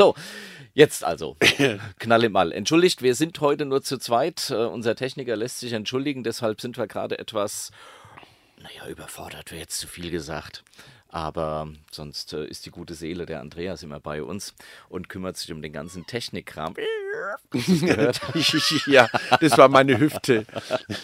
So, 0.00 0.14
jetzt 0.72 1.04
also. 1.04 1.36
Knall 1.98 2.24
im 2.24 2.34
All. 2.34 2.52
Entschuldigt, 2.52 3.02
wir 3.02 3.14
sind 3.14 3.38
heute 3.42 3.66
nur 3.66 3.82
zu 3.82 3.98
zweit. 3.98 4.50
Uh, 4.50 4.68
unser 4.68 4.96
Techniker 4.96 5.36
lässt 5.36 5.60
sich 5.60 5.74
entschuldigen, 5.74 6.24
deshalb 6.24 6.62
sind 6.62 6.78
wir 6.78 6.86
gerade 6.86 7.18
etwas, 7.18 7.70
naja, 8.56 8.88
überfordert 8.88 9.50
wäre 9.50 9.60
jetzt 9.60 9.78
zu 9.78 9.86
viel 9.86 10.10
gesagt. 10.10 10.64
Aber 11.10 11.68
sonst 11.90 12.32
äh, 12.32 12.46
ist 12.46 12.64
die 12.64 12.70
gute 12.70 12.94
Seele 12.94 13.26
der 13.26 13.42
Andreas 13.42 13.82
immer 13.82 14.00
bei 14.00 14.22
uns 14.22 14.54
und 14.88 15.10
kümmert 15.10 15.36
sich 15.36 15.52
um 15.52 15.60
den 15.60 15.74
ganzen 15.74 16.06
Technikkram. 16.06 16.76
ja, 18.86 19.06
das 19.38 19.58
war 19.58 19.68
meine 19.68 19.98
Hüfte. 19.98 20.46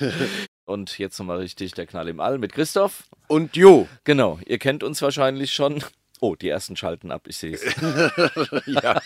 Und 0.64 0.98
jetzt 0.98 1.16
nochmal 1.20 1.38
richtig 1.38 1.74
der 1.74 1.86
Knall 1.86 2.08
im 2.08 2.18
All 2.18 2.38
mit 2.38 2.52
Christoph. 2.52 3.04
Und 3.28 3.54
Jo. 3.54 3.86
Genau, 4.02 4.40
ihr 4.46 4.58
kennt 4.58 4.82
uns 4.82 5.00
wahrscheinlich 5.00 5.52
schon. 5.52 5.84
Oh, 6.20 6.34
die 6.34 6.48
ersten 6.48 6.76
schalten 6.76 7.10
ab, 7.10 7.26
ich 7.28 7.36
sehe 7.36 7.54
es. 7.54 7.62
ja, 8.66 9.00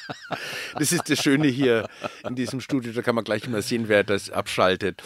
das 0.78 0.92
ist 0.92 1.10
das 1.10 1.18
Schöne 1.18 1.48
hier 1.48 1.88
in 2.26 2.36
diesem 2.36 2.60
Studio, 2.60 2.92
da 2.92 3.02
kann 3.02 3.14
man 3.14 3.24
gleich 3.24 3.44
immer 3.44 3.62
sehen, 3.62 3.88
wer 3.88 4.04
das 4.04 4.30
abschaltet. 4.30 5.02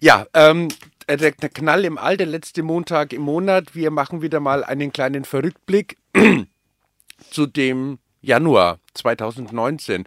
Ja, 0.00 0.26
ähm, 0.34 0.68
der 1.08 1.32
Knall 1.32 1.84
im 1.84 1.98
All, 1.98 2.16
der 2.16 2.26
letzte 2.26 2.62
Montag 2.62 3.12
im 3.12 3.22
Monat. 3.22 3.74
Wir 3.74 3.90
machen 3.90 4.22
wieder 4.22 4.40
mal 4.40 4.64
einen 4.64 4.92
kleinen 4.92 5.24
Verrückblick 5.24 5.98
zu 7.30 7.46
dem 7.46 7.98
Januar 8.20 8.78
2019. 8.94 10.04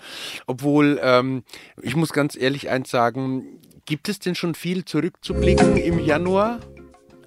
Obwohl, 0.48 1.00
ähm, 1.04 1.44
ich 1.82 1.96
muss 1.96 2.14
ganz 2.14 2.36
ehrlich 2.36 2.70
eins 2.70 2.90
sagen, 2.90 3.62
gibt 3.86 4.10
es 4.10 4.20
denn 4.20 4.36
schon 4.36 4.56
viel 4.56 4.86
zurückzublicken 4.86 5.78
im 5.78 6.00
Januar? 6.00 6.60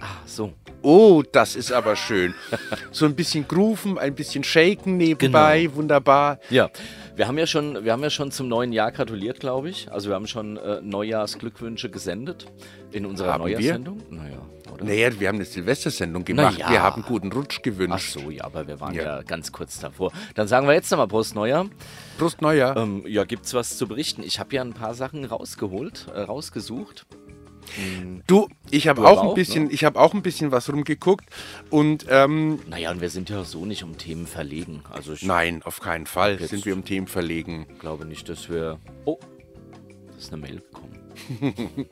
Ah, 0.01 0.07
so. 0.27 0.55
Oh, 0.89 1.23
das 1.33 1.55
ist 1.55 1.71
aber 1.71 1.97
schön. 1.97 2.35
So 2.93 3.05
ein 3.05 3.15
bisschen 3.15 3.47
grooven, 3.47 3.99
ein 3.99 4.15
bisschen 4.15 4.43
shaken 4.43 4.97
nebenbei, 4.97 5.65
genau. 5.65 5.77
wunderbar. 5.77 6.41
Ja, 6.49 6.71
wir 7.15 7.29
haben 7.29 7.37
ja 7.37 7.47
schon, 7.47 7.85
wir 7.85 7.93
haben 7.93 8.03
ja 8.03 8.09
schon 8.09 8.31
zum 8.31 8.49
neuen 8.49 8.73
Jahr 8.73 8.91
gratuliert, 8.91 9.39
glaube 9.39 9.69
ich. 9.69 9.93
Also 9.93 10.09
wir 10.09 10.15
haben 10.15 10.27
schon 10.27 10.57
äh, 10.57 10.81
Neujahrsglückwünsche 10.81 11.91
gesendet 11.91 12.47
in 12.91 13.05
unserer 13.05 13.35
haben 13.35 13.43
Neujahrssendung. 13.43 14.01
Wir? 14.09 14.19
Naja. 14.19 14.39
Oder? 14.73 14.85
Naja, 14.87 15.21
wir 15.21 15.29
haben 15.29 15.35
eine 15.35 15.45
Silvestersendung 15.45 16.25
gemacht. 16.25 16.59
Ja. 16.59 16.71
Wir 16.71 16.83
haben 16.83 17.03
guten 17.03 17.31
Rutsch 17.33 17.61
gewünscht. 17.61 18.15
Ach 18.17 18.23
so, 18.23 18.31
ja, 18.31 18.45
aber 18.45 18.67
wir 18.67 18.81
waren 18.81 18.95
ja, 18.95 19.03
ja 19.03 19.23
ganz 19.23 19.53
kurz 19.53 19.79
davor. 19.79 20.11
Dann 20.37 20.49
sagen 20.49 20.67
wir 20.67 20.73
jetzt 20.73 20.91
nochmal 20.91 21.09
Prost 21.09 21.35
Neujahr. 21.35 21.67
Prost 22.17 22.41
Neujahr. 22.41 22.79
Ähm, 22.79 23.05
ja, 23.07 23.25
gibt's 23.25 23.53
was 23.53 23.77
zu 23.77 23.87
berichten? 23.87 24.23
Ich 24.23 24.41
habe 24.41 24.55
ja 24.55 24.63
ein 24.63 24.73
paar 24.73 24.95
Sachen 24.95 25.27
rausgeholt, 25.27 26.07
äh, 26.15 26.21
rausgesucht. 26.21 27.05
Du, 28.27 28.49
ich 28.71 28.89
habe 28.89 29.07
auch 29.07 29.29
ein 29.29 29.35
bisschen, 29.35 29.65
ne? 29.65 29.73
ich 29.73 29.85
habe 29.85 30.01
auch 30.01 30.15
ein 30.15 30.23
bisschen 30.23 30.53
was 30.53 30.73
rumgeguckt 30.73 31.27
und 31.71 32.07
ähm, 32.09 32.61
naja, 32.69 32.91
und 32.91 33.01
wir 33.01 33.11
sind 33.11 33.31
ja 33.31 33.45
so 33.45 33.65
nicht 33.65 33.85
um 33.85 33.99
Themen 33.99 34.27
verlegen. 34.27 34.83
Also 34.91 35.15
nein, 35.23 35.63
auf 35.65 35.81
keinen 35.81 36.07
Fall 36.07 36.39
sind 36.39 36.65
wir 36.65 36.75
um 36.75 36.85
Themen 36.85 37.07
verlegen. 37.07 37.67
Ich 37.73 37.79
glaube 37.79 38.05
nicht, 38.05 38.29
dass 38.29 38.49
wir. 38.49 38.79
Oh, 39.05 39.19
das 40.15 40.25
ist 40.25 40.33
eine 40.33 40.43
Mail 40.43 40.57
gekommen. 40.61 40.99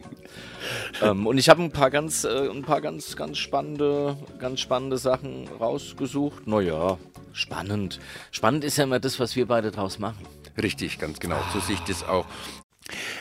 ähm, 1.03 1.27
und 1.27 1.39
ich 1.39 1.49
habe 1.49 1.63
ein 1.63 1.71
paar 1.71 1.91
ganz, 1.91 2.25
äh, 2.25 2.49
ein 2.49 2.63
paar 2.63 2.81
ganz, 2.81 3.17
ganz 3.17 3.39
spannende, 3.39 4.17
ganz 4.39 4.61
spannende 4.61 4.99
Sachen 4.99 5.49
rausgesucht. 5.61 6.47
Naja, 6.47 6.99
spannend. 7.33 8.01
Spannend 8.31 8.65
ist 8.65 8.79
ja 8.79 8.85
immer 8.85 9.01
das, 9.01 9.21
was 9.21 9.37
wir 9.37 9.47
beide 9.47 9.71
draus 9.71 9.99
machen. 9.99 10.27
Richtig, 10.61 10.99
ganz 10.99 11.21
genau. 11.21 11.39
So 11.53 11.61
sehe 11.61 11.75
ich 11.75 11.81
das 11.83 12.03
auch. 12.07 12.27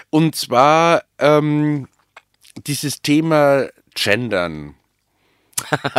Und 0.09 0.35
zwar 0.35 1.03
ähm, 1.19 1.87
dieses 2.65 3.01
Thema 3.01 3.67
Gendern. 3.93 4.75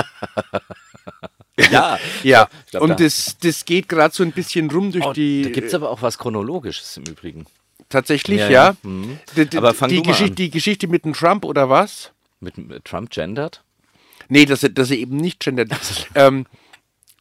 ja, 1.70 1.98
ja. 2.22 2.48
Glaub, 2.70 2.82
und 2.82 2.90
da 2.90 2.94
das, 2.96 3.38
das 3.38 3.64
geht 3.64 3.88
gerade 3.88 4.14
so 4.14 4.22
ein 4.22 4.32
bisschen 4.32 4.70
rum 4.70 4.92
durch 4.92 5.04
oh, 5.04 5.12
die. 5.12 5.42
Da 5.42 5.50
gibt 5.50 5.68
es 5.68 5.74
aber 5.74 5.90
auch 5.90 6.02
was 6.02 6.18
Chronologisches 6.18 6.96
im 6.96 7.04
Übrigen. 7.04 7.46
Tatsächlich, 7.88 8.40
ja. 8.40 8.50
ja. 8.50 8.76
Mhm. 8.82 9.18
Die, 9.36 9.56
aber 9.56 9.72
fang 9.74 9.88
die, 9.88 10.02
Geschichte, 10.02 10.34
die 10.34 10.50
Geschichte 10.50 10.88
mit 10.88 11.04
dem 11.04 11.12
Trump 11.12 11.44
oder 11.44 11.70
was? 11.70 12.10
Mit, 12.40 12.58
mit 12.58 12.84
Trump 12.84 13.10
gendert? 13.10 13.62
Nee, 14.28 14.44
dass 14.44 14.62
er, 14.62 14.70
dass 14.70 14.90
er 14.90 14.98
eben 14.98 15.16
nicht 15.16 15.40
gendert. 15.40 15.70
ähm, 16.14 16.46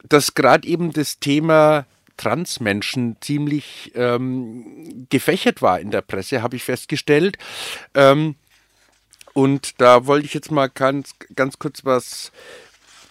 dass 0.07 0.33
gerade 0.33 0.67
eben 0.67 0.91
das 0.91 1.19
Thema 1.19 1.85
Transmenschen 2.17 3.17
ziemlich 3.21 3.91
ähm, 3.95 5.05
gefächert 5.09 5.61
war 5.61 5.79
in 5.79 5.91
der 5.91 6.01
Presse, 6.01 6.41
habe 6.41 6.55
ich 6.55 6.63
festgestellt. 6.63 7.37
Ähm, 7.93 8.35
und 9.35 9.81
da 9.81 10.05
wollte 10.05 10.25
ich 10.25 10.33
jetzt 10.33 10.49
mal 10.49 10.69
ganz, 10.69 11.13
ganz 11.35 11.59
kurz 11.59 11.83
was 11.83 12.31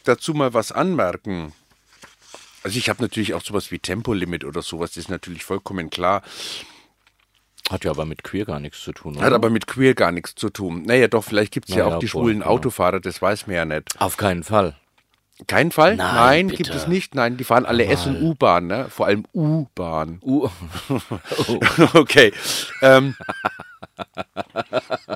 dazu 0.05 0.33
mal 0.33 0.55
was 0.55 0.73
anmerken. 0.73 1.53
Also 2.63 2.79
ich 2.79 2.89
habe 2.89 3.03
natürlich 3.03 3.35
auch 3.35 3.43
sowas 3.43 3.71
wie 3.71 3.79
Tempolimit 3.79 4.45
oder 4.45 4.63
sowas, 4.63 4.93
das 4.93 5.05
ist 5.05 5.11
natürlich 5.11 5.45
vollkommen 5.45 5.91
klar. 5.91 6.23
Hat 7.69 7.85
ja 7.85 7.91
aber 7.91 8.07
mit 8.07 8.25
queer 8.25 8.47
gar 8.47 8.59
nichts 8.59 8.83
zu 8.83 8.93
tun. 8.93 9.17
Oder? 9.17 9.27
Hat 9.27 9.33
aber 9.35 9.51
mit 9.51 9.67
queer 9.67 9.95
gar 9.95 10.13
nichts 10.13 10.35
zu 10.35 10.49
tun. 10.49 10.85
Naja, 10.87 11.09
doch, 11.09 11.25
vielleicht 11.25 11.53
gibt 11.53 11.69
es 11.69 11.75
ja, 11.75 11.87
ja, 11.87 11.95
auch 11.95 11.99
die 11.99 12.09
schwulen 12.09 12.41
ja. 12.41 12.47
Autofahrer, 12.47 13.01
das 13.01 13.21
weiß 13.21 13.47
man 13.47 13.57
ja 13.57 13.65
nicht. 13.67 14.01
Auf 14.01 14.17
keinen 14.17 14.45
Fall. 14.45 14.77
Kein 15.47 15.73
Fall? 15.73 15.97
Nein, 15.97 16.47
Nein 16.47 16.49
gibt 16.49 16.71
es 16.71 16.87
nicht. 16.87 17.15
Nein, 17.15 17.37
die 17.37 17.45
fahren 17.45 17.67
alle 17.67 17.85
S- 17.87 18.07
und 18.07 18.23
U-Bahn, 18.23 18.69
ne? 18.69 18.87
Vor 18.89 19.07
allem 19.07 19.25
U-Bahn. 19.35 20.21
U. 20.23 20.49
oh. 21.49 21.61
okay. 21.95 22.33
Ähm, 22.81 23.17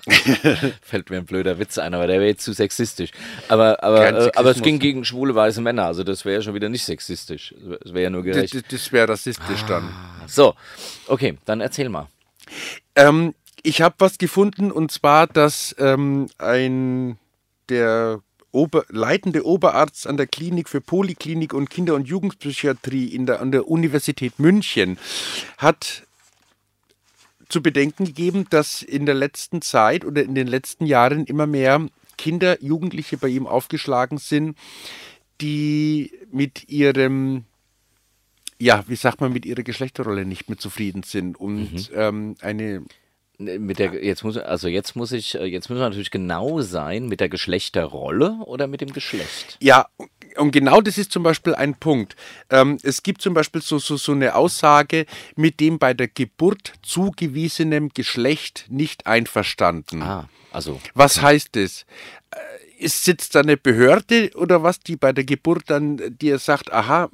Fällt 0.83 1.11
mir 1.11 1.19
ein 1.19 1.27
blöder 1.27 1.59
Witz 1.59 1.79
ein, 1.79 1.95
aber 1.95 2.07
der 2.07 2.21
wäre 2.21 2.29
jetzt 2.29 2.45
zu 2.45 2.53
sexistisch. 2.53 3.11
Aber, 3.49 3.83
aber, 3.83 4.27
äh, 4.27 4.33
aber 4.35 4.51
es 4.51 4.63
ging 4.63 4.79
gegen 4.79 5.05
schwule 5.05 5.35
weiße 5.35 5.61
Männer, 5.61 5.87
also 5.87 6.05
das 6.05 6.25
wäre 6.25 6.37
ja 6.37 6.43
schon 6.43 6.55
wieder 6.55 6.69
nicht 6.69 6.85
sexistisch. 6.85 7.55
Das 7.83 7.93
wäre 7.93 8.05
ja 8.05 8.11
nur 8.11 8.23
gerecht. 8.23 8.55
Das, 8.55 8.63
das 8.69 8.93
wäre 8.93 9.09
rassistisch 9.09 9.63
ah, 9.65 9.69
dann. 9.69 9.95
So, 10.27 10.55
okay, 11.07 11.39
dann 11.45 11.61
erzähl 11.61 11.89
mal. 11.89 12.09
Ähm, 12.95 13.35
ich 13.63 13.83
habe 13.83 13.97
was 13.99 14.19
gefunden 14.19 14.71
und 14.71 14.91
zwar, 14.91 15.27
dass 15.27 15.75
ähm, 15.79 16.29
ein 16.39 17.19
der 17.69 18.21
Ober, 18.51 18.85
leitende 18.89 19.45
Oberarzt 19.45 20.07
an 20.07 20.17
der 20.17 20.27
Klinik 20.27 20.69
für 20.69 20.81
Poliklinik 20.81 21.53
und 21.53 21.69
Kinder- 21.69 21.95
und 21.95 22.09
Jugendpsychiatrie 22.09 23.07
in 23.07 23.27
der, 23.27 23.41
an 23.41 23.53
der 23.53 23.69
Universität 23.69 24.39
München 24.39 24.99
hat 25.59 26.05
zu 27.49 27.63
bedenken 27.63 28.05
gegeben, 28.05 28.47
dass 28.51 28.83
in 28.83 29.07
der 29.07 29.15
letzten 29.15 29.63
Zeit 29.63 30.05
oder 30.05 30.23
in 30.23 30.35
den 30.35 30.47
letzten 30.47 30.87
Jahren 30.87 31.25
immer 31.25 31.47
mehr 31.47 31.87
Kinder, 32.17 32.63
Jugendliche 32.63 33.17
bei 33.17 33.29
ihm 33.29 33.47
aufgeschlagen 33.47 34.19
sind, 34.19 34.59
die 35.41 36.13
mit 36.31 36.69
ihrem, 36.69 37.45
ja, 38.59 38.85
wie 38.89 38.97
sagt 38.97 39.21
man, 39.21 39.33
mit 39.33 39.47
ihrer 39.47 39.63
Geschlechterrolle 39.63 40.25
nicht 40.25 40.49
mehr 40.49 40.59
zufrieden 40.59 41.05
sind 41.05 41.39
und 41.39 41.73
mhm. 41.73 41.87
ähm, 41.95 42.35
eine 42.41 42.83
mit 43.39 43.79
der 43.79 44.05
jetzt 44.05 44.25
muss 44.25 44.37
also 44.37 44.67
jetzt 44.67 44.97
muss 44.97 45.13
ich 45.13 45.35
jetzt 45.35 45.71
muss 45.71 45.79
man 45.79 45.91
natürlich 45.91 46.11
genau 46.11 46.61
sein 46.61 47.07
mit 47.07 47.21
der 47.21 47.29
Geschlechterrolle 47.29 48.33
oder 48.45 48.67
mit 48.67 48.81
dem 48.81 48.93
Geschlecht. 48.93 49.57
Ja, 49.61 49.87
und 50.37 50.51
genau 50.51 50.81
das 50.81 50.99
ist 50.99 51.13
zum 51.13 51.23
Beispiel 51.23 51.55
ein 51.55 51.75
Punkt. 51.75 52.17
Ähm, 52.51 52.79
es 52.83 53.03
gibt 53.03 53.23
zum 53.23 53.35
Beispiel 53.35 53.63
so, 53.63 53.79
so, 53.79 53.97
so 53.97 54.13
eine 54.13 54.35
Aussage 54.35 55.07
mit 55.37 55.61
dem 55.61 55.79
bei 55.79 55.95
der 55.95 56.09
Geburt 56.09 56.73
zugewiesenem 56.83 57.91
Geschlecht 57.91 58.67
nicht 58.69 59.07
einverstanden. 59.07 60.03
Ah, 60.03 60.29
also. 60.53 60.81
Was 60.95 61.23
heißt 61.23 61.57
das? 61.57 61.87
Äh, 62.31 62.85
ist, 62.85 63.05
sitzt 63.05 63.35
da 63.35 63.41
eine 63.41 63.57
Behörde 63.57 64.31
oder 64.35 64.63
was, 64.63 64.81
die 64.81 64.97
bei 64.97 65.13
der 65.13 65.25
Geburt 65.25 65.65
dann 65.67 66.17
dir 66.19 66.39
sagt, 66.39 66.73
aha, 66.73 67.11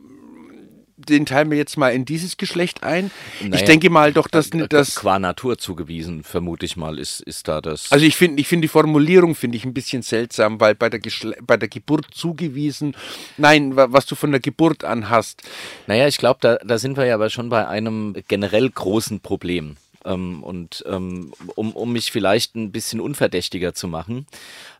den 0.96 1.26
teilen 1.26 1.50
wir 1.50 1.58
jetzt 1.58 1.76
mal 1.76 1.90
in 1.90 2.04
dieses 2.04 2.36
Geschlecht 2.36 2.82
ein. 2.82 3.10
Naja, 3.40 3.54
ich 3.56 3.64
denke 3.64 3.90
mal 3.90 4.12
doch, 4.12 4.28
dass 4.28 4.50
das 4.68 4.94
qua 4.94 5.18
Natur 5.18 5.58
zugewiesen, 5.58 6.22
vermute 6.22 6.66
ich 6.66 6.76
mal, 6.76 6.98
ist, 6.98 7.20
ist 7.20 7.48
da 7.48 7.60
das. 7.60 7.90
Also 7.90 8.04
ich 8.04 8.16
finde, 8.16 8.40
ich 8.40 8.48
finde 8.48 8.64
die 8.64 8.68
Formulierung 8.68 9.34
finde 9.34 9.56
ich 9.56 9.64
ein 9.64 9.74
bisschen 9.74 10.02
seltsam, 10.02 10.60
weil 10.60 10.74
bei 10.74 10.88
der 10.88 11.00
Geschle 11.00 11.36
bei 11.42 11.56
der 11.56 11.68
Geburt 11.68 12.06
zugewiesen, 12.12 12.96
nein, 13.36 13.76
was 13.76 14.06
du 14.06 14.14
von 14.14 14.30
der 14.30 14.40
Geburt 14.40 14.84
an 14.84 15.10
hast. 15.10 15.42
Naja, 15.86 16.06
ich 16.06 16.18
glaube, 16.18 16.38
da, 16.40 16.56
da 16.56 16.78
sind 16.78 16.96
wir 16.96 17.06
ja 17.06 17.14
aber 17.14 17.30
schon 17.30 17.48
bei 17.48 17.66
einem 17.66 18.14
generell 18.28 18.70
großen 18.70 19.20
Problem. 19.20 19.76
Ähm, 20.04 20.42
und 20.42 20.84
ähm, 20.86 21.32
um, 21.54 21.72
um 21.72 21.92
mich 21.92 22.12
vielleicht 22.12 22.54
ein 22.54 22.72
bisschen 22.72 23.00
unverdächtiger 23.00 23.74
zu 23.74 23.88
machen, 23.88 24.26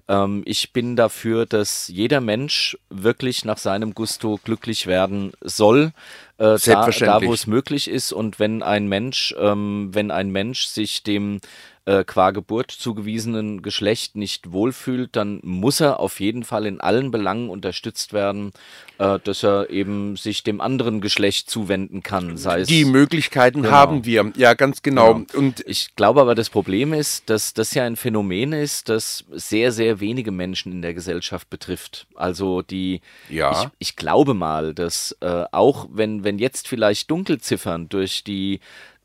ähm, 0.09 0.43
ich 0.45 0.73
bin 0.73 0.97
dafür, 0.97 1.47
dass 1.47 1.89
jeder 1.89 2.21
Mensch 2.21 2.77
wirklich 2.91 3.45
nach 3.45 3.59
seinem 3.59 3.95
Gusto 3.95 4.39
glücklich 4.45 4.87
werden 4.87 5.33
soll, 5.41 5.93
äh, 6.39 6.59
da, 6.65 6.89
da 6.89 7.23
wo 7.23 7.33
es 7.33 7.47
möglich 7.47 7.89
ist. 7.89 8.13
Und 8.13 8.39
wenn 8.39 8.63
ein 8.63 8.89
Mensch, 8.89 9.35
ähm, 9.39 9.91
wenn 9.93 10.11
ein 10.11 10.31
Mensch 10.31 10.67
sich 10.67 11.03
dem 11.03 11.41
äh, 11.87 12.05
qua 12.05 12.31
Geburt 12.31 12.71
zugewiesenen 12.71 13.61
Geschlecht 13.63 14.17
nicht 14.17 14.53
wohlfühlt, 14.53 15.15
dann 15.17 15.41
muss 15.43 15.81
er 15.81 16.01
auf 16.01 16.19
jeden 16.21 16.43
Fall 16.45 16.65
in 16.67 16.81
allen 16.81 17.11
Belangen 17.11 17.51
unterstützt 17.51 18.13
werden, 18.13 18.53
äh, 18.99 19.19
dass 19.23 19.43
er 19.43 19.69
eben 19.71 20.17
sich 20.17 20.43
dem 20.43 20.61
anderen 20.61 21.01
Geschlecht 21.01 21.51
zuwenden 21.51 22.03
kann. 22.03 22.37
Sei 22.39 22.61
es 22.61 22.69
Die 22.69 22.85
Möglichkeiten 22.85 23.63
Genau. 23.63 23.75
haben 23.75 24.05
wir, 24.07 24.33
ja, 24.37 24.55
ganz 24.55 24.81
genau. 24.83 25.15
Genau. 25.15 25.27
Und 25.39 25.63
Ich 25.67 25.95
glaube 25.97 26.21
aber, 26.23 26.35
das 26.35 26.49
Problem 26.51 26.93
ist, 26.95 27.29
dass 27.29 27.53
das 27.55 27.75
ja 27.75 27.85
ein 27.85 27.97
Phänomen 27.97 28.53
ist, 28.53 28.89
das 28.89 29.25
sehr, 29.33 29.71
sehr 29.73 30.01
wenige 30.01 30.31
Menschen 30.31 30.73
in 30.73 30.81
der 30.83 30.95
Gesellschaft 30.95 31.51
betrifft. 31.51 32.07
Also 32.15 32.63
die, 32.63 33.01
Ja. 33.29 33.53
ich, 33.79 33.89
ich 33.91 33.97
glaube 33.97 34.33
mal, 34.35 34.73
dass 34.75 35.17
äh, 35.21 35.45
auch 35.53 35.87
wenn, 35.93 36.25
wenn 36.25 36.39
jetzt 36.39 36.67
vielleicht 36.69 37.11
Dunkelziffern 37.11 37.89
durch 37.89 38.25
die 38.25 38.61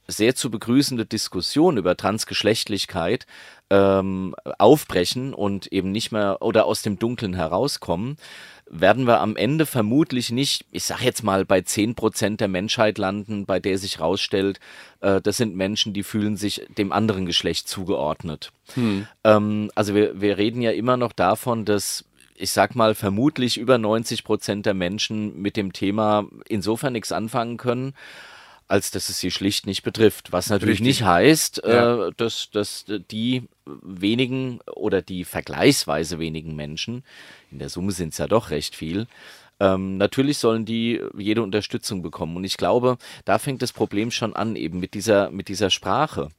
sehr 0.10 0.36
zu 0.36 0.50
begrüßende 0.50 1.06
Diskussion 1.06 1.78
über 1.78 1.96
Transgeschlechtlichkeit 1.96 3.26
ähm, 3.70 4.36
aufbrechen 4.58 5.34
und 5.34 5.68
eben 5.68 5.92
nicht 5.92 6.12
mehr 6.12 6.42
oder 6.42 6.66
aus 6.66 6.82
dem 6.82 6.98
Dunkeln 6.98 7.34
herauskommen, 7.34 8.18
werden 8.70 9.08
wir 9.08 9.20
am 9.20 9.36
Ende 9.36 9.66
vermutlich 9.66 10.32
nicht, 10.32 10.66
ich 10.72 10.84
sag 10.84 11.02
jetzt 11.02 11.24
mal, 11.24 11.46
bei 11.46 11.60
10% 11.60 12.38
der 12.38 12.48
Menschheit 12.48 12.98
landen, 12.98 13.46
bei 13.46 13.60
der 13.60 13.78
sich 13.78 14.00
rausstellt, 14.00 14.60
äh, 15.02 15.22
das 15.22 15.38
sind 15.38 15.56
Menschen, 15.56 15.94
die 15.94 16.04
fühlen 16.04 16.38
sich 16.38 16.66
dem 16.78 16.92
anderen 16.92 17.26
Geschlecht 17.26 17.68
zugeordnet. 17.68 18.52
Ähm, 19.24 19.72
also 19.76 19.96
wir, 19.96 20.22
wir 20.22 20.38
reden 20.38 20.62
ja 20.62 20.72
immer 20.72 20.98
noch 20.98 21.14
davon, 21.14 21.66
dass 21.66 22.06
ich 22.40 22.52
sag 22.52 22.74
mal, 22.74 22.96
vermutlich 22.96 23.58
über 23.58 23.78
90 23.78 24.24
Prozent 24.24 24.66
der 24.66 24.74
Menschen 24.74 25.42
mit 25.42 25.58
dem 25.58 25.74
Thema 25.74 26.26
insofern 26.48 26.94
nichts 26.94 27.12
anfangen 27.12 27.58
können, 27.58 27.94
als 28.70 28.92
dass 28.92 29.10
es 29.10 29.20
sie 29.20 29.32
schlicht 29.32 29.66
nicht 29.66 29.84
betrifft. 29.84 30.32
Was 30.32 30.50
natürlich 30.50 30.80
Richtig. 30.80 31.00
nicht 31.02 31.04
heißt, 31.04 31.64
Ja. 31.66 32.08
äh, 32.08 32.12
dass, 32.16 32.50
dass 32.52 32.86
die 32.88 33.44
wenigen 33.66 34.60
oder 34.74 35.02
die 35.02 35.26
vergleichsweise 35.26 36.20
wenigen 36.20 36.56
Menschen, 36.56 37.04
in 37.52 37.60
der 37.60 37.70
Summe 37.70 37.92
sind 37.92 38.14
es 38.14 38.20
ja 38.20 38.28
doch 38.28 38.52
recht 38.52 38.76
viel, 38.76 39.08
ähm, 39.60 39.98
natürlich 39.98 40.38
sollen 40.38 40.64
die 40.66 41.02
jede 41.18 41.42
Unterstützung 41.42 42.02
bekommen. 42.02 42.38
Und 42.38 42.46
ich 42.46 42.56
glaube, 42.58 42.98
da 43.26 43.40
fängt 43.40 43.62
das 43.62 43.74
Problem 43.74 44.10
schon 44.12 44.34
an, 44.36 44.56
eben 44.56 44.80
mit 44.80 44.94
dieser, 44.94 45.32
mit 45.32 45.50
dieser 45.50 45.70
Sprache. 45.70 46.30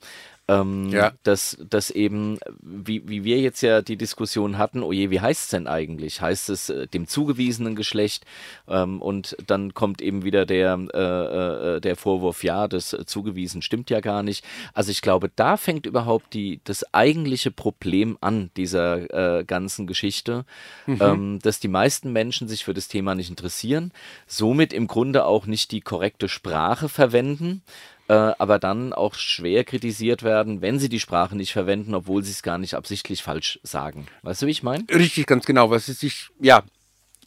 Ähm, 0.51 0.91
Ja. 0.91 1.13
dass, 1.23 1.57
dass 1.69 1.91
eben, 1.91 2.39
wie, 2.61 3.09
wie 3.09 3.25
wir 3.25 3.39
jetzt 3.39 3.61
ja 3.63 3.83
die 3.83 3.97
Diskussion 3.97 4.59
hatten, 4.59 4.83
oh 4.83 4.93
je, 4.93 5.11
wie 5.11 5.21
heißt 5.21 5.45
es 5.45 5.51
denn 5.51 5.67
eigentlich? 5.67 6.21
Heißt 6.21 6.51
es 6.51 6.71
äh, 6.71 6.87
dem 6.89 7.07
zugewiesenen 7.07 7.77
Geschlecht? 7.77 8.25
Ähm, 8.69 9.01
und 9.01 9.37
dann 9.47 9.75
kommt 9.75 10.03
eben 10.03 10.25
wieder 10.25 10.47
der, 10.47 10.79
äh, 10.93 11.77
äh, 11.77 11.81
der 11.81 11.97
Vorwurf, 11.97 12.43
ja, 12.43 12.67
das 12.69 12.93
äh, 12.93 13.05
zugewiesen 13.07 13.63
stimmt 13.63 13.91
ja 13.91 14.01
gar 14.01 14.23
nicht. 14.23 14.45
Also 14.75 14.91
ich 14.91 15.03
glaube, 15.03 15.31
da 15.37 15.57
fängt 15.57 15.87
überhaupt 15.87 16.35
die, 16.35 16.61
das 16.65 16.85
eigentliche 16.93 17.51
Problem 17.51 18.19
an 18.21 18.51
dieser 18.57 19.39
äh, 19.39 19.45
ganzen 19.45 19.87
Geschichte, 19.87 20.45
ähm, 20.89 21.39
dass 21.43 21.61
die 21.61 21.69
meisten 21.69 22.13
Menschen 22.13 22.49
sich 22.49 22.65
für 22.65 22.75
das 22.75 22.89
Thema 22.89 23.15
nicht 23.15 23.31
interessieren, 23.31 23.93
somit 24.27 24.73
im 24.73 24.87
Grunde 24.89 25.25
auch 25.27 25.47
nicht 25.47 25.71
die 25.71 25.81
korrekte 25.81 26.29
Sprache 26.29 26.89
verwenden 26.89 27.63
äh, 28.11 28.35
aber 28.39 28.59
dann 28.59 28.93
auch 28.93 29.15
schwer 29.15 29.63
kritisiert 29.63 30.25
werden, 30.25 30.61
wenn 30.63 30.81
sie 30.81 30.89
die 30.89 30.99
Sprache 30.99 31.37
nicht 31.37 31.53
verwenden, 31.53 31.95
obwohl 31.95 32.25
sie 32.25 32.33
es 32.33 32.43
gar 32.43 32.59
nicht 32.59 32.75
absichtlich 32.75 33.23
falsch 33.23 33.61
sagen. 33.63 34.09
Weißt 34.23 34.43
du, 34.43 34.47
wie 34.47 34.51
ich 34.51 34.65
meine? 34.65 34.85
richtig, 34.93 35.29
ganz 35.29 35.47
genau, 35.47 35.71
was 35.71 35.87
sie 35.87 35.93
sich, 35.93 36.29
ja, 36.41 36.65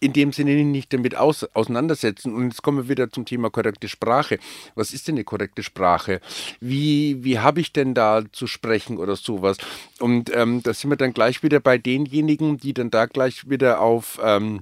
in 0.02 0.12
dem 0.12 0.34
Sinne 0.34 0.62
nicht 0.66 0.92
damit 0.92 1.16
aus, 1.16 1.46
auseinandersetzen. 1.56 2.36
Und 2.36 2.50
jetzt 2.50 2.64
kommen 2.64 2.80
wir 2.80 2.90
wieder 2.90 3.10
zum 3.10 3.24
Thema 3.24 3.50
korrekte 3.50 3.88
Sprache. 3.88 4.40
Was 4.76 4.92
ist 4.92 5.08
denn 5.08 5.16
eine 5.16 5.24
korrekte 5.24 5.64
Sprache? 5.64 6.20
Wie, 6.60 7.24
wie 7.24 7.40
habe 7.40 7.62
ich 7.62 7.72
denn 7.72 7.94
da 7.94 8.22
zu 8.34 8.46
sprechen 8.46 8.98
oder 8.98 9.16
sowas? 9.16 9.56
Und 10.02 10.36
ähm, 10.36 10.64
da 10.64 10.74
sind 10.74 10.90
wir 10.90 10.98
dann 10.98 11.14
gleich 11.14 11.44
wieder 11.44 11.62
bei 11.62 11.78
denjenigen, 11.78 12.58
die 12.58 12.74
dann 12.74 12.92
da 12.92 13.06
gleich 13.06 13.50
wieder 13.50 13.80
auf... 13.80 14.20
Ähm, 14.22 14.60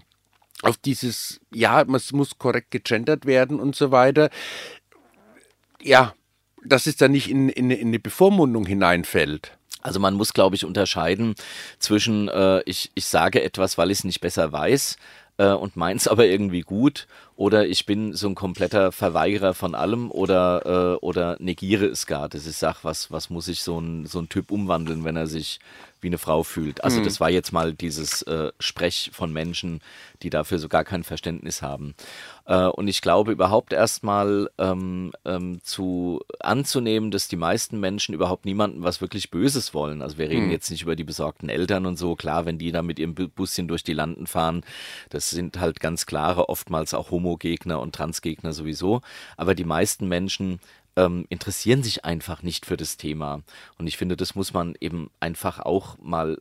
auf 0.64 0.78
dieses, 0.78 1.40
ja, 1.52 1.82
es 1.82 2.12
muss 2.12 2.38
korrekt 2.38 2.70
gegendert 2.70 3.26
werden 3.26 3.60
und 3.60 3.76
so 3.76 3.90
weiter. 3.90 4.30
Ja, 5.84 6.14
dass 6.64 6.86
es 6.86 6.96
dann 6.96 7.12
nicht 7.12 7.30
in, 7.30 7.50
in, 7.50 7.72
in 7.72 7.88
eine 7.88 8.00
Bevormundung 8.00 8.66
hineinfällt. 8.66 9.58
Also 9.82 10.00
man 10.00 10.14
muss, 10.14 10.34
glaube 10.34 10.56
ich, 10.56 10.64
unterscheiden 10.64 11.36
zwischen, 11.80 12.28
äh, 12.30 12.62
ich, 12.64 12.92
ich 12.94 13.06
sage 13.06 13.44
etwas, 13.44 13.78
weil 13.78 13.90
ich 13.90 14.00
es 14.00 14.04
nicht 14.04 14.22
besser 14.22 14.52
weiß 14.52 14.98
äh, 15.38 15.48
und 15.48 15.76
meins 15.76 16.08
aber 16.08 16.26
irgendwie 16.28 16.62
gut 16.62 17.08
oder 17.42 17.68
ich 17.68 17.88
bin 17.88 18.14
so 18.14 18.28
ein 18.28 18.36
kompletter 18.36 18.92
Verweigerer 18.92 19.56
von 19.56 19.74
allem 19.74 20.12
oder, 20.12 20.94
äh, 20.94 21.04
oder 21.04 21.38
negiere 21.40 21.88
es 21.88 22.06
gar. 22.06 22.30
Das 22.30 22.46
ist 22.46 22.60
Sach, 22.60 22.84
was, 22.84 23.10
was 23.10 23.32
muss 23.32 23.46
sich 23.46 23.64
so 23.64 23.80
ein, 23.80 24.06
so 24.06 24.20
ein 24.20 24.30
Typ 24.30 24.52
umwandeln, 24.52 25.04
wenn 25.06 25.16
er 25.16 25.26
sich 25.26 25.60
wie 26.02 26.08
eine 26.08 26.18
Frau 26.18 26.42
fühlt. 26.42 26.84
Also 26.84 27.00
das 27.04 27.20
war 27.20 27.30
jetzt 27.30 27.52
mal 27.52 27.74
dieses 27.74 28.24
äh, 28.24 28.52
Sprech 28.60 29.12
von 29.14 29.32
Menschen, 29.32 29.82
die 30.24 30.32
dafür 30.32 30.58
so 30.58 30.68
gar 30.68 30.84
kein 30.84 31.04
Verständnis 31.04 31.62
haben. 31.62 31.94
Äh, 32.46 32.66
und 32.66 32.88
ich 32.88 33.02
glaube 33.02 33.32
überhaupt 33.32 33.72
erstmal 33.72 34.50
ähm, 34.58 35.12
ähm, 35.26 35.62
zu 35.64 36.22
anzunehmen, 36.40 37.12
dass 37.12 37.28
die 37.28 37.36
meisten 37.36 37.80
Menschen 37.80 38.16
überhaupt 38.16 38.46
niemandem 38.46 38.82
was 38.82 39.00
wirklich 39.00 39.30
Böses 39.30 39.76
wollen. 39.76 40.02
Also 40.02 40.18
wir 40.18 40.28
reden 40.30 40.50
jetzt 40.52 40.72
nicht 40.72 40.82
über 40.82 40.96
die 40.96 41.04
besorgten 41.04 41.50
Eltern 41.50 41.86
und 41.86 41.98
so. 41.98 42.16
Klar, 42.16 42.48
wenn 42.48 42.58
die 42.58 42.72
da 42.72 42.82
mit 42.82 42.98
ihrem 42.98 43.14
Bu- 43.14 43.28
Buschen 43.28 43.68
durch 43.68 43.84
die 43.84 43.94
Landen 43.94 44.26
fahren, 44.26 44.64
das 45.10 45.30
sind 45.30 45.60
halt 45.60 45.80
ganz 45.80 46.08
klare, 46.08 46.50
oftmals 46.50 46.96
auch 46.96 47.12
Homo-Gegner 47.32 47.80
und 47.80 47.96
Trans-Gegner 47.96 48.54
sowieso. 48.54 49.02
Aber 49.38 49.56
die 49.56 49.64
meisten 49.64 50.08
Menschen 50.08 50.60
ähm, 50.96 51.26
interessieren 51.30 51.84
sich 51.84 52.04
einfach 52.04 52.44
nicht 52.44 52.66
für 52.66 52.78
das 52.78 52.98
Thema. 52.98 53.42
Und 53.78 53.88
ich 53.88 53.98
finde, 53.98 54.18
das 54.18 54.36
muss 54.36 54.54
man 54.54 54.76
eben 54.80 55.10
einfach 55.20 55.60
auch 55.60 55.98
mal 56.00 56.38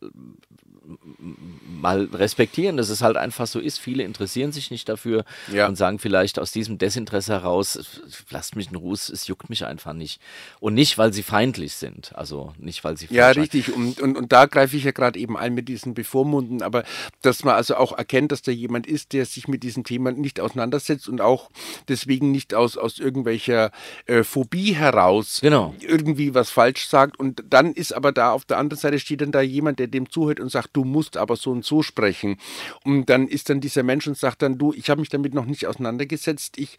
mal 1.80 2.08
respektieren, 2.12 2.76
dass 2.76 2.88
es 2.88 3.02
halt 3.02 3.16
einfach 3.16 3.46
so 3.46 3.58
ist. 3.58 3.78
Viele 3.78 4.02
interessieren 4.02 4.52
sich 4.52 4.70
nicht 4.70 4.88
dafür 4.88 5.24
Ja. 5.52 5.66
und 5.68 5.76
sagen 5.76 5.98
vielleicht 5.98 6.38
aus 6.38 6.52
diesem 6.52 6.78
Desinteresse 6.78 7.32
heraus, 7.32 8.00
lasst 8.30 8.56
mich 8.56 8.70
in 8.70 8.76
Ruhe, 8.76 8.94
es- 8.94 9.26
juckt 9.26 9.48
mich 9.50 9.64
einfach 9.64 9.92
nicht. 9.92 10.20
Und 10.60 10.74
nicht, 10.74 10.98
weil 10.98 11.12
sie 11.12 11.22
feindlich 11.22 11.74
sind. 11.74 12.12
Also 12.16 12.52
nicht, 12.58 12.82
weil 12.84 12.96
sie 12.96 13.06
Ja, 13.10 13.30
richtig. 13.30 13.72
Und, 13.72 14.00
und, 14.00 14.16
und 14.16 14.32
da 14.32 14.46
greife 14.46 14.76
ich 14.76 14.84
ja 14.84 14.90
gerade 14.90 15.18
eben 15.18 15.36
ein 15.36 15.54
mit 15.54 15.68
diesen 15.68 15.94
Bevormunden, 15.94 16.62
aber 16.62 16.84
dass 17.22 17.44
man 17.44 17.54
also 17.54 17.76
auch 17.76 17.96
erkennt, 17.96 18.32
dass 18.32 18.42
da 18.42 18.50
jemand 18.52 18.86
ist, 18.86 19.12
der 19.12 19.26
sich 19.26 19.46
mit 19.48 19.62
diesem 19.62 19.84
Thema 19.84 20.12
nicht 20.12 20.40
auseinandersetzt 20.40 21.08
und 21.08 21.20
auch 21.20 21.50
deswegen 21.88 22.30
nicht 22.30 22.54
aus, 22.54 22.76
aus 22.76 22.98
irgendwelcher 22.98 23.70
äh, 24.06 24.24
Phobie 24.24 24.72
heraus 24.74 25.40
Genau. 25.40 25.74
irgendwie 25.80 26.34
was 26.34 26.50
falsch 26.50 26.86
sagt. 26.88 27.18
Und 27.18 27.42
dann 27.48 27.72
ist 27.72 27.92
aber 27.92 28.12
da 28.12 28.32
auf 28.32 28.44
der 28.44 28.58
anderen 28.58 28.80
Seite 28.80 28.98
steht 28.98 29.20
dann 29.20 29.32
da 29.32 29.40
jemand, 29.40 29.78
der 29.78 29.86
dem 29.86 30.10
zuhört 30.10 30.40
und 30.40 30.50
sagt, 30.50 30.70
du 30.72 30.79
musst 30.84 31.16
aber 31.16 31.36
so 31.36 31.50
und 31.50 31.64
so 31.64 31.82
sprechen. 31.82 32.36
Und 32.84 33.06
dann 33.06 33.28
ist 33.28 33.48
dann 33.48 33.60
dieser 33.60 33.82
Mensch 33.82 34.06
und 34.06 34.16
sagt 34.16 34.42
dann, 34.42 34.58
du, 34.58 34.72
ich 34.72 34.90
habe 34.90 35.00
mich 35.00 35.10
damit 35.10 35.34
noch 35.34 35.46
nicht 35.46 35.66
auseinandergesetzt. 35.66 36.58
Ich 36.58 36.76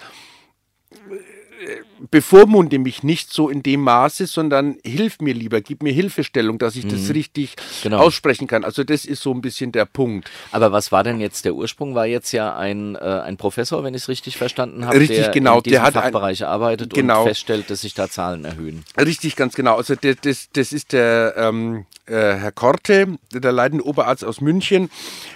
bevormunde 2.10 2.80
mich 2.80 3.04
nicht 3.04 3.32
so 3.32 3.50
in 3.50 3.64
dem 3.64 3.82
Maße, 3.82 4.26
sondern 4.28 4.78
hilf 4.84 5.20
mir 5.20 5.34
lieber, 5.34 5.62
gib 5.62 5.84
mir 5.84 5.94
Hilfestellung, 5.94 6.58
dass 6.58 6.76
ich 6.76 6.88
das 6.88 7.14
richtig 7.14 7.56
Genau. 7.84 8.00
aussprechen 8.00 8.48
kann. 8.48 8.64
Also 8.64 8.84
das 8.84 9.06
ist 9.06 9.22
so 9.22 9.32
ein 9.34 9.42
bisschen 9.42 9.72
der 9.72 9.86
Punkt. 9.86 10.30
Aber 10.52 10.72
was 10.72 10.92
war 10.92 11.04
denn 11.04 11.20
jetzt 11.20 11.46
der 11.46 11.54
Ursprung? 11.56 11.96
War 11.96 12.06
jetzt 12.08 12.32
ja 12.32 12.56
ein, 12.56 12.96
äh, 12.96 13.00
ein 13.00 13.38
Professor, 13.38 13.84
wenn 13.84 13.94
ich 13.94 14.04
es 14.04 14.10
richtig 14.10 14.38
verstanden 14.38 14.86
habe, 14.86 15.00
Richtig, 15.00 15.18
der 15.18 15.30
genau. 15.30 15.58
in 15.58 15.64
diesem 15.64 15.74
Der 15.74 15.82
hat 15.84 15.96
ein- 15.96 16.02
Fachbereich 16.04 16.46
arbeitet 16.46 16.94
Genau. 16.94 17.22
und 17.22 17.28
feststellt, 17.28 17.70
dass 17.70 17.82
sich 17.82 17.94
da 17.94 18.10
Zahlen 18.10 18.46
erhöhen. 18.46 18.84
Richtig, 19.00 19.36
ganz 19.36 19.54
genau. 19.56 19.76
Also 19.78 19.96
das, 19.96 20.16
das, 20.22 20.50
das 20.54 20.74
ist 20.74 20.94
der 20.94 21.34
ähm, 21.38 21.86
äh, 22.08 22.14
Herr 22.14 22.52
Korte, 22.52 23.18
der 23.34 23.52
leitende 23.52 23.86
Oberarzt 23.86 24.26
aus 24.26 24.42
München 24.42 24.90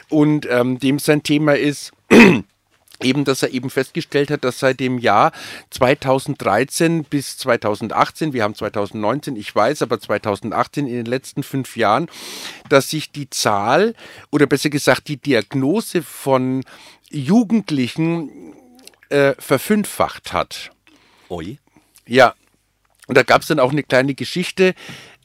und 0.10 0.48
ähm, 0.50 0.80
dem 0.80 1.00
sein 1.00 1.24
Thema 1.24 1.56
ist 1.56 1.92
eben, 3.02 3.26
dass 3.26 3.44
er 3.44 3.52
eben 3.52 3.70
festgestellt 3.70 4.30
hat, 4.30 4.44
dass 4.44 4.60
seit 4.60 4.80
dem 4.80 4.98
Jahr 4.98 5.32
2013 5.72 7.04
bis 7.04 7.38
2018, 7.38 8.34
wir 8.34 8.44
haben 8.44 8.56
2019, 8.56 9.36
ich 9.36 9.54
weiß, 9.54 9.82
aber 9.82 10.00
2018 10.00 10.88
in 10.88 10.96
den 10.96 11.06
letzten 11.06 11.44
fünf 11.44 11.78
Jahren, 11.78 12.08
dass 12.70 12.90
sich 12.90 13.12
die 13.12 13.30
Zahl 13.30 13.96
oder 14.32 14.46
besser 14.46 14.70
gesagt 14.70 15.08
die 15.08 15.18
Diagnose 15.18 16.02
von 16.02 16.64
Jugendlichen 17.10 18.54
äh, 19.10 19.34
verfünffacht 19.40 20.34
hat. 20.34 20.72
Ui. 21.30 21.60
Ja, 22.08 22.36
und 23.08 23.18
da 23.18 23.24
gab 23.24 23.42
es 23.42 23.48
dann 23.48 23.60
auch 23.60 23.72
eine 23.72 23.84
kleine 23.84 24.16
Geschichte. 24.16 24.74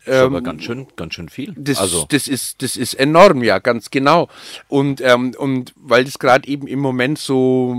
Ist 0.04 0.14
aber 0.14 0.40
ganz 0.40 0.64
schön, 0.64 0.86
ganz 0.96 1.14
schön 1.14 1.28
viel. 1.28 1.52
Das, 1.56 1.78
also, 1.78 2.06
das, 2.08 2.26
ist, 2.26 2.62
das 2.62 2.76
ist 2.76 2.94
enorm, 2.94 3.42
ja, 3.42 3.58
ganz 3.58 3.90
genau. 3.90 4.28
Und, 4.68 5.02
ähm, 5.02 5.34
und 5.36 5.74
weil 5.76 6.04
das 6.04 6.18
gerade 6.18 6.48
eben 6.48 6.66
im 6.66 6.78
Moment 6.78 7.18
so, 7.18 7.76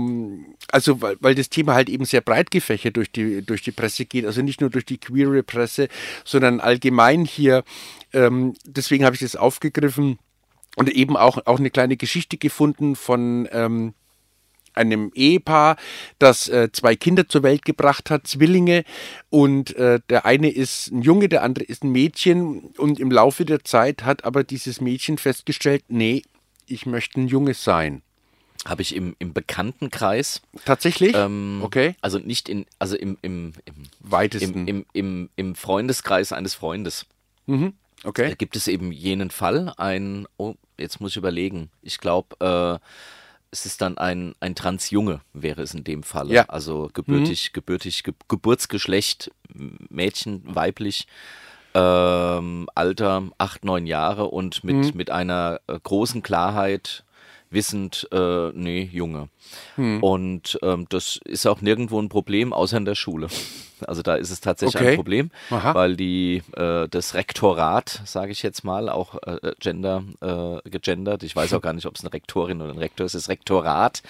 also 0.70 1.00
weil, 1.00 1.16
weil 1.20 1.34
das 1.34 1.50
Thema 1.50 1.74
halt 1.74 1.88
eben 1.88 2.04
sehr 2.04 2.20
breit 2.20 2.52
gefächert 2.52 2.96
durch 2.96 3.10
die, 3.10 3.44
durch 3.44 3.62
die 3.62 3.72
Presse 3.72 4.04
geht, 4.04 4.24
also 4.24 4.40
nicht 4.40 4.60
nur 4.60 4.70
durch 4.70 4.84
die 4.84 4.98
queere 4.98 5.42
Presse, 5.42 5.88
sondern 6.24 6.60
allgemein 6.60 7.24
hier. 7.24 7.64
Ähm, 8.12 8.54
deswegen 8.64 9.04
habe 9.04 9.16
ich 9.16 9.20
das 9.20 9.34
aufgegriffen 9.34 10.18
und 10.76 10.90
eben 10.90 11.16
auch, 11.16 11.38
auch 11.46 11.58
eine 11.58 11.70
kleine 11.70 11.96
Geschichte 11.96 12.36
gefunden 12.36 12.94
von 12.94 13.48
ähm, 13.50 13.94
einem 14.74 15.10
Ehepaar, 15.14 15.76
das 16.18 16.48
äh, 16.48 16.70
zwei 16.72 16.96
Kinder 16.96 17.28
zur 17.28 17.42
Welt 17.42 17.64
gebracht 17.64 18.10
hat, 18.10 18.26
Zwillinge. 18.26 18.84
Und 19.30 19.76
äh, 19.76 20.00
der 20.08 20.24
eine 20.26 20.50
ist 20.50 20.90
ein 20.92 21.02
Junge, 21.02 21.28
der 21.28 21.42
andere 21.42 21.64
ist 21.64 21.84
ein 21.84 21.90
Mädchen. 21.90 22.70
Und 22.76 23.00
im 23.00 23.10
Laufe 23.10 23.44
der 23.44 23.64
Zeit 23.64 24.04
hat 24.04 24.24
aber 24.24 24.44
dieses 24.44 24.80
Mädchen 24.80 25.18
festgestellt, 25.18 25.84
nee, 25.88 26.22
ich 26.66 26.86
möchte 26.86 27.20
ein 27.20 27.28
Junge 27.28 27.54
sein. 27.54 28.02
Habe 28.64 28.82
ich 28.82 28.94
im, 28.94 29.16
im 29.18 29.32
Bekanntenkreis. 29.32 30.40
Tatsächlich? 30.64 31.16
Ähm, 31.16 31.60
okay. 31.62 31.96
Also 32.00 32.18
nicht 32.18 32.48
in, 32.48 32.64
also 32.78 32.96
im, 32.96 33.18
im, 33.20 33.54
im, 33.64 33.74
Weitesten. 33.98 34.68
im, 34.68 34.86
im, 34.92 35.30
im, 35.34 35.54
Freundeskreis 35.56 36.32
eines 36.32 36.54
Freundes. 36.54 37.06
Mhm. 37.46 37.72
Da 38.02 38.08
Okay. 38.08 38.34
gibt 38.36 38.56
es 38.56 38.68
eben 38.68 38.90
jenen 38.90 39.30
Fall, 39.30 39.72
ein, 39.76 40.26
oh, 40.36 40.54
jetzt 40.78 41.00
muss 41.00 41.12
ich 41.12 41.16
überlegen. 41.16 41.70
Ich 41.82 41.98
glaube, 41.98 42.36
äh, 42.40 42.78
es 43.52 43.66
ist 43.66 43.82
dann 43.82 43.98
ein, 43.98 44.34
ein 44.40 44.54
Transjunge, 44.54 45.20
wäre 45.34 45.62
es 45.62 45.74
in 45.74 45.84
dem 45.84 46.02
Fall. 46.02 46.32
Ja. 46.32 46.46
Also 46.48 46.90
gebürtig, 46.92 47.52
gebürtig, 47.52 48.02
Ge 48.02 48.14
Geburtsgeschlecht, 48.26 49.30
Mädchen, 49.90 50.42
weiblich, 50.44 51.06
ähm, 51.74 52.68
Alter 52.74 53.24
acht, 53.38 53.64
neun 53.64 53.86
Jahre 53.86 54.24
und 54.24 54.64
mit, 54.64 54.94
mit 54.94 55.10
einer 55.10 55.60
äh, 55.66 55.78
großen 55.80 56.22
Klarheit 56.22 57.04
wissend, 57.50 58.08
äh, 58.10 58.50
nee, 58.54 58.88
Junge. 58.90 59.28
Und 59.76 60.58
ähm, 60.62 60.86
das 60.88 61.18
ist 61.24 61.46
auch 61.46 61.60
nirgendwo 61.60 62.00
ein 62.00 62.08
Problem, 62.08 62.52
außer 62.52 62.76
in 62.76 62.84
der 62.84 62.94
Schule. 62.94 63.28
Also 63.84 64.00
da 64.02 64.14
ist 64.14 64.30
es 64.30 64.40
tatsächlich 64.40 64.76
Okay. 64.80 64.90
ein 64.90 64.94
Problem, 64.96 65.30
Aha. 65.50 65.74
weil 65.74 65.96
die 65.96 66.40
äh, 66.56 66.86
das 66.88 67.14
Rektorat, 67.14 68.00
sage 68.04 68.30
ich 68.30 68.44
jetzt 68.44 68.62
mal, 68.62 68.88
auch 68.88 69.16
äh, 69.26 69.54
Gender 69.58 70.04
äh, 70.20 70.70
gegendert. 70.70 71.24
Ich 71.24 71.34
weiß 71.34 71.52
auch 71.54 71.60
gar 71.60 71.72
nicht, 71.72 71.84
ob 71.86 71.96
es 71.96 72.02
eine 72.04 72.12
Rektorin 72.12 72.62
oder 72.62 72.70
ein 72.70 72.78
Rektor 72.78 73.06
ist. 73.06 73.16
Das 73.16 73.28
Rektorat 73.28 74.04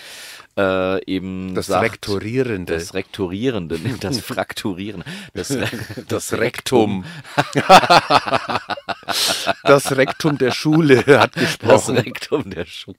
äh, 0.58 1.02
eben 1.06 1.54
Das 1.54 1.68
sagt, 1.68 1.84
Rektorierende. 1.84 2.74
das 2.74 2.92
Rektorierende, 2.92 3.78
das 3.98 4.20
Frakturieren, 4.20 5.04
das, 5.32 5.56
Das 6.06 6.34
Rektum. 6.34 7.06
Das 9.64 9.96
Rektum 9.96 10.36
der 10.36 10.50
Schule 10.50 10.98
hat 11.06 11.34
Das 11.34 11.42
gesprochen. 11.44 11.96
Rektum 11.96 12.50
der 12.50 12.66
Schule. 12.66 12.96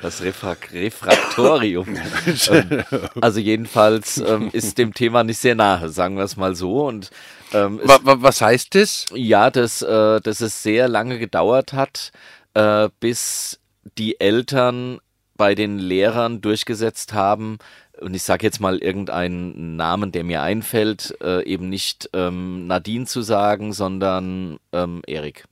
Das 0.00 0.22
Refrak 0.22 0.72
Refraktorium. 0.78 1.96
ähm, 2.50 2.84
also 3.20 3.40
jedenfalls 3.40 4.18
ähm, 4.18 4.50
ist 4.52 4.78
dem 4.78 4.94
Thema 4.94 5.24
nicht 5.24 5.38
sehr 5.38 5.54
nahe, 5.54 5.88
sagen 5.88 6.16
wir 6.16 6.24
es 6.24 6.36
mal 6.36 6.54
so. 6.54 6.86
Und 6.86 7.10
ähm, 7.52 7.80
es 7.82 7.88
Wa 7.88 7.98
wa 8.02 8.16
was 8.20 8.40
heißt 8.40 8.74
das? 8.74 9.06
Ja, 9.14 9.50
dass, 9.50 9.82
äh, 9.82 10.20
dass 10.20 10.40
es 10.40 10.62
sehr 10.62 10.88
lange 10.88 11.18
gedauert 11.18 11.72
hat, 11.72 12.12
äh, 12.54 12.88
bis 13.00 13.60
die 13.96 14.20
Eltern 14.20 14.98
bei 15.36 15.54
den 15.54 15.78
Lehrern 15.78 16.40
durchgesetzt 16.40 17.12
haben, 17.12 17.58
und 18.00 18.14
ich 18.14 18.22
sage 18.22 18.46
jetzt 18.46 18.60
mal 18.60 18.78
irgendeinen 18.78 19.76
Namen, 19.76 20.12
der 20.12 20.24
mir 20.24 20.42
einfällt, 20.42 21.16
äh, 21.20 21.44
eben 21.44 21.68
nicht 21.68 22.08
ähm, 22.12 22.66
Nadine 22.66 23.06
zu 23.06 23.22
sagen, 23.22 23.72
sondern 23.72 24.58
ähm, 24.72 25.02
Erik. 25.06 25.44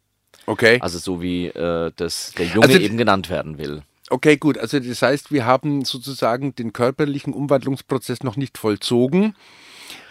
Okay. 0.47 0.79
Also 0.81 0.99
so 0.99 1.21
wie 1.21 1.47
äh, 1.47 1.91
das, 1.97 2.33
der 2.39 2.47
Junge 2.47 2.67
Also- 2.67 2.79
eben 2.79 2.97
genannt 2.99 3.31
werden 3.31 3.59
will. 3.59 3.83
Okay, 4.09 4.37
gut. 4.37 4.57
Also 4.59 4.79
das 4.79 5.03
heißt, 5.03 5.33
wir 5.33 5.47
haben 5.47 5.85
sozusagen 5.85 6.55
den 6.55 6.73
körperlichen 6.73 7.33
Umwandlungsprozess 7.33 8.23
noch 8.23 8.37
nicht 8.37 8.57
vollzogen, 8.57 9.35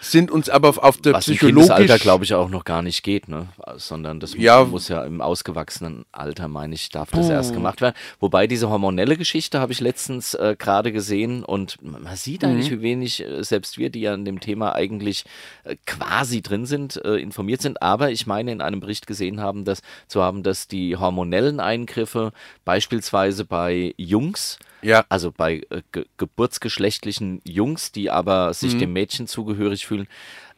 sind 0.00 0.30
uns 0.30 0.48
aber 0.48 0.68
auf- 0.82 0.98
der 0.98 1.14
Was 1.14 1.24
psychologisch 1.24 1.68
Kindesalter, 1.68 1.98
glaube 1.98 2.24
ich, 2.24 2.34
auch 2.34 2.48
noch 2.48 2.64
gar 2.64 2.82
nicht 2.82 3.02
geht, 3.02 3.28
ne? 3.28 3.48
Sondern 3.76 4.20
das 4.20 4.34
Ja. 4.34 4.64
muss 4.64 4.88
ja 4.88 5.04
im 5.04 5.20
ausgewachsenen 5.20 6.04
Alter, 6.12 6.48
meine 6.48 6.74
ich, 6.74 6.88
darf 6.90 7.10
das 7.10 7.28
erst 7.28 7.52
gemacht 7.52 7.80
werden. 7.80 7.94
Wobei 8.20 8.46
diese 8.46 8.68
hormonelle 8.70 9.16
Geschichte 9.16 9.58
habe 9.60 9.72
ich 9.72 9.80
letztens 9.80 10.34
äh, 10.34 10.54
gerade 10.58 10.92
gesehen 10.92 11.44
und 11.44 11.76
man 11.82 12.14
sieht 12.16 12.44
eigentlich, 12.44 12.70
Mhm. 12.70 12.76
wie 12.78 12.82
wenig 12.82 13.22
äh, 13.24 13.42
selbst 13.42 13.78
wir, 13.78 13.90
die 13.90 14.00
ja 14.00 14.14
in 14.14 14.24
dem 14.24 14.40
Thema 14.40 14.74
eigentlich 14.74 15.24
äh, 15.64 15.76
quasi 15.86 16.42
drin 16.42 16.66
sind, 16.66 16.96
äh, 17.04 17.16
informiert 17.16 17.60
sind. 17.62 17.82
Aber 17.82 18.10
ich 18.10 18.26
meine, 18.26 18.52
in 18.52 18.60
einem 18.60 18.80
Bericht 18.80 19.06
gesehen 19.06 19.40
haben, 19.40 19.64
dass 19.64 19.82
zu 20.06 20.22
haben, 20.22 20.42
dass 20.42 20.68
die 20.68 20.96
hormonellen 20.96 21.60
Eingriffe 21.60 22.32
beispielsweise 22.64 23.44
bei 23.44 23.94
Jungs 23.96 24.58
ja, 24.82 25.04
also 25.08 25.32
bei 25.32 25.62
äh, 25.70 25.82
ge 25.92 26.06
geburtsgeschlechtlichen 26.16 27.40
Jungs, 27.44 27.92
die 27.92 28.10
aber 28.10 28.52
sich 28.54 28.74
Mhm. 28.74 28.78
dem 28.78 28.92
Mädchen 28.92 29.26
zugehörig 29.26 29.86
fühlen, 29.86 30.06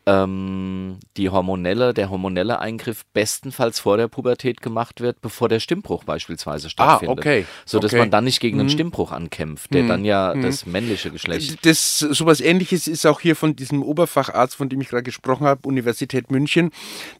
ähm, 0.06 0.98
die 1.18 1.28
hormonelle, 1.28 1.92
der 1.92 2.08
hormonelle 2.08 2.60
Eingriff 2.60 3.04
bestenfalls 3.12 3.78
vor 3.78 3.98
der 3.98 4.08
Pubertät 4.08 4.62
gemacht 4.62 5.02
wird, 5.02 5.20
bevor 5.20 5.50
der 5.50 5.60
Stimmbruch 5.60 6.04
beispielsweise 6.04 6.70
stattfindet. 6.70 7.18
Ah, 7.18 7.20
okay. 7.20 7.44
So 7.66 7.78
dass 7.78 7.90
Okay. 7.92 7.96
Mhm. 7.96 8.00
man 8.00 8.10
dann 8.10 8.24
nicht 8.24 8.40
gegen 8.40 8.58
einen 8.58 8.70
Stimmbruch 8.70 9.12
ankämpft, 9.12 9.74
der 9.74 9.82
dann 9.86 10.06
ja 10.06 10.34
das 10.34 10.64
männliche 10.64 11.10
Geschlecht. 11.10 11.66
Das 11.66 11.98
sowas 11.98 12.40
ähnliches 12.40 12.88
ist 12.88 13.04
auch 13.06 13.20
hier 13.20 13.36
von 13.36 13.54
diesem 13.54 13.82
Oberfacharzt, 13.82 14.56
von 14.56 14.70
dem 14.70 14.80
ich 14.80 14.88
gerade 14.88 15.02
gesprochen 15.02 15.46
habe, 15.46 15.68
Universität 15.68 16.30
München. 16.30 16.70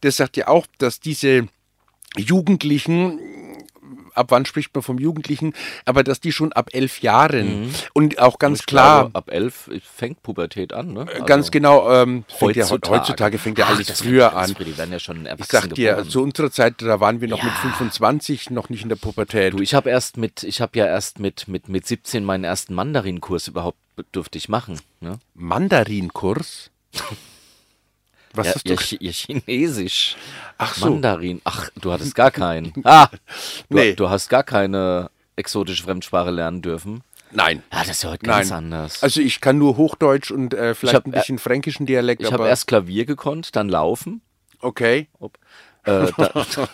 Der 0.03 0.13
sagt 0.13 0.39
ja 0.39 0.49
auch, 0.49 0.67
dass 0.79 0.99
diese 0.99 1.47
Jugendlichen 2.17 3.21
ab 4.19 4.27
wann 4.31 4.45
spricht 4.45 4.75
man 4.75 4.83
vom 4.83 4.99
Jugendlichen, 4.99 5.55
aber 5.85 6.05
dass 6.05 6.21
die 6.21 6.33
schon 6.33 6.53
ab 6.53 6.71
elf 6.73 7.01
Jahren 7.01 7.73
und 7.95 8.19
auch 8.19 8.39
ganz 8.39 8.61
Ich 8.61 8.67
klar, 8.67 9.03
glaube, 9.05 9.15
ab 9.17 9.31
elf 9.31 9.71
fängt 9.97 10.23
Pubertät 10.23 10.73
an, 10.73 10.93
ne? 10.93 11.07
Also 11.11 11.25
ganz 11.25 11.51
genau, 11.51 11.91
ähm, 11.91 12.25
fängt 12.29 12.57
ja, 12.57 12.65
heutzutage. 12.65 13.01
heutzutage 13.01 13.39
fängt 13.39 13.59
ja 13.59 13.67
Ach, 13.69 13.75
alles 13.77 13.91
früher 14.01 14.37
an. 14.37 14.55
Die 14.59 14.77
werden 14.77 14.93
ja 14.93 14.99
schon 14.99 15.27
Ich 15.39 15.45
sag 15.47 15.73
dir, 15.75 15.91
geboren. 15.93 16.09
zu 16.11 16.23
unserer 16.23 16.51
Zeit, 16.51 16.83
da 16.83 17.01
waren 17.01 17.21
wir 17.21 17.29
noch 17.29 17.43
mit 17.43 17.53
Ja. 17.53 17.59
25 17.61 18.51
noch 18.51 18.69
nicht 18.69 18.83
in 18.83 18.89
der 18.89 18.97
Pubertät. 18.97 19.55
Du, 19.55 19.59
ich 19.61 19.75
habe 19.75 19.89
erst 19.91 20.17
mit, 20.17 20.43
ich 20.43 20.61
habe 20.61 20.79
ja 20.79 20.87
erst 20.87 21.19
mit, 21.21 21.49
mit, 21.49 21.69
mit 21.69 21.87
17 21.87 22.25
meinen 22.25 22.45
ersten 22.45 22.75
Mandarinkurs 22.75 23.49
überhaupt 23.49 23.79
durfte 24.13 24.39
ich 24.39 24.49
machen. 24.49 24.79
Ne? 25.01 25.19
Mandarinkurs? 25.35 26.71
Was 28.35 28.47
Ja, 28.49 28.55
hast 28.55 28.69
du 28.69 28.95
ihr, 28.97 29.01
ihr 29.01 29.13
Chinesisch. 29.13 30.17
Ach 30.59 30.75
so. 30.75 30.91
Mandarin. 30.91 31.41
Ach, 31.45 31.71
du 31.81 31.93
hattest 31.93 32.15
gar 32.15 32.31
keinen. 32.31 32.73
Ah, 32.85 33.09
du, 33.69 33.77
Nee. 33.77 33.95
du 33.95 34.09
hast 34.11 34.29
gar 34.29 34.43
keine 34.45 35.11
exotische 35.37 35.83
Fremdsprache 35.85 36.31
lernen 36.31 36.63
dürfen. 36.63 37.03
Nein. 37.31 37.63
Ja, 37.73 37.81
das 37.81 37.89
ist 37.91 38.03
ja 38.05 38.11
heute 38.11 38.25
ganz 38.27 38.49
Nein. 38.51 38.59
anders. 38.73 39.03
Also 39.03 39.21
ich 39.21 39.41
kann 39.41 39.59
nur 39.59 39.77
Hochdeutsch 39.77 40.31
und 40.31 40.55
äh, 40.55 40.75
vielleicht 40.75 40.95
hab, 40.97 41.07
ein 41.07 41.11
bisschen 41.13 41.39
fränkischen 41.39 41.85
Dialekt, 41.87 42.23
ich 42.23 42.33
habe 42.33 42.49
erst 42.49 42.67
Klavier 42.67 43.05
gekonnt, 43.05 43.55
dann 43.55 43.69
Laufen, 43.69 44.23
okay. 44.61 45.09
Upp. 45.19 45.39
äh, 45.85 46.07
da, 46.17 46.47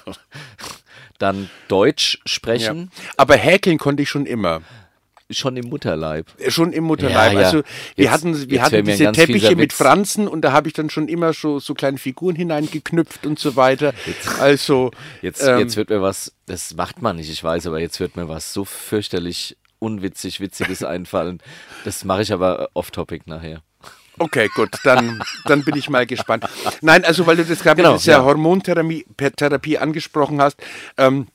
dann 1.18 1.50
Deutsch 1.68 2.16
Ja. 2.16 2.20
sprechen, 2.26 2.90
Aber 3.16 3.36
häkeln 3.36 3.78
konnte 3.78 4.02
ich 4.02 4.08
schon 4.10 4.26
immer. 4.26 4.62
Schon 5.34 5.56
im 5.56 5.68
Mutterleib. 5.68 6.26
Äh, 6.38 6.50
Schon 6.50 6.72
im 6.72 6.84
Mutterleib. 6.84 7.32
Ja, 7.34 7.40
ja. 7.40 7.46
Also 7.46 7.58
wir 7.96 8.04
Jetzt- 8.04 8.12
hatten, 8.12 8.34
wir 8.34 8.56
jetzt 8.56 8.62
hatten 8.64 8.84
diese 8.84 9.12
Teppiche 9.12 9.56
mit. 9.56 9.72
Franzen 9.72 10.28
und 10.28 10.42
da 10.42 10.52
habe 10.52 10.68
ich 10.68 10.74
dann 10.74 10.90
schon 10.90 11.08
immer 11.08 11.32
so, 11.32 11.58
so 11.58 11.74
kleine 11.74 11.98
Figuren 11.98 12.36
hineingeknüpft 12.36 13.26
und 13.26 13.38
so 13.38 13.56
weiter. 13.56 13.92
Also 14.40 14.90
Jetzt, 15.22 15.42
ähm, 15.46 15.58
jetzt 15.58 15.76
wird 15.76 15.90
mir 15.90 16.00
was, 16.02 16.32
das 16.46 16.74
macht 16.74 17.02
man 17.02 17.16
nicht, 17.16 17.30
ich 17.30 17.42
weiß, 17.42 17.66
aber 17.66 17.80
jetzt 17.80 18.00
wird 18.00 18.16
mir 18.16 18.28
was 18.28 18.52
so 18.52 18.64
fürchterlich 18.64 19.56
unwitzig, 19.78 20.40
witziges 20.40 20.82
einfallen. 20.84 21.40
Das 21.84 22.04
mache 22.04 22.22
ich 22.22 22.32
aber 22.32 22.68
off-topic 22.74 23.22
nachher. 23.26 23.62
Okay, 24.16 24.48
gut, 24.54 24.70
dann, 24.84 25.20
dann 25.44 25.64
bin 25.64 25.76
ich 25.76 25.90
mal 25.90 26.06
gespannt. 26.06 26.44
Nein, 26.80 27.04
also 27.04 27.26
weil 27.26 27.36
du 27.36 27.44
das 27.44 27.58
gerade 27.64 27.78
Genau, 27.82 27.94
mit 27.94 28.00
dieser 28.02 28.12
ja. 28.12 28.24
Hormontherapie 28.24 29.04
Therapie 29.36 29.76
angesprochen 29.78 30.40
hast, 30.40 30.56
ähm, 30.96 31.26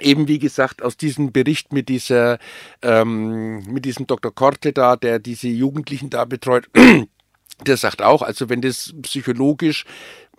eben 0.00 0.28
wie 0.28 0.38
gesagt 0.38 0.82
aus 0.82 0.96
diesem 0.96 1.32
Bericht 1.32 1.72
mit 1.72 1.88
dieser, 1.88 2.38
ähm, 2.82 3.58
mit 3.66 3.84
diesem 3.84 4.06
Dr. 4.06 4.34
Korte 4.34 4.72
da, 4.72 4.96
der 4.96 5.18
diese 5.18 5.48
Jugendlichen 5.48 6.10
da 6.10 6.24
betreut, 6.24 6.68
der 7.66 7.76
sagt 7.76 8.02
auch, 8.02 8.22
also 8.22 8.48
wenn 8.48 8.60
das 8.60 8.94
psychologisch 9.02 9.84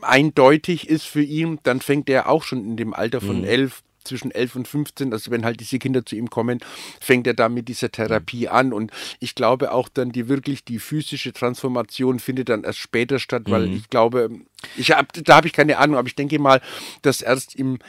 eindeutig 0.02 0.90
ist 0.90 1.06
für 1.06 1.24
ihn, 1.24 1.60
dann 1.64 1.82
fängt 1.82 2.10
er 2.10 2.30
auch 2.30 2.44
schon 2.44 2.64
in 2.64 2.78
dem 2.78 2.94
Alter 2.94 3.20
von 3.20 3.44
elf 3.44 3.82
zwischen 4.08 4.32
11 4.32 4.56
und 4.56 4.68
15, 4.68 5.14
also 5.14 5.32
wenn 5.32 5.46
halt 5.46 5.60
diese 5.60 5.78
Kinder 5.80 6.06
zu 6.06 6.16
ihm 6.16 6.30
kommen, 6.30 6.60
fängt 7.00 7.28
er 7.28 7.34
da 7.34 7.50
mit 7.50 7.68
dieser 7.68 7.92
Therapie 7.92 8.48
an. 8.48 8.74
Und 8.74 8.92
ich 9.20 9.36
glaube 9.36 9.72
auch 9.72 9.90
dann 9.90 10.12
die 10.12 10.28
wirklich 10.28 10.64
die 10.64 10.80
physische 10.80 11.34
Transformation 11.34 12.20
findet 12.20 12.50
dann 12.50 12.64
erst 12.64 12.80
später 12.80 13.20
statt, 13.20 13.44
weil 13.48 13.72
ich 13.74 13.90
glaube, 13.90 14.30
ich 14.78 14.92
hab, 14.92 15.14
da 15.14 15.36
habe 15.36 15.48
ich 15.48 15.54
keine 15.54 15.78
Ahnung, 15.78 15.98
aber 15.98 16.08
ich 16.08 16.16
denke 16.16 16.40
mal, 16.40 16.62
dass 17.02 17.22
erst 17.22 17.56
im 17.56 17.80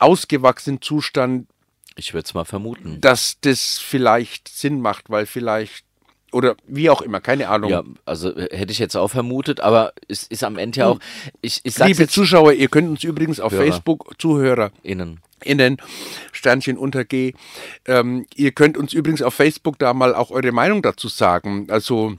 ausgewachsenen 0.00 0.80
Zustand, 0.82 1.46
Ich 1.96 2.14
würde 2.14 2.26
es 2.26 2.34
mal 2.34 2.44
vermuten. 2.44 3.00
dass 3.00 3.38
das 3.40 3.78
vielleicht 3.78 4.48
Sinn 4.48 4.80
macht, 4.80 5.10
weil 5.10 5.26
vielleicht 5.26 5.84
oder 6.32 6.54
wie 6.66 6.90
auch 6.90 7.02
immer, 7.02 7.20
keine 7.20 7.48
Ahnung. 7.48 7.70
Ja, 7.70 7.82
also 8.04 8.34
äh, 8.36 8.56
hätte 8.56 8.72
ich 8.72 8.78
jetzt 8.78 8.96
auch 8.96 9.08
vermutet, 9.08 9.60
aber 9.60 9.92
es 10.08 10.22
ist 10.24 10.44
am 10.44 10.58
Ende 10.58 10.78
ja 10.78 10.86
auch, 10.86 11.00
ich, 11.40 11.60
ich 11.64 11.76
Liebe 11.78 12.06
Zuschauer, 12.06 12.52
ihr 12.52 12.68
könnt 12.68 12.88
uns 12.88 13.02
übrigens 13.04 13.40
auf 13.40 13.52
Hörer. 13.52 13.64
Facebook, 13.64 14.14
Zuhörer, 14.18 14.70
innen. 14.82 15.20
innen, 15.42 15.78
Sternchen 16.30 16.78
unter 16.78 17.04
G. 17.04 17.32
Ähm, 17.84 18.26
ihr 18.36 18.52
könnt 18.52 18.76
uns 18.76 18.92
übrigens 18.92 19.22
auf 19.22 19.34
Facebook 19.34 19.78
da 19.80 19.92
mal 19.92 20.14
auch 20.14 20.30
eure 20.30 20.52
Meinung 20.52 20.82
dazu 20.82 21.08
sagen. 21.08 21.66
Also, 21.68 22.16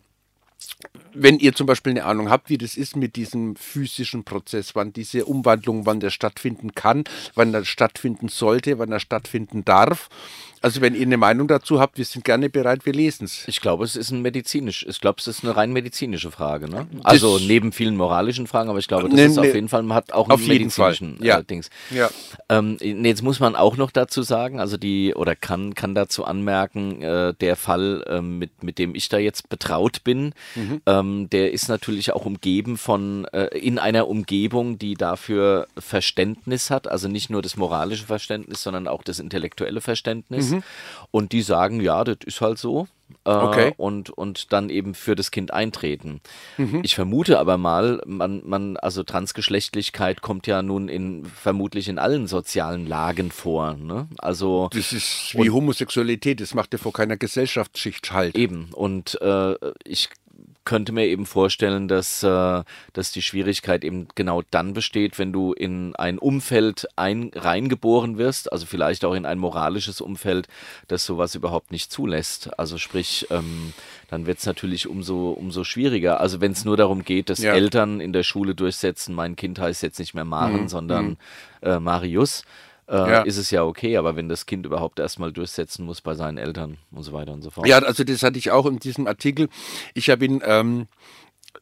wenn 1.13 1.39
ihr 1.39 1.53
zum 1.53 1.67
Beispiel 1.67 1.91
eine 1.91 2.05
Ahnung 2.05 2.29
habt, 2.29 2.49
wie 2.49 2.57
das 2.57 2.77
ist 2.77 2.95
mit 2.95 3.15
diesem 3.15 3.55
physischen 3.55 4.23
Prozess, 4.23 4.75
wann 4.75 4.93
diese 4.93 5.25
Umwandlung, 5.25 5.85
wann 5.85 5.99
der 5.99 6.09
stattfinden 6.09 6.73
kann, 6.73 7.03
wann 7.35 7.53
er 7.53 7.65
stattfinden 7.65 8.29
sollte, 8.29 8.79
wann 8.79 8.91
er 8.91 8.99
stattfinden 8.99 9.65
darf. 9.65 10.09
Also 10.61 10.81
wenn 10.81 10.93
ihr 10.93 11.01
eine 11.01 11.17
Meinung 11.17 11.47
dazu 11.47 11.79
habt, 11.79 11.97
wir 11.97 12.05
sind 12.05 12.23
gerne 12.23 12.49
bereit, 12.49 12.85
wir 12.85 12.93
lesen 12.93 13.25
es. 13.25 13.47
Ich 13.47 13.61
glaube, 13.61 13.83
es 13.83 13.95
ist 13.95 14.11
ein 14.11 14.21
medizinisch, 14.21 14.85
ich 14.87 15.01
glaube, 15.01 15.17
es 15.19 15.25
ist 15.25 15.43
eine 15.43 15.55
rein 15.55 15.73
medizinische 15.73 16.29
Frage. 16.29 16.69
Ne? 16.69 16.87
Also 17.03 17.39
das 17.39 17.47
neben 17.47 17.71
vielen 17.71 17.95
moralischen 17.95 18.45
Fragen, 18.45 18.69
aber 18.69 18.77
ich 18.77 18.87
glaube, 18.87 19.09
das 19.09 19.15
ne, 19.15 19.25
ist 19.25 19.39
auf 19.39 19.45
jeden 19.45 19.69
Fall, 19.69 19.81
man 19.81 19.95
hat 19.95 20.13
auch 20.13 20.29
einen 20.29 20.47
medizinischen 20.47 21.17
ja. 21.19 21.39
Äh, 21.39 21.43
Dings. 21.43 21.71
Ja. 21.89 22.11
Ähm, 22.49 22.77
jetzt 22.79 23.23
muss 23.23 23.39
man 23.39 23.55
auch 23.55 23.75
noch 23.75 23.89
dazu 23.89 24.21
sagen, 24.21 24.59
also 24.59 24.77
die, 24.77 25.15
oder 25.15 25.35
kann, 25.35 25.73
kann 25.73 25.95
dazu 25.95 26.25
anmerken, 26.25 27.01
äh, 27.01 27.33
der 27.33 27.55
Fall, 27.55 28.03
äh, 28.07 28.21
mit, 28.21 28.63
mit 28.63 28.77
dem 28.77 28.93
ich 28.93 29.09
da 29.09 29.17
jetzt 29.17 29.49
betraut 29.49 30.03
bin, 30.03 30.33
mhm. 30.53 30.81
ähm, 30.85 31.29
der 31.31 31.53
ist 31.53 31.69
natürlich 31.69 32.13
auch 32.13 32.25
umgeben 32.25 32.77
von, 32.77 33.25
äh, 33.33 33.47
in 33.57 33.79
einer 33.79 34.07
Umgebung, 34.07 34.77
die 34.77 34.93
dafür 34.93 35.67
Verständnis 35.75 36.69
hat, 36.69 36.87
also 36.87 37.07
nicht 37.07 37.31
nur 37.31 37.41
das 37.41 37.57
moralische 37.57 38.05
Verständnis, 38.05 38.61
sondern 38.61 38.87
auch 38.87 39.01
das 39.01 39.17
intellektuelle 39.17 39.81
Verständnis. 39.81 40.50
Mhm. 40.50 40.50
Und 41.11 41.31
die 41.31 41.41
sagen, 41.41 41.81
ja, 41.81 42.03
das 42.03 42.17
ist 42.25 42.41
halt 42.41 42.57
so. 42.57 42.87
Äh, 43.25 43.29
okay. 43.31 43.73
und, 43.77 44.09
und 44.09 44.51
dann 44.53 44.69
eben 44.69 44.93
für 44.95 45.15
das 45.15 45.31
Kind 45.31 45.51
eintreten. 45.53 46.21
Mhm. 46.57 46.79
Ich 46.83 46.95
vermute 46.95 47.39
aber 47.39 47.57
mal, 47.57 48.01
man, 48.05 48.41
man, 48.45 48.77
also 48.77 49.03
Transgeschlechtlichkeit 49.03 50.21
kommt 50.21 50.47
ja 50.47 50.61
nun 50.61 50.87
in 50.87 51.25
vermutlich 51.25 51.87
in 51.87 51.99
allen 51.99 52.27
sozialen 52.27 52.87
Lagen 52.87 53.31
vor. 53.31 53.75
Ne? 53.75 54.07
Also 54.17 54.69
das 54.71 54.93
ist 54.93 55.35
wie 55.35 55.49
Homosexualität, 55.49 56.41
das 56.41 56.53
macht 56.53 56.73
ja 56.73 56.79
vor 56.79 56.93
keiner 56.93 57.17
Gesellschaftsschicht 57.17 58.11
halt. 58.11 58.35
Eben. 58.35 58.69
Und 58.73 59.19
äh, 59.21 59.55
ich 59.83 60.09
könnte 60.63 60.91
mir 60.91 61.07
eben 61.07 61.25
vorstellen, 61.25 61.87
dass, 61.87 62.21
äh, 62.23 62.63
dass 62.93 63.11
die 63.11 63.21
Schwierigkeit 63.21 63.83
eben 63.83 64.07
genau 64.15 64.43
dann 64.51 64.73
besteht, 64.73 65.17
wenn 65.17 65.33
du 65.33 65.53
in 65.53 65.95
ein 65.95 66.19
Umfeld 66.19 66.87
ein, 66.95 67.31
reingeboren 67.33 68.17
wirst, 68.17 68.51
also 68.51 68.65
vielleicht 68.65 69.03
auch 69.03 69.13
in 69.13 69.25
ein 69.25 69.39
moralisches 69.39 70.01
Umfeld, 70.01 70.47
das 70.87 71.05
sowas 71.05 71.35
überhaupt 71.35 71.71
nicht 71.71 71.91
zulässt. 71.91 72.57
Also 72.59 72.77
sprich, 72.77 73.27
ähm, 73.31 73.73
dann 74.09 74.27
wird 74.27 74.39
es 74.39 74.45
natürlich 74.45 74.87
umso, 74.87 75.31
umso 75.31 75.63
schwieriger. 75.63 76.19
Also 76.19 76.41
wenn 76.41 76.51
es 76.51 76.63
nur 76.63 76.77
darum 76.77 77.03
geht, 77.03 77.29
dass 77.29 77.39
ja. 77.39 77.53
Eltern 77.53 77.99
in 77.99 78.13
der 78.13 78.23
Schule 78.23 78.53
durchsetzen, 78.53 79.15
mein 79.15 79.35
Kind 79.35 79.57
heißt 79.59 79.81
jetzt 79.81 79.99
nicht 79.99 80.13
mehr 80.13 80.25
Maren, 80.25 80.63
mhm. 80.63 80.67
sondern 80.67 81.05
mhm. 81.05 81.17
äh, 81.61 81.79
Marius, 81.79 82.43
äh, 82.91 82.95
ja. 82.95 83.21
ist 83.21 83.37
es 83.37 83.51
ja 83.51 83.63
okay, 83.63 83.95
aber 83.95 84.15
wenn 84.17 84.27
das 84.27 84.45
Kind 84.45 84.65
überhaupt 84.65 84.99
erstmal 84.99 85.31
durchsetzen 85.31 85.85
muss 85.85 86.01
bei 86.01 86.13
seinen 86.13 86.37
Eltern 86.37 86.77
und 86.91 87.03
so 87.03 87.13
weiter 87.13 87.31
und 87.31 87.41
so 87.41 87.49
fort. 87.49 87.65
Ja, 87.65 87.79
also 87.79 88.03
das 88.03 88.21
hatte 88.21 88.37
ich 88.37 88.51
auch 88.51 88.65
in 88.65 88.79
diesem 88.79 89.07
Artikel. 89.07 89.47
Ich 89.93 90.09
habe 90.09 90.25
ihn 90.25 90.41
ähm, 90.45 90.87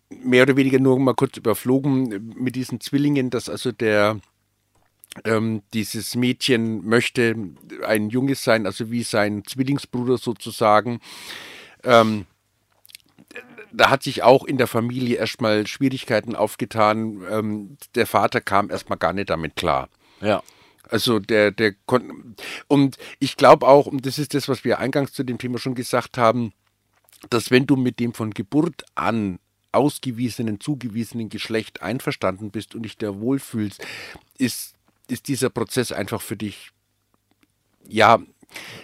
mehr 0.10 0.44
oder 0.44 0.58
weniger 0.58 0.80
nur 0.80 1.00
mal 1.00 1.14
kurz 1.14 1.38
überflogen 1.38 2.34
mit 2.36 2.56
diesen 2.56 2.82
Zwillingen, 2.82 3.30
dass 3.30 3.48
also 3.48 3.72
der 3.72 4.20
ähm, 5.24 5.62
dieses 5.74 6.16
Mädchen 6.16 6.86
möchte 6.86 7.36
ein 7.86 8.10
Junges 8.10 8.44
sein, 8.44 8.66
also 8.66 8.90
wie 8.90 9.04
sein 9.04 9.44
Zwillingsbruder 9.46 10.18
sozusagen. 10.18 11.00
Ähm, 11.84 12.26
da 13.72 13.92
hat 13.92 14.02
sich 14.02 14.24
auch 14.24 14.46
in 14.46 14.58
der 14.58 14.68
Familie 14.68 15.18
erstmal 15.18 15.68
Schwierigkeiten 15.68 16.36
aufgetan. 16.36 17.22
Ähm, 17.30 17.78
der 17.94 18.08
Vater 18.08 18.42
kam 18.42 18.72
erstmal 18.72 18.98
gar 18.98 19.14
nicht 19.14 19.30
damit 19.30 19.56
klar. 19.56 19.90
Ja. 20.22 20.42
Also 20.90 21.20
der, 21.20 21.52
der 21.52 21.76
und 22.68 22.98
ich 23.20 23.38
glaube 23.38 23.68
auch, 23.68 23.86
und 23.86 24.06
das 24.06 24.18
ist 24.18 24.34
das, 24.34 24.50
was 24.50 24.64
wir 24.64 24.80
eingangs 24.80 25.14
zu 25.14 25.24
dem 25.24 25.38
Thema 25.38 25.60
schon 25.60 25.76
gesagt 25.76 26.18
haben, 26.18 26.52
dass 27.30 27.52
wenn 27.52 27.68
du 27.68 27.76
mit 27.76 28.00
dem 28.00 28.14
von 28.14 28.32
Geburt 28.32 28.84
an 28.96 29.40
ausgewiesenen, 29.72 30.60
zugewiesenen 30.60 31.30
Geschlecht 31.30 31.82
einverstanden 31.82 32.50
bist 32.52 32.76
und 32.76 32.84
dich 32.84 32.98
da 32.98 33.20
wohlfühlst, 33.20 33.86
ist, 34.38 34.74
ist 35.08 35.28
dieser 35.28 35.50
Prozess 35.50 35.92
einfach 35.92 36.22
für 36.22 36.38
dich, 36.38 36.72
ja. 37.88 38.20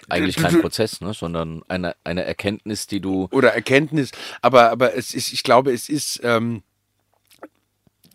Eigentlich 0.09 0.35
kein 0.35 0.61
Prozess, 0.61 1.01
ne, 1.01 1.15
sondern 1.15 1.63
eine, 1.67 1.95
eine 2.03 2.23
Erkenntnis, 2.23 2.85
die 2.85 2.99
du. 2.99 3.27
Oder 3.31 3.53
Erkenntnis, 3.53 4.11
aber, 4.43 4.69
aber 4.69 4.95
es 4.95 5.15
ist, 5.15 5.33
ich 5.33 5.41
glaube, 5.41 5.73
es 5.73 5.89
ist, 5.89 6.21
ähm, 6.23 6.61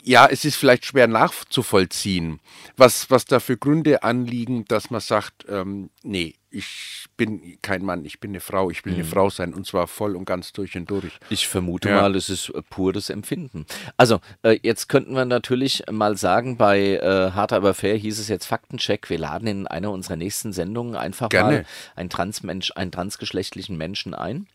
ja, 0.02 0.26
es 0.26 0.44
ist 0.44 0.56
vielleicht 0.56 0.86
schwer 0.86 1.06
nachzuvollziehen, 1.06 2.40
was, 2.76 3.10
was 3.10 3.24
da 3.24 3.40
für 3.40 3.56
Gründe 3.56 4.02
anliegen, 4.02 4.64
dass 4.66 4.90
man 4.90 5.00
sagt, 5.00 5.46
ähm, 5.48 5.90
nee, 6.02 6.34
ich 6.50 7.06
bin 7.16 7.58
kein 7.62 7.84
Mann, 7.84 8.04
ich 8.04 8.18
bin 8.18 8.32
eine 8.32 8.40
Frau, 8.40 8.70
ich 8.70 8.84
will 8.84 8.92
mhm. 8.92 9.00
eine 9.00 9.08
Frau 9.08 9.30
sein 9.30 9.54
und 9.54 9.66
zwar 9.66 9.86
voll 9.86 10.16
und 10.16 10.24
ganz 10.24 10.52
durch 10.52 10.76
und 10.76 10.90
durch. 10.90 11.12
Ich 11.28 11.46
vermute 11.46 11.90
ja. 11.90 12.00
mal, 12.00 12.16
es 12.16 12.28
ist 12.28 12.48
äh, 12.50 12.62
pur 12.62 12.92
das 12.92 13.08
Empfinden. 13.08 13.66
Also, 13.96 14.20
äh, 14.42 14.58
jetzt 14.62 14.88
könnten 14.88 15.14
wir 15.14 15.24
natürlich 15.24 15.84
mal 15.90 16.16
sagen, 16.16 16.56
bei 16.56 16.96
äh, 16.96 17.30
Hart 17.32 17.52
aber 17.52 17.74
fair 17.74 17.96
hieß 17.96 18.18
es 18.18 18.28
jetzt 18.28 18.46
Faktencheck, 18.46 19.10
wir 19.10 19.18
laden 19.18 19.46
in 19.46 19.66
einer 19.66 19.92
unserer 19.92 20.16
nächsten 20.16 20.52
Sendungen 20.52 20.96
einfach 20.96 21.28
Gerne. 21.28 21.52
mal 21.52 21.66
einen, 21.94 22.10
Transmensch, 22.10 22.72
einen 22.74 22.90
transgeschlechtlichen 22.90 23.76
Menschen 23.76 24.14
ein 24.14 24.46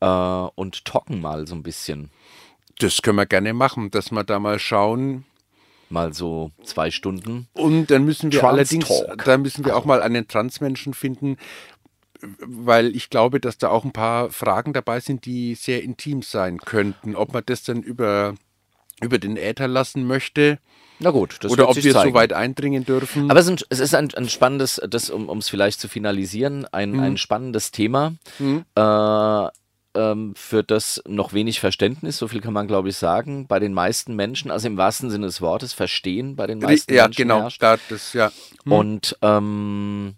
äh, 0.00 0.06
und 0.06 0.84
talken 0.84 1.20
mal 1.20 1.46
so 1.46 1.54
ein 1.54 1.62
bisschen. 1.62 2.10
Das 2.78 3.02
können 3.02 3.16
wir 3.16 3.26
gerne 3.26 3.52
machen, 3.52 3.90
dass 3.90 4.10
wir 4.10 4.24
da 4.24 4.38
mal 4.38 4.58
schauen. 4.58 5.24
Mal 5.90 6.12
so 6.12 6.52
zwei 6.64 6.90
Stunden. 6.90 7.48
Und 7.54 7.90
dann 7.90 8.04
müssen 8.04 8.30
wir 8.30 8.44
allerdings, 8.44 8.88
da 9.24 9.38
müssen 9.38 9.64
wir 9.64 9.76
auch 9.76 9.84
mal 9.84 10.02
einen 10.02 10.28
Transmenschen 10.28 10.92
finden, 10.92 11.38
weil 12.40 12.94
ich 12.94 13.10
glaube, 13.10 13.40
dass 13.40 13.58
da 13.58 13.70
auch 13.70 13.84
ein 13.84 13.92
paar 13.92 14.30
Fragen 14.30 14.72
dabei 14.72 15.00
sind, 15.00 15.24
die 15.24 15.54
sehr 15.54 15.82
intim 15.82 16.22
sein 16.22 16.58
könnten. 16.58 17.16
Ob 17.16 17.32
man 17.32 17.42
das 17.46 17.62
dann 17.62 17.82
über, 17.82 18.34
über 19.00 19.18
den 19.18 19.36
Äther 19.36 19.66
lassen 19.66 20.06
möchte. 20.06 20.58
Na 21.00 21.10
gut, 21.10 21.38
das 21.40 21.50
Oder 21.50 21.68
ob 21.68 21.76
wir 21.76 21.92
zeigen. 21.92 22.10
so 22.10 22.14
weit 22.14 22.32
eindringen 22.32 22.84
dürfen. 22.84 23.30
Aber 23.30 23.40
es 23.40 23.48
ist 23.48 23.94
ein, 23.94 24.12
ein 24.14 24.28
spannendes, 24.28 24.80
das, 24.88 25.10
um 25.10 25.38
es 25.38 25.48
vielleicht 25.48 25.80
zu 25.80 25.88
finalisieren, 25.88 26.66
ein, 26.66 26.92
hm. 26.92 27.00
ein 27.00 27.16
spannendes 27.16 27.70
Thema. 27.70 28.14
Hm. 28.38 28.64
Äh, 28.74 29.48
ähm, 29.98 30.34
für 30.36 30.62
das 30.62 31.02
noch 31.06 31.32
wenig 31.32 31.60
Verständnis, 31.60 32.18
so 32.18 32.28
viel 32.28 32.40
kann 32.40 32.52
man 32.52 32.68
glaube 32.68 32.88
ich 32.88 32.96
sagen, 32.96 33.46
bei 33.46 33.58
den 33.58 33.74
meisten 33.74 34.14
Menschen, 34.14 34.50
also 34.50 34.68
im 34.68 34.76
wahrsten 34.76 35.10
Sinne 35.10 35.26
des 35.26 35.40
Wortes, 35.40 35.72
verstehen 35.72 36.36
bei 36.36 36.46
den 36.46 36.60
meisten 36.60 36.94
ja, 36.94 37.04
Menschen. 37.04 37.22
Genau, 37.22 37.40
herrscht. 37.42 37.62
das, 37.62 38.12
ja, 38.12 38.30
hm. 38.64 38.72
Und 38.72 39.18
ähm, 39.22 40.14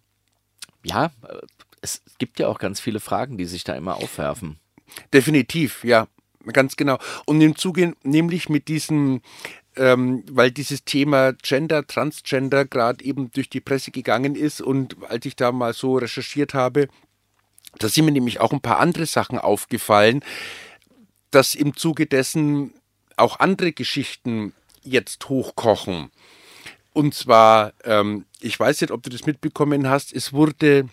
ja, 0.85 1.11
es 1.81 2.03
gibt 2.19 2.39
ja 2.39 2.49
auch 2.49 2.59
ganz 2.59 2.81
viele 2.81 3.01
Fragen, 3.01 3.39
die 3.39 3.47
sich 3.47 3.65
da 3.65 3.75
immer 3.75 3.97
aufwerfen. 3.97 4.59
Definitiv, 5.15 5.83
ja, 5.85 6.09
ganz 6.53 6.77
genau. 6.77 6.99
Und 7.25 7.41
im 7.41 7.57
Zuge, 7.57 7.95
nämlich 8.03 8.49
mit 8.49 8.69
diesem 8.69 9.23
ähm, 9.77 10.25
weil 10.31 10.51
dieses 10.51 10.85
Thema 10.85 11.33
Gender, 11.33 11.87
Transgender 11.87 12.65
gerade 12.65 13.05
eben 13.05 13.31
durch 13.31 13.49
die 13.49 13.61
Presse 13.61 13.93
gegangen 13.93 14.35
ist 14.35 14.61
und 14.61 14.97
als 15.09 15.25
ich 15.27 15.37
da 15.37 15.53
mal 15.53 15.73
so 15.73 15.97
recherchiert 15.97 16.55
habe, 16.55 16.89
da 17.79 17.89
sind 17.89 18.05
mir 18.05 18.13
nämlich 18.13 18.41
auch 18.41 18.53
ein 18.53 18.61
paar 18.61 18.79
andere 18.79 19.07
Sachen 19.07 19.39
aufgefallen, 19.39 20.23
dass 21.31 21.55
im 21.55 21.77
Zuge 21.77 22.07
dessen 22.07 22.75
auch 23.17 23.39
andere 23.39 23.73
Geschichten 23.73 24.53
jetzt 24.83 25.29
hochkochen. 25.29 26.11
Und 26.93 27.15
zwar, 27.15 27.73
ähm, 27.85 28.25
ich 28.41 28.59
weiß 28.59 28.81
nicht, 28.81 28.91
ob 28.91 29.03
du 29.03 29.11
das 29.11 29.27
mitbekommen 29.27 29.89
hast, 29.89 30.13
es 30.13 30.33
wurde, 30.33 30.89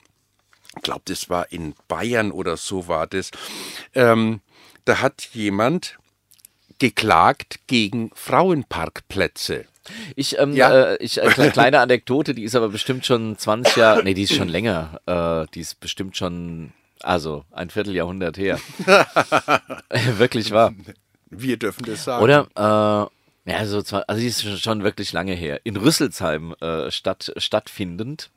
ich 0.76 0.84
glaube, 0.84 1.02
das 1.06 1.30
war 1.30 1.52
in 1.52 1.74
Bayern 1.88 2.32
oder 2.32 2.58
so 2.58 2.88
war 2.88 3.08
das, 3.08 3.32
ähm, 3.96 4.42
da 4.86 5.02
hat 5.02 5.30
jemand 5.34 5.98
geklagt 6.80 7.62
gegen 7.68 8.12
Frauenparkplätze. 8.14 9.66
Ich, 10.16 10.38
ähm, 10.38 10.54
ja. 10.54 10.94
äh, 10.94 10.98
ich 10.98 11.22
äh, 11.22 11.30
kleine 11.54 11.80
Anekdote, 11.80 12.34
die 12.34 12.44
ist 12.44 12.56
aber 12.56 12.70
bestimmt 12.70 13.06
schon 13.06 13.38
20 13.38 13.76
Jahre, 13.76 14.04
nee, 14.04 14.14
die 14.14 14.24
ist 14.24 14.36
schon 14.36 14.50
länger, 14.50 15.00
äh, 15.06 15.52
die 15.54 15.62
ist 15.62 15.80
bestimmt 15.80 16.18
schon, 16.18 16.74
also 17.02 17.46
ein 17.52 17.70
Vierteljahrhundert 17.70 18.38
her. 18.38 18.60
wirklich 20.18 20.52
wahr. 20.52 20.74
Wir 21.30 21.58
dürfen 21.58 21.86
das 21.86 22.04
sagen. 22.04 22.24
Oder, 22.24 22.48
äh, 23.46 23.52
ja, 23.52 23.66
so 23.66 23.82
zwar, 23.82 24.04
also 24.08 24.22
die 24.22 24.28
ist 24.28 24.62
schon 24.62 24.84
wirklich 24.84 25.14
lange 25.14 25.34
her. 25.34 25.62
In 25.64 25.78
Rüsselsheim 25.78 26.54
äh, 26.60 26.92
statt, 26.92 27.34
stattfindend. 27.38 28.30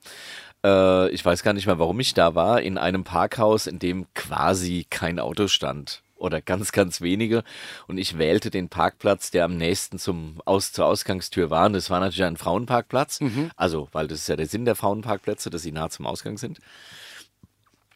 Äh, 0.65 1.11
ich 1.11 1.25
weiß 1.25 1.43
gar 1.43 1.53
nicht 1.53 1.67
mehr, 1.67 1.79
warum 1.79 1.99
ich 2.01 2.15
da 2.15 2.35
war, 2.35 2.61
in 2.63 2.79
einem 2.79 3.05
Parkhaus, 3.05 3.67
in 3.67 3.79
dem 3.79 4.07
quasi 4.15 4.87
kein 4.89 5.19
Auto 5.19 5.49
stand 5.49 6.03
oder 6.21 6.41
ganz, 6.41 6.73
ganz 6.73 7.01
wenige. 7.01 7.43
Und 7.87 7.99
ich 7.99 8.19
wählte 8.19 8.51
den 8.51 8.69
Parkplatz, 8.69 9.31
der 9.31 9.45
am 9.45 9.57
nächsten 9.57 9.99
zum 9.99 10.41
Aus 10.45 10.73
zur 10.73 10.87
Ausgangstür 10.87 11.51
war. 11.51 11.67
Und 11.67 11.73
das 11.73 11.91
war 11.91 12.01
natürlich 12.01 12.25
ein 12.25 12.37
Frauenparkplatz. 12.37 13.21
Mhm. 13.21 13.51
Also, 13.57 13.89
weil 13.93 14.07
das 14.07 14.21
ist 14.21 14.29
ja 14.29 14.37
der 14.37 14.47
Sinn 14.47 14.65
der 14.65 14.77
Frauenparkplätze, 14.77 15.51
dass 15.51 15.63
sie 15.63 15.73
nah 15.73 15.89
zum 15.89 16.07
Ausgang 16.07 16.39
sind. 16.39 16.61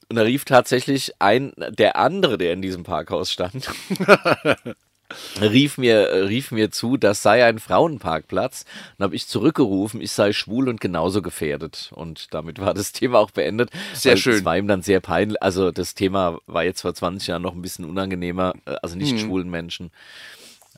Und 0.08 0.16
da 0.16 0.22
rief 0.22 0.44
tatsächlich 0.44 1.12
ein, 1.18 1.52
der 1.56 1.96
andere, 1.96 2.38
der 2.38 2.52
in 2.52 2.62
diesem 2.62 2.82
Parkhaus 2.82 3.30
stand, 3.32 3.70
rief 5.40 5.78
mir, 5.78 6.28
rief 6.28 6.50
mir 6.50 6.70
zu, 6.70 6.96
das 6.96 7.22
sei 7.22 7.44
ein 7.44 7.58
Frauenparkplatz. 7.58 8.64
Dann 8.98 9.06
habe 9.06 9.16
ich 9.16 9.26
zurückgerufen, 9.26 10.00
ich 10.00 10.12
sei 10.12 10.32
schwul 10.32 10.68
und 10.68 10.80
genauso 10.80 11.22
gefährdet. 11.22 11.90
Und 11.94 12.32
damit 12.32 12.60
war 12.60 12.74
das 12.74 12.92
Thema 12.92 13.18
auch 13.18 13.30
beendet. 13.30 13.70
Sehr 13.94 14.16
schön. 14.16 14.34
Es 14.34 14.44
war 14.44 14.56
ihm 14.56 14.68
dann 14.68 14.82
sehr 14.82 15.00
peinlich. 15.00 15.42
Also 15.42 15.70
das 15.70 15.94
Thema 15.94 16.38
war 16.46 16.64
jetzt 16.64 16.82
vor 16.82 16.94
20 16.94 17.28
Jahren 17.28 17.42
noch 17.42 17.54
ein 17.54 17.62
bisschen 17.62 17.84
unangenehmer, 17.84 18.54
äh, 18.66 18.76
also 18.82 18.96
nicht 18.96 19.12
hm. 19.12 19.18
schwulen 19.18 19.50
Menschen. 19.50 19.90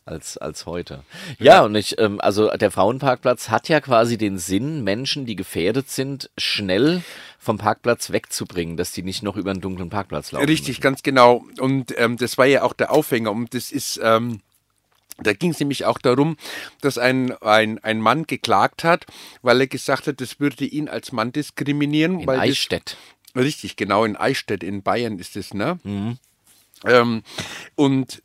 Als, 0.06 0.38
als 0.38 0.66
heute. 0.66 1.02
Ja, 1.38 1.56
ja. 1.56 1.64
und 1.64 1.74
ich, 1.74 1.98
ähm, 1.98 2.20
also 2.20 2.48
der 2.50 2.70
Frauenparkplatz 2.70 3.50
hat 3.50 3.68
ja 3.68 3.80
quasi 3.80 4.16
den 4.16 4.38
Sinn, 4.38 4.84
Menschen, 4.84 5.26
die 5.26 5.36
gefährdet 5.36 5.90
sind, 5.90 6.30
schnell 6.38 7.02
vom 7.38 7.58
Parkplatz 7.58 8.10
wegzubringen, 8.10 8.76
dass 8.76 8.92
die 8.92 9.02
nicht 9.02 9.22
noch 9.22 9.36
über 9.36 9.50
einen 9.50 9.60
dunklen 9.60 9.90
Parkplatz 9.90 10.32
laufen. 10.32 10.46
Richtig, 10.46 10.68
müssen. 10.68 10.80
ganz 10.80 11.02
genau. 11.02 11.44
Und 11.58 11.92
ähm, 11.98 12.16
das 12.16 12.38
war 12.38 12.46
ja 12.46 12.62
auch 12.62 12.72
der 12.72 12.92
Aufhänger. 12.92 13.32
Und 13.32 13.52
das 13.54 13.72
ist, 13.72 14.00
ähm, 14.02 14.40
da 15.18 15.32
ging 15.32 15.50
es 15.50 15.60
nämlich 15.60 15.84
auch 15.84 15.98
darum, 15.98 16.36
dass 16.80 16.98
ein, 16.98 17.32
ein, 17.42 17.78
ein 17.82 18.00
Mann 18.00 18.26
geklagt 18.26 18.84
hat, 18.84 19.06
weil 19.42 19.60
er 19.60 19.66
gesagt 19.66 20.06
hat, 20.06 20.20
das 20.20 20.40
würde 20.40 20.64
ihn 20.64 20.88
als 20.88 21.12
Mann 21.12 21.32
diskriminieren. 21.32 22.20
In 22.20 22.28
Eichstätt. 22.30 22.96
Das, 23.34 23.44
richtig, 23.44 23.76
genau, 23.76 24.04
in 24.04 24.16
Eichstätt 24.16 24.62
in 24.62 24.82
Bayern 24.82 25.18
ist 25.18 25.36
es, 25.36 25.52
ne? 25.52 25.78
Mhm. 25.84 26.18
Ähm, 26.84 27.22
und 27.74 28.22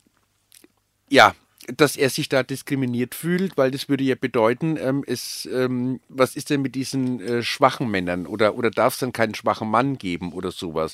ja, 1.08 1.34
dass 1.68 1.96
er 1.96 2.10
sich 2.10 2.28
da 2.28 2.42
diskriminiert 2.42 3.14
fühlt, 3.14 3.56
weil 3.56 3.70
das 3.70 3.88
würde 3.88 4.04
ja 4.04 4.14
bedeuten, 4.14 4.76
ähm, 4.76 5.04
es, 5.06 5.48
ähm, 5.52 6.00
was 6.08 6.36
ist 6.36 6.50
denn 6.50 6.62
mit 6.62 6.74
diesen 6.74 7.20
äh, 7.20 7.42
schwachen 7.42 7.90
Männern 7.90 8.26
oder, 8.26 8.56
oder 8.56 8.70
darf 8.70 8.94
es 8.94 9.00
dann 9.00 9.12
keinen 9.12 9.34
schwachen 9.34 9.70
Mann 9.70 9.98
geben 9.98 10.32
oder 10.32 10.50
sowas? 10.50 10.92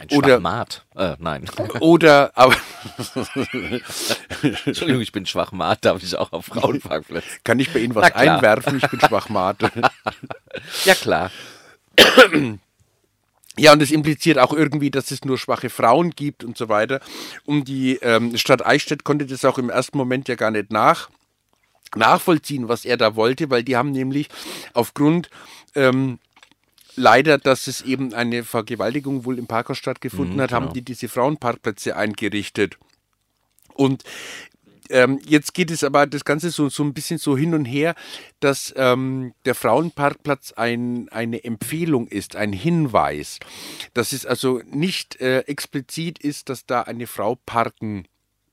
Ein 0.00 0.16
oder 0.16 0.28
Schwachmat. 0.34 0.84
Äh, 0.96 1.16
nein. 1.18 1.44
Oder, 1.80 2.32
aber. 2.34 2.54
Entschuldigung, 4.42 5.00
ich 5.00 5.12
bin 5.12 5.26
Schwachmat, 5.26 5.84
darf 5.84 6.02
ich 6.02 6.16
auch 6.16 6.32
auf 6.32 6.46
Frauenparkplätzen? 6.46 7.40
Kann 7.44 7.58
ich 7.58 7.72
bei 7.72 7.80
Ihnen 7.80 7.94
was 7.94 8.12
einwerfen? 8.12 8.78
Ich 8.78 8.88
bin 8.88 9.00
Schwachmat. 9.00 9.56
ja, 10.84 10.94
klar. 10.94 11.30
Ja, 13.60 13.74
und 13.74 13.82
es 13.82 13.90
impliziert 13.90 14.38
auch 14.38 14.54
irgendwie, 14.54 14.90
dass 14.90 15.10
es 15.10 15.24
nur 15.24 15.36
schwache 15.36 15.68
Frauen 15.68 16.12
gibt 16.12 16.44
und 16.44 16.56
so 16.56 16.70
weiter. 16.70 17.00
Und 17.44 17.68
die 17.68 17.96
ähm, 17.96 18.36
Stadt 18.38 18.64
Eichstätt 18.64 19.04
konnte 19.04 19.26
das 19.26 19.44
auch 19.44 19.58
im 19.58 19.68
ersten 19.68 19.98
Moment 19.98 20.28
ja 20.28 20.34
gar 20.34 20.50
nicht 20.50 20.72
nach, 20.72 21.10
nachvollziehen, 21.94 22.68
was 22.68 22.86
er 22.86 22.96
da 22.96 23.16
wollte, 23.16 23.50
weil 23.50 23.62
die 23.62 23.76
haben 23.76 23.92
nämlich 23.92 24.28
aufgrund 24.72 25.28
ähm, 25.74 26.18
leider, 26.96 27.36
dass 27.36 27.66
es 27.66 27.82
eben 27.82 28.14
eine 28.14 28.44
Vergewaltigung 28.44 29.26
wohl 29.26 29.38
im 29.38 29.46
Parkhaus 29.46 29.76
stattgefunden 29.76 30.36
mhm, 30.36 30.40
hat, 30.40 30.48
genau. 30.50 30.62
haben 30.62 30.72
die 30.72 30.82
diese 30.82 31.10
Frauenparkplätze 31.10 31.94
eingerichtet. 31.94 32.78
Und 33.74 34.04
ähm, 34.90 35.20
jetzt 35.26 35.54
geht 35.54 35.70
es 35.70 35.84
aber 35.84 36.06
das 36.06 36.24
Ganze 36.24 36.50
so, 36.50 36.68
so 36.68 36.82
ein 36.82 36.94
bisschen 36.94 37.18
so 37.18 37.36
hin 37.36 37.54
und 37.54 37.64
her, 37.64 37.94
dass 38.40 38.72
ähm, 38.76 39.32
der 39.44 39.54
Frauenparkplatz 39.54 40.52
ein, 40.52 41.08
eine 41.10 41.44
Empfehlung 41.44 42.08
ist, 42.08 42.36
ein 42.36 42.52
Hinweis. 42.52 43.38
Dass 43.94 44.12
es 44.12 44.26
also 44.26 44.60
nicht 44.66 45.20
äh, 45.20 45.40
explizit 45.40 46.18
ist, 46.18 46.48
dass 46.48 46.66
da 46.66 46.82
eine 46.82 47.06
Frau 47.06 47.36
parken 47.46 48.06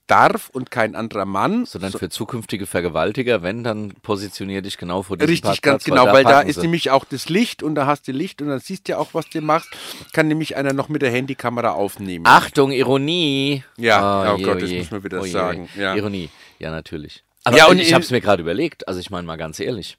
darf 0.07 0.49
und 0.49 0.71
kein 0.71 0.95
anderer 0.95 1.25
Mann. 1.25 1.65
Sondern 1.65 1.91
für 1.91 2.09
zukünftige 2.09 2.65
Vergewaltiger, 2.65 3.43
wenn, 3.43 3.63
dann 3.63 3.93
positionier 4.01 4.61
dich 4.61 4.77
genau 4.77 5.03
vor 5.03 5.17
diesem 5.17 5.29
Richtig, 5.29 5.43
Parkplatz, 5.43 5.63
ganz 5.63 5.83
genau, 5.83 6.05
weil 6.07 6.23
da, 6.23 6.29
weil 6.29 6.43
da 6.43 6.49
ist 6.49 6.61
nämlich 6.61 6.89
auch 6.91 7.05
das 7.05 7.29
Licht 7.29 7.63
und 7.63 7.75
da 7.75 7.85
hast 7.85 8.07
du 8.07 8.11
Licht 8.11 8.41
und 8.41 8.49
dann 8.49 8.59
siehst 8.59 8.87
du 8.87 8.93
ja 8.93 8.97
auch, 8.97 9.13
was 9.13 9.29
du 9.29 9.41
machst. 9.41 9.69
Kann 10.13 10.27
nämlich 10.27 10.55
einer 10.55 10.73
noch 10.73 10.89
mit 10.89 11.01
der 11.01 11.11
Handykamera 11.11 11.71
aufnehmen. 11.71 12.25
Achtung, 12.27 12.71
Ironie! 12.71 13.63
Ja, 13.77 14.31
oh, 14.31 14.35
oh 14.35 14.37
je, 14.37 14.43
Gott, 14.43 14.61
das 14.61 14.71
muss 14.71 14.91
man 14.91 15.03
wieder 15.03 15.21
oh 15.21 15.25
sagen. 15.25 15.69
Ja. 15.77 15.95
Ironie, 15.95 16.29
ja 16.59 16.71
natürlich. 16.71 17.23
Aber 17.43 17.57
ja, 17.57 17.67
und 17.67 17.79
ich 17.79 17.93
habe 17.93 18.03
es 18.03 18.11
mir 18.11 18.21
gerade 18.21 18.41
überlegt, 18.41 18.87
also 18.87 18.99
ich 18.99 19.09
meine 19.09 19.25
mal 19.25 19.37
ganz 19.37 19.59
ehrlich. 19.59 19.97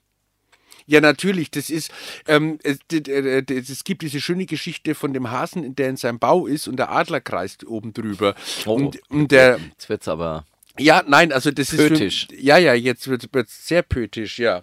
Ja, 0.88 1.02
natürlich. 1.02 1.50
Das 1.50 1.68
ist, 1.68 1.92
ähm, 2.26 2.58
es, 2.62 2.78
es, 2.90 3.84
gibt 3.84 4.00
diese 4.00 4.22
schöne 4.22 4.46
Geschichte 4.46 4.94
von 4.94 5.12
dem 5.12 5.30
Hasen, 5.30 5.76
der 5.76 5.90
in 5.90 5.98
seinem 5.98 6.18
Bau 6.18 6.46
ist 6.46 6.66
und 6.66 6.78
der 6.78 6.90
Adler 6.90 7.20
kreist 7.20 7.66
oben 7.66 7.92
drüber. 7.92 8.34
Oh, 8.64 8.72
und, 8.72 8.98
und 9.10 9.30
der, 9.30 9.60
jetzt 9.70 9.90
wird's 9.90 10.08
aber. 10.08 10.46
Ja, 10.78 11.04
nein, 11.06 11.30
also 11.30 11.50
das 11.50 11.76
pötisch. 11.76 12.22
ist. 12.24 12.32
Für, 12.32 12.40
ja, 12.40 12.56
ja, 12.56 12.72
jetzt 12.72 13.06
wird 13.06 13.28
es 13.34 13.66
sehr 13.68 13.82
pötisch, 13.82 14.38
ja. 14.38 14.62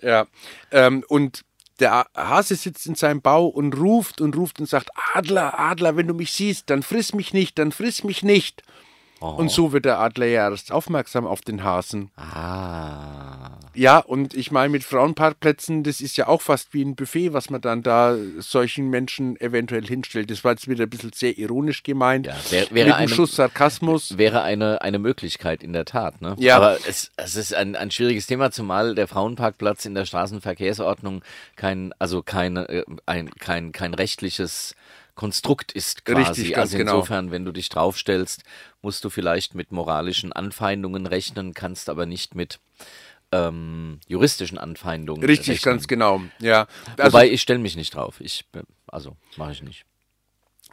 Ja. 0.00 0.26
Ähm, 0.70 1.04
und 1.06 1.44
der 1.80 2.06
Hase 2.16 2.56
sitzt 2.56 2.86
in 2.86 2.94
seinem 2.94 3.20
Bau 3.20 3.46
und 3.46 3.76
ruft 3.76 4.22
und 4.22 4.36
ruft 4.36 4.60
und 4.60 4.70
sagt: 4.70 4.88
Adler, 5.12 5.60
Adler, 5.60 5.98
wenn 5.98 6.06
du 6.06 6.14
mich 6.14 6.32
siehst, 6.32 6.70
dann 6.70 6.82
friss 6.82 7.12
mich 7.12 7.34
nicht, 7.34 7.58
dann 7.58 7.72
friss 7.72 8.04
mich 8.04 8.22
nicht. 8.22 8.62
Oh. 9.20 9.30
Und 9.30 9.50
so 9.50 9.72
wird 9.72 9.84
der 9.84 9.98
Adler 9.98 10.26
ja 10.26 10.48
erst 10.48 10.70
aufmerksam 10.70 11.26
auf 11.26 11.40
den 11.40 11.64
Hasen. 11.64 12.10
Ah. 12.16 13.58
Ja, 13.74 13.98
und 13.98 14.34
ich 14.34 14.50
meine, 14.50 14.70
mit 14.70 14.82
Frauenparkplätzen, 14.82 15.82
das 15.84 16.00
ist 16.00 16.16
ja 16.16 16.26
auch 16.26 16.42
fast 16.42 16.74
wie 16.74 16.82
ein 16.82 16.96
Buffet, 16.96 17.32
was 17.32 17.50
man 17.50 17.60
dann 17.60 17.82
da 17.82 18.16
solchen 18.38 18.90
Menschen 18.90 19.40
eventuell 19.40 19.86
hinstellt. 19.86 20.30
Das 20.30 20.42
war 20.42 20.52
jetzt 20.52 20.68
wieder 20.68 20.84
ein 20.84 20.90
bisschen 20.90 21.12
sehr 21.12 21.38
ironisch 21.38 21.82
gemeint. 21.82 22.26
Ja, 22.26 22.36
wär, 22.50 22.66
wäre 22.70 22.88
mit 22.88 22.96
einem 22.96 23.08
Schuss 23.08 23.36
Sarkasmus. 23.36 24.18
Wäre 24.18 24.42
eine, 24.42 24.82
eine 24.82 24.98
Möglichkeit 24.98 25.62
in 25.62 25.72
der 25.72 25.84
Tat. 25.84 26.20
Ne? 26.20 26.34
Ja. 26.38 26.56
Aber 26.56 26.78
es, 26.88 27.10
es 27.16 27.36
ist 27.36 27.54
ein, 27.54 27.76
ein 27.76 27.90
schwieriges 27.90 28.26
Thema, 28.26 28.50
zumal 28.50 28.94
der 28.94 29.06
Frauenparkplatz 29.06 29.84
in 29.84 29.94
der 29.94 30.06
Straßenverkehrsordnung 30.06 31.22
kein, 31.56 31.92
also 31.98 32.22
keine, 32.22 32.68
äh, 32.68 32.84
ein, 33.06 33.30
kein, 33.30 33.72
kein 33.72 33.94
rechtliches 33.94 34.74
Konstrukt 35.18 35.72
ist 35.72 36.04
quasi. 36.04 36.20
Richtig, 36.20 36.52
ganz 36.52 36.66
also 36.66 36.78
genau. 36.78 36.94
insofern, 36.94 37.24
genau. 37.24 37.32
wenn 37.32 37.44
du 37.44 37.50
dich 37.50 37.68
draufstellst, 37.70 38.44
musst 38.82 39.04
du 39.04 39.10
vielleicht 39.10 39.52
mit 39.52 39.72
moralischen 39.72 40.32
Anfeindungen 40.32 41.06
rechnen, 41.06 41.54
kannst 41.54 41.88
aber 41.88 42.06
nicht 42.06 42.36
mit 42.36 42.60
ähm, 43.32 43.98
juristischen 44.06 44.58
Anfeindungen. 44.58 45.24
Richtig, 45.24 45.56
rechnen. 45.56 45.72
ganz 45.74 45.88
genau. 45.88 46.22
Ja. 46.38 46.68
Also, 46.96 47.12
Wobei 47.12 47.28
ich 47.28 47.42
stelle 47.42 47.58
mich 47.58 47.74
nicht 47.74 47.96
drauf. 47.96 48.20
Ich, 48.20 48.44
also 48.86 49.16
mache 49.36 49.50
ich 49.50 49.62
nicht. 49.64 49.84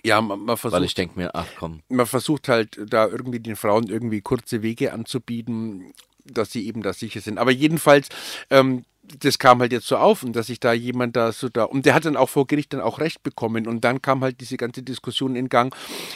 Ja, 0.03 0.21
man, 0.21 0.41
man, 0.41 0.57
versucht. 0.57 0.77
Weil 0.79 0.85
ich 0.85 0.93
denke 0.93 1.19
mir, 1.19 1.33
ach 1.33 1.47
komm. 1.57 1.81
Man 1.89 2.05
versucht 2.05 2.47
halt 2.47 2.79
da 2.85 3.07
irgendwie 3.07 3.39
den 3.39 3.55
Frauen 3.55 3.87
irgendwie 3.87 4.21
kurze 4.21 4.61
Wege 4.61 4.93
anzubieten, 4.93 5.91
dass 6.23 6.51
sie 6.51 6.67
eben 6.67 6.83
da 6.83 6.93
sicher 6.93 7.19
sind. 7.19 7.39
Aber 7.39 7.49
jedenfalls, 7.49 8.09
ähm, 8.51 8.85
das 9.19 9.39
kam 9.39 9.59
halt 9.59 9.71
jetzt 9.71 9.87
so 9.87 9.97
auf 9.97 10.23
und 10.23 10.35
dass 10.35 10.47
sich 10.47 10.59
da 10.59 10.73
jemand 10.73 11.15
da 11.15 11.31
so 11.31 11.49
da 11.49 11.63
und 11.63 11.85
der 11.85 11.93
hat 11.93 12.05
dann 12.05 12.17
auch 12.17 12.29
vor 12.29 12.47
Gericht 12.47 12.73
dann 12.73 12.81
auch 12.81 12.99
recht 12.99 13.23
bekommen. 13.23 13.67
Und 13.67 13.81
dann 13.83 14.01
kam 14.01 14.23
halt 14.23 14.41
diese 14.41 14.57
ganze 14.57 14.83
Diskussion 14.83 15.35
in 15.35 15.49
Gang, 15.49 15.75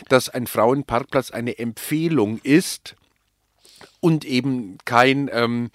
dass 0.10 0.30
ein 0.30 0.48
Frauenparkplatz 0.48 1.32
eine 1.32 1.58
Empfehlung 1.60 2.40
ist 2.44 2.96
und 4.00 4.26
eben 4.26 4.78
kein 4.86 5.30
ähm, 5.32 5.72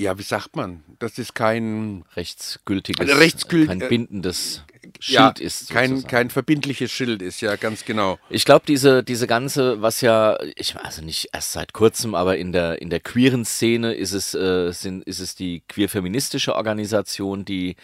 ja, 0.00 0.18
wie 0.18 0.22
sagt 0.22 0.56
man? 0.56 0.82
Das 0.98 1.18
ist 1.18 1.34
kein 1.34 2.04
rechtsgültiges, 2.16 3.16
rechtsgült 3.16 3.68
kein 3.68 3.78
bindendes 3.78 4.64
Schild 4.98 5.38
ja, 5.38 5.46
ist. 5.46 5.70
Kein, 5.70 6.04
kein 6.06 6.30
verbindliches 6.30 6.90
Schild 6.90 7.22
ist, 7.22 7.40
ja, 7.40 7.56
ganz 7.56 7.84
genau. 7.84 8.18
Ich 8.28 8.44
glaube, 8.44 8.64
diese, 8.66 9.04
diese 9.04 9.26
ganze, 9.26 9.82
was 9.82 10.00
ja, 10.00 10.38
ich 10.56 10.76
also 10.76 11.02
nicht 11.02 11.28
erst 11.32 11.52
seit 11.52 11.72
kurzem, 11.72 12.14
aber 12.14 12.36
in 12.36 12.52
der, 12.52 12.82
in 12.82 12.90
der 12.90 13.00
queeren 13.00 13.44
Szene 13.44 13.94
ist 13.94 14.12
es, 14.12 14.34
äh, 14.34 14.72
sind, 14.72 15.04
ist 15.04 15.20
es 15.20 15.34
die 15.34 15.62
queer-feministische 15.68 16.54
Organisation, 16.54 17.44
die 17.44 17.76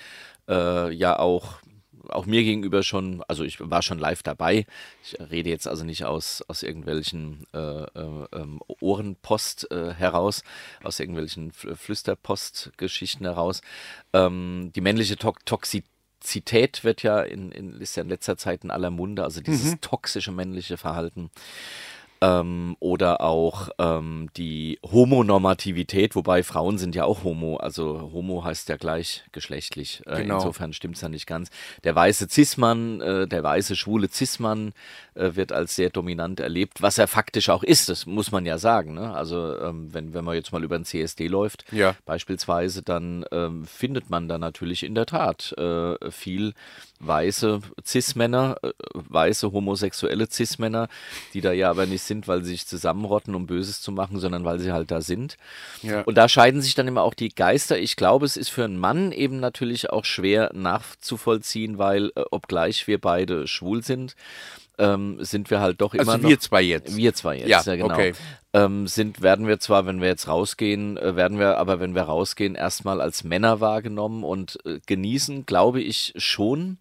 äh, 0.48 0.92
ja 0.92 1.18
auch 1.18 1.60
auch 2.10 2.26
mir 2.26 2.42
gegenüber 2.42 2.82
schon, 2.82 3.22
also 3.28 3.44
ich 3.44 3.58
war 3.60 3.82
schon 3.82 3.98
live 3.98 4.22
dabei. 4.22 4.66
Ich 5.02 5.18
rede 5.20 5.50
jetzt 5.50 5.66
also 5.66 5.84
nicht 5.84 6.04
aus, 6.04 6.42
aus 6.48 6.62
irgendwelchen 6.62 7.46
äh, 7.52 7.58
äh, 7.58 8.26
ähm, 8.32 8.60
Ohrenpost 8.80 9.70
äh, 9.70 9.94
heraus, 9.94 10.42
aus 10.82 11.00
irgendwelchen 11.00 11.52
Flüsterpost-Geschichten 11.52 13.24
heraus. 13.24 13.60
Ähm, 14.12 14.72
die 14.74 14.80
männliche 14.80 15.16
to 15.16 15.34
Toxizität 15.44 15.90
Toxizität 16.20 16.84
wird 16.84 17.02
ja 17.02 17.22
in, 17.22 17.50
in, 17.50 17.80
ist 17.80 17.96
ja 17.96 18.02
in 18.02 18.10
letzter 18.10 18.36
Zeit 18.36 18.62
in 18.62 18.70
aller 18.70 18.90
Munde, 18.90 19.24
also 19.24 19.40
dieses 19.40 19.72
mhm. 19.72 19.80
toxische 19.80 20.32
männliche 20.32 20.76
Verhalten 20.76 21.30
ähm, 22.22 22.76
oder 22.80 23.22
auch 23.22 23.70
ähm, 23.78 24.28
die 24.36 24.78
Homonormativität, 24.82 26.14
wobei 26.14 26.42
Frauen 26.42 26.76
sind 26.76 26.94
ja 26.94 27.04
auch 27.04 27.24
Homo, 27.24 27.56
also 27.56 28.10
Homo 28.12 28.44
heißt 28.44 28.68
ja 28.68 28.76
gleichgeschlechtlich. 28.76 30.02
Äh, 30.06 30.22
genau. 30.22 30.36
Insofern 30.36 30.72
stimmt 30.72 30.96
es 30.96 31.02
ja 31.02 31.08
nicht 31.08 31.26
ganz. 31.26 31.50
Der 31.82 31.94
weiße 31.94 32.28
Cis-Mann, 32.28 33.00
äh, 33.00 33.26
der 33.26 33.42
weiße 33.42 33.74
schwule 33.74 34.08
Cis-Mann 34.10 34.72
äh, 35.14 35.34
wird 35.34 35.52
als 35.52 35.76
sehr 35.76 35.88
dominant 35.90 36.40
erlebt, 36.40 36.82
was 36.82 36.98
er 36.98 37.08
faktisch 37.08 37.48
auch 37.48 37.62
ist, 37.62 37.88
das 37.88 38.04
muss 38.04 38.30
man 38.32 38.44
ja 38.44 38.58
sagen. 38.58 38.94
Ne? 38.94 39.14
Also 39.14 39.58
ähm, 39.58 39.92
wenn, 39.92 40.12
wenn 40.12 40.24
man 40.24 40.34
jetzt 40.34 40.52
mal 40.52 40.62
über 40.62 40.78
den 40.78 40.84
CSD 40.84 41.26
läuft, 41.26 41.64
ja. 41.72 41.96
beispielsweise, 42.04 42.82
dann 42.82 43.24
ähm, 43.32 43.64
findet 43.64 44.10
man 44.10 44.28
da 44.28 44.36
natürlich 44.36 44.82
in 44.82 44.94
der 44.94 45.06
Tat 45.06 45.52
äh, 45.52 46.10
viel 46.10 46.52
weiße 47.00 47.60
Cis-Männer, 47.84 48.56
äh, 48.62 48.70
weiße 48.92 49.52
homosexuelle 49.52 50.28
Cis-Männer, 50.30 50.88
die 51.34 51.40
da 51.40 51.52
ja 51.52 51.70
aber 51.70 51.86
nicht 51.86 52.02
sind, 52.02 52.28
weil 52.28 52.44
sie 52.44 52.52
sich 52.52 52.66
zusammenrotten, 52.66 53.34
um 53.34 53.46
Böses 53.46 53.80
zu 53.80 53.90
machen, 53.90 54.18
sondern 54.20 54.44
weil 54.44 54.60
sie 54.60 54.72
halt 54.72 54.90
da 54.90 55.00
sind. 55.00 55.36
Ja. 55.82 56.02
Und 56.02 56.16
da 56.16 56.28
scheiden 56.28 56.62
sich 56.62 56.74
dann 56.74 56.88
immer 56.88 57.02
auch 57.02 57.14
die 57.14 57.34
Geister. 57.34 57.78
Ich 57.78 57.96
glaube, 57.96 58.26
es 58.26 58.36
ist 58.36 58.50
für 58.50 58.64
einen 58.64 58.78
Mann 58.78 59.12
eben 59.12 59.40
natürlich 59.40 59.90
auch 59.90 60.04
schwer 60.04 60.50
nachzuvollziehen, 60.54 61.78
weil 61.78 62.12
äh, 62.14 62.22
obgleich 62.30 62.86
wir 62.86 63.00
beide 63.00 63.46
schwul 63.46 63.82
sind, 63.82 64.14
ähm, 64.80 65.18
sind 65.20 65.50
wir 65.50 65.60
halt 65.60 65.80
doch 65.80 65.94
immer 65.94 66.12
also 66.12 66.22
noch. 66.22 66.30
wir 66.30 66.40
zwei 66.40 66.62
jetzt. 66.62 66.96
Wir 66.96 67.14
zwei 67.14 67.36
jetzt, 67.36 67.48
ja, 67.48 67.62
ja 67.62 67.76
genau. 67.76 67.94
Okay. 67.94 68.12
Ähm, 68.52 68.88
sind, 68.88 69.22
werden 69.22 69.46
wir 69.46 69.60
zwar, 69.60 69.86
wenn 69.86 70.00
wir 70.00 70.08
jetzt 70.08 70.26
rausgehen, 70.26 70.96
äh, 70.96 71.14
werden 71.14 71.38
wir 71.38 71.58
aber, 71.58 71.78
wenn 71.78 71.94
wir 71.94 72.02
rausgehen, 72.02 72.56
erstmal 72.56 73.00
als 73.00 73.22
Männer 73.22 73.60
wahrgenommen 73.60 74.24
und 74.24 74.58
äh, 74.64 74.80
genießen, 74.86 75.46
glaube 75.46 75.80
ich 75.80 76.14
schon, 76.16 76.78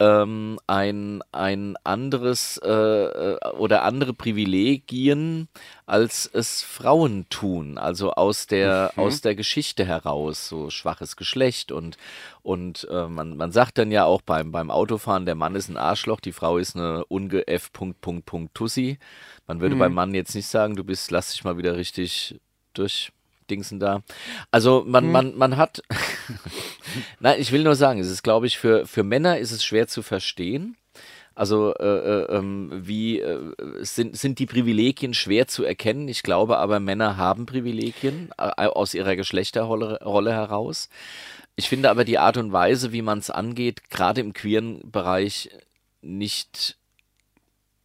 ähm, 0.00 0.58
ein, 0.66 1.22
ein 1.32 1.76
anderes 1.82 2.60
äh, 2.62 2.68
äh, 2.68 3.38
oder 3.56 3.82
andere 3.82 4.14
Privilegien, 4.14 5.48
als 5.86 6.30
es 6.32 6.62
Frauen 6.62 7.26
tun. 7.30 7.78
Also 7.78 8.12
aus 8.12 8.46
der, 8.46 8.92
mhm. 8.94 9.02
aus 9.02 9.20
der 9.20 9.34
Geschichte 9.34 9.84
heraus, 9.84 10.48
so 10.48 10.70
schwaches 10.70 11.16
Geschlecht 11.16 11.72
und, 11.72 11.96
und 12.42 12.86
äh, 12.90 13.08
man, 13.08 13.36
man 13.36 13.50
sagt 13.50 13.78
dann 13.78 13.90
ja 13.90 14.04
auch 14.04 14.22
beim, 14.22 14.52
beim 14.52 14.70
Autofahren, 14.70 15.26
der 15.26 15.34
Mann 15.34 15.56
ist 15.56 15.68
ein 15.68 15.76
Arschloch, 15.76 16.20
die 16.20 16.32
Frau 16.32 16.58
ist 16.58 16.76
eine 16.76 17.04
unge 17.06 17.48
F. 17.48 17.72
Punkt, 17.72 18.00
Punkt, 18.00 18.26
Punkt, 18.26 18.54
Tussi. 18.54 18.98
Man 19.46 19.60
würde 19.60 19.74
mhm. 19.74 19.80
beim 19.80 19.94
Mann 19.94 20.14
jetzt 20.14 20.34
nicht 20.34 20.48
sagen, 20.48 20.76
du 20.76 20.84
bist, 20.84 21.10
lass 21.10 21.32
dich 21.32 21.42
mal 21.42 21.58
wieder 21.58 21.76
richtig 21.76 22.38
durch 22.74 23.10
Dingsen 23.50 23.80
da. 23.80 24.02
Also 24.50 24.84
man, 24.86 25.04
hm. 25.04 25.12
man, 25.12 25.36
man 25.36 25.56
hat. 25.56 25.82
Nein, 27.20 27.40
ich 27.40 27.52
will 27.52 27.62
nur 27.62 27.74
sagen, 27.74 28.00
es 28.00 28.08
ist, 28.08 28.22
glaube 28.22 28.46
ich, 28.46 28.58
für, 28.58 28.86
für 28.86 29.02
Männer 29.02 29.38
ist 29.38 29.52
es 29.52 29.64
schwer 29.64 29.88
zu 29.88 30.02
verstehen. 30.02 30.76
Also 31.38 31.72
äh, 31.76 31.84
äh, 31.84 32.36
ähm, 32.36 32.68
wie 32.72 33.20
äh, 33.20 33.52
sind, 33.82 34.16
sind 34.16 34.40
die 34.40 34.46
Privilegien 34.46 35.14
schwer 35.14 35.46
zu 35.46 35.62
erkennen? 35.62 36.08
Ich 36.08 36.24
glaube 36.24 36.58
aber, 36.58 36.80
Männer 36.80 37.16
haben 37.16 37.46
Privilegien 37.46 38.30
äh, 38.38 38.66
aus 38.66 38.92
ihrer 38.92 39.14
Geschlechterrolle 39.14 40.00
Rolle 40.02 40.32
heraus. 40.32 40.88
Ich 41.54 41.68
finde 41.68 41.90
aber 41.90 42.04
die 42.04 42.18
Art 42.18 42.38
und 42.38 42.50
Weise, 42.50 42.90
wie 42.90 43.02
man 43.02 43.18
es 43.18 43.30
angeht, 43.30 43.88
gerade 43.88 44.20
im 44.20 44.32
queeren 44.32 44.80
Bereich 44.90 45.50
nicht, 46.02 46.76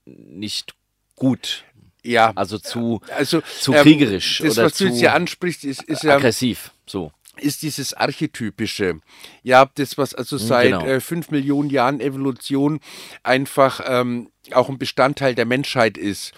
nicht 0.06 0.74
gut. 1.16 1.64
Ja. 2.04 2.34
Also 2.36 2.60
zu, 2.60 3.02
also, 3.16 3.42
zu 3.42 3.74
ähm, 3.74 3.82
kriegerisch 3.82 4.40
das, 4.40 4.58
oder 4.58 4.66
was 4.66 4.74
zu 4.76 4.84
du 4.84 4.90
jetzt 4.90 5.00
hier 5.00 5.14
ansprichst, 5.14 5.64
ist, 5.64 5.84
ist 5.84 6.04
ja 6.04 6.16
aggressiv. 6.16 6.72
So 6.86 7.12
ist 7.38 7.64
dieses 7.64 7.94
Archetypische. 7.94 9.00
Ja, 9.42 9.70
das, 9.76 9.98
was 9.98 10.14
also 10.14 10.38
hm, 10.38 10.46
seit 10.46 10.72
genau. 10.72 10.86
äh, 10.86 11.00
fünf 11.00 11.32
Millionen 11.32 11.70
Jahren 11.70 12.00
Evolution 12.00 12.80
einfach 13.24 13.82
ähm, 13.86 14.30
auch 14.52 14.70
ein 14.70 14.78
Bestandteil 14.78 15.36
der 15.36 15.46
Menschheit 15.46 15.98
ist. 15.98 16.34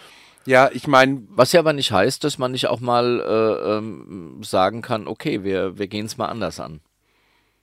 Ja, 0.46 0.70
ich 0.72 0.88
meine. 0.88 1.24
Was 1.30 1.52
ja 1.52 1.60
aber 1.60 1.74
nicht 1.74 1.92
heißt, 1.92 2.24
dass 2.24 2.38
man 2.38 2.52
nicht 2.52 2.68
auch 2.68 2.80
mal 2.80 3.20
äh, 3.20 3.78
ähm, 3.78 4.42
sagen 4.44 4.82
kann, 4.82 5.08
okay, 5.08 5.44
wir, 5.44 5.78
wir 5.78 5.88
gehen 5.88 6.06
es 6.06 6.18
mal 6.18 6.28
anders 6.28 6.60
an. 6.60 6.82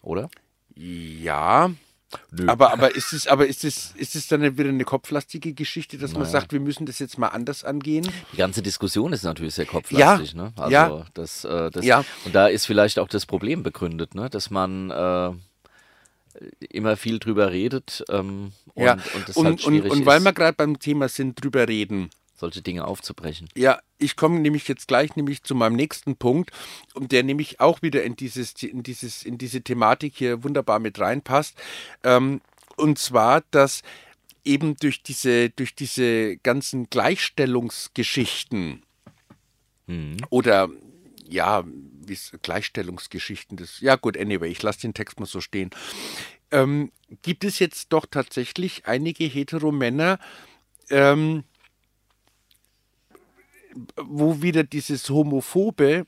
Oder? 0.02 0.28
Ja, 0.74 1.70
Nö. 2.30 2.46
Aber, 2.48 2.72
aber 2.72 2.94
ist 2.94 3.12
es, 3.12 3.26
aber 3.26 3.46
ist 3.46 3.64
es, 3.64 3.92
ist 3.96 4.14
es 4.14 4.28
dann 4.28 4.42
wieder 4.56 4.68
eine 4.68 4.84
kopflastige 4.84 5.52
Geschichte, 5.54 5.98
dass 5.98 6.12
naja. 6.12 6.24
man 6.24 6.30
sagt, 6.30 6.52
wir 6.52 6.60
müssen 6.60 6.86
das 6.86 6.98
jetzt 6.98 7.18
mal 7.18 7.28
anders 7.28 7.64
angehen? 7.64 8.08
Die 8.32 8.36
ganze 8.36 8.62
Diskussion 8.62 9.12
ist 9.12 9.22
natürlich 9.22 9.54
sehr 9.54 9.66
kopflastig, 9.66 10.32
ja. 10.32 10.42
ne? 10.42 10.52
Also 10.56 10.72
ja. 10.72 11.06
das, 11.14 11.44
äh, 11.44 11.70
das 11.70 11.84
ja. 11.84 12.04
und 12.24 12.34
da 12.34 12.48
ist 12.48 12.66
vielleicht 12.66 12.98
auch 12.98 13.08
das 13.08 13.26
Problem 13.26 13.62
begründet, 13.62 14.14
ne? 14.14 14.30
Dass 14.30 14.50
man 14.50 14.90
äh, 14.90 15.30
immer 16.70 16.96
viel 16.96 17.18
drüber 17.18 17.50
redet 17.50 18.04
ähm, 18.08 18.52
und, 18.74 18.84
ja. 18.84 18.92
und 19.14 19.28
das 19.28 19.36
und, 19.36 19.46
halt 19.46 19.64
und, 19.64 19.82
und 19.82 20.06
weil 20.06 20.20
wir 20.20 20.32
gerade 20.32 20.54
beim 20.54 20.78
Thema 20.78 21.08
sind, 21.08 21.42
drüber 21.42 21.68
reden 21.68 22.10
solche 22.42 22.60
Dinge 22.60 22.84
aufzubrechen. 22.86 23.48
Ja, 23.54 23.78
ich 23.98 24.16
komme 24.16 24.40
nämlich 24.40 24.66
jetzt 24.66 24.88
gleich 24.88 25.14
nämlich 25.14 25.44
zu 25.44 25.54
meinem 25.54 25.76
nächsten 25.76 26.16
Punkt, 26.16 26.50
und 26.92 27.12
der 27.12 27.22
nämlich 27.22 27.60
auch 27.60 27.82
wieder 27.82 28.02
in 28.02 28.16
dieses, 28.16 28.60
in 28.62 28.82
dieses, 28.82 29.22
in 29.22 29.38
diese 29.38 29.62
Thematik 29.62 30.14
hier 30.16 30.42
wunderbar 30.42 30.80
mit 30.80 30.98
reinpasst. 30.98 31.56
Ähm, 32.02 32.40
und 32.76 32.98
zwar, 32.98 33.42
dass 33.52 33.82
eben 34.44 34.74
durch 34.76 35.04
diese, 35.04 35.50
durch 35.50 35.76
diese 35.76 36.36
ganzen 36.38 36.90
Gleichstellungsgeschichten 36.90 38.82
mhm. 39.86 40.16
oder 40.30 40.68
ja, 41.28 41.64
Gleichstellungsgeschichten, 42.42 43.56
das, 43.56 43.80
ja 43.80 43.94
gut, 43.94 44.18
anyway, 44.18 44.50
ich 44.50 44.60
lasse 44.62 44.80
den 44.80 44.94
Text 44.94 45.20
mal 45.20 45.26
so 45.26 45.40
stehen. 45.40 45.70
Ähm, 46.50 46.90
gibt 47.22 47.44
es 47.44 47.60
jetzt 47.60 47.92
doch 47.92 48.04
tatsächlich 48.04 48.84
einige 48.86 49.24
Heteromänner, 49.24 50.18
ähm, 50.90 51.44
wo 53.96 54.42
wieder 54.42 54.64
dieses 54.64 55.08
Homophobe 55.08 56.06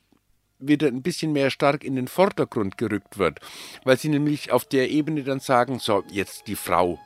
wieder 0.59 0.89
ein 0.89 1.03
bisschen 1.03 1.33
mehr 1.33 1.51
stark 1.51 1.85
in 1.85 1.97
den 1.97 2.09
Vordergrund 2.09 2.79
gerückt 2.79 3.19
wird, 3.19 3.41
weil 3.85 3.99
sie 3.99 4.09
nämlich 4.09 4.53
auf 4.53 4.65
der 4.65 4.91
Ebene 4.91 5.23
dann 5.23 5.41
sagen, 5.41 5.79
so, 5.79 6.05
jetzt 6.11 6.47
die 6.47 6.57
Frau, 6.57 6.99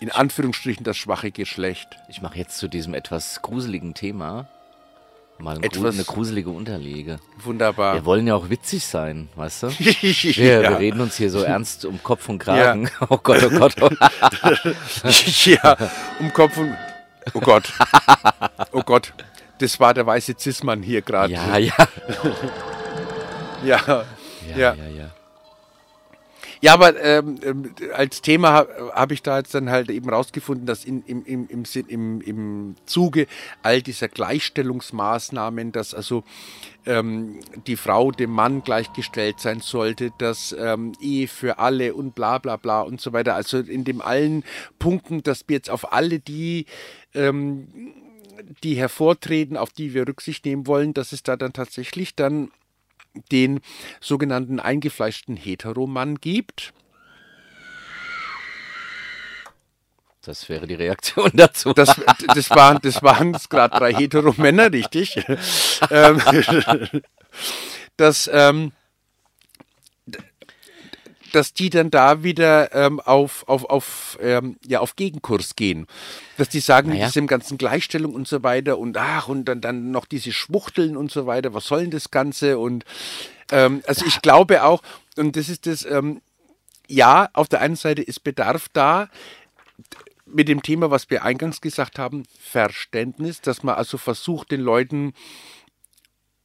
in 0.00 0.10
Anführungsstrichen 0.10 0.84
das 0.84 0.96
schwache 0.96 1.30
Geschlecht. 1.30 1.88
Ich 2.08 2.22
mache 2.22 2.38
jetzt 2.38 2.58
zu 2.58 2.68
diesem 2.68 2.94
etwas 2.94 3.42
gruseligen 3.42 3.94
Thema 3.94 4.48
mal 5.40 5.56
ein 5.56 5.62
etwas 5.62 5.94
eine 5.94 6.04
gruselige 6.04 6.50
Unterlege. 6.50 7.18
Wunderbar. 7.42 7.94
Wir 7.94 8.04
wollen 8.04 8.26
ja 8.26 8.34
auch 8.34 8.50
witzig 8.50 8.84
sein, 8.84 9.28
weißt 9.36 9.64
du? 9.64 9.66
Wir, 9.78 10.62
ja. 10.62 10.70
wir 10.70 10.78
reden 10.78 11.00
uns 11.00 11.16
hier 11.16 11.30
so 11.30 11.42
ernst 11.42 11.84
um 11.84 12.02
Kopf 12.02 12.28
und 12.28 12.38
Kragen. 12.38 12.84
Ja. 12.84 12.90
Oh 13.10 13.18
Gott, 13.18 13.42
oh 13.44 13.50
Gott. 13.50 13.74
Oh. 13.80 13.88
ja, 15.44 15.76
um 16.18 16.32
Kopf 16.32 16.56
und... 16.56 16.74
Oh 17.34 17.40
Gott. 17.40 17.72
Oh 18.72 18.82
Gott. 18.82 19.12
Das 19.58 19.80
war 19.80 19.94
der 19.94 20.06
weiße 20.06 20.36
Zismann 20.36 20.82
hier 20.82 21.02
gerade. 21.02 21.32
Ja, 21.32 21.56
ja. 21.58 21.74
ja. 23.64 23.86
Ja, 23.86 24.06
ja, 24.56 24.74
ja. 24.74 24.88
ja. 24.88 25.10
Ja, 26.60 26.74
aber 26.74 27.00
ähm, 27.00 27.38
ähm 27.42 27.74
als 27.94 28.20
Thema 28.20 28.50
habe 28.50 28.92
hab 28.94 29.12
ich 29.12 29.22
da 29.22 29.38
jetzt 29.38 29.54
dann 29.54 29.70
halt 29.70 29.90
eben 29.90 30.10
rausgefunden, 30.10 30.66
dass 30.66 30.84
in, 30.84 31.02
im, 31.04 31.24
im, 31.24 31.46
im, 31.48 31.64
im, 31.88 32.20
im 32.20 32.74
Zuge 32.86 33.26
all 33.62 33.82
dieser 33.82 34.08
Gleichstellungsmaßnahmen, 34.08 35.72
dass 35.72 35.94
also 35.94 36.24
ähm, 36.86 37.40
die 37.66 37.76
Frau 37.76 38.10
dem 38.10 38.30
Mann 38.30 38.62
gleichgestellt 38.62 39.40
sein 39.40 39.60
sollte, 39.60 40.10
dass 40.18 40.54
ähm, 40.58 40.92
Ehe 41.00 41.28
für 41.28 41.58
alle 41.58 41.94
und 41.94 42.14
bla 42.14 42.38
bla 42.38 42.56
bla 42.56 42.82
und 42.82 43.00
so 43.00 43.12
weiter. 43.12 43.34
Also 43.34 43.58
in 43.58 43.84
dem 43.84 44.00
allen 44.00 44.42
Punkten, 44.78 45.22
dass 45.22 45.44
wir 45.46 45.56
jetzt 45.56 45.70
auf 45.70 45.92
alle 45.92 46.18
die 46.18 46.66
ähm, 47.14 47.68
die 48.62 48.76
hervortreten, 48.76 49.56
auf 49.56 49.70
die 49.70 49.94
wir 49.94 50.06
Rücksicht 50.06 50.44
nehmen 50.44 50.66
wollen, 50.66 50.94
dass 50.94 51.12
es 51.12 51.22
da 51.22 51.36
dann 51.36 51.52
tatsächlich 51.52 52.14
dann 52.14 52.50
den 53.32 53.60
sogenannten 54.00 54.60
eingefleischten 54.60 55.36
Heteromann 55.36 56.16
gibt. 56.16 56.72
Das 60.22 60.48
wäre 60.48 60.66
die 60.66 60.74
Reaktion 60.74 61.30
dazu. 61.34 61.72
Das, 61.72 61.98
das 62.34 62.50
waren 62.50 62.78
das 62.82 63.02
waren 63.02 63.32
gerade 63.48 63.78
drei 63.78 63.94
Heteromänner, 63.94 64.72
richtig. 64.72 65.20
Ähm, 65.90 66.20
das 67.96 68.28
ähm, 68.32 68.72
dass 71.32 71.52
die 71.52 71.70
dann 71.70 71.90
da 71.90 72.22
wieder 72.22 72.74
ähm, 72.74 73.00
auf, 73.00 73.48
auf, 73.48 73.64
auf, 73.64 74.18
ähm, 74.20 74.56
ja, 74.66 74.80
auf 74.80 74.96
Gegenkurs 74.96 75.56
gehen. 75.56 75.86
Dass 76.36 76.48
die 76.48 76.60
sagen, 76.60 76.90
naja. 76.90 77.06
diese 77.06 77.24
ganzen 77.26 77.58
Gleichstellung 77.58 78.14
und 78.14 78.28
so 78.28 78.42
weiter 78.42 78.78
und 78.78 78.96
ach, 78.96 79.28
und 79.28 79.44
dann, 79.44 79.60
dann 79.60 79.90
noch 79.90 80.06
diese 80.06 80.32
Schwuchteln 80.32 80.96
und 80.96 81.10
so 81.10 81.26
weiter, 81.26 81.54
was 81.54 81.66
soll 81.66 81.82
denn 81.82 81.90
das 81.90 82.10
Ganze? 82.10 82.58
Und 82.58 82.84
ähm, 83.50 83.82
also 83.86 84.04
ich 84.06 84.22
glaube 84.22 84.64
auch, 84.64 84.82
und 85.16 85.36
das 85.36 85.48
ist 85.48 85.66
das, 85.66 85.84
ähm, 85.84 86.20
ja, 86.86 87.28
auf 87.32 87.48
der 87.48 87.60
einen 87.60 87.76
Seite 87.76 88.02
ist 88.02 88.24
Bedarf 88.24 88.68
da, 88.72 89.08
mit 90.30 90.48
dem 90.48 90.62
Thema, 90.62 90.90
was 90.90 91.10
wir 91.10 91.24
eingangs 91.24 91.60
gesagt 91.60 91.98
haben, 91.98 92.24
Verständnis, 92.38 93.40
dass 93.40 93.62
man 93.62 93.76
also 93.76 93.98
versucht, 93.98 94.50
den 94.50 94.60
Leuten 94.60 95.14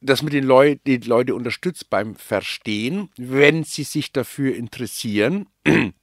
dass 0.04 0.22
man 0.22 0.30
den 0.30 0.44
Leu 0.44 0.76
die 0.86 0.98
Leute 0.98 1.34
unterstützt 1.34 1.88
beim 1.90 2.14
Verstehen, 2.14 3.10
wenn 3.16 3.64
sie 3.64 3.84
sich 3.84 4.12
dafür 4.12 4.54
interessieren. 4.54 5.46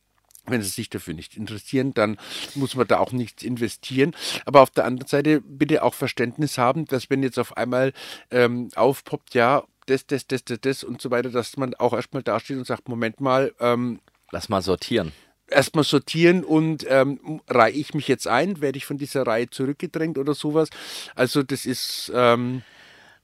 Wenn 0.48 0.64
sie 0.64 0.70
sich 0.70 0.90
dafür 0.90 1.14
nicht 1.14 1.38
interessieren, 1.38 1.94
dann 1.94 2.18
muss 2.56 2.76
man 2.76 2.88
da 2.88 2.98
auch 2.98 3.12
nichts 3.12 3.44
investieren. 3.44 4.16
Aber 4.44 4.62
auf 4.62 4.72
der 4.72 4.86
anderen 4.86 5.08
Seite 5.08 5.40
bitte 5.40 5.84
auch 5.84 5.94
Verständnis 5.94 6.58
haben, 6.58 6.86
dass 6.86 7.12
wenn 7.12 7.22
jetzt 7.22 7.38
auf 7.38 7.58
einmal 7.58 7.94
ähm, 8.32 8.70
aufpoppt, 8.74 9.36
ja, 9.36 9.64
das, 9.86 10.08
das, 10.08 10.26
das, 10.26 10.44
das, 10.44 10.60
das 10.60 10.84
und 10.84 11.00
so 11.00 11.12
weiter, 11.12 11.30
dass 11.30 11.58
man 11.58 11.76
auch 11.76 11.94
erstmal 11.94 12.24
dasteht 12.24 12.58
und 12.58 12.66
sagt, 12.66 12.90
Moment 12.90 13.22
mal, 13.22 13.54
ähm, 13.60 14.00
lass 14.32 14.50
mal 14.50 14.64
sortieren. 14.64 15.12
Erstmal 15.48 15.84
sortieren 15.84 16.44
und 16.44 16.88
ähm, 16.90 17.42
reihe 17.48 17.74
ich 17.74 17.94
mich 17.94 18.08
jetzt 18.08 18.28
ein, 18.28 18.62
werde 18.62 18.80
ich 18.80 18.86
von 18.88 18.98
dieser 18.98 19.28
Reihe 19.28 19.48
zurückgedrängt 19.48 20.18
oder 20.18 20.34
sowas. 20.34 20.70
Also 21.14 21.44
das 21.44 21.68
ist 21.68 22.12
ähm, 22.16 22.64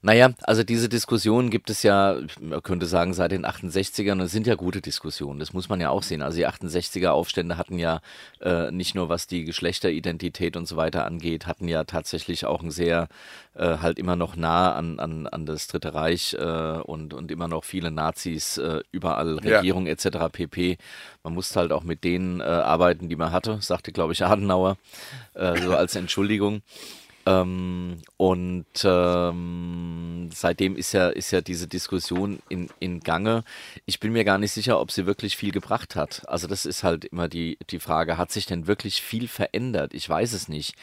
naja, 0.00 0.30
also 0.44 0.62
diese 0.62 0.88
Diskussion 0.88 1.50
gibt 1.50 1.70
es 1.70 1.82
ja, 1.82 2.18
man 2.40 2.62
könnte 2.62 2.86
sagen, 2.86 3.14
seit 3.14 3.32
den 3.32 3.44
68ern 3.44 4.12
und 4.12 4.20
es 4.20 4.30
sind 4.30 4.46
ja 4.46 4.54
gute 4.54 4.80
Diskussionen, 4.80 5.40
das 5.40 5.52
muss 5.52 5.68
man 5.68 5.80
ja 5.80 5.90
auch 5.90 6.04
sehen. 6.04 6.22
Also 6.22 6.38
die 6.38 6.46
68er 6.46 7.08
Aufstände 7.08 7.56
hatten 7.56 7.80
ja 7.80 8.00
äh, 8.40 8.70
nicht 8.70 8.94
nur 8.94 9.08
was 9.08 9.26
die 9.26 9.44
Geschlechteridentität 9.44 10.56
und 10.56 10.68
so 10.68 10.76
weiter 10.76 11.04
angeht, 11.04 11.46
hatten 11.48 11.66
ja 11.66 11.82
tatsächlich 11.82 12.46
auch 12.46 12.62
ein 12.62 12.70
sehr, 12.70 13.08
äh, 13.54 13.78
halt 13.78 13.98
immer 13.98 14.14
noch 14.14 14.36
nah 14.36 14.72
an, 14.72 15.00
an, 15.00 15.26
an 15.26 15.46
das 15.46 15.66
Dritte 15.66 15.94
Reich 15.94 16.32
äh, 16.34 16.44
und, 16.44 17.12
und 17.12 17.32
immer 17.32 17.48
noch 17.48 17.64
viele 17.64 17.90
Nazis 17.90 18.56
äh, 18.58 18.82
überall, 18.92 19.38
Regierung 19.38 19.86
ja. 19.86 19.92
etc. 19.94 20.30
pp. 20.30 20.78
Man 21.24 21.34
musste 21.34 21.58
halt 21.58 21.72
auch 21.72 21.82
mit 21.82 22.04
denen 22.04 22.40
äh, 22.40 22.44
arbeiten, 22.44 23.08
die 23.08 23.16
man 23.16 23.32
hatte, 23.32 23.58
sagte, 23.60 23.90
glaube 23.90 24.12
ich, 24.12 24.24
Adenauer, 24.24 24.76
äh, 25.34 25.60
so 25.60 25.74
als 25.74 25.96
Entschuldigung. 25.96 26.62
Ähm, 27.28 27.98
und 28.16 28.64
ähm, 28.84 30.30
seitdem 30.32 30.76
ist 30.76 30.92
ja, 30.92 31.08
ist 31.08 31.30
ja 31.30 31.42
diese 31.42 31.68
Diskussion 31.68 32.38
in, 32.48 32.70
in 32.80 33.00
Gange. 33.00 33.44
Ich 33.84 34.00
bin 34.00 34.12
mir 34.12 34.24
gar 34.24 34.38
nicht 34.38 34.52
sicher, 34.52 34.80
ob 34.80 34.90
sie 34.90 35.04
wirklich 35.04 35.36
viel 35.36 35.52
gebracht 35.52 35.94
hat. 35.94 36.22
Also 36.26 36.46
das 36.46 36.64
ist 36.64 36.84
halt 36.84 37.04
immer 37.04 37.28
die, 37.28 37.58
die 37.68 37.80
Frage, 37.80 38.16
hat 38.16 38.32
sich 38.32 38.46
denn 38.46 38.66
wirklich 38.66 39.02
viel 39.02 39.28
verändert? 39.28 39.92
Ich 39.92 40.08
weiß 40.08 40.32
es 40.32 40.48
nicht. 40.48 40.74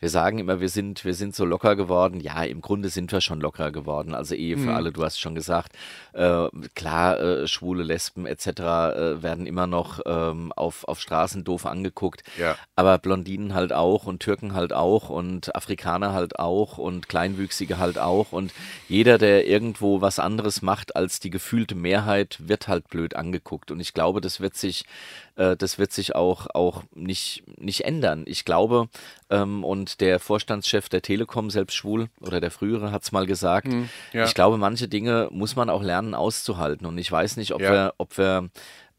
Wir 0.00 0.08
sagen 0.08 0.38
immer, 0.38 0.60
wir 0.60 0.68
sind, 0.68 1.04
wir 1.04 1.14
sind 1.14 1.36
so 1.36 1.44
locker 1.44 1.76
geworden. 1.76 2.18
Ja, 2.18 2.42
im 2.42 2.62
Grunde 2.62 2.88
sind 2.88 3.12
wir 3.12 3.20
schon 3.20 3.40
locker 3.40 3.70
geworden. 3.70 4.14
Also 4.14 4.34
Ehe 4.34 4.56
für 4.56 4.70
mhm. 4.70 4.76
alle, 4.76 4.92
du 4.92 5.04
hast 5.04 5.20
schon 5.20 5.36
gesagt. 5.36 5.72
Äh, 6.14 6.48
klar, 6.74 7.20
äh, 7.20 7.46
Schwule, 7.46 7.84
Lesben 7.84 8.26
etc. 8.26 8.46
Äh, 8.48 9.22
werden 9.22 9.46
immer 9.46 9.68
noch 9.68 10.00
ähm, 10.04 10.52
auf, 10.52 10.82
auf 10.88 11.00
Straßen 11.00 11.44
doof 11.44 11.64
angeguckt. 11.64 12.24
Ja. 12.38 12.56
Aber 12.74 12.98
Blondinen 12.98 13.54
halt 13.54 13.72
auch 13.72 14.06
und 14.06 14.18
Türken 14.20 14.54
halt 14.54 14.72
auch 14.72 15.08
und 15.08 15.54
Afrikaner 15.54 15.91
halt 16.00 16.38
auch 16.38 16.78
und 16.78 17.08
Kleinwüchsige 17.08 17.78
halt 17.78 17.98
auch. 17.98 18.32
Und 18.32 18.52
jeder, 18.88 19.18
der 19.18 19.46
irgendwo 19.46 20.00
was 20.00 20.18
anderes 20.18 20.62
macht 20.62 20.96
als 20.96 21.20
die 21.20 21.30
gefühlte 21.30 21.74
Mehrheit, 21.74 22.38
wird 22.40 22.68
halt 22.68 22.88
blöd 22.88 23.14
angeguckt. 23.14 23.70
Und 23.70 23.80
ich 23.80 23.92
glaube, 23.94 24.20
das 24.20 24.40
wird 24.40 24.56
sich, 24.56 24.84
äh, 25.36 25.56
das 25.56 25.78
wird 25.78 25.92
sich 25.92 26.14
auch, 26.14 26.46
auch 26.54 26.82
nicht, 26.94 27.44
nicht 27.58 27.84
ändern. 27.84 28.24
Ich 28.26 28.44
glaube, 28.44 28.88
ähm, 29.30 29.64
und 29.64 30.00
der 30.00 30.18
Vorstandschef 30.18 30.88
der 30.88 31.02
Telekom, 31.02 31.50
selbst 31.50 31.74
schwul, 31.74 32.08
oder 32.20 32.40
der 32.40 32.50
frühere, 32.50 32.92
hat 32.92 33.02
es 33.02 33.12
mal 33.12 33.26
gesagt, 33.26 33.68
hm, 33.68 33.88
ja. 34.12 34.24
ich 34.24 34.34
glaube, 34.34 34.58
manche 34.58 34.88
Dinge 34.88 35.28
muss 35.30 35.56
man 35.56 35.70
auch 35.70 35.82
lernen 35.82 36.14
auszuhalten. 36.14 36.86
Und 36.86 36.98
ich 36.98 37.12
weiß 37.12 37.36
nicht, 37.36 37.52
ob 37.52 37.60
ja. 37.60 37.70
wir, 37.70 37.94
ob 37.98 38.18
wir 38.18 38.48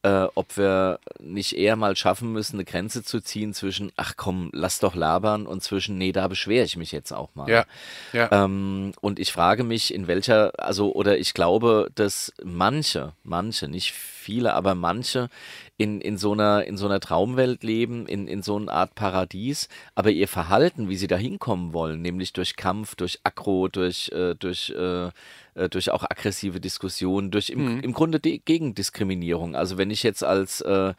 äh, 0.03 0.27
ob 0.35 0.57
wir 0.57 0.99
nicht 1.19 1.57
eher 1.57 1.75
mal 1.75 1.95
schaffen 1.95 2.31
müssen, 2.33 2.57
eine 2.57 2.65
Grenze 2.65 3.03
zu 3.03 3.21
ziehen 3.21 3.53
zwischen, 3.53 3.91
ach 3.95 4.13
komm, 4.17 4.49
lass 4.53 4.79
doch 4.79 4.95
labern 4.95 5.47
und 5.47 5.63
zwischen, 5.63 5.97
nee, 5.97 6.11
da 6.11 6.27
beschwere 6.27 6.65
ich 6.65 6.75
mich 6.75 6.91
jetzt 6.91 7.13
auch 7.13 7.29
mal. 7.35 7.49
Ja, 7.49 7.65
ja. 8.11 8.29
Ähm, 8.31 8.91
und 8.99 9.17
ich 9.17 9.31
frage 9.31 9.63
mich, 9.63 9.93
in 9.93 10.07
welcher, 10.07 10.51
also, 10.57 10.93
oder 10.93 11.17
ich 11.17 11.33
glaube, 11.33 11.89
dass 11.95 12.33
manche, 12.43 13.13
manche, 13.23 13.69
nicht 13.69 13.93
viele, 13.93 14.53
aber 14.53 14.75
manche 14.75 15.29
in, 15.77 16.01
in, 16.01 16.17
so 16.17 16.33
einer, 16.33 16.65
in 16.65 16.77
so 16.77 16.85
einer 16.85 16.99
Traumwelt 16.99 17.63
leben, 17.63 18.05
in, 18.05 18.27
in 18.27 18.43
so 18.43 18.55
einer 18.55 18.71
Art 18.71 18.95
Paradies, 18.95 19.69
aber 19.95 20.11
ihr 20.11 20.27
Verhalten, 20.27 20.87
wie 20.89 20.95
sie 20.95 21.07
da 21.07 21.17
hinkommen 21.17 21.73
wollen, 21.73 22.01
nämlich 22.01 22.33
durch 22.33 22.55
Kampf, 22.55 22.95
durch 22.95 23.19
Aggro, 23.23 23.67
durch, 23.67 24.11
äh, 24.11 24.35
durch 24.35 24.69
äh, 24.69 25.09
äh, 25.55 25.69
durch 25.69 25.91
auch 25.91 26.03
aggressive 26.03 26.59
Diskussionen, 26.59 27.31
durch 27.31 27.49
im, 27.49 27.75
mhm. 27.75 27.79
im 27.81 27.93
Grunde 27.93 28.19
Gegendiskriminierung. 28.19 29.55
Also 29.55 29.77
wenn 29.77 29.91
ich 29.91 30.03
jetzt 30.03 30.23
als 30.23 30.61
äh, 30.61 30.93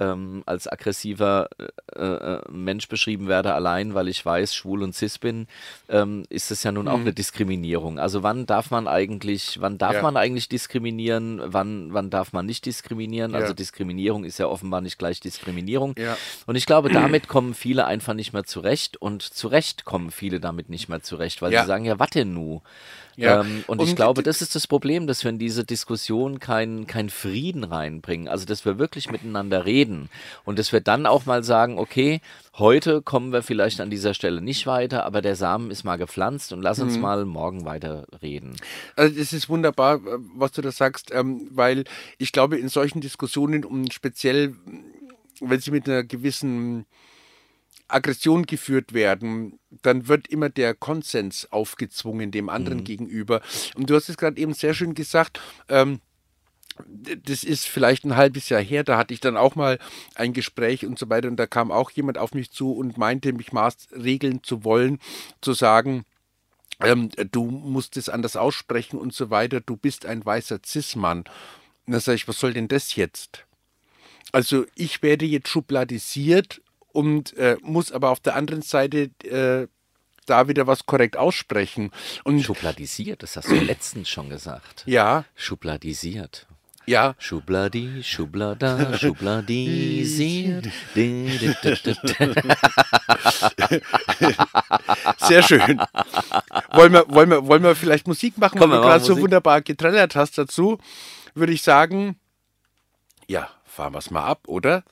ähm, 0.00 0.42
als 0.46 0.66
aggressiver 0.66 1.48
äh, 1.94 2.02
äh, 2.02 2.40
Mensch 2.50 2.88
beschrieben 2.88 3.28
werde, 3.28 3.54
allein 3.54 3.94
weil 3.94 4.08
ich 4.08 4.24
weiß, 4.24 4.54
schwul 4.54 4.82
und 4.82 4.94
cis 4.94 5.18
bin, 5.18 5.46
ähm, 5.88 6.24
ist 6.28 6.50
das 6.50 6.62
ja 6.64 6.72
nun 6.72 6.88
auch 6.88 6.96
mhm. 6.96 7.02
eine 7.02 7.12
Diskriminierung. 7.12 7.98
Also 7.98 8.22
wann 8.22 8.46
darf 8.46 8.70
man 8.70 8.88
eigentlich, 8.88 9.60
wann 9.60 9.78
darf 9.78 9.94
ja. 9.94 10.02
man 10.02 10.16
eigentlich 10.16 10.48
diskriminieren, 10.48 11.40
wann, 11.44 11.92
wann 11.92 12.10
darf 12.10 12.32
man 12.32 12.46
nicht 12.46 12.66
diskriminieren? 12.66 13.32
Ja. 13.32 13.38
Also 13.38 13.54
Diskriminierung 13.54 14.24
ist 14.24 14.38
ja 14.38 14.46
offenbar 14.46 14.80
nicht 14.80 14.98
gleich 14.98 15.20
Diskriminierung. 15.20 15.94
Ja. 15.96 16.16
Und 16.46 16.56
ich 16.56 16.66
glaube, 16.66 16.90
damit 16.90 17.28
kommen 17.28 17.54
viele 17.54 17.86
einfach 17.86 18.14
nicht 18.14 18.32
mehr 18.32 18.44
zurecht 18.44 18.96
und 18.96 19.22
zu 19.22 19.48
Recht 19.48 19.84
kommen 19.84 20.10
viele 20.10 20.40
damit 20.40 20.68
nicht 20.68 20.88
mehr 20.88 21.02
zurecht, 21.02 21.40
weil 21.42 21.52
sie 21.52 21.66
sagen, 21.66 21.84
ja, 21.84 21.98
warte 21.98 22.24
nu. 22.24 22.62
Ja. 23.16 23.40
Ähm, 23.40 23.64
und, 23.66 23.80
und, 23.80 23.88
ich 23.88 23.96
glaube, 23.96 24.22
das 24.22 24.42
ist 24.42 24.54
das 24.54 24.66
Problem, 24.66 25.06
dass 25.06 25.24
wir 25.24 25.30
in 25.30 25.38
diese 25.38 25.64
Diskussion 25.64 26.40
keinen 26.40 26.86
kein 26.86 27.10
Frieden 27.10 27.64
reinbringen. 27.64 28.28
Also, 28.28 28.44
dass 28.44 28.64
wir 28.64 28.78
wirklich 28.78 29.10
miteinander 29.10 29.64
reden 29.64 30.08
und 30.44 30.58
dass 30.58 30.72
wir 30.72 30.80
dann 30.80 31.06
auch 31.06 31.26
mal 31.26 31.44
sagen, 31.44 31.78
okay, 31.78 32.20
heute 32.58 33.02
kommen 33.02 33.32
wir 33.32 33.42
vielleicht 33.42 33.80
an 33.80 33.90
dieser 33.90 34.14
Stelle 34.14 34.40
nicht 34.40 34.66
weiter, 34.66 35.04
aber 35.04 35.22
der 35.22 35.36
Samen 35.36 35.70
ist 35.70 35.84
mal 35.84 35.96
gepflanzt 35.96 36.52
und 36.52 36.62
lass 36.62 36.80
uns 36.80 36.96
mhm. 36.96 37.02
mal 37.02 37.24
morgen 37.24 37.64
weiter 37.64 38.06
reden. 38.22 38.56
Also 38.96 39.18
es 39.18 39.32
ist 39.32 39.48
wunderbar, 39.48 39.96
äh, 39.96 40.18
was 40.34 40.52
du 40.52 40.62
da 40.62 40.72
sagst, 40.72 41.10
ähm, 41.12 41.48
weil 41.50 41.84
ich 42.18 42.32
glaube, 42.32 42.58
in 42.58 42.68
solchen 42.68 43.00
Diskussionen 43.00 43.64
um 43.64 43.90
speziell, 43.90 44.54
wenn 45.40 45.60
sie 45.60 45.70
mit 45.70 45.88
einer 45.88 46.04
gewissen 46.04 46.86
Aggression 47.88 48.46
geführt 48.46 48.92
werden, 48.92 49.58
dann 49.82 50.08
wird 50.08 50.28
immer 50.28 50.48
der 50.48 50.74
Konsens 50.74 51.50
aufgezwungen 51.52 52.30
dem 52.30 52.48
anderen 52.48 52.78
mhm. 52.78 52.84
gegenüber. 52.84 53.42
Und 53.74 53.90
du 53.90 53.94
hast 53.94 54.08
es 54.08 54.16
gerade 54.16 54.40
eben 54.40 54.54
sehr 54.54 54.74
schön 54.74 54.94
gesagt, 54.94 55.40
ähm, 55.68 56.00
das 57.24 57.44
ist 57.44 57.66
vielleicht 57.66 58.04
ein 58.04 58.16
halbes 58.16 58.48
Jahr 58.48 58.60
her, 58.60 58.82
da 58.82 58.96
hatte 58.98 59.14
ich 59.14 59.20
dann 59.20 59.36
auch 59.36 59.54
mal 59.54 59.78
ein 60.16 60.32
Gespräch 60.32 60.84
und 60.84 60.98
so 60.98 61.08
weiter 61.08 61.28
und 61.28 61.36
da 61.36 61.46
kam 61.46 61.70
auch 61.70 61.90
jemand 61.92 62.18
auf 62.18 62.34
mich 62.34 62.50
zu 62.50 62.72
und 62.72 62.98
meinte, 62.98 63.32
mich 63.32 63.52
maßregeln 63.52 64.42
zu 64.42 64.64
wollen, 64.64 64.98
zu 65.40 65.52
sagen, 65.52 66.04
ähm, 66.80 67.10
du 67.30 67.44
musst 67.44 67.96
es 67.96 68.08
anders 68.08 68.36
aussprechen 68.36 68.98
und 68.98 69.14
so 69.14 69.30
weiter, 69.30 69.60
du 69.60 69.76
bist 69.76 70.06
ein 70.06 70.24
weißer 70.24 70.58
Cis-Mann. 70.64 71.18
Und 71.86 71.92
dann 71.92 72.00
sage 72.00 72.16
ich, 72.16 72.26
was 72.26 72.40
soll 72.40 72.54
denn 72.54 72.68
das 72.68 72.96
jetzt? 72.96 73.44
Also 74.32 74.66
ich 74.74 75.02
werde 75.02 75.26
jetzt 75.26 75.48
schubladisiert 75.48 76.60
und 76.94 77.36
äh, 77.36 77.56
muss 77.60 77.92
aber 77.92 78.10
auf 78.10 78.20
der 78.20 78.36
anderen 78.36 78.62
Seite 78.62 79.10
äh, 79.24 79.66
da 80.26 80.48
wieder 80.48 80.66
was 80.66 80.86
korrekt 80.86 81.16
aussprechen. 81.16 81.90
Und 82.22 82.40
Schubladisiert, 82.40 83.22
das 83.22 83.36
hast 83.36 83.50
du 83.50 83.56
letztens 83.56 84.08
schon 84.08 84.30
gesagt. 84.30 84.84
Ja. 84.86 85.24
Schubladisiert. 85.34 86.46
Ja. 86.86 87.14
Schubladi, 87.18 88.02
Schublada, 88.02 88.96
Schubladisiert. 88.98 90.68
Sehr 95.18 95.42
schön. 95.42 95.80
Wollen 96.72 96.92
wir, 96.92 97.06
wollen 97.08 97.30
wir, 97.30 97.46
wollen 97.46 97.62
wir 97.62 97.74
vielleicht 97.74 98.06
Musik 98.06 98.36
machen, 98.36 98.58
Komm, 98.58 98.70
weil 98.70 98.78
du 98.78 98.84
gerade 98.84 99.04
so 99.04 99.18
wunderbar 99.18 99.62
getrellert 99.62 100.14
hast 100.14 100.36
dazu? 100.36 100.78
Würde 101.34 101.54
ich 101.54 101.62
sagen, 101.62 102.20
ja, 103.28 103.48
fahren 103.64 103.94
wir 103.94 103.98
es 103.98 104.10
mal 104.10 104.24
ab, 104.24 104.42
oder? 104.46 104.84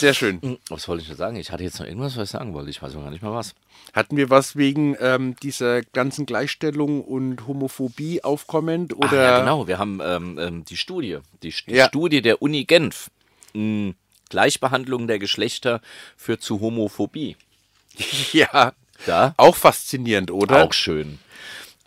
Sehr 0.00 0.14
schön. 0.14 0.40
Hm, 0.40 0.58
was 0.70 0.88
wollte 0.88 1.02
ich 1.02 1.08
denn 1.08 1.18
sagen? 1.18 1.36
Ich 1.36 1.52
hatte 1.52 1.62
jetzt 1.62 1.78
noch 1.78 1.86
irgendwas, 1.86 2.16
was 2.16 2.28
ich 2.28 2.30
sagen 2.30 2.54
wollte. 2.54 2.70
Ich 2.70 2.80
weiß 2.80 2.96
auch 2.96 3.02
gar 3.02 3.10
nicht 3.10 3.22
mal 3.22 3.34
was. 3.34 3.54
Hatten 3.92 4.16
wir 4.16 4.30
was 4.30 4.56
wegen 4.56 4.96
ähm, 4.98 5.36
dieser 5.42 5.82
ganzen 5.82 6.24
Gleichstellung 6.24 7.04
und 7.04 7.46
Homophobie 7.46 8.24
aufkommend? 8.24 8.96
Oder? 8.96 9.08
Ach, 9.08 9.12
ja, 9.12 9.40
genau. 9.40 9.68
Wir 9.68 9.78
haben 9.78 10.00
ähm, 10.02 10.38
ähm 10.40 10.64
die 10.64 10.78
Studie. 10.78 11.18
Die, 11.42 11.50
die 11.50 11.74
ja. 11.74 11.88
Studie 11.88 12.22
der 12.22 12.40
Uni 12.40 12.64
Genf. 12.64 13.10
Hm, 13.52 13.94
Gleichbehandlung 14.30 15.06
der 15.06 15.18
Geschlechter 15.18 15.82
führt 16.16 16.42
zu 16.42 16.60
Homophobie. 16.60 17.36
Ja. 18.32 18.72
Da? 19.06 19.34
Auch 19.36 19.56
faszinierend, 19.56 20.30
oder? 20.30 20.64
Auch 20.64 20.72
schön. 20.72 21.18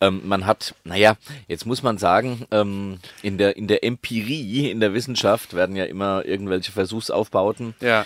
Ähm, 0.03 0.21
man 0.25 0.45
hat, 0.45 0.75
naja, 0.83 1.15
jetzt 1.47 1.65
muss 1.65 1.81
man 1.81 1.97
sagen, 1.97 2.45
ähm, 2.51 2.99
in, 3.21 3.37
der, 3.37 3.55
in 3.55 3.67
der 3.67 3.85
Empirie, 3.85 4.69
in 4.69 4.81
der 4.81 4.93
Wissenschaft 4.93 5.53
werden 5.53 5.77
ja 5.77 5.85
immer 5.85 6.25
irgendwelche 6.25 6.73
Versuchsaufbauten. 6.73 7.73
Ja. 7.79 8.05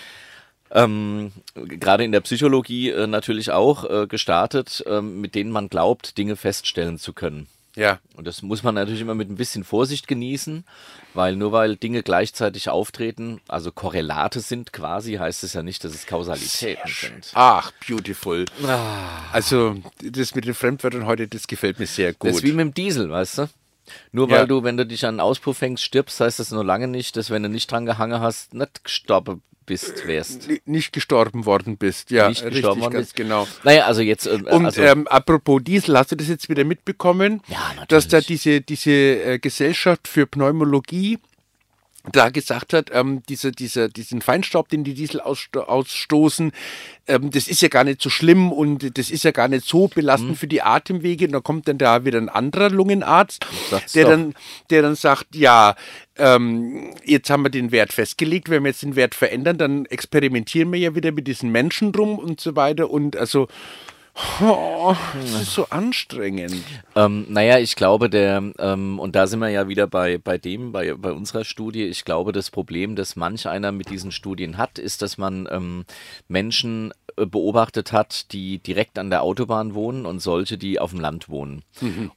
Ähm, 0.70 1.32
gerade 1.54 2.04
in 2.04 2.12
der 2.12 2.20
Psychologie 2.20 2.90
äh, 2.90 3.06
natürlich 3.08 3.50
auch 3.50 3.84
äh, 3.84 4.06
gestartet, 4.06 4.84
äh, 4.86 5.00
mit 5.00 5.34
denen 5.34 5.50
man 5.50 5.68
glaubt, 5.68 6.18
Dinge 6.18 6.36
feststellen 6.36 6.98
zu 6.98 7.12
können. 7.12 7.48
Ja. 7.78 8.00
Und 8.16 8.26
das 8.26 8.42
muss 8.42 8.64
man 8.64 8.74
natürlich 8.74 9.00
immer 9.00 9.14
mit 9.14 9.30
ein 9.30 9.36
bisschen 9.36 9.62
Vorsicht 9.62 10.08
genießen, 10.08 10.64
weil 11.14 11.36
nur 11.36 11.52
weil 11.52 11.76
Dinge 11.76 12.02
gleichzeitig 12.02 12.70
auftreten, 12.70 13.40
also 13.46 13.70
Korrelate 13.70 14.40
sind 14.40 14.72
quasi, 14.72 15.14
heißt 15.14 15.44
es 15.44 15.52
ja 15.52 15.62
nicht, 15.62 15.84
dass 15.84 15.94
es 15.94 16.04
Kausalitäten 16.04 16.90
sind. 16.90 17.30
Ach, 17.34 17.70
beautiful. 17.86 18.46
Ah. 18.66 19.30
Also, 19.32 19.76
das 20.02 20.34
mit 20.34 20.46
den 20.46 20.54
Fremdwörtern 20.54 21.06
heute, 21.06 21.28
das 21.28 21.46
gefällt 21.46 21.78
mir 21.78 21.86
sehr 21.86 22.14
gut. 22.14 22.30
Das 22.30 22.38
ist 22.38 22.42
wie 22.42 22.50
mit 22.50 22.66
dem 22.66 22.74
Diesel, 22.74 23.10
weißt 23.10 23.38
du? 23.38 23.48
Nur 24.12 24.28
weil 24.30 24.40
Ja. 24.40 24.46
du, 24.46 24.62
wenn 24.64 24.76
du 24.76 24.86
dich 24.86 25.04
an 25.04 25.14
einen 25.14 25.20
Auspuff 25.20 25.60
hängst, 25.60 25.82
stirbst, 25.84 26.20
heißt 26.20 26.38
das 26.38 26.50
noch 26.50 26.62
lange 26.64 26.88
nicht, 26.88 27.16
dass 27.16 27.30
wenn 27.30 27.42
du 27.42 27.48
nicht 27.48 27.70
dran 27.70 27.86
gehangen 27.86 28.20
hast, 28.20 28.54
nicht 28.54 28.84
gestorben 28.84 29.42
bist, 29.66 30.06
wärst. 30.06 30.48
Ni- 30.48 30.62
Nicht 30.64 30.92
gestorben 30.94 31.44
worden 31.44 31.76
bist. 31.76 32.10
Ja, 32.10 32.28
Nicht 32.30 32.40
richtig, 32.42 32.62
gestorben 32.62 32.80
worden 32.80 32.92
ganz 32.94 33.06
bist. 33.08 33.16
genau. 33.16 33.46
Naja, 33.64 33.84
also 33.84 34.00
jetzt. 34.00 34.26
äh, 34.26 34.30
Und 34.50 34.64
also, 34.64 34.80
ähm, 34.80 35.06
apropos 35.08 35.60
Diesel, 35.62 35.98
hast 35.98 36.10
du 36.12 36.16
das 36.16 36.28
jetzt 36.28 36.48
wieder 36.48 36.64
mitbekommen? 36.64 37.42
Ja, 37.48 37.58
natürlich. 37.68 37.86
Dass 37.88 38.08
da 38.08 38.20
diese, 38.22 38.62
diese 38.62 38.90
äh, 38.90 39.38
Gesellschaft 39.38 40.08
für 40.08 40.26
Pneumologie 40.26 41.18
da 42.12 42.30
gesagt 42.30 42.72
hat, 42.72 42.90
ähm, 42.92 43.22
diese, 43.28 43.52
diese, 43.52 43.88
diesen 43.88 44.20
Feinstaub, 44.22 44.68
den 44.68 44.84
die 44.84 44.94
Diesel 44.94 45.20
aussto 45.20 45.62
ausstoßen, 45.62 46.52
ähm, 47.06 47.30
das 47.30 47.48
ist 47.48 47.62
ja 47.62 47.68
gar 47.68 47.84
nicht 47.84 48.02
so 48.02 48.10
schlimm 48.10 48.52
und 48.52 48.98
das 48.98 49.10
ist 49.10 49.24
ja 49.24 49.30
gar 49.30 49.48
nicht 49.48 49.66
so 49.66 49.88
belastend 49.88 50.30
Mhm. 50.30 50.36
für 50.36 50.46
die 50.48 50.62
Atemwege. 50.62 51.26
Und 51.26 51.32
dann 51.32 51.42
kommt 51.42 51.68
dann 51.68 51.78
da 51.78 52.04
wieder 52.04 52.18
ein 52.18 52.28
anderer 52.28 52.70
Lungenarzt, 52.70 53.46
Sag's 53.70 53.92
der 53.92 54.04
doch. 54.04 54.10
dann, 54.10 54.34
der 54.70 54.82
dann 54.82 54.94
sagt, 54.94 55.34
ja, 55.34 55.74
ähm, 56.16 56.94
jetzt 57.04 57.30
haben 57.30 57.44
wir 57.44 57.50
den 57.50 57.70
Wert 57.72 57.92
festgelegt, 57.92 58.50
wenn 58.50 58.62
wir 58.64 58.70
jetzt 58.70 58.82
den 58.82 58.96
Wert 58.96 59.14
verändern, 59.14 59.56
dann 59.58 59.86
experimentieren 59.86 60.72
wir 60.72 60.78
ja 60.80 60.94
wieder 60.94 61.12
mit 61.12 61.26
diesen 61.26 61.50
Menschen 61.50 61.94
rum 61.94 62.18
und 62.18 62.40
so 62.40 62.56
weiter. 62.56 62.90
Und 62.90 63.16
also, 63.16 63.48
oh, 64.40 64.94
das 65.14 65.42
ist 65.42 65.54
so 65.54 65.66
anstrengend. 65.70 66.62
Ähm, 66.94 67.26
naja, 67.28 67.58
ich 67.58 67.76
glaube, 67.76 68.10
der, 68.10 68.42
ähm, 68.58 68.98
und 68.98 69.14
da 69.14 69.26
sind 69.26 69.40
wir 69.40 69.48
ja 69.48 69.68
wieder 69.68 69.86
bei, 69.86 70.18
bei 70.18 70.38
dem, 70.38 70.72
bei, 70.72 70.94
bei 70.94 71.12
unserer 71.12 71.44
Studie, 71.44 71.84
ich 71.84 72.04
glaube, 72.04 72.32
das 72.32 72.50
Problem, 72.50 72.96
das 72.96 73.16
manch 73.16 73.46
einer 73.46 73.72
mit 73.72 73.90
diesen 73.90 74.10
Studien 74.12 74.56
hat, 74.58 74.78
ist, 74.78 75.02
dass 75.02 75.18
man 75.18 75.48
ähm, 75.50 75.84
Menschen 76.28 76.92
äh, 77.16 77.26
beobachtet 77.26 77.92
hat, 77.92 78.32
die 78.32 78.58
direkt 78.58 78.98
an 78.98 79.10
der 79.10 79.22
Autobahn 79.22 79.74
wohnen 79.74 80.06
und 80.06 80.20
solche, 80.20 80.58
die 80.58 80.78
auf 80.80 80.90
dem 80.90 81.00
Land 81.00 81.28
wohnen. 81.28 81.62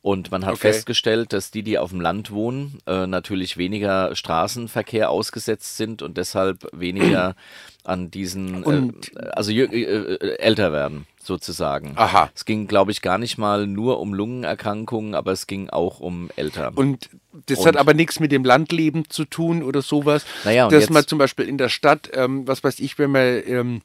Und 0.02 0.32
man 0.32 0.46
hat 0.46 0.54
Okay. 0.54 0.72
festgestellt, 0.74 1.34
dass 1.34 1.52
die, 1.52 1.64
die 1.64 1.78
auf 1.78 1.92
dem 1.92 2.02
Land 2.02 2.32
wohnen, 2.32 2.80
äh, 2.88 3.06
natürlich 3.08 3.58
weniger 3.58 4.16
Straßenverkehr 4.16 5.10
ausgesetzt 5.10 5.78
sind 5.78 6.02
und 6.02 6.18
deshalb 6.18 6.68
weniger 6.74 7.36
an 7.84 8.12
diesen, 8.12 8.64
äh, 8.64 9.20
also 9.34 9.52
äh, 9.52 9.64
äh, 9.66 10.38
älter 10.38 10.72
werden, 10.72 11.06
sozusagen. 11.26 11.94
Aha. 11.96 12.30
Es 12.36 12.46
ging, 12.46 12.68
glaube 12.68 12.92
ich, 12.92 13.02
gar 13.02 13.18
nicht 13.18 13.38
mal 13.38 13.68
nur 13.68 14.00
um 14.00 14.14
Lungenerkrankungen, 14.14 15.16
aber 15.16 15.32
es 15.32 15.48
ging 15.48 15.70
auch 15.70 16.00
um 16.00 16.30
älter. 16.36 16.72
Und 16.76 17.10
das 17.48 17.60
Und- 17.60 17.68
hat 17.68 17.78
aber 17.78 17.94
nichts 17.94 18.20
mit 18.20 18.32
dem 18.32 18.44
Landleben 18.44 19.10
zu 19.10 19.26
tun 19.26 19.64
oder 19.64 19.82
sowas. 19.82 20.26
Naja, 20.44 20.66
und 20.66 20.74
dass 20.74 20.90
man 20.90 21.06
zum 21.08 21.18
Beispiel 21.20 21.48
in 21.48 21.58
der 21.58 21.70
Stadt, 21.70 22.10
ähm, 22.14 22.48
was 22.48 22.64
weiß 22.64 22.80
ich, 22.80 22.98
wenn 23.00 23.12
man 23.12 23.42
ähm, 23.46 23.82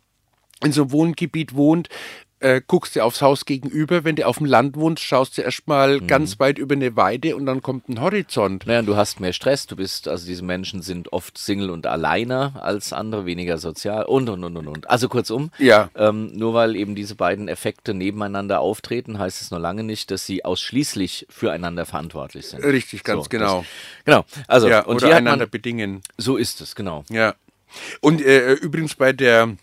in 0.65 0.73
so 0.73 0.83
einem 0.83 0.93
Wohngebiet 0.93 1.55
wohnt, 1.55 1.89
äh, 2.41 2.61
guckst 2.67 2.95
du 2.97 3.01
aufs 3.03 3.23
Haus 3.23 3.47
gegenüber. 3.47 4.05
Wenn 4.05 4.15
du 4.17 4.27
auf 4.27 4.37
dem 4.39 4.47
Land 4.47 4.77
wohnst, 4.77 5.03
schaust 5.03 5.39
du 5.39 5.43
erstmal 5.43 6.01
Mhm. 6.01 6.07
ganz 6.07 6.39
weit 6.39 6.59
über 6.59 6.75
eine 6.75 6.95
Weide 6.97 7.35
und 7.35 7.47
dann 7.47 7.63
kommt 7.63 7.89
ein 7.89 8.01
Horizont. 8.01 8.67
naja, 8.67 8.83
du 8.83 8.95
hast 8.97 9.21
mehr 9.21 9.33
Stress, 9.33 9.67
du 9.67 9.75
bist, 9.77 10.07
also 10.07 10.27
diese 10.27 10.45
Menschen 10.45 10.83
sind 10.83 11.13
oft 11.13 11.39
Single 11.39 11.71
und 11.71 11.87
alleiner 11.87 12.63
als 12.63 12.93
andere, 12.93 13.25
weniger 13.25 13.57
sozial 13.59 14.05
und, 14.05 14.29
und, 14.29 14.45
und, 14.45 14.57
und, 14.57 14.69
und. 14.69 14.91
Also 14.91 15.09
kurzum, 15.09 15.51
Ja. 15.59 15.89
ähm, 15.97 16.31
nur 16.35 16.53
weil 16.53 16.77
eben 16.77 16.95
diese 16.95 17.15
beiden 17.15 17.49
Effekte 17.49 17.95
nebeneinander 17.95 18.61
auftreten, 18.61 19.19
heißt 19.19 19.41
es 19.41 19.51
noch 19.51 19.59
lange 19.59 19.83
nicht, 19.83 20.11
dass 20.11 20.27
sie 20.27 20.45
ausschließlich 20.45 21.27
füreinander 21.31 21.87
verantwortlich 21.87 22.47
sind. 22.49 22.63
Richtig, 22.63 23.03
ganz 23.03 23.25
So, 23.25 23.29
genau. 23.31 23.59
Das, 23.61 24.05
genau, 24.05 24.25
also, 24.47 24.69
ja, 24.69 24.85
und 24.85 24.97
oder 24.97 25.15
einander 25.17 25.45
man, 25.47 25.51
bedingen. 25.51 26.03
so 26.19 26.37
ist 26.37 26.61
es, 26.61 26.75
genau. 26.75 27.05
Ja. 27.09 27.35
Und 28.01 28.21
äh, 28.25 28.53
übrigens 28.55 28.95
bei 28.95 29.13
der 29.13 29.57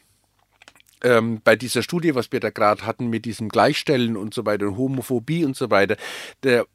ähm, 1.04 1.42
bei 1.44 1.56
dieser 1.56 1.84
Studie, 1.84 2.16
was 2.16 2.32
wir 2.32 2.40
da 2.40 2.50
gerade 2.50 2.86
hatten 2.86 3.08
mit 3.08 3.26
diesem 3.26 3.50
Gleichstellen 3.50 4.18
und 4.18 4.34
so 4.34 4.46
weiter, 4.46 4.76
Homophobie 4.76 5.46
und 5.46 5.56
so 5.56 5.70
weiter, 5.70 5.98
der, 6.44 6.66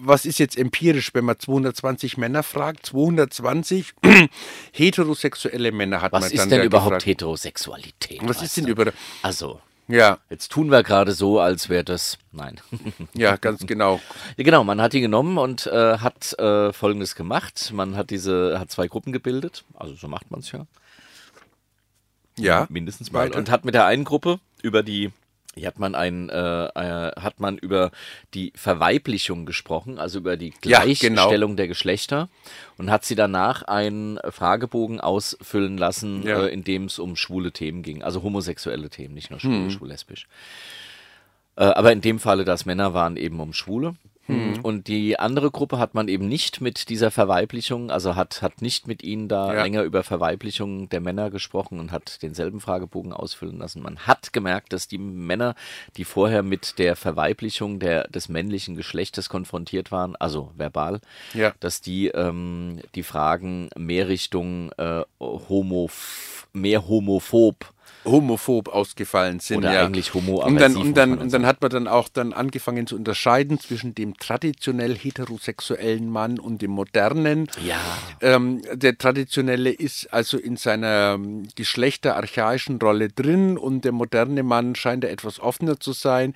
was 0.00 0.24
ist 0.24 0.38
jetzt 0.38 0.56
empirisch, 0.56 1.14
wenn 1.14 1.24
man 1.24 1.38
220 1.38 2.16
Männer 2.18 2.42
fragt? 2.42 2.86
220 2.86 3.94
heterosexuelle 4.72 5.72
Männer 5.72 6.02
hat 6.02 6.12
man 6.12 6.22
Was 6.22 6.30
dann 6.30 6.38
ist 6.38 6.50
denn 6.50 6.62
überhaupt 6.62 6.90
gefragt. 6.90 7.06
Heterosexualität? 7.06 8.20
Was 8.22 8.42
ist 8.42 8.56
denn 8.56 8.66
du? 8.66 8.70
über 8.70 8.92
Also, 9.22 9.60
ja, 9.88 10.18
Jetzt 10.28 10.52
tun 10.52 10.70
wir 10.70 10.82
gerade 10.82 11.12
so, 11.12 11.40
als 11.40 11.70
wäre 11.70 11.82
das. 11.82 12.18
Nein. 12.30 12.60
ja, 13.14 13.36
ganz 13.36 13.66
genau. 13.66 14.00
ja, 14.36 14.44
genau, 14.44 14.62
man 14.62 14.82
hat 14.82 14.92
die 14.92 15.00
genommen 15.00 15.38
und 15.38 15.66
äh, 15.66 15.98
hat 15.98 16.38
äh, 16.38 16.74
Folgendes 16.74 17.14
gemacht. 17.14 17.72
Man 17.72 17.96
hat 17.96 18.10
diese, 18.10 18.58
hat 18.60 18.70
zwei 18.70 18.86
Gruppen 18.86 19.12
gebildet. 19.12 19.64
Also 19.74 19.94
so 19.94 20.06
macht 20.06 20.30
man 20.30 20.40
es 20.40 20.52
ja. 20.52 20.66
Ja, 22.44 22.66
Mindestens 22.70 23.12
mal. 23.12 23.26
weiter. 23.26 23.38
Und 23.38 23.50
hat 23.50 23.64
mit 23.64 23.74
der 23.74 23.86
einen 23.86 24.04
Gruppe 24.04 24.40
über 24.62 24.82
die, 24.82 25.10
hier 25.54 25.66
hat 25.66 25.78
man 25.78 25.94
ein, 25.94 26.28
äh, 26.28 26.64
äh, 26.66 27.12
hat 27.20 27.40
man 27.40 27.58
über 27.58 27.90
die 28.34 28.52
Verweiblichung 28.54 29.44
gesprochen, 29.46 29.98
also 29.98 30.18
über 30.18 30.36
die 30.36 30.52
Ja, 30.64 30.82
Gleichstellung 30.82 31.56
der 31.56 31.66
Geschlechter 31.68 32.28
und 32.76 32.90
hat 32.90 33.04
sie 33.04 33.14
danach 33.16 33.62
einen 33.62 34.18
Fragebogen 34.30 35.00
ausfüllen 35.00 35.76
lassen, 35.76 36.22
Ja. 36.22 36.44
äh, 36.44 36.48
in 36.52 36.62
dem 36.64 36.84
es 36.84 36.98
um 36.98 37.16
schwule 37.16 37.50
Themen 37.52 37.82
ging, 37.82 38.02
also 38.02 38.22
homosexuelle 38.22 38.88
Themen, 38.90 39.14
nicht 39.14 39.30
nur 39.30 39.40
Hm. 39.40 39.62
schwul, 39.62 39.70
schwul-lesbisch. 39.70 40.28
Äh, 41.56 41.64
aber 41.64 41.90
in 41.92 42.00
dem 42.00 42.20
Falle, 42.20 42.44
dass 42.44 42.66
Männer 42.66 42.94
waren 42.94 43.16
eben 43.16 43.40
um 43.40 43.52
Schwule. 43.52 43.96
Hm. 44.28 44.60
Und 44.62 44.88
die 44.88 45.18
andere 45.18 45.50
Gruppe 45.50 45.78
hat 45.78 45.94
man 45.94 46.06
eben 46.08 46.28
nicht 46.28 46.60
mit 46.60 46.90
dieser 46.90 47.10
Verweiblichung, 47.10 47.90
also 47.90 48.14
hat, 48.14 48.42
hat 48.42 48.60
nicht 48.62 48.86
mit 48.86 49.02
ihnen 49.02 49.26
da 49.28 49.54
Ja. 49.54 49.62
länger 49.62 49.82
über 49.84 50.04
Verweiblichung 50.04 50.88
der 50.90 51.00
Männer 51.00 51.30
gesprochen 51.30 51.80
und 51.80 51.92
hat 51.92 52.22
denselben 52.22 52.60
Fragebogen 52.60 53.12
ausfüllen 53.14 53.58
lassen. 53.58 53.82
Man 53.82 53.98
hat 54.00 54.32
gemerkt, 54.34 54.72
dass 54.74 54.86
die 54.86 54.98
Männer, 54.98 55.54
die 55.96 56.04
vorher 56.04 56.42
mit 56.42 56.78
der 56.78 56.94
Verweiblichung 56.94 57.78
der, 57.80 58.06
des 58.08 58.28
männlichen 58.28 58.76
Geschlechtes 58.76 59.28
konfrontiert 59.30 59.90
waren, 59.90 60.14
also 60.16 60.52
verbal, 60.56 61.00
Ja. 61.32 61.54
dass 61.60 61.80
die 61.80 62.08
ähm, 62.08 62.80
die 62.94 63.02
Fragen 63.02 63.70
mehr 63.76 64.08
Richtung 64.08 64.72
äh, 64.72 65.02
homo, 65.20 65.88
mehr 66.52 66.86
homophob 66.86 67.72
homophob 68.04 68.68
ausgefallen 68.68 69.40
sind. 69.40 69.58
Oder 69.58 69.72
ja. 69.72 69.86
eigentlich 69.86 70.14
und 70.14 70.60
dann, 70.60 70.76
und 70.76 70.96
dann, 70.96 71.18
und 71.18 71.32
dann 71.32 71.46
hat 71.46 71.60
man 71.60 71.70
dann 71.70 71.88
auch 71.88 72.08
dann 72.08 72.32
angefangen 72.32 72.86
zu 72.86 72.96
unterscheiden 72.96 73.58
zwischen 73.60 73.94
dem 73.94 74.16
traditionell 74.16 74.96
heterosexuellen 74.96 76.08
Mann 76.08 76.38
und 76.38 76.62
dem 76.62 76.70
modernen. 76.70 77.48
Ja. 77.64 77.76
Ähm, 78.20 78.62
der 78.72 78.96
traditionelle 78.98 79.70
ist 79.70 80.12
also 80.12 80.38
in 80.38 80.56
seiner 80.56 81.14
ähm, 81.14 81.48
geschlechterarchaischen 81.54 82.78
Rolle 82.78 83.08
drin 83.08 83.58
und 83.58 83.84
der 83.84 83.92
moderne 83.92 84.42
Mann 84.42 84.74
scheint 84.74 85.04
da 85.04 85.08
etwas 85.08 85.40
offener 85.40 85.78
zu 85.80 85.92
sein. 85.92 86.34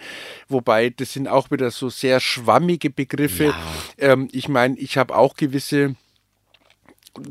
Wobei, 0.48 0.90
das 0.90 1.12
sind 1.12 1.28
auch 1.28 1.50
wieder 1.50 1.70
so 1.70 1.88
sehr 1.88 2.20
schwammige 2.20 2.90
Begriffe. 2.90 3.54
Ähm, 3.98 4.28
ich 4.32 4.48
meine, 4.48 4.78
ich 4.78 4.98
habe 4.98 5.16
auch 5.16 5.34
gewisse 5.34 5.96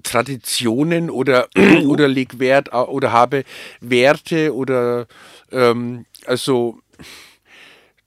Traditionen 0.03 1.09
oder, 1.09 1.47
oder 1.87 2.07
leg 2.07 2.39
Wert 2.39 2.71
au- 2.73 2.89
oder 2.89 3.11
habe 3.11 3.43
Werte 3.79 4.53
oder 4.55 5.07
ähm, 5.51 6.05
also 6.25 6.79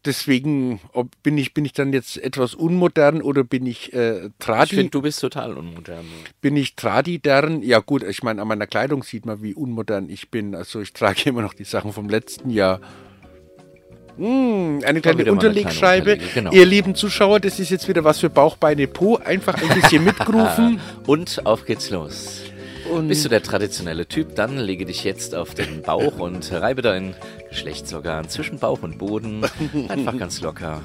deswegen 0.04 0.80
ob, 0.92 1.08
bin 1.22 1.38
ich 1.38 1.54
bin 1.54 1.64
ich 1.64 1.72
dann 1.72 1.92
jetzt 1.92 2.18
etwas 2.18 2.54
unmodern 2.54 3.22
oder 3.22 3.42
bin 3.44 3.66
ich 3.66 3.92
äh, 3.92 4.26
Ich 4.26 4.32
tradi 4.38 4.74
finde, 4.76 4.90
du 4.90 5.02
bist 5.02 5.20
total 5.20 5.56
unmodern. 5.56 6.04
bin 6.40 6.56
ich 6.56 6.76
tradidern? 6.76 7.62
Ja 7.62 7.78
gut 7.80 8.02
ich 8.02 8.22
meine 8.22 8.42
an 8.42 8.48
meiner 8.48 8.66
Kleidung 8.66 9.02
sieht 9.02 9.24
man 9.26 9.42
wie 9.42 9.54
unmodern 9.54 10.08
ich 10.10 10.30
bin. 10.30 10.54
Also 10.54 10.80
ich 10.80 10.92
trage 10.92 11.22
immer 11.30 11.42
noch 11.42 11.54
die 11.54 11.64
Sachen 11.64 11.92
vom 11.92 12.08
letzten 12.08 12.50
Jahr 12.50 12.80
Hm, 14.16 14.80
eine 14.84 15.00
kleine 15.00 15.16
mal 15.18 15.22
eine 15.22 15.32
Unterlegscheibe. 15.32 16.16
kleine 16.16 16.32
genau. 16.34 16.52
Ihr 16.52 16.66
lieben 16.66 16.94
Zuschauer, 16.94 17.40
das 17.40 17.58
ist 17.58 17.70
jetzt 17.70 17.88
wieder 17.88 18.04
was 18.04 18.20
für 18.20 18.30
Bauchbeine 18.30 18.86
Po. 18.86 19.16
Einfach 19.16 19.54
ein 19.60 19.80
bisschen 19.80 20.04
mitgerufen. 20.04 20.80
Und 21.06 21.44
auf 21.46 21.64
geht's 21.64 21.90
los. 21.90 22.42
Und 22.92 23.08
Bist 23.08 23.24
du 23.24 23.28
der 23.30 23.42
traditionelle 23.42 24.06
Typ, 24.06 24.36
dann 24.36 24.58
lege 24.58 24.84
dich 24.84 25.04
jetzt 25.04 25.34
auf 25.34 25.54
den 25.54 25.82
Bauch 25.82 26.18
und 26.18 26.52
reibe 26.52 26.82
dein 26.82 27.14
Geschlechtsorgan 27.48 28.28
zwischen 28.28 28.58
Bauch 28.58 28.82
und 28.82 28.98
Boden. 28.98 29.42
Einfach 29.88 30.16
ganz 30.18 30.40
locker. 30.42 30.82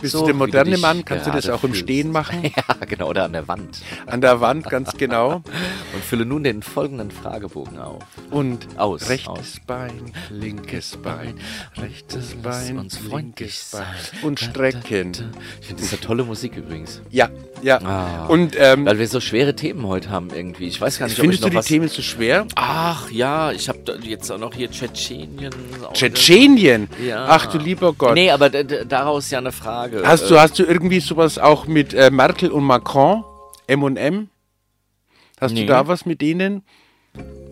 Bist 0.00 0.12
So, 0.12 0.20
du 0.20 0.26
der 0.26 0.34
moderne 0.34 0.70
dich 0.70 0.80
Mann? 0.80 1.04
Kannst 1.04 1.26
du 1.26 1.30
das 1.30 1.48
auch 1.48 1.62
im 1.64 1.70
fühlst. 1.70 1.84
Stehen 1.84 2.12
machen? 2.12 2.42
Ja, 2.58 2.86
genau, 2.86 3.08
oder 3.08 3.24
an 3.24 3.32
der 3.32 3.46
Wand. 3.46 3.82
An 4.06 4.20
der 4.20 4.40
Wand, 4.40 4.68
ganz 4.68 4.92
genau. 4.96 5.42
Und 5.94 6.04
fülle 6.04 6.24
nun 6.24 6.44
den 6.44 6.62
folgenden 6.62 7.10
Fragebogen 7.10 7.78
auf. 7.78 8.02
Und 8.30 8.66
Aus, 8.76 9.08
rechtes 9.08 9.28
aus. 9.28 9.56
Bein, 9.66 10.12
linkes 10.30 10.96
Bein, 10.96 11.34
rechtes 11.76 12.34
Bein, 12.42 12.78
uns 12.78 12.96
freundlich. 12.96 13.60
Bein. 13.72 13.84
Und 14.22 14.40
strecken. 14.40 15.12
Ich 15.60 15.66
finde, 15.66 15.82
das 15.82 15.92
ist 15.92 15.92
eine 15.92 16.00
tolle 16.00 16.24
Musik 16.24 16.56
übrigens. 16.56 17.00
Ja, 17.10 17.28
ja. 17.62 17.80
Ah. 17.82 18.26
Und 18.26 18.56
ähm, 18.58 18.86
Weil 18.86 18.98
wir 18.98 19.08
so 19.08 19.20
schwere 19.20 19.54
Themen 19.54 19.86
heute 19.86 20.10
haben 20.10 20.30
irgendwie. 20.32 20.66
Ich 20.66 20.80
weiß 20.80 20.98
gar 20.98 21.06
nicht, 21.06 21.18
ob 21.18 21.18
ich 21.18 21.22
findest 21.22 21.42
noch 21.42 21.48
du 21.48 21.50
die 21.50 21.56
was... 21.56 21.66
Themen 21.66 21.88
so 21.88 22.02
schwer? 22.02 22.46
Ach 22.54 23.10
ja, 23.10 23.52
ich 23.52 23.68
habe 23.68 23.98
jetzt 24.02 24.30
auch 24.30 24.38
noch 24.38 24.54
hier 24.54 24.70
Tschetschenien. 24.70 25.50
Tschetschenien? 25.92 26.88
Ja. 27.04 27.26
Ach 27.28 27.46
du 27.46 27.58
lieber 27.58 27.92
Gott. 27.92 28.14
Nee, 28.14 28.30
aber 28.30 28.50
daraus 28.50 29.30
ja 29.30 29.38
eine 29.38 29.52
Frage. 29.52 29.87
Hast 30.04 30.24
Äh, 30.24 30.28
du, 30.28 30.40
hast 30.40 30.58
du 30.58 30.64
irgendwie 30.64 31.00
sowas 31.00 31.38
auch 31.38 31.66
mit 31.66 31.94
äh, 31.94 32.10
Merkel 32.10 32.50
und 32.50 32.64
Macron? 32.64 33.24
M&M? 33.66 34.28
Hast 35.40 35.54
Nee. 35.54 35.62
du 35.62 35.66
da 35.66 35.86
was 35.86 36.06
mit 36.06 36.20
denen? 36.20 36.62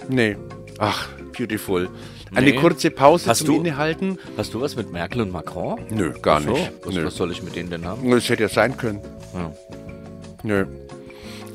Nee. 0.08 0.36
Ach, 0.78 1.08
beautiful. 1.36 1.88
Eine 2.34 2.50
Nee. 2.50 2.56
kurze 2.56 2.90
Pause 2.90 3.28
Hast 3.30 3.38
zum 3.38 3.46
du- 3.48 3.56
Innehalten? 3.56 4.18
Hast 4.36 4.52
du 4.54 4.60
was 4.60 4.76
mit 4.76 4.92
Merkel 4.92 5.20
und 5.22 5.30
Macron? 5.32 5.80
Nö, 5.90 6.12
gar 6.20 6.40
So, 6.42 6.50
nicht. 6.50 6.72
was, 6.84 6.94
Nö. 6.94 7.04
was 7.06 7.16
soll 7.16 7.30
ich 7.30 7.42
mit 7.42 7.54
denen 7.56 7.70
denn 7.70 7.84
haben? 7.86 8.10
Das 8.10 8.28
hätte 8.28 8.42
ja 8.42 8.48
sein 8.48 8.76
können. 8.76 9.00
Ja. 9.34 9.52
Nö. 10.42 10.66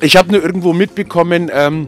Ich 0.02 0.16
habe 0.18 0.32
nur 0.32 0.42
irgendwo 0.44 0.74
mitbekommen, 0.74 1.52
ähm, 1.54 1.88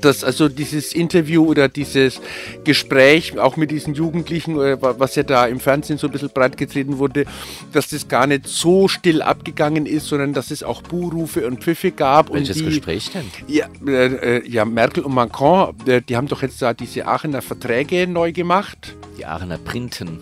dass 0.00 0.24
also 0.24 0.48
dieses 0.48 0.92
Interview 0.92 1.44
oder 1.46 1.68
dieses 1.68 2.20
Gespräch 2.64 3.38
auch 3.38 3.56
mit 3.56 3.70
diesen 3.70 3.94
Jugendlichen, 3.94 4.60
äh, 4.60 4.76
was 4.80 5.14
ja 5.14 5.22
da 5.22 5.46
im 5.46 5.60
Fernsehen 5.60 5.98
so 5.98 6.06
ein 6.06 6.12
bisschen 6.12 6.30
breitgetreten 6.30 6.98
wurde, 6.98 7.24
dass 7.72 7.88
das 7.88 8.08
gar 8.08 8.26
nicht 8.26 8.46
so 8.46 8.88
still 8.88 9.22
abgegangen 9.22 9.86
ist, 9.86 10.06
sondern 10.06 10.32
dass 10.32 10.50
es 10.50 10.62
auch 10.62 10.82
Buhrufe 10.82 11.46
und 11.46 11.62
Pfiffe 11.62 11.90
gab. 11.90 12.32
Welches 12.32 12.56
und 12.56 12.62
die, 12.62 12.68
Gespräch 12.70 13.10
denn? 13.12 13.30
Ja, 13.46 13.66
äh, 13.86 14.36
äh, 14.38 14.48
ja, 14.48 14.64
Merkel 14.64 15.04
und 15.04 15.14
Macron, 15.14 15.74
äh, 15.86 16.02
die 16.02 16.16
haben 16.16 16.28
doch 16.28 16.42
jetzt 16.42 16.60
da 16.62 16.74
diese 16.74 17.06
Aachener 17.06 17.42
Verträge 17.42 18.06
neu 18.06 18.32
gemacht. 18.32 18.94
Die 19.18 19.26
Aachener 19.26 19.58
Printen. 19.58 20.20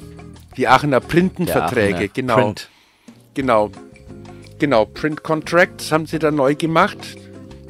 Die 0.57 0.69
Aachener 0.69 1.01
Printenverträge, 1.01 2.09
genau. 2.09 2.35
Print. 2.37 2.69
Genau. 3.35 3.71
Genau, 4.59 4.85
Print 4.87 5.23
Contracts 5.25 5.91
haben 5.91 6.07
sie 6.07 6.19
da 6.19 6.31
neu 6.31 6.55
gemacht. 6.55 7.17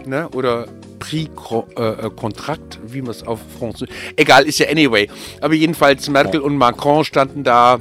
Ne? 0.06 0.28
Oder 0.30 0.68
Prix-Kontrakt, 0.98 2.80
wie 2.86 3.02
man 3.02 3.10
es 3.10 3.26
auf 3.26 3.40
Französisch. 3.58 3.94
Egal, 4.16 4.44
ist 4.44 4.58
ja 4.58 4.68
anyway. 4.68 5.08
Aber 5.40 5.54
jedenfalls, 5.54 6.08
Merkel 6.08 6.40
und 6.40 6.56
Macron 6.56 7.04
standen 7.04 7.44
da. 7.44 7.78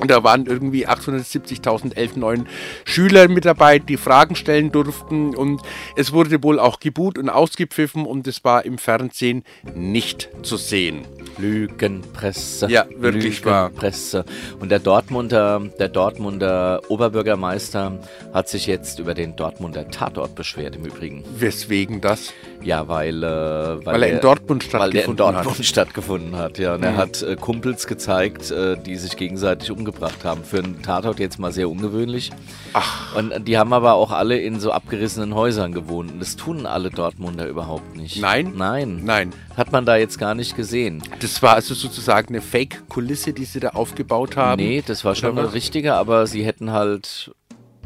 Und 0.00 0.10
da 0.10 0.24
waren 0.24 0.46
irgendwie 0.46 0.88
870.000 0.88 1.96
elf 1.96 2.16
neuen 2.16 2.48
Schüler 2.84 3.28
mit 3.28 3.44
dabei, 3.44 3.78
die 3.78 3.96
Fragen 3.96 4.34
stellen 4.34 4.72
durften. 4.72 5.36
Und 5.36 5.62
es 5.94 6.12
wurde 6.12 6.42
wohl 6.42 6.58
auch 6.58 6.80
gebuht 6.80 7.16
und 7.16 7.28
ausgepfiffen 7.28 8.04
und 8.04 8.26
es 8.26 8.42
war 8.42 8.64
im 8.64 8.78
Fernsehen 8.78 9.44
nicht 9.74 10.30
zu 10.42 10.56
sehen. 10.56 11.06
Lügenpresse. 11.38 12.66
Ja, 12.70 12.86
wirklich 12.96 13.44
wahr. 13.44 13.68
Lügenpresse. 13.68 14.24
Und 14.60 14.70
der 14.70 14.78
Dortmunder, 14.78 15.60
der 15.78 15.88
Dortmunder 15.88 16.80
Oberbürgermeister 16.88 17.98
hat 18.32 18.48
sich 18.48 18.66
jetzt 18.66 18.98
über 18.98 19.14
den 19.14 19.36
Dortmunder 19.36 19.90
Tatort 19.90 20.34
beschwert 20.34 20.76
im 20.76 20.84
Übrigen. 20.84 21.24
Weswegen 21.36 22.00
das? 22.00 22.32
Ja, 22.62 22.88
weil, 22.88 23.22
äh, 23.22 23.26
weil, 23.26 23.84
Weil 23.84 24.02
er 24.04 24.12
in 24.14 24.20
Dortmund 24.20 24.72
weil 24.72 24.90
der 24.90 25.04
in 25.04 25.14
stattgefunden 25.14 25.16
Dortmund 25.16 25.58
hat. 25.58 25.64
stattgefunden 25.64 26.36
hat. 26.36 26.58
Ja, 26.58 26.74
und 26.74 26.82
er 26.82 26.96
hat 26.96 27.22
äh, 27.22 27.36
Kumpels 27.36 27.86
gezeigt, 27.86 28.50
äh, 28.50 28.76
die 28.78 28.96
sich 28.96 29.16
gegenseitig 29.16 29.70
umgebracht 29.70 30.24
haben. 30.24 30.44
Für 30.44 30.58
einen 30.58 30.82
Tatort 30.82 31.18
jetzt 31.18 31.38
mal 31.38 31.52
sehr 31.52 31.68
ungewöhnlich. 31.68 32.30
Ach, 32.72 33.16
Und 33.16 33.46
die 33.46 33.58
haben 33.58 33.72
aber 33.72 33.94
auch 33.94 34.10
alle 34.10 34.38
in 34.38 34.60
so 34.60 34.72
abgerissenen 34.72 35.34
Häusern 35.34 35.72
gewohnt. 35.72 36.12
Und 36.12 36.20
das 36.20 36.36
tun 36.36 36.66
alle 36.66 36.90
Dortmunder 36.90 37.46
überhaupt 37.46 37.96
nicht. 37.96 38.20
Nein? 38.20 38.52
Nein. 38.56 39.02
nein. 39.04 39.32
Hat 39.56 39.70
man 39.70 39.86
da 39.86 39.96
jetzt 39.96 40.18
gar 40.18 40.34
nicht 40.34 40.56
gesehen. 40.56 41.02
Das 41.20 41.42
war 41.42 41.54
also 41.54 41.74
sozusagen 41.74 42.28
eine 42.28 42.40
Fake-Kulisse, 42.40 43.32
die 43.32 43.44
sie 43.44 43.60
da 43.60 43.70
aufgebaut 43.70 44.36
haben. 44.36 44.60
Nee, 44.60 44.82
das 44.84 45.04
war 45.04 45.14
schon 45.14 45.38
eine 45.38 45.52
richtige, 45.52 45.94
aber 45.94 46.26
sie 46.26 46.44
hätten 46.44 46.72
halt, 46.72 47.32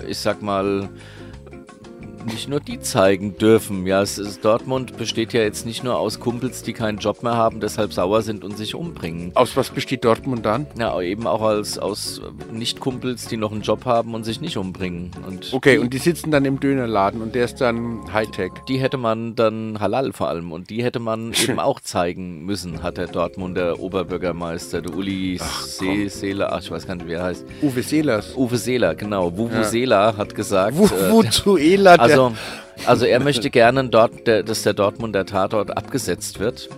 ich 0.06 0.18
sag 0.18 0.40
mal, 0.40 0.88
nicht 2.26 2.48
nur 2.48 2.60
die 2.60 2.80
zeigen 2.80 3.36
dürfen. 3.38 3.86
Ja, 3.86 4.02
es 4.02 4.18
ist, 4.18 4.44
Dortmund 4.44 4.96
besteht 4.96 5.32
ja 5.32 5.40
jetzt 5.42 5.66
nicht 5.66 5.84
nur 5.84 5.98
aus 5.98 6.20
Kumpels, 6.20 6.62
die 6.62 6.72
keinen 6.72 6.98
Job 6.98 7.22
mehr 7.22 7.36
haben, 7.36 7.60
deshalb 7.60 7.92
sauer 7.92 8.22
sind 8.22 8.44
und 8.44 8.56
sich 8.56 8.74
umbringen. 8.74 9.32
Aus 9.34 9.56
was 9.56 9.70
besteht 9.70 10.04
Dortmund 10.04 10.44
dann? 10.46 10.66
Ja, 10.78 11.00
eben 11.00 11.26
auch 11.26 11.42
als 11.42 11.78
aus 11.78 12.20
Nicht-Kumpels, 12.52 13.26
die 13.26 13.36
noch 13.36 13.52
einen 13.52 13.62
Job 13.62 13.84
haben 13.84 14.14
und 14.14 14.24
sich 14.24 14.40
nicht 14.40 14.56
umbringen. 14.56 15.10
Und 15.26 15.52
Okay, 15.52 15.74
die, 15.74 15.78
und 15.78 15.92
die 15.94 15.98
sitzen 15.98 16.30
dann 16.30 16.44
im 16.44 16.60
Dönerladen 16.60 17.22
und 17.22 17.34
der 17.34 17.44
ist 17.44 17.60
dann 17.60 18.00
Hightech. 18.12 18.52
die 18.68 18.78
hätte 18.78 18.96
man 18.96 19.34
dann 19.34 19.78
halal 19.80 20.12
vor 20.12 20.28
allem 20.28 20.52
und 20.52 20.70
die 20.70 20.82
hätte 20.84 20.98
man 20.98 21.32
eben 21.42 21.58
auch 21.58 21.80
zeigen 21.80 22.44
müssen, 22.44 22.82
hat 22.82 22.96
der 22.98 23.06
Dortmunder 23.06 23.78
Oberbürgermeister, 23.80 24.82
der 24.82 24.94
Uli 24.96 25.38
Se 25.38 26.08
Seeler, 26.08 26.52
ach, 26.52 26.60
ich 26.62 26.70
weiß 26.70 26.86
gar 26.86 26.94
nicht, 26.96 27.06
wie 27.06 27.12
er 27.12 27.22
heißt. 27.24 27.44
Uwe 27.62 27.82
Seelers. 27.82 28.34
Uwe 28.36 28.56
Seeler, 28.56 28.94
genau. 28.94 29.36
Wuvu 29.36 29.54
Ja. 29.54 29.64
Seeler 29.64 30.16
hat 30.16 30.34
gesagt. 30.34 30.76
Wu- 30.76 30.86
äh, 30.86 31.10
also, 32.10 32.32
also 32.86 33.06
er 33.06 33.20
möchte 33.20 33.50
gerne 33.50 33.88
dort, 33.88 34.26
der, 34.26 34.42
dass 34.42 34.62
der 34.62 34.74
Dortmunder 34.74 35.26
Tatort 35.26 35.76
abgesetzt 35.76 36.40
wird. 36.40 36.68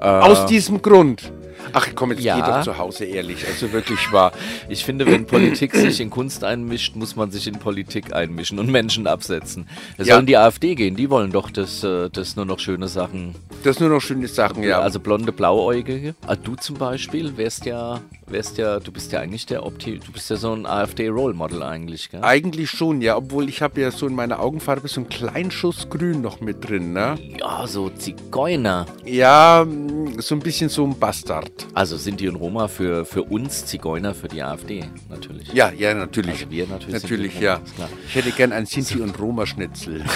Äh, 0.00 0.06
aus 0.06 0.46
diesem 0.46 0.82
Grund. 0.82 1.32
Ach 1.74 1.86
komm, 1.94 2.12
jetzt 2.12 2.22
Ja. 2.22 2.36
geh 2.36 2.42
doch 2.42 2.62
zu 2.62 2.78
Hause 2.78 3.04
ehrlich. 3.04 3.46
Also 3.46 3.72
wirklich 3.72 4.12
wahr. 4.12 4.32
Ich 4.68 4.84
finde, 4.84 5.06
wenn 5.06 5.26
Politik 5.26 5.74
sich 5.74 6.00
in 6.00 6.08
Kunst 6.08 6.44
einmischt, 6.44 6.96
muss 6.96 7.16
man 7.16 7.30
sich 7.30 7.46
in 7.46 7.58
Politik 7.58 8.14
einmischen 8.14 8.58
und 8.58 8.70
Menschen 8.70 9.06
absetzen. 9.06 9.66
Da 9.98 10.04
Ja. 10.04 10.14
sollen 10.14 10.26
die 10.26 10.36
AfD 10.36 10.74
gehen, 10.76 10.96
die 10.96 11.10
wollen 11.10 11.32
doch, 11.32 11.50
dass, 11.50 11.82
äh, 11.84 12.08
dass 12.10 12.36
nur 12.36 12.44
noch 12.46 12.58
schöne 12.60 12.88
Sachen. 12.88 13.34
Das 13.64 13.80
nur 13.80 13.88
noch 13.88 14.00
schöne 14.00 14.28
Sachen, 14.28 14.62
ja. 14.62 14.80
Also 14.80 15.00
blonde 15.00 15.32
Blauäugige. 15.32 16.14
Ah, 16.26 16.36
du 16.36 16.54
zum 16.54 16.76
Beispiel 16.76 17.36
wärst 17.36 17.66
ja, 17.66 18.00
wärst 18.26 18.56
ja, 18.58 18.78
du 18.78 18.92
bist 18.92 19.10
ja 19.12 19.20
eigentlich 19.20 19.46
der 19.46 19.66
Opti, 19.66 19.98
du 20.04 20.12
bist 20.12 20.30
ja 20.30 20.36
so 20.36 20.52
ein 20.52 20.66
AfD-Role-Model 20.66 21.62
eigentlich, 21.62 22.10
gell? 22.10 22.22
Eigentlich 22.22 22.70
schon, 22.70 23.00
ja. 23.02 23.16
Obwohl 23.16 23.48
ich 23.48 23.62
habe 23.62 23.80
ja 23.80 23.90
so 23.90 24.06
in 24.06 24.14
meiner 24.14 24.38
Augenfarbe 24.40 24.86
so 24.88 25.00
einen 25.00 25.08
kleinen 25.08 25.50
Schuss 25.50 25.88
Grün 25.90 26.20
noch 26.20 26.40
mit 26.40 26.68
drin, 26.68 26.92
ne? 26.92 27.18
Ja, 27.40 27.66
so 27.66 27.88
Zigeuner. 27.90 28.86
Ja, 29.04 29.64
mh, 29.66 30.22
so 30.22 30.34
ein 30.34 30.40
bisschen 30.40 30.68
so 30.68 30.84
ein 30.84 30.98
Bastard. 30.98 31.63
Also 31.72 31.96
Sinti 31.96 32.28
und 32.28 32.36
Roma 32.36 32.68
für, 32.68 33.04
für 33.04 33.22
uns 33.22 33.66
Zigeuner, 33.66 34.14
für 34.14 34.28
die 34.28 34.42
AfD 34.42 34.84
natürlich. 35.08 35.52
Ja, 35.52 35.72
ja, 35.72 35.94
natürlich. 35.94 36.40
Also 36.40 36.50
wir 36.50 36.66
natürlich. 36.66 37.02
Natürlich, 37.02 37.40
ja. 37.40 37.54
Roma. 37.54 37.88
Ich 38.08 38.14
hätte 38.14 38.30
gern 38.30 38.52
ein 38.52 38.66
Sinti- 38.66 39.00
und 39.00 39.18
Roma-Schnitzel. 39.18 40.04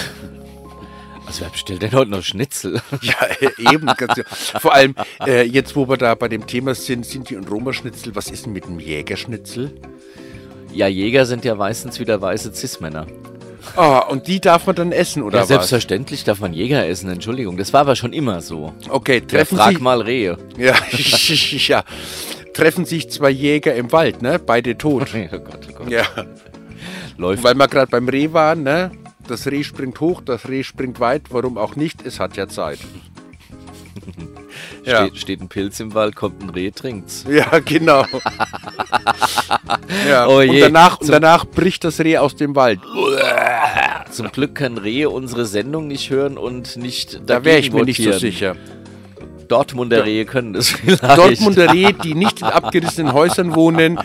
Also 1.25 1.41
wer 1.41 1.49
bestellt 1.51 1.83
denn 1.83 1.91
heute 1.91 2.09
noch 2.09 2.23
Schnitzel? 2.23 2.81
Ja, 3.03 3.71
eben. 3.71 3.85
Ganz, 3.85 4.17
ja. 4.17 4.23
Vor 4.59 4.73
allem, 4.73 4.95
äh, 5.23 5.43
jetzt 5.43 5.75
wo 5.75 5.87
wir 5.87 5.95
da 5.95 6.15
bei 6.15 6.27
dem 6.27 6.47
Thema 6.47 6.73
sind, 6.73 7.05
Sinti- 7.05 7.37
und 7.37 7.51
Roma-Schnitzel, 7.51 8.15
was 8.15 8.31
ist 8.31 8.47
denn 8.47 8.53
mit 8.53 8.65
dem 8.65 8.79
Jägerschnitzel? 8.79 9.79
Ja, 10.73 10.87
Jäger 10.87 11.27
sind 11.27 11.45
ja 11.45 11.53
meistens 11.53 11.99
wieder 11.99 12.19
weiße 12.19 12.51
Cis-Männer. 12.51 13.05
Ah, 13.75 13.99
und 13.99 14.27
die 14.27 14.39
darf 14.39 14.65
man 14.67 14.75
dann 14.75 14.91
essen, 14.91 15.23
oder 15.23 15.37
Ja, 15.37 15.41
was? 15.43 15.47
selbstverständlich 15.49 16.23
darf 16.23 16.39
man 16.39 16.53
Jäger 16.53 16.87
essen, 16.87 17.09
Entschuldigung. 17.09 17.57
Das 17.57 17.71
war 17.73 17.81
aber 17.81 17.95
schon 17.95 18.13
immer 18.13 18.41
so. 18.41 18.73
Okay, 18.89 19.19
Ja, 19.19 19.25
treffen 19.25 19.57
frag 19.57 19.69
sich... 19.69 19.79
mal 19.79 20.01
Rehe. 20.01 20.37
Ja, 20.57 20.75
ja. 21.67 21.83
Treffen 22.53 22.85
sich 22.85 23.09
zwei 23.09 23.29
Jäger 23.29 23.75
im 23.75 23.91
Wald, 23.91 24.21
ne? 24.21 24.39
Beide 24.39 24.77
tot. 24.77 25.07
Oh 25.31 25.39
Gott, 25.39 25.67
oh 25.69 25.73
Gott. 25.77 25.89
Ja. 25.91 26.03
Läuft. 27.17 27.43
Weil 27.43 27.55
wir 27.55 27.67
gerade 27.67 27.89
beim 27.91 28.07
Reh 28.09 28.31
waren, 28.33 28.63
ne? 28.63 28.91
Das 29.27 29.45
Reh 29.47 29.63
springt 29.63 29.99
hoch, 29.99 30.21
das 30.25 30.47
Reh 30.49 30.63
springt 30.63 30.99
weit, 30.99 31.23
warum 31.29 31.57
auch 31.57 31.75
nicht? 31.75 32.05
Es 32.05 32.19
hat 32.19 32.35
ja 32.37 32.47
Zeit. 32.47 32.79
Ja. 34.89 35.05
Steht, 35.05 35.17
steht 35.17 35.41
ein 35.41 35.47
Pilz 35.47 35.79
im 35.79 35.93
Wald, 35.93 36.15
kommt 36.15 36.41
ein 36.41 36.49
Reh, 36.49 36.71
trinkt's. 36.71 37.25
Ja, 37.29 37.59
genau. 37.59 38.05
ja. 40.07 40.27
Oh 40.27 40.39
und, 40.39 40.59
danach, 40.59 40.99
und 40.99 41.09
danach 41.09 41.45
bricht 41.45 41.83
das 41.83 41.99
Reh 41.99 42.17
aus 42.17 42.35
dem 42.35 42.55
Wald. 42.55 42.79
Zum 44.11 44.31
Glück 44.31 44.55
können 44.55 44.77
Rehe 44.77 45.09
unsere 45.09 45.45
Sendung 45.45 45.87
nicht 45.87 46.09
hören 46.09 46.37
und 46.37 46.77
nicht 46.77 47.21
Da 47.25 47.43
wäre 47.45 47.59
ich 47.59 47.67
dagegen 47.67 47.77
mir 47.77 47.85
nicht 47.85 47.97
so 47.97 48.03
votieren. 48.11 48.19
sicher. 48.19 48.55
Dortmunder 49.49 50.05
Rehe 50.05 50.25
können 50.25 50.53
das 50.53 50.69
vielleicht. 50.69 51.17
Dortmunder 51.17 51.73
Rehe, 51.73 51.93
die 51.93 52.15
nicht 52.15 52.39
in 52.41 52.47
abgerissenen 52.47 53.13
Häusern 53.13 53.55
wohnen, 53.55 53.99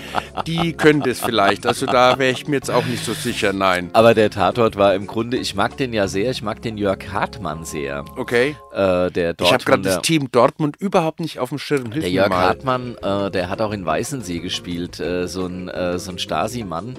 die 0.46 0.72
können 0.72 1.02
das 1.02 1.20
vielleicht. 1.20 1.66
Also 1.66 1.86
da 1.86 2.18
wäre 2.18 2.32
ich 2.32 2.48
mir 2.48 2.56
jetzt 2.56 2.70
auch 2.70 2.84
nicht 2.86 3.04
so 3.04 3.12
sicher, 3.12 3.52
nein. 3.52 3.90
Aber 3.92 4.14
der 4.14 4.30
Tatort 4.30 4.76
war 4.76 4.94
im 4.94 5.06
Grunde, 5.06 5.36
ich 5.36 5.54
mag 5.54 5.76
den 5.76 5.92
ja 5.92 6.08
sehr, 6.08 6.30
ich 6.30 6.42
mag 6.42 6.62
den 6.62 6.76
Jörg 6.76 7.12
Hartmann 7.12 7.64
sehr. 7.64 8.04
Okay. 8.16 8.56
Äh, 8.72 9.10
der 9.10 9.34
Ich 9.40 9.52
habe 9.52 9.64
gerade 9.64 9.82
das 9.82 10.02
Team 10.02 10.30
Dortmund 10.32 10.76
überhaupt 10.76 11.20
nicht 11.20 11.38
auf 11.38 11.50
dem 11.50 11.58
Schirm. 11.58 11.92
Hilf 11.92 12.04
Der 12.04 12.12
Jörg 12.12 12.30
mal. 12.30 12.46
Hartmann, 12.46 12.96
äh, 13.02 13.30
der 13.30 13.50
hat 13.50 13.60
auch 13.60 13.72
in 13.72 13.84
Weißensee 13.86 14.40
gespielt, 14.40 14.98
äh, 14.98 15.28
so 15.28 15.46
ein, 15.46 15.68
äh, 15.68 15.98
so 15.98 16.10
ein 16.10 16.18
Stasi-Mann. 16.18 16.96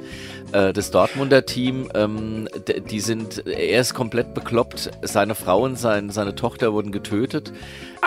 Äh, 0.52 0.74
das 0.74 0.92
Dortmunder 0.92 1.46
Team, 1.46 1.90
ähm, 1.94 2.48
die 2.90 3.00
sind, 3.00 3.46
er 3.48 3.82
ist 3.82 3.94
komplett 3.94 4.34
bekloppt. 4.34 4.92
Seine 5.02 5.36
Frau 5.36 5.64
und 5.64 5.78
sein, 5.78 6.10
seine 6.12 6.36
Tochter 6.36 6.74
wurden 6.74 6.92
getötet. 6.92 7.52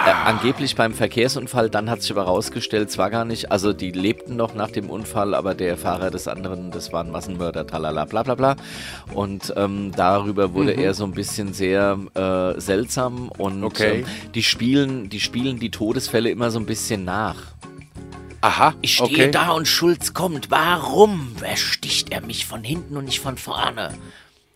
Äh, 0.07 0.11
angeblich 0.11 0.74
beim 0.76 0.94
Verkehrsunfall, 0.94 1.68
dann 1.68 1.90
hat 1.90 2.01
sich 2.03 2.11
aber 2.12 2.22
rausgestellt, 2.22 2.88
es 2.88 2.99
war 2.99 3.11
gar 3.11 3.24
nicht, 3.24 3.51
also 3.51 3.72
die 3.72 3.90
lebten 3.90 4.36
noch 4.36 4.55
nach 4.55 4.70
dem 4.70 4.88
Unfall, 4.90 5.34
aber 5.34 5.55
der 5.55 5.76
Fahrer 5.76 6.11
des 6.11 6.28
anderen, 6.28 6.70
das 6.70 6.92
war 6.92 7.03
ein 7.05 7.11
Massenmörder, 7.11 7.66
tralala, 7.66 8.05
bla 8.07 8.22
bla 8.22 8.34
bla. 8.34 8.57
Und 9.12 9.53
ähm, 9.57 9.92
darüber 9.94 10.55
wurde 10.55 10.72
er 10.72 10.94
so 10.94 11.05
ein 11.05 11.12
bisschen 11.12 11.53
sehr 11.53 11.99
äh, 12.14 12.61
seltsam 12.61 13.28
und 13.28 13.64
Okay. 13.64 14.01
ähm, 14.01 14.07
die 14.34 14.42
spielen, 14.42 15.11
die 15.11 15.20
spielen 15.20 15.59
die 15.59 15.70
Todesfälle 15.70 16.30
immer 16.30 16.51
so 16.51 16.59
ein 16.59 16.66
bisschen 16.66 17.05
nach. 17.05 17.36
Aha, 18.40 18.74
Ich 18.82 18.94
stehe 18.94 19.09
okay. 19.11 19.30
da 19.32 19.51
und 19.51 19.66
Schulz 19.66 20.14
kommt. 20.14 20.51
Warum 20.51 21.32
ersticht 21.42 22.12
er 22.12 22.20
mich 22.22 22.46
von 22.46 22.62
hinten 22.62 22.96
und 22.96 23.05
nicht 23.07 23.18
von 23.20 23.36
vorne? 23.36 23.92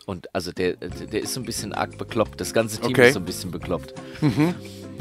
Und 0.06 0.32
also 0.34 0.52
der, 0.52 0.74
der 0.76 1.20
ist 1.22 1.34
so 1.34 1.40
ein 1.40 1.44
bisschen 1.44 1.72
arg 1.72 1.98
bekloppt. 1.98 2.40
Das 2.40 2.54
ganze 2.54 2.80
Team 2.80 2.90
Okay. 2.92 3.08
ist 3.08 3.14
so 3.14 3.20
ein 3.20 3.24
bisschen 3.24 3.50
bekloppt. 3.50 3.92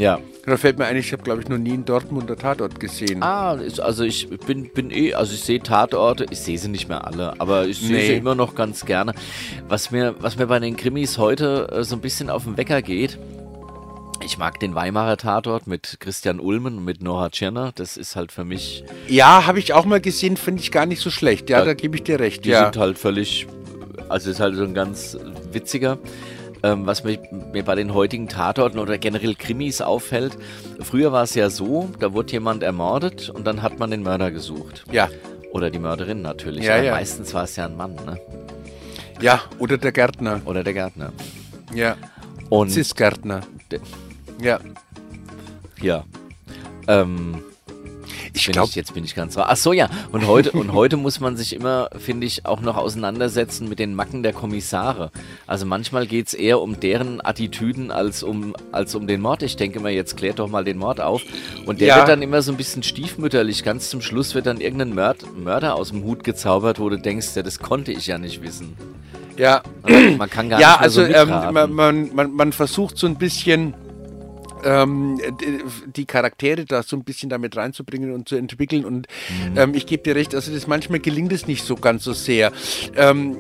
Ja. 0.01 0.19
Da 0.47 0.57
fällt 0.57 0.79
mir 0.79 0.85
ein, 0.85 0.97
ich 0.97 1.11
habe, 1.13 1.21
glaube 1.21 1.41
ich, 1.41 1.47
noch 1.49 1.59
nie 1.59 1.73
einen 1.73 1.85
Dortmunder 1.85 2.35
Tatort 2.35 2.79
gesehen. 2.79 3.21
Ah, 3.21 3.51
also 3.51 4.03
ich 4.03 4.27
bin, 4.47 4.71
bin 4.73 4.89
eh, 4.89 5.13
also 5.13 5.33
ich 5.35 5.41
sehe 5.41 5.61
Tatorte, 5.61 6.25
ich 6.31 6.39
sehe 6.39 6.57
sie 6.57 6.67
nicht 6.69 6.89
mehr 6.89 7.05
alle, 7.05 7.39
aber 7.39 7.67
ich 7.67 7.77
sehe 7.79 7.91
Nee. 7.91 8.07
sie 8.07 8.13
immer 8.13 8.33
noch 8.33 8.55
ganz 8.55 8.85
gerne. 8.87 9.13
Was 9.69 9.91
mir, 9.91 10.15
was 10.19 10.37
mir 10.37 10.47
bei 10.47 10.57
den 10.57 10.75
Krimis 10.77 11.19
heute 11.19 11.67
äh, 11.71 11.83
so 11.83 11.95
ein 11.95 12.01
bisschen 12.01 12.31
auf 12.31 12.45
den 12.45 12.57
Wecker 12.57 12.81
geht, 12.81 13.19
ich 14.25 14.39
mag 14.39 14.59
den 14.59 14.73
Weimarer 14.73 15.17
Tatort 15.17 15.67
mit 15.67 15.97
Christian 15.99 16.39
Ulmen 16.39 16.77
und 16.79 16.85
mit 16.85 17.03
Nora 17.03 17.29
Tschirner. 17.29 17.71
Das 17.75 17.95
ist 17.97 18.15
halt 18.15 18.31
für 18.31 18.43
mich 18.43 18.83
Ja, 19.07 19.45
habe 19.45 19.59
ich 19.59 19.73
auch 19.73 19.85
mal 19.85 20.01
gesehen, 20.01 20.37
finde 20.37 20.61
ich 20.63 20.71
gar 20.71 20.87
nicht 20.87 21.01
so 21.01 21.11
schlecht. 21.11 21.49
Ja, 21.51 21.59
Ja, 21.59 21.65
da 21.65 21.73
gebe 21.75 21.95
ich 21.97 22.03
dir 22.03 22.19
recht. 22.19 22.45
Die 22.45 22.49
ja. 22.49 22.63
sind 22.65 22.77
halt 22.77 22.97
völlig 22.97 23.45
Also 24.09 24.31
ist 24.31 24.39
halt 24.39 24.55
so 24.55 24.63
ein 24.63 24.73
ganz 24.73 25.17
witziger. 25.51 25.97
Ähm, 26.63 26.85
was 26.85 27.03
mich, 27.03 27.19
mir 27.51 27.63
bei 27.63 27.75
den 27.75 27.93
heutigen 27.93 28.27
Tatorten 28.27 28.77
oder 28.77 28.97
generell 28.97 29.33
Krimis 29.35 29.81
auffällt, 29.81 30.37
früher 30.79 31.11
war 31.11 31.23
es 31.23 31.33
ja 31.33 31.49
so, 31.49 31.89
da 31.99 32.13
wurde 32.13 32.33
jemand 32.33 32.61
ermordet 32.61 33.29
und 33.29 33.47
dann 33.47 33.63
hat 33.63 33.79
man 33.79 33.89
den 33.89 34.03
Mörder 34.03 34.29
gesucht. 34.29 34.85
Ja. 34.91 35.09
Oder 35.51 35.69
die 35.69 35.79
Mörderin 35.79 36.21
natürlich. 36.21 36.63
Ja, 36.63 36.81
ja. 36.81 36.93
meistens 36.93 37.33
war 37.33 37.43
es 37.43 37.55
ja 37.55 37.65
ein 37.65 37.75
Mann, 37.75 37.95
ne? 37.95 38.19
Ja, 39.21 39.41
oder 39.59 39.77
der 39.77 39.91
Gärtner. 39.91 40.41
Oder 40.45 40.63
der 40.63 40.73
Gärtner. 40.73 41.11
Ja. 41.73 41.95
Und 42.49 42.71
Cis-Gärtner. 42.71 43.41
Ja. 44.41 44.59
ja. 45.81 46.03
Ähm, 46.87 47.43
Ich 48.33 48.47
glaube, 48.47 48.71
jetzt 48.73 48.93
bin 48.93 49.03
ich 49.03 49.13
ganz. 49.15 49.37
Ach 49.37 49.55
so, 49.57 49.73
ja. 49.73 49.89
Und 50.11 50.25
heute, 50.27 50.51
und 50.53 50.71
heute 50.73 50.97
muss 50.97 51.19
man 51.19 51.35
sich 51.37 51.53
immer, 51.53 51.89
finde 51.97 52.25
ich, 52.27 52.45
auch 52.45 52.61
noch 52.61 52.77
auseinandersetzen 52.77 53.67
mit 53.67 53.79
den 53.79 53.93
Macken 53.93 54.23
der 54.23 54.33
Kommissare. 54.33 55.11
Also 55.47 55.65
manchmal 55.65 56.07
geht 56.07 56.27
es 56.27 56.33
eher 56.33 56.61
um 56.61 56.79
deren 56.79 57.23
Attitüden 57.23 57.91
als 57.91 58.23
um, 58.23 58.55
als 58.71 58.95
um 58.95 59.07
den 59.07 59.21
Mord. 59.21 59.43
Ich 59.43 59.55
denke 59.57 59.79
mal, 59.79 59.91
jetzt 59.91 60.15
klärt 60.17 60.39
doch 60.39 60.47
mal 60.49 60.63
den 60.63 60.77
Mord 60.77 61.01
auf. 61.01 61.21
Und 61.65 61.81
der 61.81 61.87
Ja. 61.89 61.95
wird 61.97 62.07
dann 62.09 62.21
immer 62.21 62.41
so 62.41 62.51
ein 62.51 62.57
bisschen 62.57 62.83
stiefmütterlich. 62.83 63.63
Ganz 63.63 63.89
zum 63.89 64.01
Schluss 64.01 64.33
wird 64.35 64.45
dann 64.45 64.61
irgendein 64.61 64.93
Mörd 64.93 65.25
Mörder 65.37 65.75
aus 65.75 65.89
dem 65.89 66.03
Hut 66.03 66.23
gezaubert, 66.23 66.79
wo 66.79 66.89
du 66.89 66.97
denkst, 66.97 67.35
ja, 67.35 67.43
das 67.43 67.59
konnte 67.59 67.91
ich 67.91 68.07
ja 68.07 68.17
nicht 68.17 68.41
wissen. 68.41 68.75
ja. 69.37 69.61
Man 70.17 70.29
kann 70.29 70.49
gar 70.49 70.59
Ja, 70.59 70.69
nicht 70.69 70.79
mehr 70.79 70.81
also 70.81 71.01
so 71.05 71.07
ähm, 71.11 71.73
man, 71.75 72.13
man, 72.15 72.31
man 72.33 72.53
versucht 72.53 72.97
so 72.97 73.07
ein 73.07 73.15
bisschen 73.17 73.73
ähm, 74.63 75.19
die 75.95 76.05
Charaktere 76.05 76.65
da 76.65 76.83
so 76.83 76.95
ein 76.95 77.03
bisschen 77.03 77.29
damit 77.29 77.55
reinzubringen 77.57 78.11
und 78.13 78.27
zu 78.29 78.35
entwickeln. 78.35 78.85
Und 78.85 79.07
Mhm. 79.51 79.57
ähm, 79.57 79.73
ich 79.73 79.85
gebe 79.85 80.03
dir 80.03 80.15
recht, 80.15 80.35
also 80.35 80.51
das 80.53 80.67
manchmal 80.67 80.99
gelingt 80.99 81.31
es 81.31 81.47
nicht 81.47 81.63
so 81.65 81.75
ganz 81.75 82.03
so 82.03 82.13
sehr. 82.13 82.51
Ähm, 82.95 83.37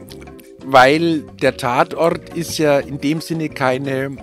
weil 0.63 1.21
der 1.41 1.57
Tatort 1.57 2.35
ist 2.35 2.57
ja 2.57 2.79
in 2.79 2.99
dem 3.01 3.19
Sinne 3.21 3.49
keine 3.49 4.15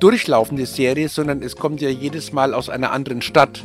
durchlaufende 0.00 0.66
Serie, 0.66 1.08
sondern 1.08 1.42
es 1.42 1.56
kommt 1.56 1.80
ja 1.80 1.88
jedes 1.88 2.32
Mal 2.32 2.54
aus 2.54 2.68
einer 2.68 2.92
anderen 2.92 3.22
Stadt. 3.22 3.64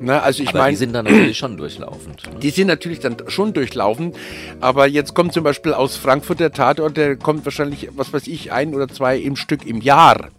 Ne? 0.00 0.20
Also 0.20 0.42
ich 0.42 0.48
Aber 0.48 0.58
meine, 0.58 0.72
die 0.72 0.76
sind 0.76 0.92
dann 0.92 1.04
natürlich 1.04 1.38
schon 1.38 1.56
durchlaufend. 1.56 2.24
Ne? 2.32 2.40
die 2.40 2.50
sind 2.50 2.66
natürlich 2.66 2.98
dann 2.98 3.16
schon 3.28 3.52
durchlaufen, 3.52 4.12
aber 4.60 4.88
jetzt 4.88 5.14
kommt 5.14 5.32
zum 5.32 5.44
Beispiel 5.44 5.72
aus 5.72 5.96
Frankfurt 5.96 6.40
der 6.40 6.52
Tatort, 6.52 6.96
der 6.96 7.16
kommt 7.16 7.44
wahrscheinlich, 7.44 7.88
was 7.94 8.12
weiß 8.12 8.26
ich, 8.26 8.52
ein 8.52 8.74
oder 8.74 8.88
zwei 8.88 9.16
im 9.18 9.36
Stück 9.36 9.64
im 9.64 9.80
Jahr. 9.80 10.30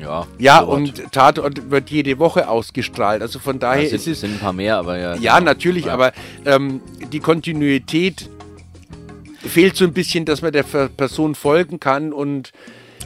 Ja, 0.00 0.26
Ja, 0.38 0.60
so 0.60 0.70
und 0.72 1.12
Tatort 1.12 1.70
wird 1.70 1.90
jede 1.90 2.18
Woche 2.18 2.48
ausgestrahlt. 2.48 3.22
Also 3.22 3.38
von 3.38 3.58
daher 3.58 3.86
sind, 3.86 3.96
ist 3.96 4.06
es. 4.08 4.20
sind 4.20 4.34
ein 4.34 4.38
paar 4.40 4.52
mehr, 4.52 4.76
aber 4.76 4.98
ja. 4.98 5.14
Ja, 5.16 5.38
genau. 5.38 5.50
natürlich, 5.50 5.86
Ja. 5.86 5.94
aber 5.94 6.12
ähm, 6.44 6.80
die 7.12 7.20
Kontinuität 7.20 8.28
fehlt 9.38 9.76
so 9.76 9.84
ein 9.84 9.92
bisschen, 9.92 10.24
dass 10.24 10.42
man 10.42 10.52
der 10.52 10.62
Person 10.64 11.34
folgen 11.34 11.78
kann 11.80 12.12
und 12.12 12.52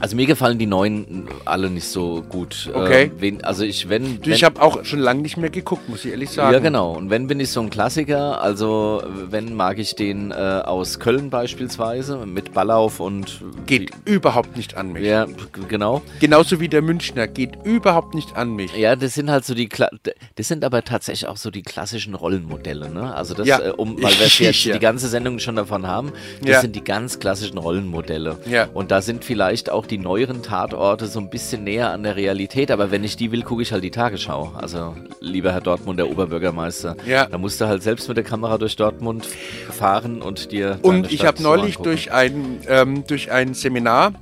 Also 0.01 0.17
mir 0.17 0.27
gefallen 0.27 0.59
die 0.59 0.67
neuen 0.67 1.29
alle 1.45 1.71
nicht 1.71 1.87
so 1.89 2.23
gut. 2.29 2.71
Okay. 2.73 3.05
Äh, 3.05 3.11
wen, 3.19 3.45
also 3.45 3.65
ich, 3.65 3.89
wenn. 3.89 4.21
du, 4.21 4.27
wenn 4.27 4.33
ich 4.33 4.45
habe 4.45 4.61
auch 4.63 4.85
schon 4.85 4.99
lange 5.01 5.23
nicht 5.23 5.37
mehr 5.37 5.51
geguckt, 5.51 5.89
muss 5.89 6.05
ich 6.05 6.11
ehrlich 6.13 6.31
sagen. 6.31 6.53
ja, 6.53 6.59
genau. 6.61 6.93
Und 6.93 7.11
wenn 7.11 7.27
bin 7.27 7.41
ich 7.41 7.51
so 7.51 7.61
ein 7.61 7.71
Klassiker, 7.71 8.41
also 8.43 9.03
wenn 9.31 9.55
mag 9.55 9.79
ich 9.79 9.95
den 9.97 10.31
äh, 10.31 10.35
aus 10.35 10.99
Köln 11.01 11.31
beispielsweise 11.31 12.19
mit 12.27 12.55
Ballauf 12.55 13.01
und 13.01 13.43
Geht 13.67 13.91
überhaupt 14.05 14.57
nicht 14.57 14.77
an 14.77 14.93
mich. 14.93 15.05
ja, 15.05 15.27
genau. 15.69 16.03
Genauso 16.21 16.61
wie 16.61 16.69
der 16.69 16.83
Münchner, 16.83 17.27
geht 17.27 17.53
überhaupt 17.65 18.15
nicht 18.15 18.37
an 18.37 18.55
mich. 18.55 18.77
Ja, 18.77 18.97
das 18.97 19.15
sind 19.15 19.31
halt 19.31 19.45
so 19.45 19.55
die 19.55 19.69
Kla 19.69 19.89
das 20.37 20.49
sind 20.49 20.65
aber 20.65 20.85
tatsächlich 20.85 21.29
auch 21.29 21.37
so 21.37 21.51
die 21.51 21.63
klassischen 21.63 22.15
Rollenmodelle, 22.15 22.89
ne? 22.91 23.15
Also 23.15 23.35
das, 23.35 23.47
Ja. 23.47 23.59
äh, 23.61 23.71
um, 23.71 23.97
weil 24.03 24.13
wir 24.13 24.27
jetzt 24.47 24.65
Ja. 24.65 24.75
die 24.75 24.79
ganze 24.81 25.09
Sendung 25.09 25.39
schon 25.39 25.57
davon 25.57 25.87
haben, 25.87 26.13
das 26.41 26.51
Ja. 26.51 26.61
sind 26.61 26.77
die 26.77 26.85
ganz 26.85 27.19
klassischen 27.19 27.59
Rollenmodelle. 27.59 28.39
Ja. 28.49 28.69
Und 28.75 28.91
da 28.91 29.03
sind 29.03 29.25
vielleicht 29.25 29.71
auch 29.71 29.87
die 29.91 29.99
neueren 29.99 30.43
Tatorte 30.43 31.07
so 31.07 31.18
ein 31.20 31.30
bisschen 31.30 31.64
näher 31.64 31.91
an 31.91 32.03
der 32.03 32.16
Realität, 32.16 32.70
aber 32.70 32.91
wenn 32.91 33.05
ich 33.05 33.16
die 33.16 33.32
will, 33.32 33.43
gucke 33.43 33.62
ich 33.62 33.72
halt 33.72 33.82
die 33.84 33.91
Tagesschau. 33.91 34.53
Also, 34.55 34.95
lieber 35.20 35.53
Herr 35.53 35.61
Dortmund, 35.61 35.99
der 35.99 36.09
Oberbürgermeister, 36.11 36.97
Ja. 37.07 37.26
da 37.26 37.39
musst 37.39 37.61
du 37.61 37.66
halt 37.66 37.82
selbst 37.82 38.09
mit 38.09 38.16
der 38.16 38.24
Kamera 38.24 38.59
durch 38.59 38.76
Dortmund 38.76 39.26
fahren 39.70 40.22
und 40.22 40.53
dir. 40.53 40.78
Und 40.82 41.11
ich 41.12 41.24
habe 41.26 41.43
neulich 41.43 41.76
angucken. 41.76 41.82
durch 41.84 42.12
ein, 42.12 42.61
ähm, 42.68 43.05
durch 43.07 43.30
ein 43.30 43.55
Seminar, 43.55 44.12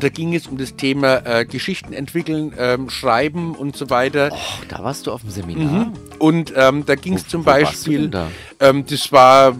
da 0.00 0.08
ging 0.08 0.34
es 0.34 0.46
um 0.46 0.56
das 0.56 0.76
Thema 0.76 1.26
äh, 1.26 1.44
Geschichten 1.44 1.92
entwickeln, 1.92 2.54
ähm, 2.58 2.88
schreiben 2.88 3.54
und 3.54 3.76
so 3.76 3.90
weiter. 3.90 4.30
Oh, 4.32 4.64
da 4.68 4.82
warst 4.82 5.06
du 5.06 5.12
auf 5.12 5.20
dem 5.20 5.30
Seminar. 5.30 5.92
Und 6.18 6.52
ähm, 6.56 6.86
da 6.86 6.94
ging 6.94 7.14
es 7.14 7.26
zum 7.28 7.44
Beispiel, 7.44 8.08
da? 8.08 8.28
ähm, 8.60 8.86
das 8.86 9.12
war 9.12 9.56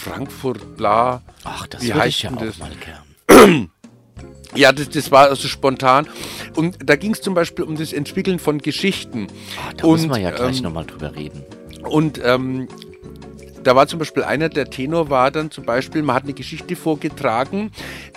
Frankfurt, 0.00 0.76
bla. 0.76 1.22
Ach, 1.44 1.66
das 1.66 1.82
Wie 1.82 1.92
heißt 1.94 2.08
ich 2.08 2.22
ja 2.24 2.30
denn 2.30 2.38
auch 2.38 2.42
das? 2.44 2.58
mal 2.58 2.70
gern. 2.70 2.98
Ja, 4.54 4.72
das, 4.72 4.88
das 4.88 5.10
war 5.10 5.28
also 5.28 5.48
spontan. 5.48 6.06
Und 6.56 6.78
da 6.84 6.96
ging 6.96 7.12
es 7.12 7.20
zum 7.20 7.34
Beispiel 7.34 7.64
um 7.64 7.76
das 7.76 7.92
Entwickeln 7.92 8.38
von 8.38 8.58
Geschichten. 8.58 9.26
Ah, 9.56 9.72
da 9.76 9.86
müssen 9.86 10.10
Und, 10.10 10.16
wir 10.16 10.22
ja 10.22 10.30
gleich 10.30 10.58
ähm, 10.58 10.64
nochmal 10.64 10.86
drüber 10.86 11.14
reden. 11.14 11.44
Und 11.82 12.20
ähm, 12.24 12.68
da 13.62 13.76
war 13.76 13.86
zum 13.86 13.98
Beispiel 13.98 14.24
einer, 14.24 14.48
der 14.48 14.70
Tenor 14.70 15.10
war 15.10 15.30
dann 15.30 15.50
zum 15.50 15.64
Beispiel, 15.64 16.02
man 16.02 16.16
hat 16.16 16.24
eine 16.24 16.32
Geschichte 16.32 16.76
vorgetragen, 16.76 17.70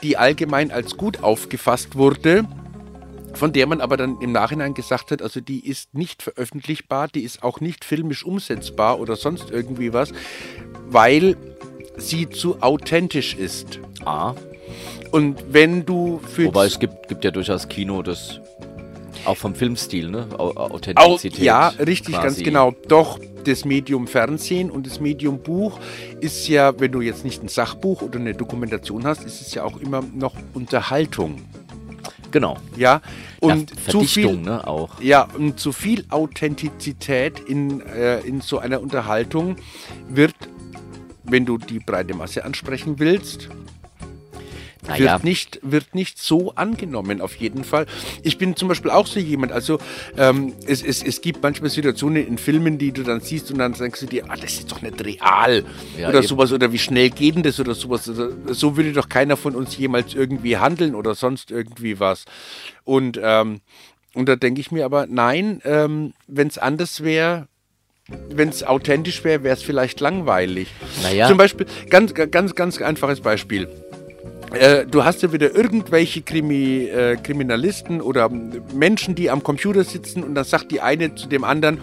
die 0.03 0.17
allgemein 0.17 0.71
als 0.71 0.97
gut 0.97 1.23
aufgefasst 1.23 1.95
wurde, 1.95 2.45
von 3.33 3.53
der 3.53 3.67
man 3.67 3.81
aber 3.81 3.97
dann 3.97 4.19
im 4.21 4.31
Nachhinein 4.31 4.73
gesagt 4.73 5.11
hat, 5.11 5.21
also 5.21 5.41
die 5.41 5.67
ist 5.67 5.93
nicht 5.93 6.21
veröffentlichbar, 6.23 7.07
die 7.07 7.21
ist 7.21 7.43
auch 7.43 7.59
nicht 7.59 7.85
filmisch 7.85 8.25
umsetzbar 8.25 8.99
oder 8.99 9.15
sonst 9.15 9.51
irgendwie 9.51 9.93
was, 9.93 10.11
weil 10.89 11.37
sie 11.97 12.29
zu 12.29 12.61
authentisch 12.61 13.35
ist. 13.35 13.79
Ah, 14.05 14.35
Und 15.11 15.43
wenn 15.51 15.85
du 15.85 16.19
für 16.19 16.45
Wobei 16.45 16.65
es 16.65 16.79
gibt, 16.79 17.07
gibt 17.07 17.23
ja 17.25 17.31
durchaus 17.31 17.67
Kino, 17.67 18.01
das 18.01 18.39
auch 19.25 19.35
vom 19.37 19.53
Filmstil, 19.53 20.09
ne? 20.09 20.27
Au- 20.37 20.51
Au- 20.51 20.55
Au- 20.55 20.71
Authentizität. 20.75 21.39
ja, 21.43 21.67
richtig, 21.69 22.15
quasi. 22.15 22.27
ganz 22.27 22.37
genau. 22.43 22.73
Doch 22.87 23.19
das 23.43 23.65
Medium 23.65 24.07
Fernsehen 24.07 24.71
und 24.71 24.87
das 24.87 24.99
Medium 24.99 25.39
Buch 25.39 25.79
ist 26.21 26.47
ja, 26.47 26.79
wenn 26.79 26.91
du 26.91 27.01
jetzt 27.01 27.25
nicht 27.25 27.43
ein 27.43 27.47
Sachbuch 27.47 28.01
oder 28.01 28.19
eine 28.19 28.33
Dokumentation 28.33 29.05
hast, 29.05 29.23
ist 29.23 29.41
es 29.41 29.53
ja 29.53 29.63
auch 29.63 29.77
immer 29.77 30.01
noch 30.13 30.33
Unterhaltung. 30.53 31.41
Genau. 32.31 32.57
Ja, 32.77 33.01
und 33.41 33.71
ja, 33.71 33.91
zu 33.91 34.01
viel, 34.01 34.37
ne? 34.37 34.65
Auch. 34.65 35.01
ja, 35.01 35.27
und 35.37 35.59
zu 35.59 35.73
viel 35.73 36.05
Authentizität 36.09 37.39
in, 37.41 37.81
äh, 37.81 38.21
in 38.21 38.39
so 38.41 38.59
einer 38.59 38.81
Unterhaltung 38.81 39.57
wird, 40.07 40.33
wenn 41.25 41.45
du 41.45 41.57
die 41.57 41.79
breite 41.79 42.13
Masse 42.15 42.45
ansprechen 42.45 42.99
willst, 42.99 43.49
Naja, 44.99 45.13
wird, 45.13 45.23
nicht, 45.23 45.59
wird 45.63 45.95
nicht 45.95 46.19
so 46.21 46.53
angenommen, 46.55 47.21
auf 47.21 47.35
jeden 47.35 47.63
Fall. 47.63 47.85
Ich 48.23 48.37
bin 48.37 48.55
zum 48.55 48.67
Beispiel 48.67 48.91
auch 48.91 49.07
so 49.07 49.19
jemand, 49.19 49.51
also 49.51 49.79
ähm, 50.17 50.53
es, 50.67 50.83
es, 50.83 51.03
es 51.03 51.21
gibt 51.21 51.41
manchmal 51.43 51.69
Situationen 51.69 52.25
in 52.25 52.37
Filmen, 52.37 52.77
die 52.77 52.91
du 52.91 53.03
dann 53.03 53.21
siehst 53.21 53.51
und 53.51 53.57
dann 53.57 53.73
denkst 53.73 53.99
du 53.99 54.05
dir, 54.05 54.25
ah, 54.29 54.35
das 54.35 54.53
ist 54.53 54.71
doch 54.71 54.81
nicht 54.81 55.03
real 55.03 55.63
Ja, 55.97 56.09
oder 56.09 56.19
eben. 56.19 56.27
sowas 56.27 56.51
oder 56.51 56.71
wie 56.71 56.79
schnell 56.79 57.09
geht 57.09 57.35
denn 57.35 57.43
das 57.43 57.59
oder 57.59 57.73
sowas. 57.75 58.07
Also, 58.07 58.29
so 58.47 58.77
würde 58.77 58.93
doch 58.93 59.09
keiner 59.09 59.37
von 59.37 59.55
uns 59.55 59.77
jemals 59.77 60.13
irgendwie 60.13 60.57
handeln 60.57 60.95
oder 60.95 61.15
sonst 61.15 61.51
irgendwie 61.51 61.99
was. 61.99 62.25
Und, 62.83 63.19
ähm, 63.21 63.61
und 64.13 64.27
da 64.27 64.35
denke 64.35 64.59
ich 64.61 64.71
mir 64.71 64.85
aber, 64.85 65.07
nein, 65.07 65.61
ähm, 65.63 66.13
wenn 66.27 66.47
es 66.47 66.57
anders 66.57 67.03
wäre, 67.03 67.47
wenn 68.29 68.49
es 68.49 68.63
authentisch 68.63 69.23
wäre, 69.23 69.43
wäre 69.43 69.55
es 69.55 69.63
vielleicht 69.63 69.99
langweilig. 69.99 70.67
Naja. 71.01 71.27
Zum 71.27 71.37
Beispiel, 71.37 71.65
ganz, 71.89 72.13
ganz, 72.13 72.55
ganz 72.55 72.81
einfaches 72.81 73.21
Beispiel. 73.21 73.69
Äh, 74.53 74.85
du 74.85 75.03
hast 75.03 75.21
ja 75.21 75.31
wieder 75.31 75.55
irgendwelche 75.55 76.21
Krimi, 76.21 76.85
äh, 76.85 77.15
Kriminalisten 77.15 78.01
oder 78.01 78.29
Menschen, 78.73 79.15
die 79.15 79.29
am 79.29 79.43
Computer 79.43 79.83
sitzen 79.83 80.23
und 80.23 80.35
dann 80.35 80.43
sagt 80.43 80.71
die 80.71 80.81
eine 80.81 81.15
zu 81.15 81.27
dem 81.27 81.43
anderen, 81.43 81.79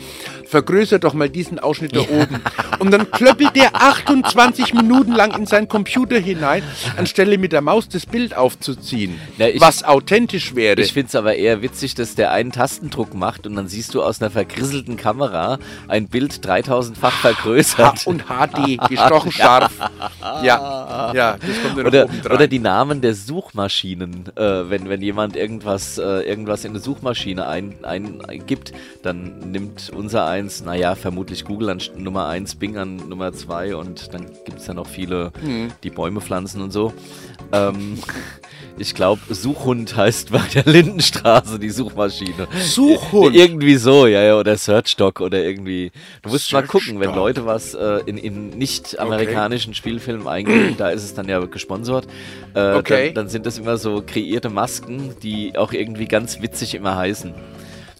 vergrößer 0.47 0.99
doch 0.99 1.15
mal 1.15 1.29
diesen 1.31 1.59
Ausschnitt 1.59 1.97
da 1.97 2.01
oben. 2.01 2.41
Und 2.79 2.91
dann 2.91 3.11
klöppelt 3.11 3.57
der 3.57 3.75
28 3.75 4.75
Minuten 4.75 5.13
lang 5.13 5.35
in 5.37 5.47
seinen 5.47 5.69
Computer 5.69 6.19
hinein, 6.19 6.63
anstelle 6.97 7.39
mit 7.39 7.53
der 7.53 7.63
Maus 7.63 7.89
das 7.89 8.07
Bild 8.07 8.37
aufzuziehen. 8.37 9.19
Na, 9.39 9.49
ich- 9.49 9.61
was 9.61 9.83
authentisch 9.85 10.55
wäre. 10.55 10.81
ich 10.81 10.93
finde 10.93 11.09
es 11.09 11.15
aber 11.15 11.37
eher 11.37 11.63
witzig, 11.63 11.95
dass 11.95 12.15
der 12.15 12.33
einen 12.33 12.53
Tastendruck 12.53 13.15
macht 13.15 13.47
und 13.47 13.57
dann 13.57 13.69
siehst 13.69 13.95
du 13.95 14.03
aus 14.03 14.21
einer 14.21 14.31
vergrisselten 14.31 14.97
Kamera 14.97 15.59
ein 15.89 16.09
Bild 16.09 16.33
3000-fach 16.47 17.23
H 17.25 17.29
vergrößert. 17.33 18.07
und 18.07 18.25
HD, 18.29 18.79
gestochen 18.89 19.33
scharf. 19.33 19.73
Ja, 20.43 21.13
ja, 21.15 21.37
das 21.37 21.63
kommt 21.63 21.77
dann 21.79 21.85
noch 21.85 21.87
Oder, 21.87 22.05
oben 22.05 22.23
dran. 22.23 22.33
oder 22.37 22.47
die 22.47 22.58
die 22.59 22.63
Namen 22.65 23.01
der 23.01 23.15
Suchmaschinen. 23.15 24.27
Äh, 24.37 24.69
wenn, 24.69 24.89
wenn 24.89 25.01
jemand 25.01 25.37
irgendwas, 25.37 25.97
äh, 25.99 26.23
irgendwas 26.29 26.65
in 26.65 26.73
eine 26.73 26.81
Suchmaschine 26.81 27.47
eingibt, 27.47 27.85
ein, 27.85 28.25
eingibt, 28.25 28.73
dann 29.03 29.51
nimmt 29.53 29.91
unser 29.95 30.27
eins, 30.27 30.65
naja, 30.65 30.95
vermutlich 30.97 31.45
Google 31.45 31.71
an 31.71 31.81
Nummer 31.97 32.27
eins, 32.27 32.57
Bing 32.57 32.77
an 32.77 32.97
Nummer 33.09 33.33
zwei 33.33 33.77
und 33.77 34.13
dann 34.13 34.27
gibt 34.45 34.59
es 34.59 34.67
ja 34.67 34.75
noch 34.75 34.87
viele, 34.89 35.33
Mhm. 35.43 35.69
die 35.85 35.91
Bäume 35.91 36.21
pflanzen 36.21 36.61
und 36.63 36.73
so. 36.73 36.93
Ähm, 37.53 37.99
ich 38.79 38.95
glaube, 38.95 39.21
Suchhund 39.35 39.97
heißt 39.97 40.31
bei 40.33 40.43
der 40.55 40.65
Lindenstraße 40.65 41.59
die 41.59 41.71
Suchmaschine. 41.71 42.47
Suchhund? 42.61 43.35
Irgendwie 43.35 43.77
so, 43.77 44.07
ja, 44.07 44.23
ja, 44.23 44.39
oder 44.39 44.57
Searchdoc 44.57 45.21
oder 45.21 45.43
irgendwie. 45.43 45.91
Du 46.23 46.31
musst 46.31 46.53
mal 46.53 46.63
gucken, 46.67 47.01
wenn. 47.01 47.15
Leute 47.15 47.47
was 47.47 47.75
äh, 47.75 48.01
in, 48.07 48.19
in 48.19 48.51
nicht-amerikanischen 48.51 49.75
Spielfilmen 49.75 50.29
eingeben, 50.29 50.77
da 50.77 50.91
ist 50.91 51.03
es 51.05 51.15
dann 51.15 51.29
ja 51.29 51.39
gesponsert, 51.45 52.07
äh, 52.55 52.75
Okay. 52.75 53.07
dann, 53.07 53.15
dann 53.25 53.29
sind 53.29 53.47
das 53.47 53.59
immer 53.59 53.77
so 53.77 54.03
kreierte 54.07 54.51
Masken, 54.51 55.15
die 55.23 55.57
auch 55.57 55.73
irgendwie 55.73 56.07
ganz 56.07 56.41
witzig 56.41 56.75
immer 56.75 56.97
heißen. 56.97 57.35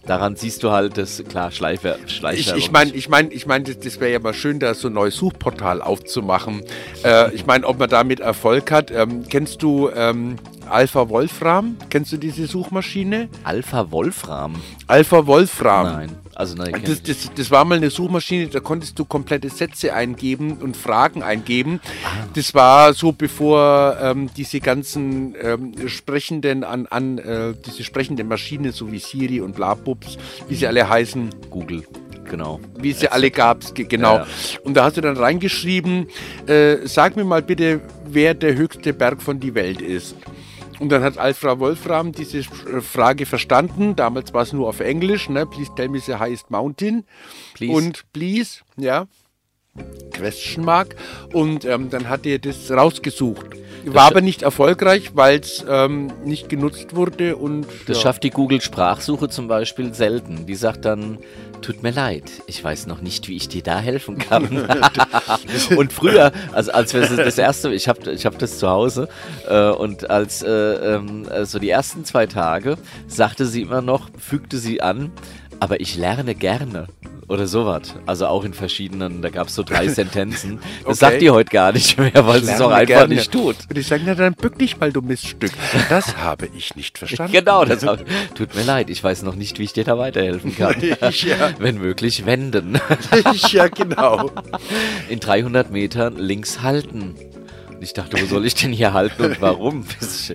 Daran 0.05 0.35
siehst 0.35 0.63
du 0.63 0.71
halt 0.71 0.97
das, 0.97 1.23
klar, 1.29 1.51
Schleifer, 1.51 1.97
Ich, 2.05 2.15
Schleicher. 2.17 2.55
ich 2.55 2.71
meine, 2.71 2.91
ich 2.91 3.09
mein, 3.09 3.31
ich 3.31 3.45
mein, 3.45 3.63
das, 3.63 3.79
das 3.79 3.99
wäre 3.99 4.11
ja 4.11 4.19
mal 4.19 4.33
schön, 4.33 4.59
da 4.59 4.73
so 4.73 4.87
ein 4.87 4.93
neues 4.93 5.15
Suchportal 5.17 5.81
aufzumachen. 5.81 6.63
Äh, 7.03 7.33
ich 7.35 7.45
meine, 7.45 7.67
ob 7.67 7.79
man 7.79 7.89
damit 7.89 8.19
Erfolg 8.19 8.71
hat. 8.71 8.91
Ähm, 8.91 9.25
kennst 9.29 9.61
du 9.61 9.89
ähm, 9.93 10.37
Alpha 10.69 11.09
Wolfram? 11.09 11.77
Kennst 11.89 12.11
du 12.11 12.17
diese 12.17 12.47
Suchmaschine? 12.47 13.29
Alpha 13.43 13.91
Wolfram? 13.91 14.55
Alpha 14.87 15.25
Wolfram. 15.27 15.85
Nein. 15.85 16.15
Also 16.39 16.55
nein, 16.55 16.71
kenn 16.71 16.83
Das, 16.85 17.03
das, 17.03 17.29
das 17.35 17.51
war 17.51 17.65
mal 17.65 17.75
eine 17.75 17.89
Suchmaschine, 17.89 18.47
da 18.47 18.61
konntest 18.61 18.97
du 18.97 19.03
komplette 19.03 19.49
Sätze 19.49 19.93
eingeben 19.93 20.53
und 20.53 20.77
Fragen 20.77 21.21
eingeben. 21.21 21.81
Das 22.33 22.53
war 22.53 22.93
so, 22.93 23.11
bevor 23.11 23.97
ähm, 24.01 24.29
diese 24.37 24.61
ganzen 24.61 25.35
ähm, 25.41 25.73
sprechenden 25.89 26.63
an, 26.63 26.87
an 26.87 27.17
äh, 27.17 27.53
diese 27.65 27.83
sprechenden 27.83 28.29
Maschinen, 28.29 28.71
so 28.71 28.89
wie 28.89 28.99
Siri 28.99 29.41
und 29.41 29.53
Blabubs, 29.53 30.17
wie 30.47 30.55
sie 30.55 30.65
alle 30.65 30.87
heißen. 30.87 31.29
Google, 31.49 31.83
genau. 32.29 32.61
wie 32.77 32.91
es 32.91 33.01
ja 33.01 33.09
alle 33.11 33.31
gab, 33.31 33.75
ge- 33.75 33.85
genau. 33.85 34.19
Ja. 34.19 34.27
Und 34.63 34.75
da 34.75 34.85
hast 34.85 34.95
du 34.95 35.01
dann 35.01 35.17
reingeschrieben, 35.17 36.07
äh, 36.47 36.77
sag 36.85 37.17
mir 37.17 37.25
mal 37.25 37.41
bitte, 37.41 37.81
wer 38.07 38.33
der 38.33 38.55
höchste 38.55 38.93
Berg 38.93 39.21
von 39.21 39.41
die 39.41 39.55
Welt 39.55 39.81
ist. 39.81 40.15
Und 40.79 40.89
dann 40.89 41.03
hat 41.03 41.17
Alfred 41.17 41.59
Wolfram 41.59 42.13
diese 42.13 42.39
äh, 42.39 42.81
Frage 42.81 43.25
verstanden. 43.25 43.95
Damals 43.95 44.33
war 44.33 44.43
es 44.43 44.53
nur 44.53 44.67
auf 44.67 44.79
Englisch, 44.79 45.29
ne? 45.29 45.45
Please 45.45 45.71
tell 45.75 45.89
me 45.89 45.99
the 45.99 46.15
highest 46.15 46.49
mountain. 46.49 47.03
Please. 47.53 47.73
Und 47.73 48.05
please, 48.13 48.61
ja. 48.77 49.07
Question 50.13 50.65
mark. 50.65 50.95
Und 51.33 51.65
ähm, 51.65 51.89
dann 51.89 52.09
hat 52.09 52.25
er 52.25 52.39
das 52.39 52.71
rausgesucht. 52.71 53.45
War 53.85 54.07
aber 54.07 54.21
nicht 54.21 54.41
erfolgreich, 54.41 55.11
weil 55.13 55.39
es 55.39 55.65
ähm, 55.67 56.11
nicht 56.25 56.49
genutzt 56.49 56.95
wurde 56.95 57.37
und 57.37 57.65
Das 57.87 57.97
ja. 57.97 58.03
schafft 58.03 58.23
die 58.23 58.29
Google-Sprachsuche 58.29 59.29
zum 59.29 59.47
Beispiel 59.47 59.93
selten. 59.93 60.45
Die 60.45 60.55
sagt 60.55 60.85
dann, 60.85 61.17
tut 61.61 61.83
mir 61.83 61.91
leid, 61.91 62.23
ich 62.47 62.63
weiß 62.63 62.87
noch 62.87 63.01
nicht, 63.01 63.27
wie 63.27 63.35
ich 63.35 63.47
dir 63.49 63.61
da 63.63 63.79
helfen 63.79 64.17
kann. 64.29 64.47
und 65.75 65.93
früher, 65.93 66.31
also 66.51 66.71
als 66.71 66.93
wir 66.93 67.01
das 67.01 67.37
erste, 67.37 67.73
ich 67.73 67.87
habe 67.87 68.11
ich 68.11 68.25
hab 68.25 68.37
das 68.39 68.59
zu 68.59 68.69
Hause 68.69 69.09
äh, 69.47 69.69
und 69.69 70.09
als 70.09 70.41
äh, 70.43 70.49
ähm, 70.49 71.27
äh, 71.29 71.45
so 71.45 71.59
die 71.59 71.69
ersten 71.69 72.05
zwei 72.05 72.25
Tage 72.25 72.77
sagte 73.07 73.45
sie 73.45 73.61
immer 73.61 73.81
noch, 73.81 74.09
fügte 74.17 74.57
sie 74.57 74.81
an, 74.81 75.11
aber 75.59 75.79
ich 75.79 75.97
lerne 75.97 76.35
gerne. 76.35 76.87
Oder 77.29 77.45
sowas. 77.45 77.93
Also 78.07 78.25
auch 78.25 78.43
in 78.43 78.53
verschiedenen, 78.55 79.21
da 79.21 79.29
gab 79.29 79.47
es 79.49 79.55
so 79.55 79.61
drei 79.63 79.87
Sentenzen. 79.99 80.59
Das 80.79 80.85
Okay. 80.85 80.93
sagt 80.95 81.21
die 81.21 81.29
heute 81.29 81.51
gar 81.51 81.71
nicht 81.71 81.97
mehr, 81.99 82.25
weil 82.25 82.43
sie 82.43 82.51
es 82.51 82.59
auch 82.59 82.71
einfach 82.71 82.87
gerne. 82.87 83.13
nicht 83.13 83.31
tut. 83.31 83.55
Und 83.69 83.77
ich 83.77 83.85
sage, 83.87 84.01
na 84.05 84.15
dann 84.15 84.33
bück 84.33 84.57
dich 84.57 84.79
mal, 84.79 84.91
du 84.91 85.01
Miststück. 85.01 85.51
Das 85.89 86.17
habe 86.17 86.47
ich 86.57 86.75
nicht 86.75 86.97
verstanden. 86.97 87.31
Genau, 87.31 87.65
das 87.65 87.85
hab, 87.85 87.99
tut 88.35 88.55
mir 88.55 88.63
leid, 88.63 88.89
ich 88.89 89.03
weiß 89.03 89.21
noch 89.21 89.35
nicht, 89.35 89.59
wie 89.59 89.63
ich 89.63 89.73
dir 89.73 89.83
da 89.83 89.97
weiterhelfen 89.97 90.55
kann. 90.55 90.75
Ja. 91.29 91.51
Wenn 91.59 91.77
möglich, 91.77 92.25
wenden. 92.25 92.79
ja, 93.51 93.67
genau. 93.67 94.31
In 95.07 95.19
300 95.19 95.71
Metern 95.71 96.15
links 96.17 96.61
halten. 96.61 97.15
Und 97.69 97.81
ich 97.83 97.93
dachte, 97.93 98.19
wo 98.21 98.25
soll 98.25 98.45
ich 98.45 98.55
denn 98.55 98.71
hier 98.73 98.93
halten 98.93 99.23
und 99.23 99.41
warum? 99.41 99.85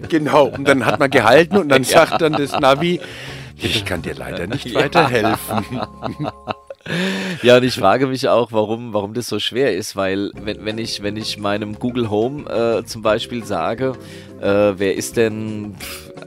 Genau. 0.09 0.47
Und 0.47 0.67
dann 0.69 0.87
hat 0.87 0.99
man 1.01 1.11
gehalten 1.11 1.57
und 1.57 1.69
dann 1.71 1.83
sagt 1.85 2.21
dann 2.23 2.33
das 2.35 2.53
Navi, 2.59 3.01
ich 3.57 3.85
kann 3.85 4.03
dir 4.03 4.15
leider 4.15 4.47
nicht 4.47 4.67
Ja. 4.67 4.81
weiterhelfen. 4.81 5.65
Ja, 7.43 7.57
und 7.57 7.63
ich 7.65 7.75
frage 7.75 8.07
mich 8.07 8.29
auch, 8.29 8.53
warum, 8.53 8.93
warum 8.93 9.15
das 9.15 9.27
so 9.29 9.39
schwer 9.39 9.75
ist, 9.75 9.97
weil 9.97 10.31
wenn, 10.35 10.65
wenn, 10.65 10.79
ich, 10.79 11.03
wenn 11.03 11.17
ich 11.17 11.39
meinem 11.39 11.79
Google 11.79 12.11
Home 12.11 12.49
äh, 12.51 12.85
zum 12.85 13.01
Beispiel 13.03 13.43
sage, 13.45 13.93
äh, 14.41 14.73
wer 14.77 14.95
ist 14.95 15.17
denn, 15.17 15.77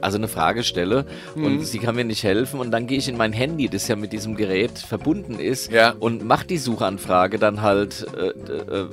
also 0.00 0.18
eine 0.18 0.26
Frage 0.28 0.64
stelle 0.64 1.06
Mhm. 1.36 1.44
und 1.44 1.64
sie 1.66 1.78
kann 1.78 1.94
mir 1.94 2.04
nicht 2.04 2.24
helfen 2.24 2.58
und 2.58 2.70
dann 2.72 2.86
gehe 2.88 2.98
ich 2.98 3.08
in 3.08 3.16
mein 3.16 3.32
Handy, 3.32 3.68
das 3.68 3.86
ja 3.88 3.94
mit 3.96 4.12
diesem 4.12 4.36
Gerät 4.36 4.78
verbunden 4.78 5.38
ist 5.38 5.70
Ja. 5.70 5.94
und 6.00 6.24
mache 6.24 6.46
die 6.46 6.58
Suchanfrage 6.58 7.38
dann 7.38 7.62
halt 7.62 8.06
äh, 8.16 8.28
äh, 8.28 8.86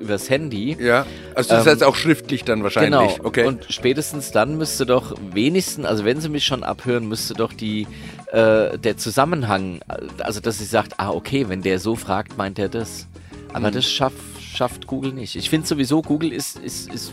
übers 0.00 0.30
Handy. 0.30 0.76
Ja. 0.80 1.04
Also 1.34 1.50
das 1.50 1.66
Ähm, 1.66 1.72
heißt 1.72 1.84
auch 1.84 1.96
schriftlich 1.96 2.44
dann 2.44 2.62
wahrscheinlich. 2.62 3.16
Genau. 3.16 3.26
Okay. 3.26 3.44
Und 3.44 3.66
spätestens 3.70 4.30
dann 4.30 4.56
müsste 4.56 4.86
doch 4.86 5.14
wenigstens, 5.32 5.84
also 5.84 6.04
wenn 6.04 6.20
sie 6.20 6.28
mich 6.28 6.44
schon 6.44 6.62
abhören, 6.62 7.08
müsste 7.08 7.34
doch 7.34 7.52
die 7.52 7.86
äh, 8.32 8.78
der 8.78 8.96
Zusammenhang, 8.96 9.80
also 10.18 10.40
dass 10.40 10.58
sie 10.58 10.64
sagt, 10.64 10.94
ah 10.98 11.10
okay, 11.10 11.48
wenn 11.48 11.62
der 11.62 11.78
so 11.78 11.96
fragt, 11.96 12.36
meint 12.36 12.58
er 12.58 12.68
das. 12.68 13.06
Mhm. 13.50 13.56
Aber 13.56 13.70
das 13.70 13.84
schafft 13.90 14.16
schafft 14.40 14.86
Google 14.88 15.12
nicht. 15.12 15.36
Ich 15.36 15.50
finde 15.50 15.66
sowieso, 15.68 16.02
Google 16.02 16.32
ist, 16.32 16.58
ist, 16.58 16.92
ist 16.92 17.12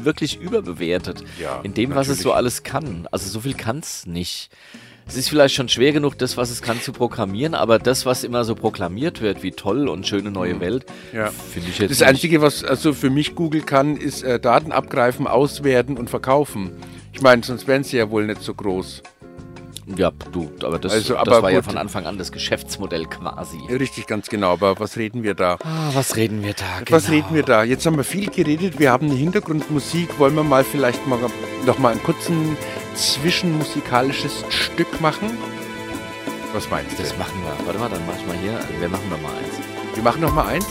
wirklich 0.00 0.38
überbewertet 0.40 1.24
Ja, 1.40 1.60
in 1.62 1.74
dem, 1.74 1.90
was 1.90 2.02
es 2.06 2.18
natürlich. 2.18 2.22
so 2.22 2.32
alles 2.34 2.62
kann. 2.62 3.08
Also 3.10 3.28
so 3.30 3.40
viel 3.40 3.54
kann 3.54 3.78
es 3.78 4.06
nicht. 4.06 4.50
Es 5.08 5.16
ist 5.16 5.28
vielleicht 5.30 5.54
schon 5.54 5.68
schwer 5.70 5.92
genug, 5.92 6.18
das, 6.18 6.36
was 6.36 6.50
es 6.50 6.60
kann, 6.62 6.80
zu 6.80 6.92
programmieren, 6.92 7.54
aber 7.54 7.78
das, 7.78 8.04
was 8.06 8.22
immer 8.22 8.44
so 8.44 8.54
proklamiert 8.54 9.22
wird, 9.22 9.42
wie 9.42 9.50
toll 9.52 9.88
und 9.88 10.06
schöne 10.06 10.30
neue 10.30 10.60
Welt, 10.60 10.84
Mhm. 11.12 11.18
Ja. 11.18 11.30
finde 11.30 11.70
ich 11.70 11.78
jetzt 11.78 11.90
Das 11.90 12.00
nicht. 12.00 12.08
Einzige, 12.08 12.42
was 12.42 12.62
also 12.62 12.92
für 12.92 13.10
mich 13.10 13.34
Google 13.34 13.62
kann, 13.62 13.96
ist 13.96 14.22
äh, 14.22 14.38
Daten 14.38 14.70
abgreifen, 14.70 15.26
auswerten 15.26 15.96
und 15.96 16.10
verkaufen. 16.10 16.72
Ich 17.12 17.22
meine, 17.22 17.42
sonst 17.42 17.66
wären 17.66 17.82
sie 17.82 17.96
ja 17.96 18.10
wohl 18.10 18.26
nicht 18.26 18.42
so 18.42 18.54
groß. 18.54 19.02
Ja, 19.96 20.12
du, 20.32 20.50
aber 20.62 20.78
das, 20.78 20.92
Also, 20.92 21.14
das 21.14 21.22
aber 21.22 21.42
war 21.42 21.50
ja 21.50 21.58
gut. 21.60 21.66
von 21.66 21.78
Anfang 21.78 22.06
an 22.06 22.18
das 22.18 22.30
Geschäftsmodell 22.32 23.06
quasi. 23.06 23.58
Richtig, 23.70 24.06
ganz 24.06 24.28
genau. 24.28 24.52
Aber 24.52 24.78
was 24.78 24.96
reden 24.96 25.22
wir 25.22 25.34
da? 25.34 25.56
Ah, 25.64 25.90
was 25.94 26.16
reden 26.16 26.42
wir 26.42 26.54
da? 26.54 26.64
Was 26.90 27.06
genau? 27.06 27.16
reden 27.16 27.34
wir 27.34 27.42
da? 27.42 27.64
Jetzt 27.64 27.86
haben 27.86 27.96
wir 27.96 28.04
viel 28.04 28.28
geredet. 28.30 28.78
Wir 28.78 28.90
haben 28.92 29.06
eine 29.06 29.16
Hintergrundmusik. 29.16 30.18
Wollen 30.18 30.34
wir 30.34 30.44
mal 30.44 30.64
vielleicht 30.64 31.06
mal 31.06 31.18
noch 31.64 31.78
mal 31.78 31.92
einen 31.92 32.02
kurzen 32.02 32.56
zwischenmusikalisches 32.94 34.44
Stück 34.50 35.00
machen? 35.00 35.36
Was 36.52 36.68
meinst 36.70 36.98
du? 36.98 37.02
Das 37.02 37.16
machen 37.18 37.40
wir. 37.42 37.66
Warte 37.66 37.78
mal, 37.78 37.88
dann 37.88 38.06
mach 38.06 38.16
ich 38.16 38.26
mal 38.26 38.36
hier. 38.36 38.58
Wir 38.80 38.88
machen 38.88 39.08
noch 39.10 39.20
mal 39.22 39.32
eins. 39.36 39.54
Wir 39.94 40.02
machen 40.02 40.20
noch 40.20 40.34
mal 40.34 40.46
eins. 40.46 40.66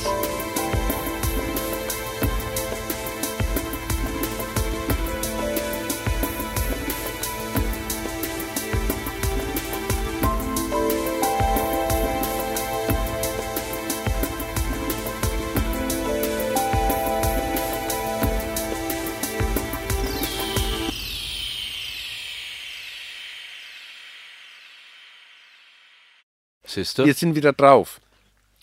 Siehst 26.78 27.00
du? 27.00 27.06
Wir 27.06 27.16
sind 27.16 27.36
wieder 27.36 27.54
drauf. 27.54 28.00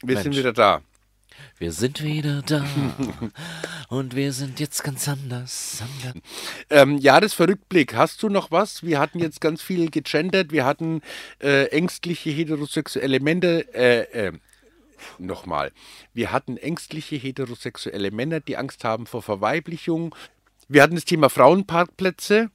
Wir 0.00 0.14
sind 0.18 0.26
Mensch. 0.26 0.38
wieder 0.38 0.52
da. 0.52 0.82
Wir 1.58 1.72
sind 1.72 2.00
wieder 2.00 2.42
da. 2.42 2.64
und 3.88 4.14
wir 4.14 4.32
sind 4.32 4.60
jetzt 4.60 4.84
ganz 4.84 5.08
anders. 5.08 5.82
anders. 5.82 6.22
Ähm, 6.70 6.98
Jahresverrückblick, 6.98 7.96
hast 7.96 8.22
du 8.22 8.28
noch 8.28 8.52
was? 8.52 8.84
Wir 8.84 9.00
hatten 9.00 9.18
jetzt 9.18 9.40
ganz 9.40 9.62
viel 9.62 9.90
gegendert, 9.90 10.52
wir 10.52 10.64
hatten 10.64 11.00
äh, 11.42 11.64
ängstliche 11.70 12.30
heterosexuelle 12.30 13.18
Männer, 13.18 13.64
äh, 13.74 14.02
äh, 14.28 14.32
nochmal, 15.18 15.72
wir 16.12 16.30
hatten 16.30 16.56
ängstliche 16.56 17.16
heterosexuelle 17.16 18.12
Männer, 18.12 18.38
die 18.38 18.56
Angst 18.56 18.84
haben 18.84 19.06
vor 19.06 19.22
Verweiblichung. 19.22 20.14
Wir 20.68 20.84
hatten 20.84 20.94
das 20.94 21.04
Thema 21.04 21.30
Frauenparkplätze 21.30 22.48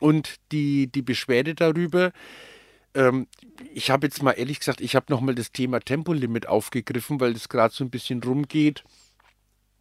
und 0.00 0.34
die, 0.50 0.88
die 0.88 1.02
Beschwerde 1.02 1.54
darüber. 1.54 2.10
Ähm, 2.96 3.26
ich 3.74 3.90
habe 3.90 4.06
jetzt 4.06 4.22
mal 4.22 4.32
ehrlich 4.32 4.58
gesagt, 4.58 4.80
ich 4.80 4.96
habe 4.96 5.06
nochmal 5.10 5.34
das 5.34 5.52
Thema 5.52 5.80
Tempolimit 5.80 6.48
aufgegriffen, 6.48 7.20
weil 7.20 7.34
das 7.34 7.48
gerade 7.48 7.72
so 7.74 7.84
ein 7.84 7.90
bisschen 7.90 8.22
rumgeht. 8.22 8.82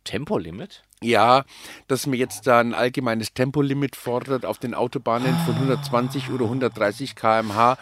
Tempolimit? 0.03 0.83
Ja, 1.01 1.45
dass 1.87 2.05
man 2.07 2.17
jetzt 2.17 2.47
da 2.47 2.59
ein 2.59 2.73
allgemeines 2.73 3.33
Tempolimit 3.33 3.95
fordert 3.95 4.45
auf 4.45 4.59
den 4.59 4.73
Autobahnen 4.73 5.37
von 5.39 5.55
120 5.55 6.29
oder 6.31 6.45
130 6.45 7.15
km/h. 7.15 7.77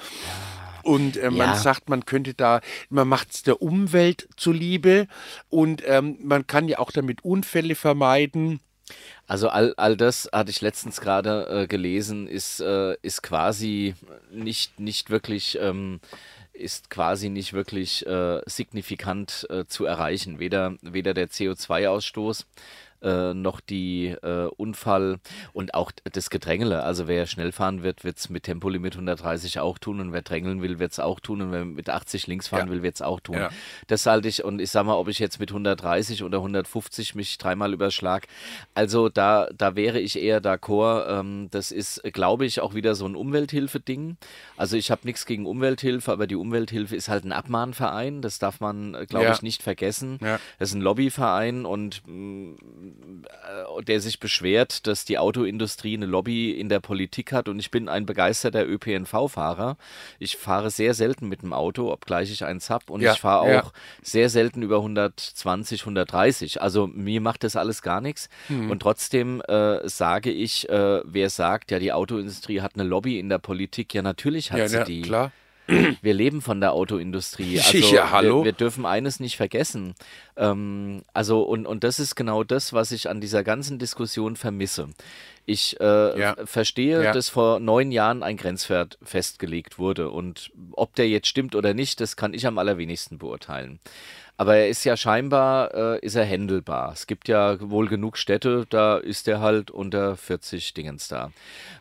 Und 0.83 1.17
äh, 1.17 1.29
man 1.29 1.49
Ja. 1.49 1.55
sagt, 1.55 1.89
man 1.89 2.05
könnte 2.05 2.33
da, 2.33 2.59
man 2.89 3.07
macht 3.07 3.31
es 3.31 3.43
der 3.43 3.61
Umwelt 3.61 4.27
zuliebe 4.35 5.07
und 5.49 5.81
ähm, 5.85 6.17
man 6.21 6.47
kann 6.47 6.67
ja 6.67 6.79
auch 6.79 6.91
damit 6.91 7.23
Unfälle 7.23 7.75
vermeiden. 7.75 8.59
Also 9.27 9.49
all, 9.49 9.73
all 9.77 9.95
das 9.95 10.29
hatte 10.31 10.51
ich 10.51 10.61
letztens 10.61 10.99
gerade 11.01 11.47
äh, 11.63 11.67
gelesen, 11.67 12.27
ist, 12.27 12.59
äh, 12.59 12.95
ist 13.01 13.23
quasi 13.23 13.95
nicht, 14.31 14.79
nicht 14.79 15.09
wirklich 15.09 15.57
ähm, 15.61 15.99
ist 16.53 16.91
quasi 16.91 17.29
nicht 17.29 17.53
wirklich 17.53 18.05
äh, 18.05 18.41
signifikant 18.45 19.47
äh, 19.49 19.65
zu 19.65 19.85
erreichen. 19.85 20.39
Weder, 20.39 20.75
weder 20.81 21.13
der 21.13 21.29
CO2-Ausstoß 21.29 22.45
äh, 23.03 23.33
noch 23.33 23.59
die 23.59 24.07
äh, 24.07 24.47
Unfall 24.57 25.19
und 25.53 25.73
auch 25.73 25.91
das 26.11 26.29
Gedrängele. 26.29 26.83
Also 26.83 27.07
wer 27.07 27.25
schnell 27.27 27.51
fahren 27.51 27.83
wird, 27.83 28.03
wird 28.03 28.17
es 28.17 28.29
mit 28.29 28.43
Tempolimit 28.43 28.93
130 28.93 29.59
auch 29.59 29.77
tun 29.77 29.99
und 29.99 30.13
wer 30.13 30.21
drängeln 30.21 30.61
will, 30.61 30.79
wird 30.79 30.93
es 30.93 30.99
auch 30.99 31.19
tun 31.19 31.41
und 31.41 31.51
wer 31.51 31.65
mit 31.65 31.89
80 31.89 32.27
links 32.27 32.47
fahren 32.47 32.67
ja. 32.67 32.73
will, 32.73 32.83
wird 32.83 32.95
es 32.95 33.01
auch 33.01 33.19
tun. 33.19 33.35
Ja. 33.35 33.49
Das 33.87 34.05
halte 34.05 34.27
ich 34.27 34.43
und 34.43 34.61
ich 34.61 34.71
sage 34.71 34.87
mal, 34.87 34.95
ob 34.95 35.07
ich 35.07 35.19
jetzt 35.19 35.39
mit 35.39 35.51
130 35.51 36.23
oder 36.23 36.37
150 36.39 37.15
mich 37.15 37.37
dreimal 37.37 37.73
überschlag, 37.73 38.27
also 38.73 39.09
da, 39.09 39.47
da 39.55 39.75
wäre 39.75 39.99
ich 39.99 40.19
eher 40.19 40.41
d'accord. 40.41 41.19
Ähm, 41.19 41.49
das 41.51 41.71
ist, 41.71 42.01
glaube 42.13 42.45
ich, 42.45 42.61
auch 42.61 42.73
wieder 42.73 42.95
so 42.95 43.05
ein 43.05 43.15
Umwelthilfe-Ding. 43.15 44.17
Also 44.57 44.77
ich 44.77 44.91
habe 44.91 45.01
nichts 45.05 45.25
gegen 45.25 45.45
Umwelthilfe, 45.45 46.11
aber 46.11 46.27
die 46.27 46.35
Umwelthilfe 46.35 46.95
ist 46.95 47.09
halt 47.09 47.25
ein 47.25 47.31
Abmahnverein. 47.31 48.21
Das 48.21 48.39
darf 48.39 48.59
man, 48.59 48.93
glaube 49.07 49.25
ja. 49.25 49.33
ich, 49.33 49.41
nicht 49.41 49.61
vergessen. 49.61 50.19
Das 50.59 50.69
ist 50.69 50.75
ein 50.75 50.81
Lobbyverein 50.81 51.65
und 51.65 52.01
mh, 52.05 52.57
äh, 53.79 53.83
der 53.83 53.99
sich 53.99 54.19
beschwert, 54.19 54.87
dass 54.87 55.05
die 55.05 55.17
Autoindustrie 55.17 55.95
eine 55.95 56.05
Lobby 56.05 56.51
in 56.51 56.69
der 56.69 56.79
Politik 56.79 57.31
hat 57.31 57.49
und 57.49 57.59
ich 57.59 57.71
bin 57.71 57.89
ein 57.89 58.05
begeisterter 58.05 58.65
ÖPNV-Fahrer. 58.67 59.77
Ich 60.19 60.37
fahre 60.37 60.69
sehr 60.69 60.93
selten 60.93 61.27
mit 61.27 61.41
dem 61.41 61.53
Auto, 61.53 61.91
obgleich 61.91 62.31
ich 62.31 62.45
eins 62.45 62.69
habe 62.69 62.91
und 62.91 63.01
ja, 63.01 63.13
ich 63.13 63.19
fahre 63.19 63.41
auch 63.41 63.47
ja. 63.47 63.71
sehr 64.01 64.29
selten 64.29 64.61
über 64.61 64.77
120, 64.77 65.81
130. 65.81 66.61
Also 66.61 66.87
mir 66.87 67.21
macht 67.21 67.43
das 67.43 67.55
alles 67.55 67.81
gar 67.81 68.01
nichts 68.01 68.29
mhm. 68.49 68.71
und 68.71 68.81
trotzdem 68.81 69.41
äh, 69.41 69.87
sage 69.87 70.31
ich, 70.31 70.69
äh, 70.69 71.01
wer 71.03 71.29
sagt, 71.29 71.71
ja 71.71 71.79
die 71.79 71.91
Autoindustrie 71.93 72.61
hat 72.61 72.75
eine 72.75 72.83
Lobby 72.83 73.19
in 73.19 73.29
der 73.29 73.39
Politik, 73.39 73.93
ja 73.93 74.01
natürlich 74.01 74.51
hat 74.51 74.59
ja, 74.59 74.67
sie 74.67 74.83
die. 74.83 75.01
Klar. 75.01 75.31
Wir 75.67 76.13
leben 76.13 76.41
von 76.41 76.59
der 76.59 76.73
Autoindustrie. 76.73 77.59
Also 77.63 77.95
ja, 77.95 78.11
hallo. 78.11 78.39
Wir, 78.39 78.45
wir, 78.45 78.51
dürfen 78.51 78.85
eines 78.85 79.19
nicht 79.19 79.37
vergessen. 79.37 79.95
Ähm, 80.35 81.03
also, 81.13 81.43
und, 81.43 81.65
und 81.65 81.83
das 81.83 81.99
ist 81.99 82.15
genau 82.15 82.43
das, 82.43 82.73
was 82.73 82.91
ich 82.91 83.09
an 83.09 83.21
dieser 83.21 83.43
ganzen 83.43 83.79
Diskussion 83.79 84.35
vermisse. 84.35 84.89
Ich 85.45 85.79
äh, 85.79 86.19
ja. 86.19 86.35
verstehe, 86.45 87.03
ja. 87.03 87.11
dass 87.11 87.29
vor 87.29 87.59
neun 87.59 87.91
Jahren 87.91 88.23
ein 88.23 88.37
Grenzwert 88.37 88.97
festgelegt 89.03 89.77
wurde. 89.77 90.09
Und 90.09 90.51
ob 90.71 90.95
der 90.95 91.09
jetzt 91.09 91.27
stimmt 91.27 91.55
oder 91.55 91.73
nicht, 91.73 91.99
das 91.99 92.15
kann 92.15 92.33
ich 92.33 92.47
am 92.47 92.57
allerwenigsten 92.57 93.17
beurteilen. 93.17 93.79
Aber 94.35 94.55
er 94.55 94.67
ist 94.67 94.83
ja 94.83 94.97
scheinbar, 94.97 95.73
äh, 95.73 95.99
ist 95.99 96.15
er 96.15 96.25
händelbar. 96.25 96.91
Es 96.91 97.05
gibt 97.05 97.27
ja 97.27 97.57
wohl 97.61 97.87
genug 97.87 98.17
Städte, 98.17 98.65
da 98.69 98.97
ist 98.97 99.27
er 99.27 99.41
halt 99.41 99.69
unter 99.69 100.17
40 100.17 100.73
Dingens 100.73 101.07
da. 101.07 101.31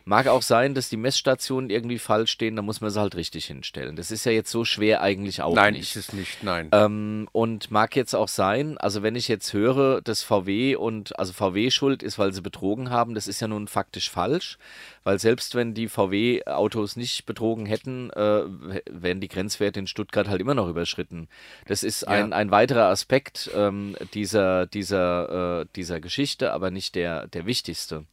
Mag 0.05 0.27
auch 0.27 0.43
sein, 0.43 0.75
dass 0.75 0.87
die 0.87 0.97
Messstationen 0.97 1.71
irgendwie 1.71 1.97
falsch 1.97 2.31
stehen, 2.31 2.55
da 2.55 2.61
muss 2.61 2.79
man 2.79 2.91
sie 2.91 2.99
halt 2.99 3.15
richtig 3.15 3.45
hinstellen. 3.45 3.95
Das 3.95 4.11
ist 4.11 4.25
ja 4.25 4.31
jetzt 4.31 4.51
so 4.51 4.65
schwer 4.65 5.01
eigentlich 5.01 5.41
auch 5.41 5.55
nein, 5.55 5.73
nicht. 5.73 5.95
Nein, 5.95 6.01
ist 6.01 6.09
es 6.09 6.13
nicht, 6.13 6.43
nein. 6.43 6.69
Ähm, 6.71 7.27
und 7.31 7.71
mag 7.71 7.95
jetzt 7.95 8.13
auch 8.13 8.27
sein, 8.27 8.77
also 8.77 9.01
wenn 9.01 9.15
ich 9.15 9.27
jetzt 9.27 9.53
höre, 9.53 10.01
dass 10.01 10.21
VW 10.21 10.75
und, 10.75 11.17
also 11.17 11.33
VW 11.33 11.71
schuld 11.71 12.03
ist, 12.03 12.19
weil 12.19 12.33
sie 12.33 12.41
betrogen 12.41 12.91
haben, 12.91 13.15
das 13.15 13.27
ist 13.27 13.39
ja 13.39 13.47
nun 13.47 13.67
faktisch 13.67 14.11
falsch 14.11 14.59
weil 15.03 15.19
selbst 15.19 15.55
wenn 15.55 15.73
die 15.73 15.87
VW-Autos 15.87 16.95
nicht 16.95 17.25
betrogen 17.25 17.65
hätten, 17.65 18.09
äh, 18.11 18.43
wären 18.89 19.19
die 19.19 19.27
Grenzwerte 19.27 19.79
in 19.79 19.87
Stuttgart 19.87 20.27
halt 20.27 20.41
immer 20.41 20.53
noch 20.53 20.69
überschritten. 20.69 21.27
Das 21.67 21.83
ist 21.83 22.07
ein, 22.07 22.31
ja. 22.31 22.35
ein 22.35 22.42
weiterer 22.51 22.85
Aspekt 22.85 23.49
ähm, 23.55 23.95
dieser, 24.13 24.65
dieser, 24.67 25.61
äh, 25.61 25.65
dieser 25.75 25.99
Geschichte, 25.99 26.51
aber 26.53 26.71
nicht 26.71 26.95
der, 26.95 27.27
der 27.27 27.45
wichtigste. 27.45 28.05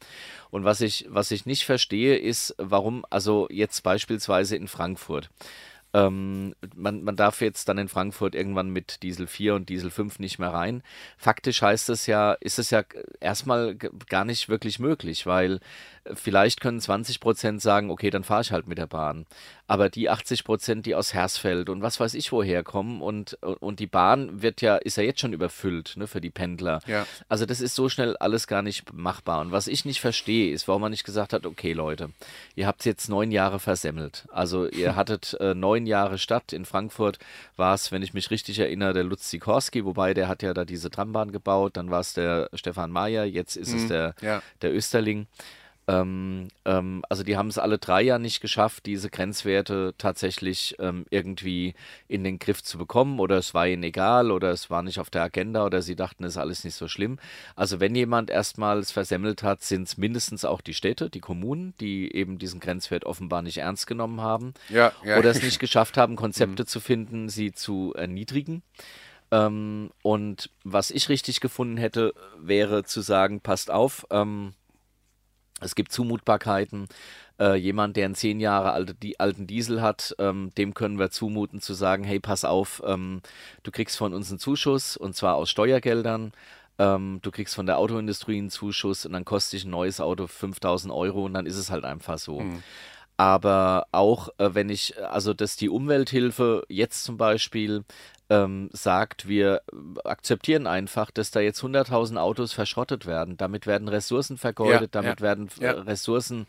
Und 0.50 0.64
was 0.64 0.80
ich, 0.80 1.06
was 1.08 1.30
ich 1.30 1.46
nicht 1.46 1.64
verstehe, 1.64 2.16
ist, 2.16 2.54
warum, 2.58 3.04
also 3.10 3.46
jetzt 3.50 3.82
beispielsweise 3.82 4.56
in 4.56 4.68
Frankfurt, 4.68 5.30
ähm, 5.92 6.54
man, 6.74 7.02
man 7.02 7.16
darf 7.16 7.40
jetzt 7.40 7.68
dann 7.68 7.78
in 7.78 7.88
Frankfurt 7.88 8.34
irgendwann 8.34 8.70
mit 8.70 9.02
Diesel 9.02 9.26
4 9.26 9.54
und 9.54 9.68
Diesel 9.68 9.90
5 9.90 10.18
nicht 10.18 10.38
mehr 10.38 10.52
rein. 10.52 10.82
Faktisch 11.16 11.62
heißt 11.62 11.88
es 11.90 12.06
ja, 12.06 12.32
ist 12.34 12.58
es 12.58 12.70
ja 12.70 12.82
erstmal 13.20 13.74
gar 13.74 14.24
nicht 14.24 14.48
wirklich 14.48 14.78
möglich, 14.78 15.26
weil 15.26 15.60
Vielleicht 16.14 16.60
können 16.60 16.80
20 16.80 17.20
Prozent 17.20 17.60
sagen, 17.60 17.90
okay, 17.90 18.08
dann 18.08 18.24
fahre 18.24 18.40
ich 18.40 18.52
halt 18.52 18.66
mit 18.66 18.78
der 18.78 18.86
Bahn. 18.86 19.26
Aber 19.66 19.90
die 19.90 20.08
80 20.08 20.44
Prozent, 20.44 20.86
die 20.86 20.94
aus 20.94 21.12
Hersfeld 21.12 21.68
und 21.68 21.82
was 21.82 22.00
weiß 22.00 22.14
ich 22.14 22.32
woher 22.32 22.62
kommen 22.62 23.02
und, 23.02 23.34
und 23.34 23.80
die 23.80 23.86
Bahn 23.86 24.42
wird 24.42 24.62
ja, 24.62 24.76
ist 24.76 24.96
ja 24.96 25.02
jetzt 25.02 25.20
schon 25.20 25.34
überfüllt 25.34 25.94
ne, 25.96 26.06
für 26.06 26.22
die 26.22 26.30
Pendler. 26.30 26.80
Ja. 26.86 27.06
Also 27.28 27.44
das 27.44 27.60
ist 27.60 27.74
so 27.74 27.88
schnell 27.88 28.16
alles 28.16 28.46
gar 28.46 28.62
nicht 28.62 28.92
machbar. 28.94 29.42
Und 29.42 29.52
was 29.52 29.68
ich 29.68 29.84
nicht 29.84 30.00
verstehe, 30.00 30.52
ist, 30.52 30.66
warum 30.68 30.82
man 30.82 30.90
nicht 30.90 31.04
gesagt 31.04 31.34
hat, 31.34 31.44
okay 31.44 31.74
Leute, 31.74 32.10
ihr 32.56 32.66
habt 32.66 32.84
jetzt 32.86 33.08
neun 33.08 33.30
Jahre 33.30 33.60
versemmelt. 33.60 34.26
Also 34.32 34.66
ihr 34.68 34.96
hattet 34.96 35.36
äh, 35.38 35.54
neun 35.54 35.79
Jahre 35.86 36.18
Stadt. 36.18 36.52
In 36.52 36.64
Frankfurt 36.64 37.18
war 37.56 37.74
es, 37.74 37.92
wenn 37.92 38.02
ich 38.02 38.14
mich 38.14 38.30
richtig 38.30 38.58
erinnere, 38.58 38.92
der 38.92 39.04
Lutz 39.04 39.30
Sikorski, 39.30 39.84
wobei 39.84 40.14
der 40.14 40.28
hat 40.28 40.42
ja 40.42 40.54
da 40.54 40.64
diese 40.64 40.90
Trambahn 40.90 41.32
gebaut. 41.32 41.76
Dann 41.76 41.90
war 41.90 42.00
es 42.00 42.14
der 42.14 42.50
Stefan 42.54 42.90
Mayer, 42.90 43.24
jetzt 43.24 43.56
ist 43.56 43.72
mhm. 43.72 43.78
es 43.78 43.88
der, 43.88 44.14
ja. 44.20 44.42
der 44.62 44.74
Österling. 44.74 45.26
Ähm, 45.90 46.48
ähm, 46.64 47.02
also 47.08 47.24
die 47.24 47.36
haben 47.36 47.48
es 47.48 47.58
alle 47.58 47.78
drei 47.78 48.02
ja 48.02 48.20
nicht 48.20 48.40
geschafft, 48.40 48.86
diese 48.86 49.10
Grenzwerte 49.10 49.92
tatsächlich 49.98 50.76
ähm, 50.78 51.04
irgendwie 51.10 51.74
in 52.06 52.22
den 52.22 52.38
Griff 52.38 52.62
zu 52.62 52.78
bekommen 52.78 53.18
oder 53.18 53.38
es 53.38 53.54
war 53.54 53.66
ihnen 53.66 53.82
egal 53.82 54.30
oder 54.30 54.50
es 54.52 54.70
war 54.70 54.82
nicht 54.84 55.00
auf 55.00 55.10
der 55.10 55.22
Agenda 55.22 55.64
oder 55.64 55.82
sie 55.82 55.96
dachten, 55.96 56.22
es 56.22 56.34
ist 56.34 56.38
alles 56.38 56.62
nicht 56.62 56.76
so 56.76 56.86
schlimm. 56.86 57.18
Also 57.56 57.80
wenn 57.80 57.96
jemand 57.96 58.30
erstmals 58.30 58.92
versemmelt 58.92 59.42
hat, 59.42 59.62
sind 59.62 59.88
es 59.88 59.96
mindestens 59.96 60.44
auch 60.44 60.60
die 60.60 60.74
Städte, 60.74 61.10
die 61.10 61.20
Kommunen, 61.20 61.74
die 61.80 62.14
eben 62.14 62.38
diesen 62.38 62.60
Grenzwert 62.60 63.04
offenbar 63.04 63.42
nicht 63.42 63.58
ernst 63.58 63.88
genommen 63.88 64.20
haben 64.20 64.54
ja, 64.68 64.92
ja. 65.04 65.18
oder 65.18 65.30
es 65.30 65.42
nicht 65.42 65.58
geschafft 65.58 65.96
haben, 65.96 66.14
Konzepte 66.14 66.62
mhm. 66.62 66.66
zu 66.68 66.78
finden, 66.78 67.28
sie 67.28 67.50
zu 67.50 67.94
erniedrigen. 67.96 68.62
Ähm, 69.32 69.90
und 70.02 70.50
was 70.62 70.92
ich 70.92 71.08
richtig 71.08 71.40
gefunden 71.40 71.78
hätte, 71.78 72.14
wäre 72.38 72.84
zu 72.84 73.00
sagen, 73.00 73.40
passt 73.40 73.72
auf, 73.72 74.06
ähm, 74.10 74.54
es 75.60 75.74
gibt 75.74 75.92
Zumutbarkeiten. 75.92 76.88
Äh, 77.38 77.54
jemand, 77.54 77.96
der 77.96 78.04
einen 78.04 78.14
zehn 78.14 78.38
Jahre 78.38 78.72
alte, 78.72 78.94
die, 78.94 79.18
alten 79.18 79.46
Diesel 79.46 79.80
hat, 79.80 80.14
ähm, 80.18 80.50
dem 80.58 80.74
können 80.74 80.98
wir 80.98 81.10
zumuten 81.10 81.60
zu 81.60 81.72
sagen, 81.72 82.04
hey, 82.04 82.20
pass 82.20 82.44
auf, 82.44 82.82
ähm, 82.84 83.22
du 83.62 83.70
kriegst 83.70 83.96
von 83.96 84.12
uns 84.12 84.28
einen 84.30 84.38
Zuschuss 84.38 84.96
und 84.96 85.16
zwar 85.16 85.36
aus 85.36 85.48
Steuergeldern. 85.48 86.32
Ähm, 86.78 87.20
du 87.22 87.30
kriegst 87.30 87.54
von 87.54 87.66
der 87.66 87.78
Autoindustrie 87.78 88.38
einen 88.38 88.50
Zuschuss 88.50 89.06
und 89.06 89.12
dann 89.12 89.24
kostet 89.24 89.54
dich 89.54 89.64
ein 89.64 89.70
neues 89.70 90.00
Auto 90.00 90.26
5000 90.26 90.92
Euro 90.92 91.24
und 91.24 91.34
dann 91.34 91.46
ist 91.46 91.56
es 91.56 91.70
halt 91.70 91.84
einfach 91.84 92.18
so. 92.18 92.40
Mhm. 92.40 92.62
Aber 93.16 93.86
auch 93.92 94.30
äh, 94.38 94.54
wenn 94.54 94.70
ich, 94.70 94.94
also 95.02 95.34
dass 95.34 95.56
die 95.56 95.68
Umwelthilfe 95.68 96.64
jetzt 96.68 97.04
zum 97.04 97.18
Beispiel 97.18 97.84
ähm, 98.30 98.70
sagt, 98.72 99.26
wir 99.26 99.60
akzeptieren 100.04 100.68
einfach, 100.68 101.10
dass 101.10 101.32
da 101.32 101.40
jetzt 101.40 101.62
100.000 101.62 102.16
Autos 102.16 102.52
verschrottet 102.52 103.04
werden. 103.04 103.36
Damit 103.36 103.66
werden 103.66 103.88
Ressourcen 103.88 104.38
vergeudet, 104.38 104.94
ja, 104.94 105.02
damit 105.02 105.20
ja, 105.20 105.24
werden 105.26 105.48
ja. 105.58 105.72
Ressourcen 105.72 106.46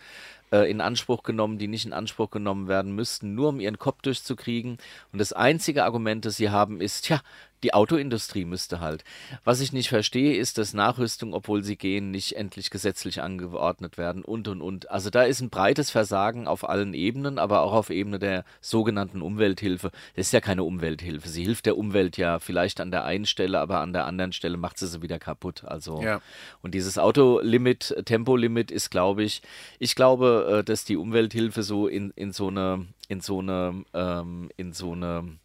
äh, 0.51 0.69
in 0.69 0.79
Anspruch 0.79 1.23
genommen, 1.23 1.57
die 1.57 1.67
nicht 1.67 1.85
in 1.85 1.93
Anspruch 1.93 2.29
genommen 2.29 2.67
werden 2.67 2.93
müssten, 2.93 3.33
nur 3.33 3.49
um 3.49 3.59
ihren 3.59 3.79
Kopf 3.79 4.03
durchzukriegen. 4.03 4.77
Und 5.11 5.19
das 5.19 5.33
einzige 5.33 5.83
Argument, 5.83 6.23
das 6.23 6.37
sie 6.37 6.51
haben, 6.51 6.81
ist, 6.81 7.09
ja, 7.09 7.21
die 7.63 7.73
Autoindustrie 7.73 8.45
müsste 8.45 8.79
halt. 8.79 9.03
Was 9.43 9.61
ich 9.61 9.73
nicht 9.73 9.89
verstehe, 9.89 10.35
ist, 10.35 10.57
dass 10.57 10.73
Nachrüstung, 10.73 11.33
obwohl 11.33 11.63
sie 11.63 11.75
gehen, 11.75 12.11
nicht 12.11 12.35
endlich 12.35 12.69
gesetzlich 12.69 13.21
angeordnet 13.21 13.97
werden 13.97 14.23
und 14.23 14.47
und 14.47 14.61
und. 14.61 14.89
Also 14.89 15.09
da 15.09 15.23
ist 15.23 15.41
ein 15.41 15.49
breites 15.49 15.91
Versagen 15.91 16.47
auf 16.47 16.67
allen 16.67 16.93
Ebenen, 16.93 17.39
aber 17.39 17.61
auch 17.61 17.73
auf 17.73 17.89
Ebene 17.89 18.19
der 18.19 18.45
sogenannten 18.61 19.21
Umwelthilfe. 19.21 19.91
Das 20.15 20.27
ist 20.27 20.33
ja 20.33 20.41
keine 20.41 20.63
Umwelthilfe. 20.63 21.29
Sie 21.29 21.43
hilft 21.43 21.65
der 21.65 21.77
Umwelt 21.77 22.17
ja 22.17 22.39
vielleicht 22.39 22.81
an 22.81 22.91
der 22.91 23.05
einen 23.05 23.25
Stelle, 23.25 23.59
aber 23.59 23.79
an 23.79 23.93
der 23.93 24.05
anderen 24.05 24.33
Stelle 24.33 24.57
macht 24.57 24.77
sie 24.77 24.87
sie 24.87 25.01
wieder 25.01 25.19
kaputt. 25.19 25.63
Also 25.65 26.01
ja. 26.01 26.21
und 26.61 26.73
dieses 26.73 26.97
Autolimit, 26.97 27.95
Tempolimit 28.05 28.71
ist, 28.71 28.89
glaube 28.89 29.23
ich, 29.23 29.41
ich 29.79 29.95
glaube, 29.95 30.59
äh, 30.59 30.63
dass 30.63 30.85
die 30.85 30.97
Umwelthilfe 30.97 31.63
so 31.63 31.87
in, 31.87 32.11
in 32.15 32.31
so 32.31 32.47
eine, 32.47 32.87
in 33.07 33.21
so 33.21 33.39
eine, 33.39 33.83
ähm, 33.93 34.49
in 34.57 34.73
so 34.73 34.93
eine 34.93 35.37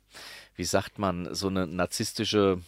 wie 0.56 0.64
sagt 0.64 0.98
man, 0.98 1.34
so 1.34 1.48
eine 1.48 1.66
narzisstische 1.66 2.58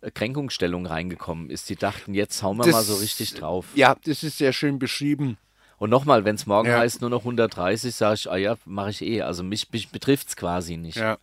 äh, 0.00 0.10
Kränkungsstellung 0.10 0.86
reingekommen 0.86 1.50
ist. 1.50 1.68
Die 1.68 1.76
dachten, 1.76 2.14
jetzt 2.14 2.42
hauen 2.42 2.58
wir 2.58 2.64
das, 2.64 2.72
mal 2.72 2.82
so 2.82 2.96
richtig 2.96 3.34
drauf. 3.34 3.66
Ja, 3.74 3.96
das 4.04 4.22
ist 4.22 4.38
sehr 4.38 4.52
schön 4.52 4.78
beschrieben. 4.78 5.36
Und 5.78 5.90
nochmal, 5.90 6.24
wenn 6.24 6.34
es 6.34 6.46
morgen 6.46 6.68
ja. 6.68 6.78
heißt 6.78 7.00
nur 7.00 7.10
noch 7.10 7.20
130, 7.20 7.94
sage 7.94 8.14
ich, 8.14 8.30
ah 8.30 8.36
ja, 8.36 8.56
mache 8.66 8.90
ich 8.90 9.02
eh. 9.02 9.22
Also 9.22 9.42
mich, 9.42 9.70
mich 9.72 9.90
betrifft 9.90 10.28
es 10.28 10.36
quasi 10.36 10.76
nicht. 10.76 10.98
Ja. 10.98 11.18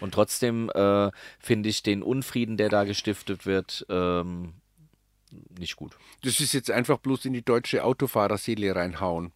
Und 0.00 0.12
trotzdem 0.12 0.70
äh, 0.70 1.10
finde 1.38 1.68
ich 1.68 1.82
den 1.82 2.02
Unfrieden, 2.02 2.56
der 2.56 2.68
da 2.68 2.84
gestiftet 2.84 3.46
wird, 3.46 3.86
ähm, 3.88 4.54
nicht 5.58 5.76
gut. 5.76 5.96
Das 6.22 6.40
ist 6.40 6.52
jetzt 6.52 6.70
einfach 6.70 6.98
bloß 6.98 7.24
in 7.24 7.32
die 7.32 7.44
deutsche 7.44 7.84
Autofahrerseele 7.84 8.74
reinhauen 8.74 9.32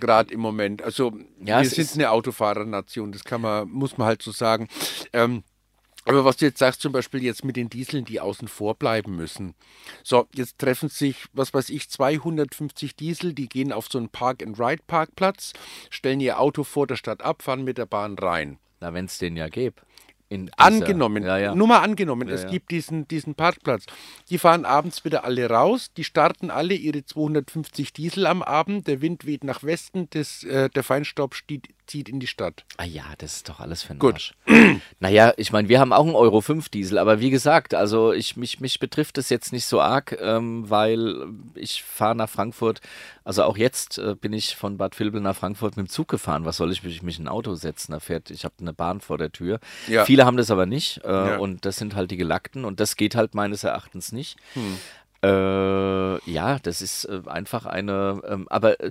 gerade 0.00 0.32
im 0.32 0.40
Moment. 0.40 0.82
Also 0.82 1.12
ja, 1.40 1.60
wir 1.60 1.68
sind 1.68 1.94
eine 1.94 2.10
Autofahrernation, 2.10 3.12
das 3.12 3.24
kann 3.24 3.40
man, 3.40 3.68
muss 3.68 3.98
man 3.98 4.06
halt 4.06 4.22
so 4.22 4.32
sagen. 4.32 4.68
Ähm, 5.12 5.42
Aber 6.08 6.24
was 6.24 6.36
du 6.36 6.44
jetzt 6.44 6.58
sagst, 6.58 6.82
zum 6.82 6.92
Beispiel 6.92 7.22
jetzt 7.24 7.44
mit 7.44 7.56
den 7.56 7.68
Dieseln, 7.68 8.04
die 8.04 8.20
außen 8.20 8.46
vor 8.46 8.76
bleiben 8.76 9.16
müssen. 9.16 9.54
So, 10.04 10.28
jetzt 10.34 10.58
treffen 10.58 10.88
sich, 10.88 11.24
was 11.32 11.52
weiß 11.52 11.68
ich, 11.70 11.90
250 11.90 12.94
Diesel, 12.94 13.34
die 13.34 13.48
gehen 13.48 13.72
auf 13.72 13.88
so 13.88 13.98
einen 13.98 14.08
Park-and-Ride-Parkplatz, 14.08 15.52
stellen 15.90 16.20
ihr 16.20 16.38
Auto 16.38 16.62
vor 16.62 16.86
der 16.86 16.94
Stadt 16.94 17.22
ab, 17.22 17.42
fahren 17.42 17.64
mit 17.64 17.76
der 17.76 17.86
Bahn 17.86 18.16
rein. 18.16 18.58
Na, 18.80 18.94
wenn 18.94 19.06
es 19.06 19.18
den 19.18 19.36
ja 19.36 19.48
gäbe. 19.48 19.82
In 20.28 20.46
dieser- 20.46 20.58
Angenommen, 20.58 21.22
Ja, 21.22 21.38
ja. 21.38 21.54
nur 21.54 21.68
mal 21.68 21.80
angenommen, 21.80 22.26
Ja, 22.28 22.34
es 22.34 22.46
gibt 22.48 22.72
diesen, 22.72 23.06
diesen 23.06 23.36
Parkplatz. 23.36 23.84
Die 24.28 24.38
fahren 24.38 24.64
abends 24.64 25.04
wieder 25.04 25.24
alle 25.24 25.48
raus, 25.48 25.92
die 25.96 26.02
starten 26.02 26.50
alle 26.50 26.74
ihre 26.74 27.04
250 27.04 27.92
Diesel 27.92 28.26
am 28.26 28.42
Abend, 28.42 28.88
der 28.88 29.00
Wind 29.02 29.24
weht 29.24 29.44
nach 29.44 29.62
Westen, 29.62 30.08
das, 30.10 30.42
äh, 30.42 30.68
der 30.70 30.82
Feinstaub 30.82 31.34
stieg, 31.36 31.68
zieht 31.86 32.08
in 32.08 32.20
die 32.20 32.26
Stadt. 32.26 32.64
Ah 32.76 32.84
ja, 32.84 33.04
das 33.18 33.36
ist 33.36 33.48
doch 33.48 33.60
alles 33.60 33.82
für 33.82 33.94
den 33.94 33.98
Gut. 33.98 34.14
Arsch. 34.14 34.34
naja, 35.00 35.32
ich 35.36 35.52
meine, 35.52 35.68
wir 35.68 35.80
haben 35.80 35.92
auch 35.92 36.04
einen 36.04 36.14
Euro 36.14 36.40
5 36.40 36.68
Diesel, 36.68 36.98
aber 36.98 37.20
wie 37.20 37.30
gesagt, 37.30 37.74
also 37.74 38.12
ich, 38.12 38.36
mich, 38.36 38.60
mich 38.60 38.78
betrifft 38.78 39.18
es 39.18 39.28
jetzt 39.28 39.52
nicht 39.52 39.66
so 39.66 39.80
arg, 39.80 40.16
ähm, 40.20 40.68
weil 40.68 41.26
ich 41.54 41.82
fahre 41.82 42.14
nach 42.14 42.28
Frankfurt, 42.28 42.80
also 43.24 43.44
auch 43.44 43.56
jetzt 43.56 43.98
äh, 43.98 44.14
bin 44.14 44.32
ich 44.32 44.56
von 44.56 44.76
Bad 44.76 44.98
Vilbel 44.98 45.20
nach 45.20 45.36
Frankfurt 45.36 45.76
mit 45.76 45.86
dem 45.86 45.90
Zug 45.90 46.08
gefahren. 46.08 46.44
Was 46.44 46.56
soll 46.56 46.72
ich 46.72 46.82
mich, 46.82 47.02
mich 47.02 47.18
in 47.18 47.24
ein 47.26 47.28
Auto 47.28 47.54
setzen? 47.54 47.92
Da 47.92 48.00
fährt, 48.00 48.30
ich 48.30 48.44
habe 48.44 48.54
eine 48.60 48.72
Bahn 48.72 49.00
vor 49.00 49.18
der 49.18 49.32
Tür. 49.32 49.60
Ja. 49.88 50.04
Viele 50.04 50.24
haben 50.24 50.36
das 50.36 50.50
aber 50.50 50.66
nicht 50.66 51.02
äh, 51.04 51.08
Ja. 51.08 51.36
und 51.38 51.64
das 51.64 51.76
sind 51.76 51.94
halt 51.94 52.10
die 52.10 52.16
Gelackten 52.16 52.64
und 52.64 52.80
das 52.80 52.96
geht 52.96 53.14
halt 53.14 53.34
meines 53.34 53.64
Erachtens 53.64 54.12
nicht. 54.12 54.36
Hm. 54.54 54.76
Äh, 55.22 56.30
ja, 56.30 56.58
das 56.62 56.82
ist 56.82 57.04
äh, 57.04 57.22
einfach 57.26 57.66
eine, 57.66 58.20
ähm, 58.28 58.46
aber 58.48 58.80
äh, 58.80 58.90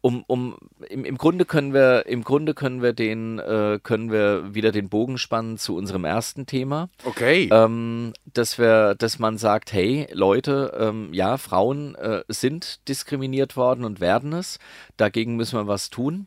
um, 0.00 0.24
um 0.26 0.56
im, 0.88 1.04
im 1.04 1.18
Grunde 1.18 1.44
können 1.44 1.74
wir, 1.74 2.06
im 2.06 2.22
Grunde 2.24 2.54
können 2.54 2.82
wir 2.82 2.92
den, 2.92 3.38
äh, 3.38 3.78
können 3.82 4.10
wir 4.10 4.54
wieder 4.54 4.72
den 4.72 4.88
Bogen 4.88 5.18
spannen 5.18 5.58
zu 5.58 5.76
unserem 5.76 6.04
ersten 6.04 6.46
Thema, 6.46 6.88
Okay. 7.04 7.48
ähm, 7.52 8.12
dass 8.24 8.58
wir, 8.58 8.94
dass 8.94 9.18
man 9.18 9.38
sagt, 9.38 9.72
hey 9.72 10.06
Leute, 10.12 10.76
ähm, 10.78 11.12
ja, 11.12 11.36
Frauen 11.36 11.96
sind 12.28 12.88
diskriminiert 12.88 13.56
worden 13.56 13.84
und 13.84 14.00
werden 14.00 14.32
es, 14.32 14.58
dagegen 14.96 15.36
müssen 15.36 15.58
wir 15.58 15.66
was 15.66 15.90
tun. 15.90 16.26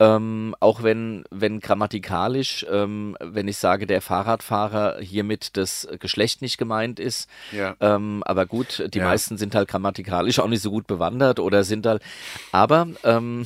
Ähm, 0.00 0.54
auch 0.60 0.82
wenn, 0.84 1.24
wenn 1.30 1.58
grammatikalisch, 1.58 2.64
ähm, 2.70 3.16
wenn 3.20 3.48
ich 3.48 3.56
sage, 3.58 3.86
der 3.86 4.00
Fahrradfahrer 4.00 4.98
hiermit 5.00 5.56
das 5.56 5.88
Geschlecht 5.98 6.40
nicht 6.40 6.56
gemeint 6.56 7.00
ist, 7.00 7.28
Ja. 7.50 7.74
ähm, 7.80 8.22
aber 8.24 8.46
gut, 8.46 8.84
die 8.94 8.98
Ja. 8.98 9.06
meisten 9.06 9.36
sind 9.38 9.56
halt 9.56 9.68
grammatikalisch 9.68 10.38
auch 10.38 10.46
nicht 10.46 10.62
so 10.62 10.70
gut 10.70 10.86
bewandert 10.86 11.40
oder 11.40 11.64
sind 11.64 11.84
halt, 11.84 12.00
aber 12.52 12.86
ähm, 13.02 13.44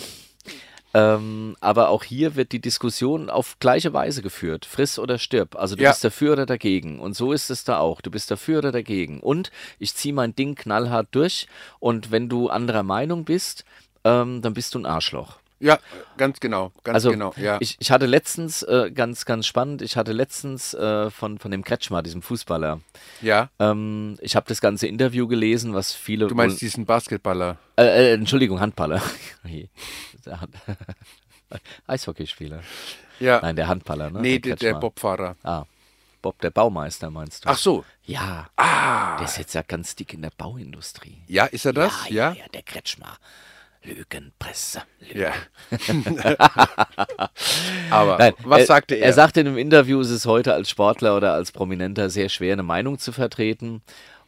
ähm, 0.94 1.56
aber 1.60 1.88
auch 1.88 2.04
hier 2.04 2.36
wird 2.36 2.52
die 2.52 2.60
Diskussion 2.60 3.30
auf 3.30 3.58
gleiche 3.58 3.94
Weise 3.94 4.20
geführt. 4.20 4.66
Friss 4.66 4.98
oder 4.98 5.18
stirb. 5.18 5.56
Also 5.56 5.74
du 5.74 5.82
Ja. 5.84 5.90
bist 5.90 6.04
dafür 6.04 6.34
oder 6.34 6.44
dagegen. 6.44 7.00
Und 7.00 7.16
so 7.16 7.32
ist 7.32 7.48
es 7.48 7.64
da 7.64 7.78
auch. 7.78 8.02
Du 8.02 8.10
bist 8.10 8.30
dafür 8.30 8.58
oder 8.58 8.72
dagegen. 8.72 9.20
Und 9.20 9.50
ich 9.78 9.94
ziehe 9.94 10.12
mein 10.12 10.36
Ding 10.36 10.54
knallhart 10.54 11.08
durch. 11.12 11.46
Und 11.80 12.10
wenn 12.10 12.28
du 12.28 12.50
anderer 12.50 12.82
Meinung 12.82 13.24
bist, 13.24 13.64
ähm, 14.04 14.42
dann 14.42 14.52
bist 14.52 14.74
du 14.74 14.80
ein 14.80 14.84
Arschloch. 14.86 15.38
Ja, 15.62 15.78
ganz 16.18 16.38
genau, 16.40 16.72
ganz 16.84 16.96
Also 16.96 17.10
genau. 17.12 17.32
Ja. 17.36 17.56
ich, 17.60 17.76
ich 17.80 17.90
hatte 17.90 18.04
letztens, 18.06 18.62
äh, 18.64 18.90
ganz, 18.92 19.24
ganz 19.24 19.46
spannend, 19.46 19.80
ich 19.80 19.96
hatte 19.96 20.12
letztens 20.12 20.74
äh, 20.74 21.08
von, 21.10 21.38
von 21.38 21.50
dem 21.50 21.64
Kretschmer, 21.64 22.02
diesem 22.02 22.20
Fußballer, 22.20 22.80
ja. 23.22 23.48
ähm, 23.58 24.18
ich 24.20 24.36
habe 24.36 24.44
das 24.48 24.60
ganze 24.60 24.86
Interview 24.86 25.26
gelesen, 25.28 25.72
was 25.72 25.94
viele. 25.94 26.26
Du 26.26 26.34
meinst 26.34 26.60
diesen 26.60 26.84
Basketballer. 26.84 27.56
äh, 27.76 27.84
äh, 27.84 28.12
Entschuldigung, 28.14 28.60
Handballer. 28.60 29.00
Eishockeyspieler. 31.86 32.62
Ja. 33.20 33.40
Nein, 33.42 33.56
der 33.56 33.68
Handballer, 33.68 34.10
ne? 34.10 34.20
nee, 34.20 34.38
der, 34.38 34.56
der. 34.56 34.74
Bobfahrer. 34.74 35.36
Ah, 35.42 35.64
Bob, 36.22 36.40
der 36.40 36.50
Baumeister 36.50 37.10
meinst 37.10 37.44
du? 37.44 37.48
Ach 37.48 37.58
so. 37.58 37.84
Ja, 38.04 38.48
Ah. 38.56 39.16
der 39.18 39.26
ist 39.26 39.38
jetzt 39.38 39.54
ja 39.54 39.62
ganz 39.62 39.94
dick 39.96 40.14
in 40.14 40.22
der 40.22 40.30
Bauindustrie. 40.36 41.22
Ja, 41.26 41.46
ist 41.46 41.64
er 41.66 41.72
das? 41.72 42.08
Ja, 42.08 42.32
Ja. 42.32 42.42
ja, 42.42 42.48
der 42.54 42.62
Kretschmer. 42.62 43.16
Lügenpresse. 43.84 44.82
Lügen. 45.00 45.20
Ja. 45.20 45.32
Aber 47.90 48.18
Nein, 48.18 48.34
was 48.44 48.66
sagte 48.66 48.94
er? 48.94 49.06
Er 49.06 49.12
sagte 49.12 49.40
in 49.40 49.48
einem 49.48 49.58
Interview, 49.58 50.00
es 50.00 50.10
ist 50.10 50.26
heute 50.26 50.54
als 50.54 50.70
Sportler 50.70 51.16
oder 51.16 51.34
als 51.34 51.52
Prominenter 51.52 52.10
sehr 52.10 52.28
schwer, 52.28 52.52
eine 52.54 52.62
Meinung 52.62 52.98
zu 52.98 53.12
vertreten. 53.12 53.82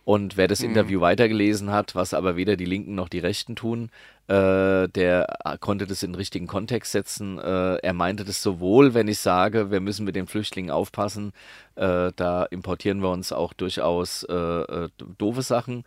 Und 0.04 0.36
wer 0.36 0.48
das 0.48 0.60
Mhm. 0.60 0.68
Interview 0.70 1.00
weitergelesen 1.00 1.70
hat, 1.70 1.94
was 1.94 2.12
aber 2.12 2.36
weder 2.36 2.56
die 2.56 2.66
Linken 2.66 2.94
noch 2.94 3.08
die 3.08 3.20
Rechten 3.20 3.56
tun, 3.56 3.90
äh, 4.26 4.86
der 4.88 5.38
konnte 5.60 5.86
das 5.86 6.02
in 6.02 6.10
den 6.12 6.16
richtigen 6.16 6.46
Kontext 6.46 6.92
setzen. 6.92 7.38
Äh, 7.38 7.76
er 7.76 7.92
meinte 7.94 8.24
das 8.24 8.42
sowohl, 8.42 8.92
wenn 8.92 9.08
ich 9.08 9.18
sage, 9.18 9.70
wir 9.70 9.80
müssen 9.80 10.04
mit 10.04 10.14
den 10.14 10.26
Flüchtlingen 10.26 10.70
aufpassen, 10.70 11.32
äh, 11.76 12.10
da 12.16 12.44
importieren 12.50 13.00
wir 13.00 13.10
uns 13.10 13.32
auch 13.32 13.54
durchaus 13.54 14.24
äh, 14.24 14.34
äh, 14.34 14.88
doofe 15.16 15.42
Sachen. 15.42 15.84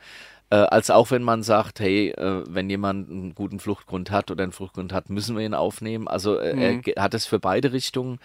Äh, 0.50 0.56
als 0.56 0.90
auch 0.90 1.12
wenn 1.12 1.24
man 1.24 1.44
sagt, 1.44 1.80
hey, 1.82 2.10
äh, 2.12 2.44
wenn 2.48 2.70
jemand 2.70 3.10
einen 3.10 3.36
guten 3.36 3.60
Fluchtgrund 3.60 4.12
hat 4.12 4.32
oder 4.32 4.44
einen 4.44 4.54
Fluchtgrund 4.54 4.94
hat, 4.94 5.10
müssen 5.10 5.36
wir 5.38 5.46
ihn 5.46 5.54
aufnehmen. 5.54 6.08
Also 6.08 6.38
äh, 6.38 6.56
er 6.58 6.76
ge- 6.78 6.96
hat 6.98 7.14
es 7.14 7.26
für 7.26 7.40
beide 7.40 7.74
Richtungen. 7.74 8.20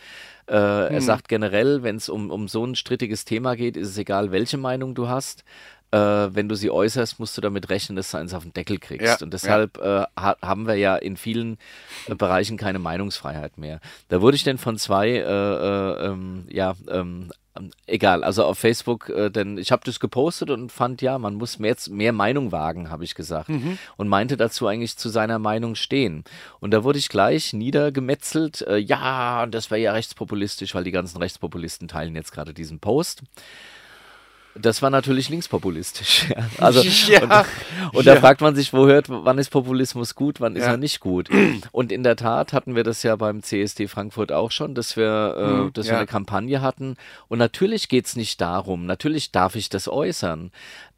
Äh, 0.47 0.55
Er 0.55 1.01
sagt 1.01 1.29
generell, 1.29 1.83
wenn 1.83 1.97
es 1.97 2.09
um, 2.09 2.31
um 2.31 2.47
so 2.49 2.65
ein 2.65 2.77
strittiges 2.77 3.25
Thema 3.25 3.57
geht, 3.57 3.77
ist 3.77 3.89
es 3.89 3.99
egal, 3.99 4.31
welche 4.31 4.57
Meinung 4.57 4.95
du 4.95 5.09
hast. 5.09 5.43
Äh, 5.91 5.99
wenn 5.99 6.49
du 6.49 6.55
sie 6.55 6.71
äußerst, 6.71 7.19
musst 7.19 7.37
du 7.37 7.41
damit 7.43 7.69
rechnen, 7.71 7.97
dass 7.97 8.11
du 8.13 8.19
eins 8.19 8.33
auf 8.35 8.45
den 8.45 8.53
Deckel 8.53 8.79
kriegst. 8.79 9.21
Ja, 9.21 9.25
Und 9.25 9.35
deshalb 9.35 9.79
äh, 9.79 10.05
ha 10.17 10.37
haben 10.43 10.67
wir 10.67 10.75
ja 10.77 10.97
in 10.97 11.17
vielen 11.17 11.59
Bereichen 12.17 12.57
keine 12.57 12.79
Meinungsfreiheit 12.79 13.59
mehr. 13.59 13.81
Da 14.09 14.21
wurde 14.21 14.37
ich 14.37 14.45
denn 14.45 14.59
von 14.59 14.79
zwei, 14.79 15.09
äh, 15.11 15.21
äh, 15.21 16.07
ähm, 16.07 16.47
ja, 16.51 16.75
ähm, 16.89 17.31
egal, 17.87 18.25
also 18.25 18.45
auf 18.45 18.59
Facebook, 18.59 19.09
äh, 19.09 19.31
denn 19.31 19.59
ich 19.59 19.73
habe 19.73 19.83
das 19.85 20.01
gepostet 20.01 20.51
und 20.51 20.73
fand, 20.73 21.03
ja, 21.03 21.19
man 21.19 21.35
muss 21.35 21.59
mehr, 21.59 21.77
mehr 21.91 22.13
Meinung 22.13 22.53
wagen, 22.53 22.91
habe 22.91 23.05
ich 23.05 23.15
gesagt. 23.15 23.49
Und 23.97 24.09
meinte 24.09 24.37
dazu 24.37 24.67
eigentlich 24.67 24.97
zu 24.97 25.09
seiner 25.09 25.39
Meinung 25.39 25.75
stehen. 25.75 26.25
Und 26.61 26.73
da 26.73 26.85
wurde 26.85 26.99
ich 26.99 27.09
gleich 27.09 27.53
niedergemetzelt, 27.53 28.63
äh, 28.63 28.79
ja, 28.79 29.47
das 29.47 29.71
wäre 29.71 29.81
ja 29.81 29.93
rechtspopulistisch, 29.93 30.75
weil 30.75 30.85
die 30.85 30.93
ganzen 30.93 31.19
Rechtspopulisten 31.19 31.89
teilen 31.89 32.15
jetzt 32.15 32.33
gerade 32.33 32.55
diesen 32.55 32.79
Post. 32.79 33.23
Das 34.55 34.83
war 34.83 34.91
natürlich 34.91 35.29
linkspopulistisch. 35.29 36.27
Ja. 36.33 36.49
Also, 36.59 36.81
Ja, 36.83 37.45
und, 37.91 37.97
und 37.99 38.07
da 38.07 38.15
ja. 38.15 38.21
fragt 38.21 38.41
man 38.41 38.55
sich, 38.55 38.73
wo 38.73 38.87
hört, 38.87 39.07
wann 39.09 39.39
ist 39.39 39.51
Populismus 39.51 40.15
gut, 40.15 40.41
wann 40.41 40.57
ist 40.57 40.65
er 40.65 40.77
nicht 40.77 41.01
gut. 41.01 41.29
Und 41.73 41.93
in 41.93 42.03
der 42.03 42.17
Tat 42.17 42.53
hatten 42.53 42.75
wir 42.75 42.85
das 42.85 43.03
ja 43.03 43.17
beim 43.17 43.43
CSD 43.43 43.87
Frankfurt 43.87 44.33
auch 44.33 44.51
schon, 44.51 44.75
dass 44.75 44.97
wir, 44.97 45.35
äh, 45.37 45.43
Mhm, 45.43 45.73
dass 45.73 45.89
wir 45.89 45.97
eine 45.97 46.07
Kampagne 46.07 46.61
hatten. 46.63 46.97
Und 47.29 47.39
natürlich 47.39 47.89
geht 47.89 48.07
es 48.07 48.17
nicht 48.17 48.41
darum, 48.41 48.87
natürlich 48.87 49.33
darf 49.33 49.57
ich 49.57 49.69
das 49.69 49.89
äußern. 49.89 50.51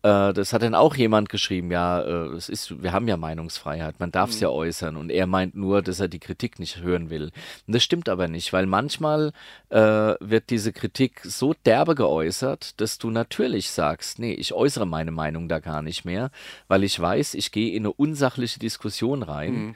Äh, 0.04 0.34
das 0.34 0.52
hat 0.52 0.60
dann 0.62 0.74
auch 0.74 0.94
jemand 0.96 1.30
geschrieben, 1.30 1.70
ja, 1.70 2.02
äh, 2.02 2.34
es 2.36 2.50
ist, 2.50 2.82
wir 2.82 2.92
haben 2.92 3.08
ja 3.08 3.16
Meinungsfreiheit, 3.16 3.98
man 4.00 4.12
darf 4.12 4.28
es 4.30 4.36
Mhm. 4.36 4.42
ja 4.42 4.48
äußern. 4.50 4.96
Und 4.98 5.08
er 5.10 5.26
meint 5.26 5.54
nur, 5.56 5.80
dass 5.80 5.98
er 5.98 6.08
die 6.08 6.18
Kritik 6.18 6.58
nicht 6.58 6.82
hören 6.82 7.08
will. 7.08 7.32
Und 7.66 7.74
das 7.74 7.82
stimmt 7.82 8.10
aber 8.10 8.28
nicht, 8.28 8.52
weil 8.52 8.66
manchmal 8.66 9.32
äh, 9.70 9.78
wird 10.20 10.50
diese 10.50 10.72
Kritik 10.74 11.22
so 11.24 11.54
derbe 11.64 11.94
geäußert, 11.94 12.80
dass 12.82 12.98
du 12.98 13.08
natürlich 13.10 13.70
sagst, 13.70 14.18
nee, 14.18 14.34
ich 14.34 14.52
äußere 14.52 14.86
meine 14.86 15.10
Meinung 15.10 15.48
da 15.48 15.58
gar 15.58 15.80
nicht 15.80 16.04
mehr, 16.04 16.30
weil 16.68 16.84
ich 16.84 17.00
weiß, 17.00 17.32
ich 17.34 17.50
gehe 17.50 17.72
in 17.72 17.84
eine 17.84 17.92
unsachliche 17.92 18.58
Diskussion 18.60 19.22
rein. 19.22 19.74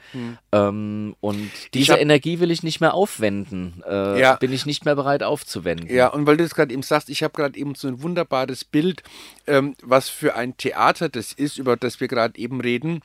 Ähm, 0.51 1.15
und 1.21 1.49
diese 1.73 1.93
hab- 1.93 1.99
Energie 2.01 2.39
will 2.39 2.51
ich 2.51 2.61
nicht 2.63 2.81
mehr 2.81 2.93
aufwenden. 2.93 3.83
Äh, 3.89 4.19
Ja. 4.21 4.35
Bin 4.35 4.53
ich 4.53 4.65
nicht 4.67 4.85
mehr 4.85 4.95
bereit 4.95 5.23
aufzuwenden. 5.23 5.89
Ja, 5.89 6.07
und 6.09 6.27
weil 6.27 6.37
du 6.37 6.43
das 6.43 6.53
gerade 6.53 6.71
eben 6.73 6.83
sagst, 6.83 7.09
ich 7.09 7.23
habe 7.23 7.33
gerade 7.33 7.57
eben 7.57 7.73
so 7.75 7.87
ein 7.87 8.01
wunderbares 8.03 8.63
Bild, 8.63 9.01
ähm, 9.47 9.75
was 9.81 10.09
für 10.19 10.35
ein 10.35 10.57
Theater 10.57 11.09
das 11.09 11.33
ist, 11.33 11.57
über 11.57 11.77
das 11.77 11.99
wir 11.99 12.07
gerade 12.07 12.37
eben 12.37 12.61
reden. 12.61 13.01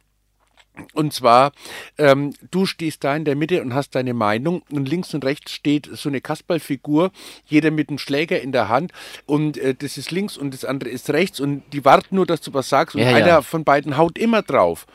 Und 0.92 1.12
zwar, 1.12 1.52
ähm, 1.98 2.34
du 2.50 2.66
stehst 2.66 3.04
da 3.04 3.14
in 3.14 3.24
der 3.24 3.36
Mitte 3.36 3.62
und 3.62 3.74
hast 3.74 3.94
deine 3.94 4.12
Meinung 4.12 4.62
und 4.72 4.88
links 4.88 5.14
und 5.14 5.24
rechts 5.24 5.52
steht 5.52 5.88
so 5.92 6.08
eine 6.08 6.20
Kasperlfigur, 6.20 7.12
jeder 7.46 7.70
mit 7.70 7.90
einem 7.90 7.98
Schläger 7.98 8.40
in 8.40 8.50
der 8.50 8.68
Hand 8.68 8.90
und 9.24 9.56
äh, 9.56 9.74
das 9.74 9.96
ist 9.96 10.10
links 10.10 10.36
und 10.36 10.52
das 10.52 10.64
andere 10.64 10.90
ist 10.90 11.10
rechts 11.10 11.38
und 11.38 11.62
die 11.72 11.84
warten 11.84 12.16
nur, 12.16 12.26
dass 12.26 12.40
du 12.40 12.52
was 12.52 12.68
sagst 12.68 12.96
und 12.96 13.02
Ja, 13.02 13.10
ja. 13.10 13.16
einer 13.16 13.42
von 13.42 13.62
beiden 13.62 13.96
haut 13.96 14.18
immer 14.18 14.42
drauf. 14.42 14.86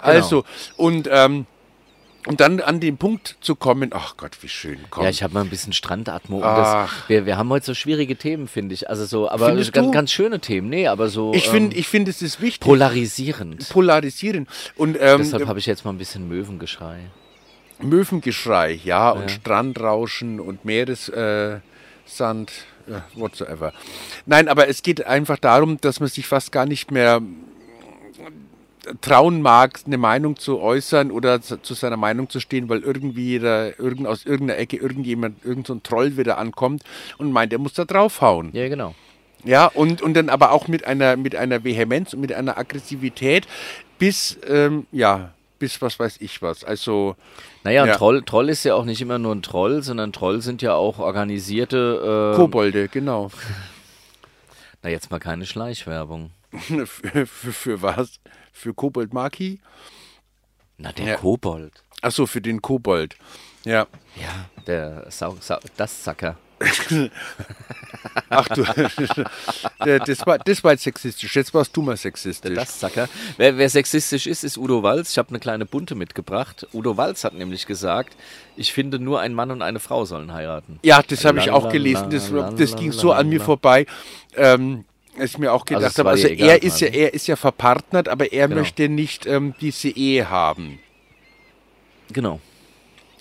Also, 0.00 0.44
und, 0.76 1.08
ähm, 1.10 1.46
und 2.28 2.40
dann 2.40 2.60
an 2.60 2.78
den 2.78 2.98
Punkt 2.98 3.38
zu 3.40 3.56
kommen, 3.56 3.90
ach 3.94 4.18
Gott, 4.18 4.36
wie 4.42 4.50
schön, 4.50 4.78
komm. 4.90 5.04
Ja, 5.04 5.08
ich 5.08 5.22
habe 5.22 5.32
mal 5.32 5.40
ein 5.40 5.48
bisschen 5.48 5.72
Strandatmo. 5.72 6.36
Und 6.36 6.42
das, 6.42 6.90
wir, 7.06 7.24
wir 7.24 7.38
haben 7.38 7.48
heute 7.48 7.64
so 7.64 7.72
schwierige 7.72 8.16
Themen, 8.16 8.48
finde 8.48 8.74
ich. 8.74 8.90
Also 8.90 9.06
so, 9.06 9.30
aber 9.30 9.54
ganz, 9.54 9.92
ganz 9.92 10.12
schöne 10.12 10.38
Themen. 10.38 10.68
Nee, 10.68 10.88
aber 10.88 11.08
so 11.08 11.32
ich 11.32 11.46
ähm, 11.46 11.52
finde, 11.52 11.76
ich 11.76 11.88
finde, 11.88 12.10
es 12.10 12.20
ist 12.20 12.42
wichtig. 12.42 12.60
polarisierend. 12.60 13.70
polarisieren. 13.70 14.46
Und 14.76 14.98
ähm, 15.00 15.22
Deshalb 15.22 15.46
habe 15.46 15.58
ich 15.58 15.64
jetzt 15.64 15.86
mal 15.86 15.90
ein 15.92 15.96
bisschen 15.96 16.28
Möwengeschrei. 16.28 16.98
Möwengeschrei, 17.80 18.78
ja, 18.84 19.10
und 19.10 19.22
Ja. 19.22 19.28
Strandrauschen 19.30 20.38
und 20.38 20.66
Meeressand, 20.66 21.62
äh, 22.86 22.92
äh, 22.92 23.00
whatsoever. 23.14 23.72
Nein, 24.26 24.48
aber 24.48 24.68
es 24.68 24.82
geht 24.82 25.06
einfach 25.06 25.38
darum, 25.38 25.80
dass 25.80 25.98
man 26.00 26.10
sich 26.10 26.26
fast 26.26 26.52
gar 26.52 26.66
nicht 26.66 26.90
mehr 26.90 27.22
trauen 29.00 29.42
mag, 29.42 29.80
eine 29.86 29.98
Meinung 29.98 30.36
zu 30.36 30.60
äußern 30.60 31.10
oder 31.10 31.40
zu, 31.40 31.60
zu 31.60 31.74
seiner 31.74 31.96
Meinung 31.96 32.28
zu 32.28 32.40
stehen, 32.40 32.68
weil 32.68 32.80
irgendwie 32.80 33.38
da, 33.38 33.66
irgend, 33.66 34.06
aus 34.06 34.24
irgendeiner 34.24 34.58
Ecke 34.58 34.76
irgendjemand, 34.76 35.44
irgendein 35.44 35.64
so 35.76 35.80
Troll 35.82 36.16
wieder 36.16 36.38
ankommt 36.38 36.82
und 37.18 37.32
meint, 37.32 37.52
er 37.52 37.58
muss 37.58 37.74
da 37.74 37.84
draufhauen. 37.84 38.50
Ja, 38.52 38.68
genau. 38.68 38.94
Ja, 39.44 39.66
und, 39.66 40.02
und 40.02 40.14
dann 40.14 40.28
aber 40.28 40.52
auch 40.52 40.68
mit 40.68 40.86
einer, 40.86 41.16
mit 41.16 41.36
einer 41.36 41.64
Vehemenz 41.64 42.12
und 42.12 42.20
mit 42.20 42.32
einer 42.32 42.58
Aggressivität 42.58 43.46
bis, 43.98 44.38
ähm, 44.46 44.86
ja, 44.92 45.32
bis 45.58 45.80
was 45.82 45.98
weiß 45.98 46.16
ich 46.20 46.42
was. 46.42 46.64
Also. 46.64 47.16
Naja, 47.64 47.86
ja. 47.86 47.96
Troll, 47.96 48.22
Troll 48.22 48.48
ist 48.48 48.64
ja 48.64 48.74
auch 48.74 48.84
nicht 48.84 49.00
immer 49.00 49.18
nur 49.18 49.34
ein 49.34 49.42
Troll, 49.42 49.82
sondern 49.82 50.12
Troll 50.12 50.40
sind 50.40 50.62
ja 50.62 50.74
auch 50.74 50.98
organisierte. 50.98 52.32
Äh, 52.32 52.36
Kobolde, 52.36 52.88
genau. 52.88 53.30
Na, 54.82 54.90
jetzt 54.90 55.10
mal 55.10 55.18
keine 55.18 55.46
Schleichwerbung. 55.46 56.30
für, 56.86 57.26
für, 57.26 57.52
für 57.52 57.82
was? 57.82 58.20
Für 58.58 58.74
Kobold 58.74 59.14
Maki? 59.14 59.60
Na, 60.78 60.90
der 60.90 61.06
Ja. 61.06 61.16
Kobold. 61.16 61.72
Achso, 62.02 62.26
für 62.26 62.40
den 62.40 62.60
Kobold. 62.60 63.14
Ja. 63.64 63.86
Ja, 64.16 64.48
der 64.66 65.06
Sau, 65.10 65.36
Sau, 65.40 65.58
das 65.76 66.02
Sacker. 66.02 66.36
Ach 68.30 68.48
du, 68.48 68.64
das, 70.06 70.26
war, 70.26 70.38
das 70.38 70.64
war 70.64 70.72
jetzt 70.72 70.82
sexistisch. 70.82 71.36
Jetzt 71.36 71.54
warst 71.54 71.76
du 71.76 71.82
mal 71.82 71.96
sexistisch. 71.96 72.56
Das 72.56 72.80
Sacker. 72.80 73.08
Wer, 73.36 73.56
wer 73.58 73.70
sexistisch 73.70 74.26
ist, 74.26 74.42
ist 74.42 74.58
Udo 74.58 74.82
Walz. 74.82 75.12
Ich 75.12 75.18
habe 75.18 75.28
eine 75.28 75.38
kleine 75.38 75.66
Bunte 75.66 75.94
mitgebracht. 75.94 76.66
Udo 76.72 76.96
Walz 76.96 77.22
hat 77.22 77.34
nämlich 77.34 77.64
gesagt, 77.66 78.16
ich 78.56 78.72
finde, 78.72 78.98
nur 78.98 79.20
ein 79.20 79.34
Mann 79.34 79.52
und 79.52 79.62
eine 79.62 79.78
Frau 79.78 80.04
sollen 80.04 80.32
heiraten. 80.32 80.80
ja, 80.82 81.00
das 81.00 81.24
habe 81.24 81.38
ich 81.38 81.50
auch 81.50 81.70
gelesen. 81.70 82.10
Das, 82.10 82.32
das 82.56 82.74
ging 82.74 82.90
so 82.90 83.12
an 83.12 83.28
mir 83.28 83.40
vorbei. 83.40 83.86
Ähm, 84.34 84.84
ich 85.24 85.38
mir 85.38 85.52
auch 85.52 85.62
Also 85.62 85.74
gedacht 85.76 85.92
es 85.92 85.98
habe, 85.98 86.10
also 86.10 86.28
egal 86.28 86.48
er 86.48 86.62
ist 86.62 86.80
ja, 86.80 86.88
er 86.88 87.14
ist 87.14 87.26
ja 87.26 87.36
verpartnert, 87.36 88.08
aber 88.08 88.32
er 88.32 88.48
Genau. 88.48 88.60
möchte 88.60 88.88
nicht 88.88 89.26
ähm, 89.26 89.54
diese 89.60 89.88
Ehe 89.88 90.28
haben. 90.30 90.78
Genau. 92.12 92.40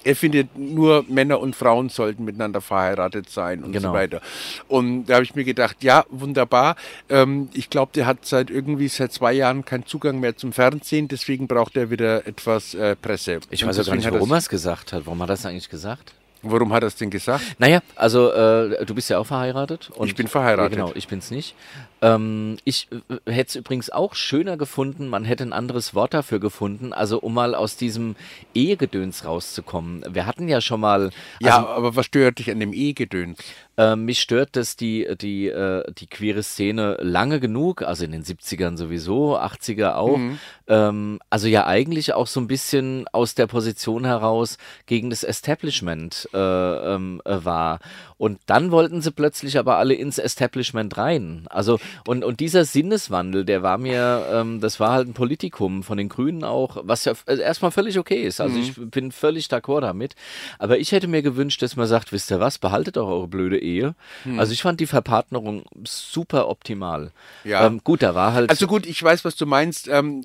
Er 0.03 0.15
findet, 0.15 0.57
nur 0.57 1.03
Männer 1.09 1.41
und 1.41 1.53
Frauen 1.53 1.89
sollten 1.89 2.23
miteinander 2.23 2.61
verheiratet 2.61 3.29
sein 3.29 3.61
und 3.61 3.73
Genau. 3.73 3.89
so 3.89 3.93
weiter. 3.93 4.21
Und 4.69 5.05
da 5.07 5.15
habe 5.15 5.23
ich 5.25 5.35
mir 5.35 5.43
gedacht, 5.43 5.83
ja, 5.83 6.05
wunderbar. 6.09 6.77
Ähm, 7.09 7.49
ich 7.53 7.69
glaube, 7.69 7.91
der 7.93 8.05
hat 8.05 8.25
seit 8.25 8.49
irgendwie 8.49 8.87
seit 8.87 9.11
zwei 9.11 9.33
Jahren 9.33 9.65
keinen 9.65 9.85
Zugang 9.85 10.21
mehr 10.21 10.37
zum 10.37 10.53
Fernsehen, 10.53 11.09
deswegen 11.09 11.47
braucht 11.47 11.75
er 11.75 11.89
wieder 11.89 12.25
etwas 12.25 12.73
äh, 12.73 12.95
Presse. 12.95 13.41
Ich 13.49 13.63
Und 13.63 13.69
weiß 13.69 13.79
auch 13.79 13.85
gar 13.87 13.95
nicht, 13.97 14.09
warum 14.09 14.31
er 14.31 14.37
es 14.37 14.47
gesagt 14.47 14.93
hat. 14.93 15.05
Warum 15.05 15.21
hat 15.21 15.29
er 15.29 15.33
es 15.33 15.45
eigentlich 15.45 15.69
gesagt? 15.69 16.13
Warum 16.43 16.71
hat 16.73 16.83
er 16.83 16.88
es 16.88 16.95
denn 16.95 17.09
gesagt? 17.09 17.43
Naja, 17.59 17.81
also 17.95 18.31
äh, 18.31 18.85
du 18.85 18.93
bist 18.93 19.09
ja 19.09 19.19
auch 19.19 19.25
verheiratet. 19.25 19.89
Und, 19.95 20.07
Ich 20.07 20.15
bin 20.15 20.27
verheiratet. 20.27 20.73
Genau, 20.77 20.91
ich 20.95 21.07
bin's 21.07 21.31
nicht. 21.31 21.55
Ähm, 22.01 22.57
ich 22.63 22.87
äh, 22.91 23.31
hätte 23.31 23.49
es 23.49 23.55
übrigens 23.55 23.89
auch 23.89 24.15
schöner 24.15 24.57
gefunden, 24.57 25.07
man 25.07 25.25
hätte 25.25 25.43
ein 25.43 25.53
anderes 25.53 25.95
Wort 25.95 26.13
dafür 26.13 26.39
gefunden, 26.39 26.93
also 26.93 27.19
um 27.19 27.33
mal 27.33 27.55
aus 27.55 27.77
diesem 27.77 28.15
Ehegedöns 28.53 29.25
rauszukommen. 29.25 30.03
Wir 30.09 30.25
hatten 30.25 30.47
ja 30.47 30.61
schon 30.61 30.79
mal, 30.79 31.11
Ja, 31.39 31.57
also, 31.57 31.67
aber 31.69 31.95
was 31.95 32.05
stört 32.05 32.39
dich 32.39 32.51
an 32.51 32.59
dem 32.59 32.73
E-Gedöns? 32.73 33.37
äh, 33.77 33.95
mich 33.95 34.19
stört, 34.19 34.55
dass 34.55 34.75
die, 34.75 35.07
die, 35.21 35.47
äh, 35.47 35.83
die 35.93 36.07
queere 36.07 36.41
Szene 36.43 36.97
lange 36.99 37.39
genug, 37.39 37.83
also 37.83 38.03
in 38.03 38.11
den 38.11 38.23
70ern 38.23 38.75
sowieso, 38.75 39.37
80er 39.37 39.95
auch, 39.95 40.19
ähm, 40.67 41.19
also 41.29 41.47
ja 41.47 41.67
eigentlich 41.67 42.13
auch 42.13 42.27
so 42.27 42.39
ein 42.39 42.47
bisschen 42.47 43.07
aus 43.11 43.35
der 43.35 43.45
Position 43.47 44.03
heraus 44.03 44.57
gegen 44.87 45.09
das 45.11 45.23
Establishment 45.23 46.27
äh, 46.33 46.37
ähm, 46.37 47.21
äh, 47.23 47.37
war. 47.45 47.79
Und 48.18 48.39
dann 48.47 48.72
wollten 48.72 49.01
sie 49.01 49.11
plötzlich 49.11 49.59
aber 49.59 49.78
alle 49.78 49.93
ins 49.93 50.18
Establishment 50.18 50.97
rein. 50.97 51.45
Also, 51.49 51.80
und, 52.07 52.24
und 52.24 52.39
dieser 52.39 52.65
Sinneswandel, 52.65 53.45
der 53.45 53.61
war 53.61 53.78
mir, 53.78 54.26
ähm, 54.32 54.59
das 54.59 54.80
war 54.80 54.91
halt 54.91 55.07
ein 55.07 55.13
Politikum 55.13 55.84
von 55.84 55.97
den 55.97 56.09
Grünen 56.09 56.43
auch, 56.43 56.78
was 56.82 57.05
ja 57.05 57.13
äh, 57.28 57.39
erstmal 57.39 57.72
völlig 57.72 57.99
okay 57.99 58.24
ist. 58.24 58.41
Also 58.41 58.57
ich 58.57 58.74
bin 58.76 59.11
völlig 59.11 59.47
d'accord 59.47 59.82
damit. 59.82 60.15
Aber 60.57 60.80
ich 60.80 60.91
hätte 60.91 61.07
mir 61.07 61.22
gewünscht, 61.22 61.61
dass 61.61 61.76
man 61.76 61.88
sagt, 61.88 62.11
wisst 62.11 62.32
ihr 62.32 62.39
was, 62.39 62.57
behaltet 62.57 62.97
doch 62.97 63.07
eure 63.07 63.28
blöde 63.28 63.59
Ehe. 63.59 63.95
Also 64.38 64.51
ich 64.51 64.61
fand 64.61 64.80
die 64.80 64.88
Verpartnerung 64.88 65.63
super 65.86 66.49
optimal. 66.49 67.11
Ja. 67.43 67.65
Ähm, 67.65 67.82
gut, 67.84 68.01
da 68.01 68.15
war 68.15 68.34
halt, 68.34 68.49
Also 68.49 68.68
gut, 68.68 68.86
ich 68.86 69.01
weiß, 69.01 69.26
was 69.26 69.36
du 69.36 69.45
meinst. 69.45 69.88
Ähm, 69.88 70.24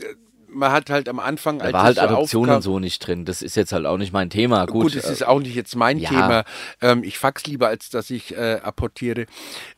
man 0.53 0.73
hat 0.73 0.91
halt 0.91 1.09
am 1.09 1.19
Anfang, 1.19 1.59
da 1.59 1.67
als 1.67 1.73
war 1.73 1.83
halt 1.85 1.99
Adoption 1.99 2.45
aufkam, 2.45 2.57
und 2.57 2.63
so 2.63 2.79
nicht 2.79 3.07
drin. 3.07 3.25
Das 3.25 3.43
ist 3.43 3.57
jetzt 3.57 3.73
halt 3.73 3.87
auch 3.87 3.99
nicht 3.99 4.13
mein 4.13 4.31
Thema. 4.31 4.67
Gut, 4.67 4.83
Gut, 4.83 4.95
es 4.95 5.07
äh, 5.07 5.13
ist 5.13 5.27
auch 5.27 5.41
nicht 5.41 5.55
jetzt 5.55 5.77
mein 5.77 5.99
ja. 5.99 6.09
Thema. 6.09 6.45
Ähm, 6.81 7.03
ich 7.05 7.19
fax 7.19 7.47
lieber, 7.47 7.69
als 7.69 7.91
dass 7.91 8.11
ich 8.11 8.37
äh, 8.37 8.61
apportiere. 8.63 9.27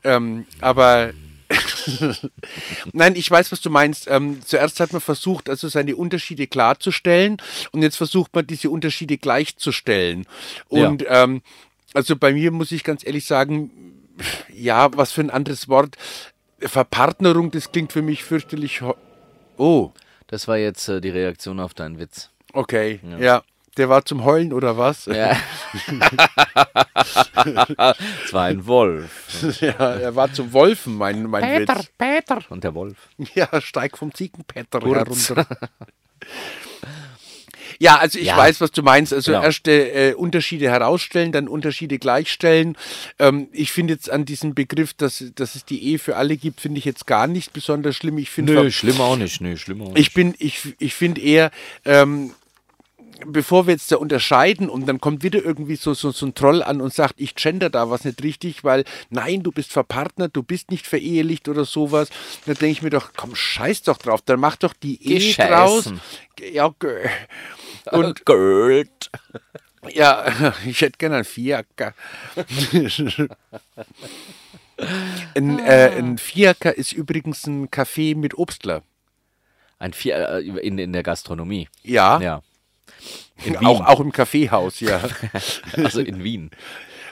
Ähm, 0.03 0.47
aber 0.61 1.13
nein, 2.93 3.15
ich 3.17 3.31
weiß, 3.31 3.53
was 3.53 3.61
du 3.61 3.71
meinst. 3.71 4.07
Ähm, 4.09 4.41
zuerst 4.45 4.81
hat 4.81 4.93
man 4.93 5.01
versucht, 5.01 5.49
also 5.49 5.69
seine 5.69 5.97
Unterschiede 5.97 6.47
klarzustellen 6.47 7.37
und 7.73 7.83
jetzt 7.83 7.97
versucht 7.97 8.35
man, 8.35 8.47
diese 8.47 8.71
Unterschiede 8.71 9.19
gleichzustellen. 9.19 10.27
Ja. 10.71 10.89
Und 10.89 11.05
ähm, 11.09 11.43
also 11.93 12.17
bei 12.17 12.33
mir 12.33 12.51
muss 12.51 12.73
ich 12.73 12.85
ganz 12.85 13.07
ehrlich 13.07 13.25
sagen, 13.27 13.71
ja, 14.53 14.89
was 14.97 15.13
für 15.13 15.21
ein 15.21 15.31
anderes 15.31 15.69
Wort. 15.69 15.97
Verpartnerung, 16.61 17.51
das 17.51 17.73
klingt 17.73 17.93
für 17.93 18.03
mich 18.03 18.25
fürchterlich. 18.25 18.81
Oh, 19.57 19.93
das 20.27 20.49
war 20.49 20.57
jetzt 20.57 20.89
äh, 20.89 21.01
die 21.01 21.11
Reaktion 21.11 21.61
auf 21.61 21.75
deinen 21.75 21.99
Witz. 21.99 22.31
okay, 22.53 23.01
ja. 23.19 23.43
Der 23.77 23.89
war 23.89 24.05
zum 24.05 24.25
Heulen 24.25 24.53
oder 24.53 24.79
was? 24.79 25.07
Ja. 25.07 25.33
es 28.25 28.33
war 28.33 28.45
ein 28.45 28.65
Wolf. 28.67 29.61
Ja, 29.61 29.95
er 29.95 30.15
war 30.15 30.33
zum 30.33 30.53
Wolfen, 30.53 30.95
mein, 30.95 31.25
mein 31.25 31.61
Witz. 31.61 31.91
Peter. 31.99 32.39
Und 32.51 32.63
der 32.63 32.73
Wolf. 32.75 33.09
Ja, 33.35 33.61
steig 33.61 33.99
vom 33.99 34.15
Ziegenpetter 34.15 34.79
Kurz. 34.79 35.29
herunter. 35.29 35.59
Ja, 37.79 37.97
also 37.99 38.19
ich 38.19 38.27
Ja. 38.27 38.37
weiß, 38.37 38.61
was 38.61 38.71
du 38.73 38.83
meinst. 38.83 39.13
Also 39.13 39.33
Genau. 39.33 39.45
erst 39.45 39.67
äh, 39.69 40.15
Unterschiede 40.17 40.69
herausstellen, 40.71 41.33
dann 41.33 41.49
Unterschiede 41.49 41.99
gleichstellen. 41.99 42.77
Ähm, 43.19 43.49
ich 43.53 43.73
finde 43.73 43.95
jetzt 43.95 44.11
an 44.11 44.25
diesem 44.25 44.55
Begriff, 44.55 44.95
dass, 44.95 45.25
dass 45.35 45.55
es 45.55 45.65
die 45.65 45.83
Ehe 45.85 45.99
für 45.99 46.17
alle 46.17 46.37
gibt, 46.37 46.61
finde 46.61 46.79
ich 46.79 46.85
jetzt 46.85 47.07
gar 47.07 47.27
nicht 47.27 47.53
besonders 47.53 47.97
schlimm. 47.97 48.19
Ich 48.19 48.31
finde 48.31 48.55
Nö, 48.55 48.71
schlimm 48.71 49.01
auch 49.01 49.17
nicht. 49.17 49.41
Nö, 49.41 49.57
schlimm 49.57 49.83
auch 49.83 49.89
nicht. 49.93 49.99
ich 49.99 50.15
bin, 50.15 50.35
ich, 50.39 50.75
ich 50.79 50.95
finde 50.95 51.21
eher, 51.21 51.51
ähm, 51.85 52.33
bevor 53.27 53.67
wir 53.67 53.73
jetzt 53.73 53.91
da 53.93 53.97
unterscheiden 53.97 54.69
und 54.69 54.87
dann 54.87 55.01
kommt 55.01 55.23
wieder 55.23 55.43
irgendwie 55.43 55.77
so, 55.77 55.95
so, 55.95 56.11
so 56.11 56.27
ein 56.27 56.35
Troll 56.35 56.63
an 56.63 56.81
und 56.81 56.93
sagt, 56.93 57.15
ich 57.19 57.35
gender 57.37 57.71
da 57.71 57.89
was 57.89 58.05
nicht 58.05 58.23
richtig, 58.23 58.65
weil 58.65 58.85
nein, 59.09 59.43
du 59.43 59.53
bist 59.53 59.73
verpartnert, 59.73 60.35
du 60.37 60.43
bist 60.43 60.71
nicht 60.71 60.87
verehelicht 60.87 61.49
oder 61.49 61.65
sowas. 61.65 62.09
Dann 62.47 62.57
denke 62.57 62.73
ich 62.73 62.83
mir 62.83 62.91
doch, 62.91 63.13
komm, 63.17 63.35
scheiß 63.35 63.83
doch 63.83 63.99
drauf, 63.99 64.21
dann 64.27 64.41
mach 64.41 64.57
doch 64.57 64.75
die 64.75 65.01
Ehe 65.03 65.33
draus. 65.35 65.93
Ja, 66.53 66.67
gö- 66.67 67.09
und 67.93 68.25
Gold. 68.25 69.11
ja, 69.89 70.55
ich 70.67 70.81
hätte 70.81 70.99
gerne 70.99 71.17
einen 71.17 71.25
Fiaker. 71.25 71.95
ein, 75.35 75.59
äh, 75.59 75.93
ein 75.97 76.19
Fiaker 76.19 76.77
ist 76.77 76.93
übrigens 76.93 77.47
ein 77.47 77.71
Kaffee 77.71 78.15
mit 78.15 78.37
Obstler. 78.37 78.83
Ein 79.79 79.93
Vier 79.93 80.17
äh, 80.17 80.41
in, 80.41 80.79
in 80.79 80.93
der 80.93 81.03
Gastronomie. 81.03 81.69
Ja, 81.83 82.21
Ja. 82.21 82.43
Auch, 83.63 83.85
auch 83.87 84.01
im 84.01 84.13
Kaffeehaus, 84.13 84.81
ja. 84.81 85.01
Also 85.77 86.01
in 86.01 86.23
Wien. 86.23 86.51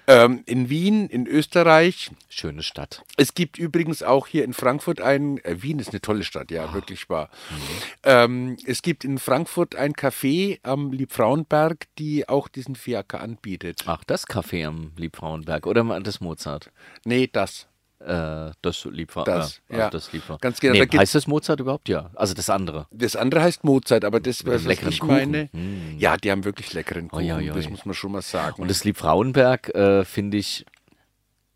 Ähm, 0.06 0.42
in 0.46 0.68
Wien, 0.68 1.08
in 1.08 1.26
Österreich. 1.26 2.10
Schöne 2.28 2.62
Stadt. 2.62 3.02
Es 3.16 3.34
gibt 3.34 3.58
übrigens 3.58 4.02
auch 4.02 4.26
hier 4.26 4.44
in 4.44 4.52
Frankfurt 4.52 5.00
ein, 5.00 5.38
äh, 5.44 5.62
Wien 5.62 5.78
ist 5.78 5.90
eine 5.90 6.00
tolle 6.00 6.24
Stadt, 6.24 6.50
ja, 6.50 6.72
wirklich 6.74 7.08
wahr. 7.08 7.30
Mhm. 7.50 7.56
Ähm, 8.04 8.56
es 8.66 8.82
gibt 8.82 9.04
in 9.04 9.18
Frankfurt 9.18 9.74
ein 9.74 9.92
Café 9.94 10.58
am 10.62 10.92
Liebfrauenberg, 10.92 11.86
die 11.98 12.28
auch 12.28 12.48
diesen 12.48 12.74
Fiaker 12.74 13.20
anbietet. 13.20 13.84
Ach, 13.86 14.04
das 14.04 14.26
Café 14.26 14.66
am 14.66 14.92
Liebfrauenberg. 14.96 15.66
Oder 15.66 15.84
das 16.00 16.20
Mozart. 16.20 16.70
Nee, 17.04 17.28
das. 17.32 17.68
Äh, 18.06 18.52
das 18.62 18.84
Liebfrauen. 18.84 19.24
Das, 19.26 19.60
ja. 19.68 19.78
ja. 19.78 19.90
das 19.90 20.12
Liebfrauen. 20.12 20.38
Ganz 20.40 20.58
genau, 20.60 20.74
Nee, 20.74 20.86
da 20.86 20.98
heißt 20.98 21.14
das 21.14 21.26
Mozart 21.26 21.60
überhaupt? 21.60 21.88
Ja. 21.88 22.10
Also 22.14 22.34
das 22.34 22.50
andere. 22.50 22.86
Das 22.90 23.16
andere 23.16 23.42
heißt 23.42 23.64
Mozart, 23.64 24.04
aber 24.04 24.20
das, 24.20 24.44
was 24.44 24.64
leckeren 24.64 24.92
ich 24.92 25.00
Kuchen. 25.00 25.14
meine, 25.14 25.50
ja, 25.98 26.16
die 26.16 26.30
haben 26.30 26.44
wirklich 26.44 26.72
leckeren 26.72 27.08
Kuchen, 27.08 27.24
Oi, 27.24 27.32
oi, 27.32 27.50
oi. 27.50 27.54
das 27.54 27.68
muss 27.68 27.84
man 27.84 27.94
schon 27.94 28.12
mal 28.12 28.22
sagen. 28.22 28.60
Und 28.60 28.68
das 28.68 28.84
Liebfrauenberg 28.84 29.74
äh, 29.74 30.04
finde 30.04 30.36
ich, 30.38 30.66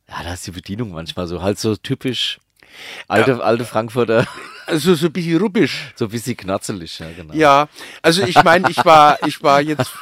ja, 0.08 0.22
da 0.22 0.34
ist 0.34 0.46
die 0.46 0.52
Bedienung 0.52 0.92
manchmal 0.92 1.26
so, 1.26 1.42
halt 1.42 1.58
so 1.58 1.74
typisch 1.76 2.38
alte, 3.08 3.42
alte 3.42 3.64
Frankfurter, 3.64 4.26
also 4.66 4.94
so 4.94 5.06
ein 5.06 5.12
bisschen 5.12 5.40
rubbisch. 5.40 5.92
so 5.94 6.06
ein 6.06 6.10
bisschen 6.10 6.36
knatzelig, 6.36 6.98
ja, 6.98 7.06
genau. 7.16 7.34
Ja, 7.34 7.68
also 8.02 8.22
ich 8.22 8.42
meine, 8.44 8.70
ich 8.70 8.84
war, 8.84 9.18
ich 9.26 9.42
war 9.42 9.60
jetzt 9.60 9.92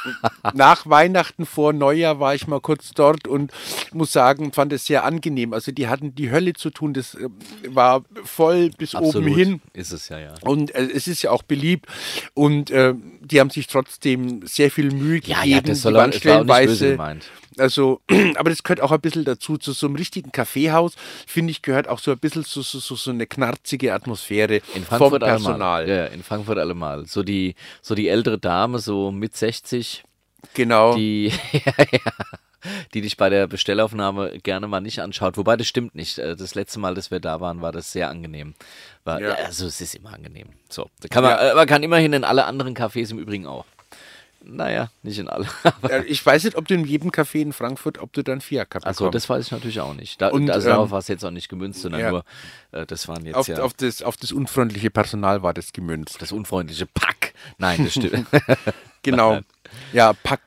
nach 0.53 0.85
Weihnachten 0.87 1.45
vor 1.45 1.73
Neujahr 1.73 2.19
war 2.19 2.35
ich 2.35 2.47
mal 2.47 2.59
kurz 2.59 2.91
dort 2.93 3.27
und 3.27 3.51
muss 3.93 4.11
sagen, 4.11 4.51
fand 4.53 4.73
es 4.73 4.85
sehr 4.85 5.03
angenehm. 5.03 5.53
Also 5.53 5.71
die 5.71 5.87
hatten 5.87 6.15
die 6.15 6.31
Hölle 6.31 6.53
zu 6.53 6.69
tun, 6.69 6.93
das 6.93 7.15
äh, 7.15 7.29
war 7.67 8.03
voll 8.23 8.71
bis 8.77 8.95
Absolut. 8.95 9.15
oben 9.27 9.35
hin. 9.35 9.61
Ist 9.73 9.91
es 9.91 10.09
ja, 10.09 10.19
ja. 10.19 10.33
Und 10.41 10.73
äh, 10.73 10.87
es 10.93 11.07
ist 11.07 11.21
ja 11.21 11.31
auch 11.31 11.43
beliebt 11.43 11.87
und 12.33 12.71
äh, 12.71 12.93
die 13.21 13.39
haben 13.39 13.49
sich 13.49 13.67
trotzdem 13.67 14.45
sehr 14.45 14.71
viel 14.71 14.91
Mühe 14.91 15.19
Ja, 15.25 15.37
gegeben. 15.41 15.49
ja, 15.51 15.61
das 15.61 15.81
soll 15.81 15.93
die 15.93 15.99
auch, 15.99 16.05
nicht 16.07 16.13
böse 16.23 16.29
stellenweise, 16.29 16.91
gemeint. 16.91 17.25
Also, 17.57 18.01
aber 18.35 18.49
das 18.49 18.63
gehört 18.63 18.81
auch 18.81 18.91
ein 18.91 18.99
bisschen 19.01 19.23
dazu. 19.25 19.57
Zu 19.57 19.71
so 19.71 19.87
einem 19.87 19.95
richtigen 19.95 20.31
Kaffeehaus, 20.31 20.93
finde 21.25 21.51
ich, 21.51 21.61
gehört 21.61 21.87
auch 21.87 21.99
so 21.99 22.11
ein 22.11 22.17
bisschen 22.19 22.43
so, 22.43 22.61
so, 22.61 22.79
so 22.79 23.11
eine 23.11 23.27
knarzige 23.27 23.93
Atmosphäre 23.93 24.54
In 24.73 24.83
Frankfurt 24.85 25.11
vom 25.11 25.19
Personal. 25.19 25.83
allemal. 25.83 25.89
Ja, 25.89 26.05
in 26.05 26.23
Frankfurt 26.23 26.57
allemal. 26.57 27.05
So 27.05 27.23
die, 27.23 27.55
so 27.81 27.95
die 27.95 28.07
ältere 28.09 28.37
Dame, 28.37 28.79
so 28.79 29.11
mit 29.11 29.35
60, 29.35 30.03
Genau. 30.53 30.95
die, 30.95 31.27
ja, 31.51 31.73
ja, 31.91 32.11
die 32.93 33.01
dich 33.01 33.17
bei 33.17 33.29
der 33.29 33.47
Bestellaufnahme 33.47 34.39
gerne 34.39 34.67
mal 34.67 34.81
nicht 34.81 34.99
anschaut. 34.99 35.37
Wobei 35.37 35.55
das 35.57 35.67
stimmt 35.67 35.95
nicht. 35.95 36.17
Äh, 36.17 36.35
Das 36.35 36.55
letzte 36.55 36.79
Mal, 36.79 36.95
dass 36.95 37.11
wir 37.11 37.19
da 37.19 37.39
waren, 37.41 37.61
war 37.61 37.71
das 37.71 37.91
sehr 37.91 38.09
angenehm. 38.09 38.53
War, 39.03 39.21
Ja. 39.21 39.33
Also 39.35 39.67
es 39.67 39.81
ist 39.81 39.95
immer 39.95 40.13
angenehm. 40.13 40.49
So, 40.69 40.89
da 41.01 41.07
kann 41.07 41.23
man, 41.23 41.37
äh, 41.37 41.53
man 41.53 41.67
kann 41.67 41.83
immerhin 41.83 42.13
in 42.13 42.23
alle 42.23 42.45
anderen 42.45 42.75
Cafés 42.75 43.11
im 43.11 43.19
Übrigen 43.19 43.45
auch. 43.47 43.65
Naja, 44.47 44.91
nicht 45.01 45.17
in 45.17 45.27
alle. 45.27 45.47
Ich 46.07 46.23
weiß 46.23 46.43
nicht, 46.43 46.55
ob 46.55 46.67
du 46.67 46.75
in 46.75 46.85
jedem 46.85 47.09
Café 47.09 47.41
in 47.41 47.51
Frankfurt, 47.51 47.97
ob 47.97 48.13
du 48.13 48.23
dann 48.23 48.41
Fiat-Cup 48.41 48.85
also 48.85 49.09
das 49.09 49.27
weiß 49.27 49.45
ich 49.45 49.51
natürlich 49.51 49.79
auch 49.79 49.93
nicht. 49.93 50.21
Da, 50.21 50.29
Und, 50.29 50.49
also 50.51 50.69
darauf 50.69 50.87
ähm, 50.87 50.91
war 50.91 50.99
es 50.99 51.07
jetzt 51.07 51.25
auch 51.25 51.31
nicht 51.31 51.49
gemünzt, 51.49 51.81
sondern 51.81 52.01
ja. 52.01 52.11
nur, 52.11 52.25
äh, 52.71 52.85
das 52.85 53.07
waren 53.07 53.25
jetzt 53.25 53.35
auf, 53.35 53.47
ja 53.47 53.61
auf, 53.63 53.73
das, 53.73 54.03
auf 54.03 54.17
das 54.17 54.31
unfreundliche 54.31 54.91
Personal 54.91 55.41
war 55.41 55.53
das 55.53 55.73
gemünzt. 55.73 56.21
das 56.21 56.31
unfreundliche 56.31 56.85
Pack. 56.85 57.33
Nein, 57.57 57.83
das 57.83 57.93
stimmt. 57.93 58.27
Genau. 59.01 59.39
Ja, 59.93 60.13
Pack. 60.13 60.41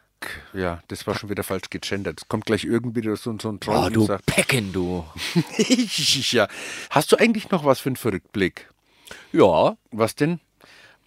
Ja, 0.53 0.83
das 0.89 1.07
war 1.07 1.17
schon 1.17 1.31
wieder 1.31 1.45
falsch 1.45 1.71
gegendert. 1.71 2.21
Es 2.21 2.29
kommt 2.29 2.45
gleich 2.45 2.65
irgendwie 2.65 3.03
so, 3.15 3.39
so 3.39 3.49
ein 3.49 3.61
Troll 3.61 3.77
oh, 3.77 3.87
und 3.87 3.95
du 3.95 4.05
sagt, 4.05 4.27
Pecken, 4.27 4.73
du. 4.73 5.05
ja. 6.33 6.49
Hast 6.91 7.13
du 7.13 7.17
eigentlich 7.17 7.51
noch 7.51 7.65
was 7.65 7.79
für 7.79 7.91
einen 7.91 7.95
Verrückblick? 7.95 8.69
Ja, 9.33 9.77
Was 9.93 10.17
denn? 10.17 10.41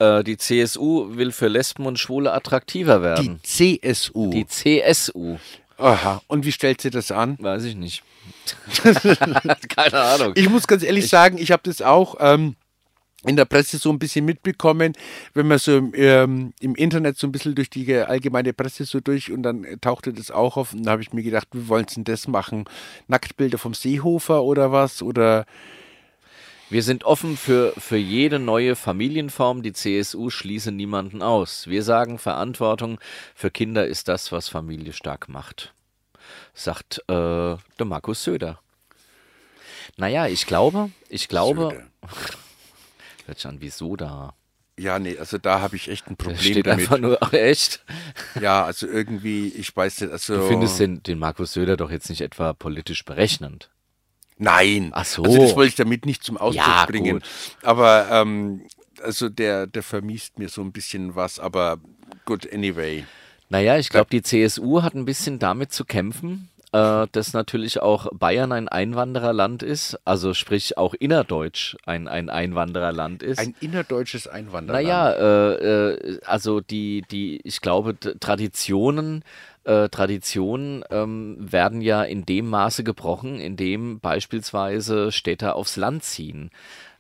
Äh, 0.01 0.23
die 0.23 0.37
CSU 0.37 1.15
will 1.15 1.31
für 1.31 1.47
Lesben 1.47 1.85
und 1.85 1.99
Schwule 1.99 2.33
attraktiver 2.33 2.97
Die 2.97 3.03
werden. 3.03 3.39
CSU. 3.43 4.31
Die 4.31 4.47
CSU. 4.47 5.37
Aha. 5.77 6.21
Und 6.27 6.45
wie 6.45 6.51
stellt 6.51 6.81
sie 6.81 6.89
das 6.89 7.11
an? 7.11 7.37
Weiß 7.39 7.63
ich 7.63 7.75
nicht. 7.75 8.03
Keine 9.75 9.99
Ahnung. 9.99 10.33
Ich 10.35 10.49
muss 10.49 10.67
ganz 10.67 10.83
ehrlich 10.83 11.07
sagen, 11.07 11.37
ich 11.37 11.51
habe 11.51 11.63
das 11.65 11.81
auch 11.81 12.15
ähm, 12.19 12.55
in 13.23 13.35
der 13.35 13.45
Presse 13.45 13.77
so 13.77 13.91
ein 13.91 13.99
bisschen 13.99 14.25
mitbekommen, 14.25 14.93
wenn 15.33 15.47
man 15.47 15.59
so 15.59 15.77
im, 15.77 15.93
ähm, 15.95 16.53
im 16.59 16.75
Internet 16.75 17.17
so 17.17 17.27
ein 17.27 17.31
bisschen 17.31 17.55
durch 17.55 17.69
die 17.69 17.95
allgemeine 17.95 18.53
Presse 18.53 18.85
so 18.85 18.99
durch 18.99 19.31
und 19.31 19.43
dann 19.43 19.65
tauchte 19.81 20.13
das 20.13 20.31
auch 20.31 20.57
auf 20.57 20.73
und 20.73 20.83
da 20.83 20.91
habe 20.91 21.01
ich 21.01 21.13
mir 21.13 21.23
gedacht, 21.23 21.47
wie 21.51 21.67
wollen 21.67 21.87
sie 21.87 21.95
denn 21.95 22.05
das 22.05 22.27
machen? 22.27 22.65
Nacktbilder 23.07 23.57
vom 23.59 23.73
Seehofer 23.73 24.43
oder 24.43 24.71
was? 24.71 25.01
Oder 25.03 25.45
Wir 26.71 26.83
sind 26.83 27.03
offen 27.03 27.35
für, 27.35 27.73
für 27.77 27.97
jede 27.97 28.39
neue 28.39 28.77
Familienform. 28.77 29.61
Die 29.61 29.73
CSU 29.73 30.29
schließe 30.29 30.71
niemanden 30.71 31.21
aus. 31.21 31.67
Wir 31.67 31.83
sagen, 31.83 32.17
Verantwortung 32.17 32.97
für 33.35 33.51
Kinder 33.51 33.85
ist 33.85 34.07
das, 34.07 34.31
was 34.31 34.47
Familie 34.47 34.93
stark 34.93 35.27
macht. 35.27 35.73
Sagt 36.53 36.99
äh, 37.09 37.57
der 37.57 37.85
Markus 37.85 38.23
Söder. 38.23 38.61
Naja, 39.97 40.27
ich 40.27 40.45
glaube, 40.45 40.91
ich 41.09 41.27
glaube, 41.27 41.71
Söder. 41.71 41.87
hört 43.25 43.37
sich 43.37 43.47
an 43.47 43.59
wie 43.59 43.69
Soda. 43.69 44.33
Ja, 44.79 44.97
nee, 44.97 45.17
also 45.17 45.37
da 45.37 45.59
habe 45.59 45.75
ich 45.75 45.89
echt 45.89 46.07
ein 46.07 46.15
Problem 46.15 46.39
steht 46.39 46.67
damit. 46.67 46.85
einfach 46.85 46.99
nur, 46.99 47.17
ach, 47.19 47.33
echt? 47.33 47.83
Ja, 48.39 48.63
also 48.63 48.87
irgendwie, 48.87 49.49
ich 49.49 49.75
weiß 49.75 49.99
nicht, 49.99 50.13
also. 50.13 50.37
Du 50.37 50.47
findest 50.47 50.79
den, 50.79 51.03
den 51.03 51.19
Markus 51.19 51.51
Söder 51.51 51.75
doch 51.75 51.91
jetzt 51.91 52.09
nicht 52.09 52.21
etwa 52.21 52.53
politisch 52.53 53.03
berechnend. 53.03 53.69
Nein. 54.37 54.91
Ach 54.93 55.05
so. 55.05 55.23
Also 55.23 55.37
das 55.39 55.55
wollte 55.55 55.69
ich 55.69 55.75
damit 55.75 56.05
nicht 56.05 56.23
zum 56.23 56.37
Ausdruck 56.37 56.65
Ja, 56.65 56.85
bringen. 56.85 57.19
gut. 57.19 57.23
Aber 57.63 58.07
ähm, 58.11 58.61
also 59.03 59.29
der, 59.29 59.67
der 59.67 59.83
vermiest 59.83 60.39
mir 60.39 60.49
so 60.49 60.61
ein 60.61 60.71
bisschen 60.71 61.15
was, 61.15 61.39
aber 61.39 61.77
gut, 62.25 62.51
anyway. 62.51 63.05
Naja, 63.49 63.77
ich 63.77 63.89
glaube, 63.89 64.09
die 64.11 64.21
CSU 64.21 64.81
hat 64.81 64.93
ein 64.95 65.05
bisschen 65.05 65.37
damit 65.39 65.73
zu 65.73 65.83
kämpfen, 65.85 66.49
äh, 66.71 67.05
dass 67.11 67.33
natürlich 67.33 67.81
auch 67.81 68.07
Bayern 68.13 68.53
ein 68.53 68.69
Einwandererland 68.69 69.61
ist, 69.61 69.99
also 70.05 70.33
sprich 70.33 70.77
auch 70.77 70.93
innerdeutsch 70.93 71.75
ein, 71.85 72.07
ein 72.07 72.29
Einwandererland 72.29 73.23
ist. 73.23 73.39
Ein 73.39 73.55
innerdeutsches 73.59 74.27
Einwanderland. 74.27 74.85
naja, 74.87 75.11
äh, 75.11 75.89
äh, 75.91 76.19
also 76.25 76.61
die, 76.61 77.03
die, 77.11 77.41
ich 77.43 77.59
glaube, 77.59 77.97
Traditionen, 77.99 79.23
äh, 79.63 79.89
Traditionen 79.89 80.83
ähm, 80.89 81.37
werden 81.39 81.81
ja 81.81 82.03
in 82.03 82.25
dem 82.25 82.49
Maße 82.49 82.83
gebrochen, 82.83 83.39
in 83.39 83.55
dem 83.57 83.99
beispielsweise 83.99 85.11
Städte 85.11 85.55
aufs 85.55 85.75
Land 85.77 86.03
ziehen. 86.03 86.49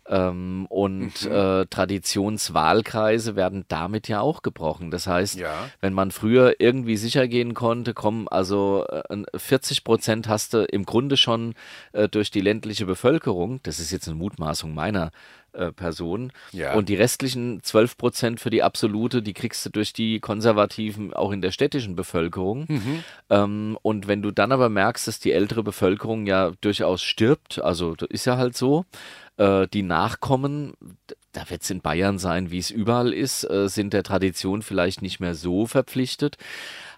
Ähm, 0.07 0.65
und 0.69 1.25
Mhm. 1.25 1.31
äh, 1.31 1.65
Traditionswahlkreise 1.67 3.35
werden 3.35 3.65
damit 3.67 4.07
ja 4.07 4.19
auch 4.21 4.41
gebrochen. 4.41 4.89
Das 4.91 5.05
heißt, 5.07 5.39
Ja. 5.39 5.69
wenn 5.79 5.93
man 5.93 6.11
früher 6.11 6.55
irgendwie 6.59 6.97
sicher 6.97 7.27
gehen 7.27 7.53
konnte, 7.53 7.93
komm, 7.93 8.27
also 8.29 8.85
äh, 8.87 9.23
40 9.35 9.83
Prozent 9.83 10.27
hast 10.27 10.53
du 10.53 10.65
im 10.65 10.85
Grunde 10.85 11.17
schon 11.17 11.53
äh, 11.93 12.09
durch 12.09 12.31
die 12.31 12.41
ländliche 12.41 12.85
Bevölkerung, 12.85 13.59
das 13.63 13.79
ist 13.79 13.91
jetzt 13.91 14.07
eine 14.07 14.17
Mutmaßung 14.17 14.73
meiner 14.73 15.11
äh, 15.53 15.71
Person, 15.71 16.31
Ja. 16.51 16.73
und 16.75 16.89
die 16.89 16.95
restlichen 16.95 17.61
12 17.63 17.97
Prozent 17.97 18.39
für 18.39 18.49
die 18.49 18.63
absolute, 18.63 19.21
die 19.21 19.33
kriegst 19.33 19.65
du 19.65 19.69
durch 19.69 19.93
die 19.93 20.19
Konservativen 20.19 21.13
auch 21.13 21.31
in 21.31 21.41
der 21.41 21.51
städtischen 21.51 21.95
Bevölkerung. 21.95 22.67
Ähm, 23.29 23.77
und 23.81 24.07
wenn 24.07 24.21
du 24.21 24.31
dann 24.31 24.51
aber 24.51 24.69
merkst, 24.69 25.07
dass 25.07 25.19
die 25.19 25.31
ältere 25.31 25.63
Bevölkerung 25.63 26.25
ja 26.25 26.51
durchaus 26.61 27.01
stirbt, 27.01 27.61
also 27.61 27.95
das 27.95 28.09
ist 28.09 28.25
ja 28.25 28.37
halt 28.37 28.55
so, 28.57 28.85
äh, 29.37 29.67
die 29.73 29.83
Nachkommen, 29.83 30.73
da 31.33 31.49
wird 31.49 31.61
es 31.63 31.69
in 31.69 31.81
Bayern 31.81 32.17
sein, 32.19 32.51
wie 32.51 32.57
es 32.59 32.71
überall 32.71 33.13
ist, 33.13 33.43
äh, 33.49 33.69
sind 33.69 33.93
der 33.93 34.03
Tradition 34.03 34.61
vielleicht 34.61 35.01
nicht 35.01 35.19
mehr 35.19 35.35
so 35.35 35.65
verpflichtet, 35.65 36.37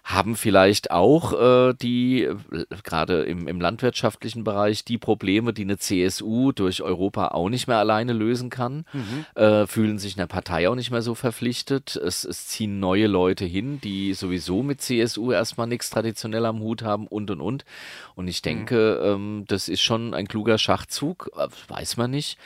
haben 0.04 0.36
vielleicht 0.36 0.90
auch 0.90 1.32
äh, 1.32 1.74
die, 1.80 2.24
äh, 2.24 2.36
gerade 2.82 3.22
im, 3.22 3.48
im 3.48 3.58
landwirtschaftlichen 3.58 4.44
Bereich, 4.44 4.84
die 4.84 4.98
Probleme, 4.98 5.54
die 5.54 5.62
eine 5.62 5.78
CSU 5.78 6.52
durch 6.52 6.82
Europa 6.82 7.28
auch 7.28 7.48
nicht 7.48 7.68
mehr 7.68 7.78
alleine 7.78 8.12
lösen 8.12 8.50
kann, 8.50 8.84
äh, 9.34 9.66
fühlen 9.66 9.98
sich 9.98 10.18
einer 10.18 10.26
Partei 10.26 10.68
auch 10.68 10.74
nicht 10.74 10.90
mehr 10.90 11.00
so 11.00 11.14
verpflichtet. 11.14 11.96
Es, 11.96 12.24
es 12.24 12.48
ziehen 12.48 12.80
neue 12.80 13.06
Leute 13.06 13.46
hin, 13.46 13.80
die 13.82 14.12
sowieso 14.12 14.62
mit 14.62 14.82
CSU 14.82 15.32
erstmal 15.32 15.66
nichts 15.66 15.88
traditionell 15.88 16.44
am 16.44 16.60
Hut 16.60 16.82
haben 16.82 17.06
und 17.06 17.30
und 17.30 17.40
und. 17.40 17.64
Und 18.14 18.28
ich 18.28 18.42
denke, 18.42 19.00
ähm, 19.02 19.44
das 19.48 19.70
ist 19.70 19.80
schon 19.80 20.12
ein 20.12 20.28
kluger 20.28 20.58
Schachzug, 20.58 21.30
äh, 21.34 21.48
weiß 21.68 21.96
man 21.96 22.10
nicht. 22.10 22.38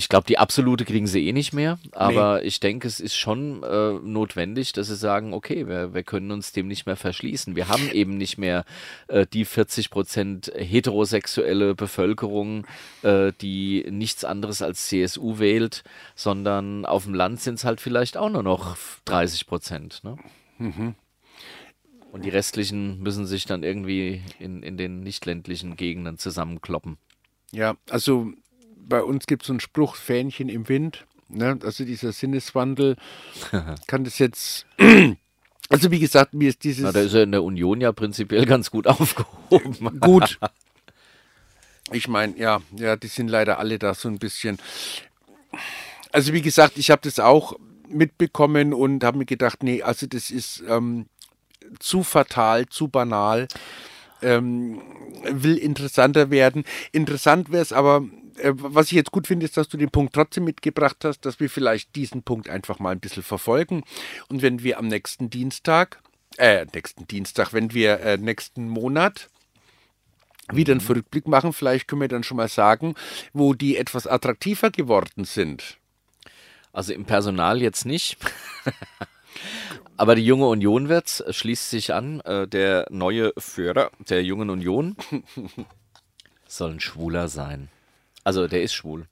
Ich 0.00 0.08
glaube, 0.08 0.26
die 0.26 0.38
absolute 0.38 0.86
kriegen 0.86 1.06
sie 1.06 1.28
eh 1.28 1.34
nicht 1.34 1.52
mehr, 1.52 1.78
aber 1.92 2.42
ich 2.42 2.58
denke, 2.58 2.88
es 2.88 3.00
ist 3.00 3.14
schon 3.14 3.62
äh, 3.62 3.92
notwendig, 3.92 4.72
dass 4.72 4.86
sie 4.86 4.96
sagen, 4.96 5.34
okay, 5.34 5.68
wir, 5.68 5.92
wir 5.92 6.02
können 6.04 6.30
uns 6.30 6.52
dem 6.52 6.68
nicht 6.68 6.86
mehr 6.86 6.96
verschließen. 6.96 7.54
Wir 7.54 7.68
haben 7.68 7.86
eben 7.92 8.16
nicht 8.16 8.38
mehr 8.38 8.64
äh, 9.08 9.26
die 9.30 9.44
40 9.44 9.90
Prozent 9.90 10.50
heterosexuelle 10.56 11.74
Bevölkerung, 11.74 12.66
äh, 13.02 13.34
die 13.42 13.84
nichts 13.90 14.24
anderes 14.24 14.62
als 14.62 14.88
CSU 14.88 15.38
wählt, 15.38 15.84
sondern 16.14 16.86
auf 16.86 17.04
dem 17.04 17.12
Land 17.12 17.42
sind 17.42 17.56
es 17.56 17.66
halt 17.66 17.82
vielleicht 17.82 18.16
auch 18.16 18.30
nur 18.30 18.42
noch 18.42 18.78
30 19.04 19.46
Prozent. 19.46 20.02
Ne? 20.02 20.16
Und 22.10 22.24
die 22.24 22.30
restlichen 22.30 23.00
müssen 23.00 23.26
sich 23.26 23.44
dann 23.44 23.62
irgendwie 23.62 24.22
in, 24.38 24.62
in 24.62 24.78
den 24.78 25.00
nicht 25.00 25.26
ländlichen 25.26 25.76
Gegenden 25.76 26.16
zusammenkloppen. 26.16 26.96
Ja, 27.52 27.76
also 27.90 28.32
bei 28.90 29.02
uns 29.02 29.26
gibt 29.26 29.42
es 29.42 29.46
so 29.46 29.54
einen 29.54 29.60
Spruch, 29.60 29.96
Fähnchen 29.96 30.50
im 30.50 30.68
Wind. 30.68 31.06
Ne? 31.30 31.58
Also 31.62 31.84
dieser 31.84 32.12
Sinneswandel 32.12 32.96
kann 33.86 34.04
das 34.04 34.18
jetzt. 34.18 34.66
Also 35.72 35.92
wie 35.92 36.00
gesagt, 36.00 36.34
mir 36.34 36.48
ist 36.48 36.64
dieses 36.64 36.82
Na, 36.82 36.90
da 36.90 37.00
ist 37.00 37.14
er 37.14 37.22
in 37.22 37.30
der 37.30 37.44
Union 37.44 37.80
ja 37.80 37.92
prinzipiell 37.92 38.44
ganz 38.44 38.72
gut 38.72 38.88
aufgehoben. 38.88 40.00
gut. 40.00 40.38
Ich 41.92 42.06
meine, 42.06 42.38
ja, 42.38 42.60
ja, 42.76 42.94
die 42.94 43.08
sind 43.08 43.26
leider 43.26 43.58
alle 43.58 43.76
da 43.78 43.94
so 43.94 44.08
ein 44.08 44.20
bisschen. 44.20 44.58
Also 46.12 46.32
wie 46.32 46.42
gesagt, 46.42 46.78
ich 46.78 46.90
habe 46.92 47.02
das 47.02 47.18
auch 47.18 47.54
mitbekommen 47.88 48.72
und 48.72 49.02
habe 49.02 49.18
mir 49.18 49.24
gedacht, 49.24 49.64
nee, 49.64 49.82
also 49.82 50.06
das 50.06 50.30
ist 50.30 50.62
ähm, 50.68 51.06
zu 51.80 52.04
fatal, 52.04 52.66
zu 52.66 52.86
banal. 52.86 53.48
Ähm, 54.22 54.82
will 55.24 55.56
interessanter 55.56 56.30
werden. 56.30 56.64
Interessant 56.92 57.50
wäre 57.50 57.62
es 57.62 57.72
aber, 57.72 58.04
was 58.52 58.86
ich 58.86 58.92
jetzt 58.92 59.12
gut 59.12 59.26
finde, 59.26 59.46
ist, 59.46 59.56
dass 59.56 59.68
du 59.68 59.76
den 59.76 59.90
Punkt 59.90 60.14
trotzdem 60.14 60.44
mitgebracht 60.44 60.98
hast, 61.04 61.20
dass 61.20 61.40
wir 61.40 61.50
vielleicht 61.50 61.94
diesen 61.96 62.22
Punkt 62.22 62.48
einfach 62.48 62.78
mal 62.78 62.90
ein 62.90 63.00
bisschen 63.00 63.22
verfolgen. 63.22 63.82
Und 64.28 64.42
wenn 64.42 64.62
wir 64.62 64.78
am 64.78 64.88
nächsten 64.88 65.30
Dienstag, 65.30 66.02
äh, 66.36 66.66
nächsten 66.74 67.06
Dienstag, 67.06 67.52
wenn 67.52 67.74
wir 67.74 68.00
äh, 68.00 68.16
nächsten 68.16 68.68
Monat 68.68 69.28
wieder 70.52 70.72
einen 70.72 70.86
Rückblick 70.86 71.28
machen, 71.28 71.52
vielleicht 71.52 71.88
können 71.88 72.00
wir 72.00 72.08
dann 72.08 72.24
schon 72.24 72.36
mal 72.36 72.48
sagen, 72.48 72.94
wo 73.32 73.54
die 73.54 73.76
etwas 73.76 74.06
attraktiver 74.06 74.70
geworden 74.70 75.24
sind. 75.24 75.78
Also 76.72 76.92
im 76.92 77.04
Personal 77.04 77.60
jetzt 77.60 77.84
nicht. 77.84 78.16
Aber 79.96 80.14
die 80.14 80.24
junge 80.24 80.46
Union 80.46 80.88
wird's, 80.88 81.22
schließt 81.28 81.70
sich 81.70 81.92
an. 81.92 82.20
Äh, 82.20 82.48
der 82.48 82.86
neue 82.90 83.32
Führer 83.36 83.90
der 83.98 84.22
jungen 84.24 84.50
Union 84.50 84.96
soll 86.46 86.72
ein 86.72 86.80
Schwuler 86.80 87.28
sein. 87.28 87.68
Also 88.30 88.46
der 88.46 88.62
ist 88.62 88.74
schwul. 88.74 89.08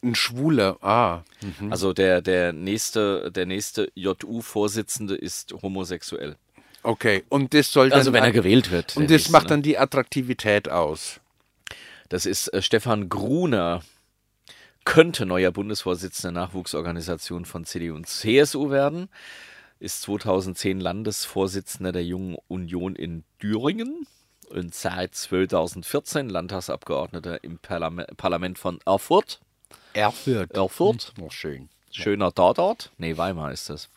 Ein 0.00 0.14
Schwuler, 0.14 0.78
ah. 0.80 1.24
Also 1.70 1.92
der, 1.92 2.22
der 2.22 2.52
nächste, 2.52 3.32
der 3.32 3.46
nächste 3.46 3.90
JU-Vorsitzende 3.96 5.16
ist 5.16 5.52
homosexuell. 5.60 6.36
Okay, 6.84 7.24
und 7.30 7.52
das 7.52 7.72
soll 7.72 7.88
dann. 7.88 7.98
Also 7.98 8.12
wenn 8.12 8.22
er 8.22 8.30
gewählt 8.30 8.70
wird. 8.70 8.96
und 8.96 9.10
das 9.10 9.28
macht 9.30 9.42
nächste, 9.42 9.42
ne? 9.42 9.48
dann 9.48 9.62
die 9.62 9.76
Attraktivität 9.76 10.68
aus. 10.68 11.18
Das 12.10 12.24
ist 12.24 12.46
äh, 12.54 12.62
Stefan 12.62 13.08
Gruner. 13.08 13.82
Könnte 14.84 15.26
neuer 15.26 15.50
Bundesvorsitzender 15.50 16.32
der 16.32 16.46
Nachwuchsorganisation 16.46 17.44
von 17.44 17.64
CDU 17.64 17.96
und 17.96 18.06
CSU 18.06 18.70
werden. 18.70 19.08
Ist 19.80 20.02
2010 20.02 20.78
Landesvorsitzender 20.78 21.90
der 21.90 22.04
Jungen 22.04 22.36
Union 22.46 22.94
in 22.94 23.24
Thüringen 23.40 24.06
und 24.52 24.74
seit 24.74 25.14
2014 25.14 26.28
Landtagsabgeordneter 26.28 27.42
im 27.42 27.58
Parlame 27.58 28.06
Parlament 28.16 28.58
von 28.58 28.78
Erfurt. 28.84 29.40
Erfurt. 29.94 30.50
Erfurt. 30.52 31.12
Oh, 31.20 31.30
schön. 31.30 31.68
Schöner 31.90 32.32
Tatort. 32.32 32.90
Nee, 32.98 33.16
Weimar 33.16 33.52
ist 33.52 33.68
das. 33.68 33.88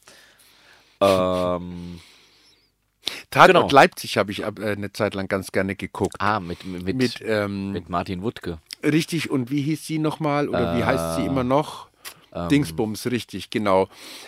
Ähm, 1.02 2.00
Tatort 3.30 3.48
Genau. 3.54 3.70
Leipzig 3.70 4.18
habe 4.18 4.32
ich 4.32 4.40
äh, 4.42 4.46
eine 4.58 4.92
Zeit 4.92 5.14
lang 5.14 5.28
ganz 5.28 5.52
gerne 5.52 5.76
geguckt. 5.76 6.16
ah, 6.20 6.40
mit, 6.40 6.66
mit, 6.66 6.96
mit, 6.96 7.22
ähm, 7.24 7.72
mit 7.72 7.90
Martin 7.90 8.22
Wuttke. 8.24 8.60
richtig, 8.84 9.30
und 9.30 9.52
wie 9.52 9.62
hieß 9.62 9.86
sie 9.86 10.00
nochmal? 10.00 10.50
Oder 10.50 10.78
wie 10.78 10.84
heißt 10.84 11.18
Äh, 11.20 11.22
sie 11.22 11.28
immer 11.28 11.44
noch? 11.44 11.88
ähm, 12.34 12.50
Dingsbums, 12.50 13.06
richtig, 13.08 13.50
genau. 13.50 13.88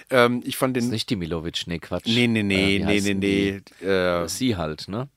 Ähm, 0.10 0.42
ich 0.46 0.56
fand 0.58 0.78
Ist 0.78 0.86
den. 0.86 0.92
nicht 0.92 1.10
die 1.10 1.16
Milovic, 1.16 1.64
nee, 1.68 1.80
Quatsch. 1.80 2.06
Nee, 2.08 2.28
nee, 2.28 2.40
Äh, 2.40 2.44
nee, 2.44 2.80
wie 2.80 2.84
nee, 2.86 3.14
nee, 3.14 3.62
nee. 3.82 3.86
Äh, 3.88 4.28
Sie 4.30 4.56
halt, 4.56 4.88
ne? 4.88 5.10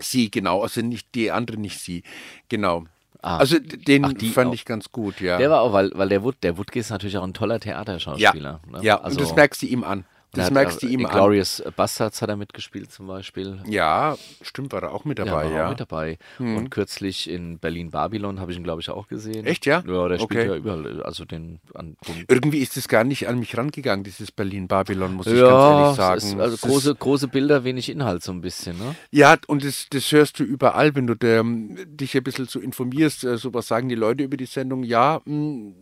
Sie, 0.00 0.30
genau. 0.30 0.62
Also 0.62 0.80
nicht 0.80 1.14
die 1.14 1.30
andere, 1.30 1.58
nicht 1.58 1.80
sie. 1.80 2.02
Genau. 2.48 2.84
Ah. 3.20 3.38
Also 3.38 3.58
den 3.58 4.04
Ach, 4.04 4.12
die 4.12 4.30
fand 4.30 4.50
auch. 4.50 4.54
ich 4.54 4.64
ganz 4.64 4.92
gut, 4.92 5.20
ja. 5.20 5.38
Der 5.38 5.50
war 5.50 5.62
auch, 5.62 5.72
weil, 5.72 5.90
weil 5.94 6.08
der, 6.08 6.22
Wut, 6.22 6.36
der 6.42 6.54
ist 6.74 6.90
natürlich 6.90 7.18
auch 7.18 7.24
ein 7.24 7.34
toller 7.34 7.56
ja, 7.56 7.60
Theaterschauspieler. 7.60 8.60
Ne? 8.70 8.78
ja. 8.82 9.00
also, 9.00 9.18
und 9.18 9.22
das 9.22 9.34
merkst 9.34 9.62
du 9.62 9.66
ihm 9.66 9.82
an. 9.82 10.04
Der 10.36 10.44
Das 10.44 10.50
merkst 10.52 10.82
du 10.82 10.86
ihm 10.86 11.06
an. 11.06 11.12
Glorious 11.12 11.62
Bastards 11.76 12.20
hat 12.20 12.28
er 12.28 12.36
mitgespielt 12.36 12.92
zum 12.92 13.06
Beispiel. 13.06 13.60
Ja, 13.66 14.16
stimmt, 14.42 14.72
war 14.72 14.82
er 14.82 14.92
auch 14.92 15.04
mit 15.04 15.18
dabei, 15.18 15.30
war 15.46 15.50
ja. 15.50 15.64
auch 15.66 15.70
mit 15.70 15.80
dabei. 15.80 16.18
Und 16.38 16.70
kürzlich 16.70 17.30
in 17.30 17.58
Berlin 17.58 17.90
Babylon 17.90 18.38
habe 18.40 18.52
ich 18.52 18.58
ihn, 18.58 18.64
glaube 18.64 18.80
ich, 18.80 18.90
auch 18.90 19.08
gesehen. 19.08 19.46
Echt, 19.46 19.64
ja? 19.66 19.82
Ja, 19.86 20.08
der 20.08 20.18
spielt 20.18 20.30
Okay. 20.30 20.46
ja 20.46 20.56
überall. 20.56 21.02
Also 21.02 21.24
den 21.24 21.60
an 21.74 21.96
den 22.06 22.24
Irgendwie 22.28 22.58
ist 22.58 22.76
es 22.76 22.88
gar 22.88 23.04
nicht 23.04 23.26
an 23.28 23.38
mich 23.38 23.56
rangegangen, 23.56 24.04
dieses 24.04 24.30
Berlin-Babylon, 24.30 25.14
muss 25.14 25.26
ich 25.26 25.38
ja, 25.38 25.48
ganz 25.48 25.80
ehrlich 25.80 25.96
sagen. 25.96 26.18
Ist, 26.18 26.40
also 26.40 26.54
Es 26.54 26.60
große, 26.60 26.90
Ist, 26.92 26.98
große 27.00 27.28
Bilder, 27.28 27.64
wenig 27.64 27.88
Inhalt 27.88 28.22
so 28.22 28.32
ein 28.32 28.40
bisschen, 28.40 28.78
ne? 28.78 28.94
ja, 29.10 29.36
und 29.46 29.64
das, 29.64 29.86
das 29.90 30.12
hörst 30.12 30.38
du 30.38 30.44
überall, 30.44 30.94
wenn 30.94 31.06
du 31.06 31.14
der, 31.14 31.42
dich 31.44 32.16
ein 32.16 32.22
bisschen 32.22 32.46
so 32.46 32.60
informierst. 32.60 33.24
Äh, 33.24 33.38
so 33.38 33.54
was 33.54 33.66
sagen 33.68 33.88
die 33.88 33.94
Leute 33.94 34.24
über 34.24 34.36
die 34.36 34.46
Sendung. 34.46 34.82
Ja, 34.82 35.20
mh, 35.24 35.72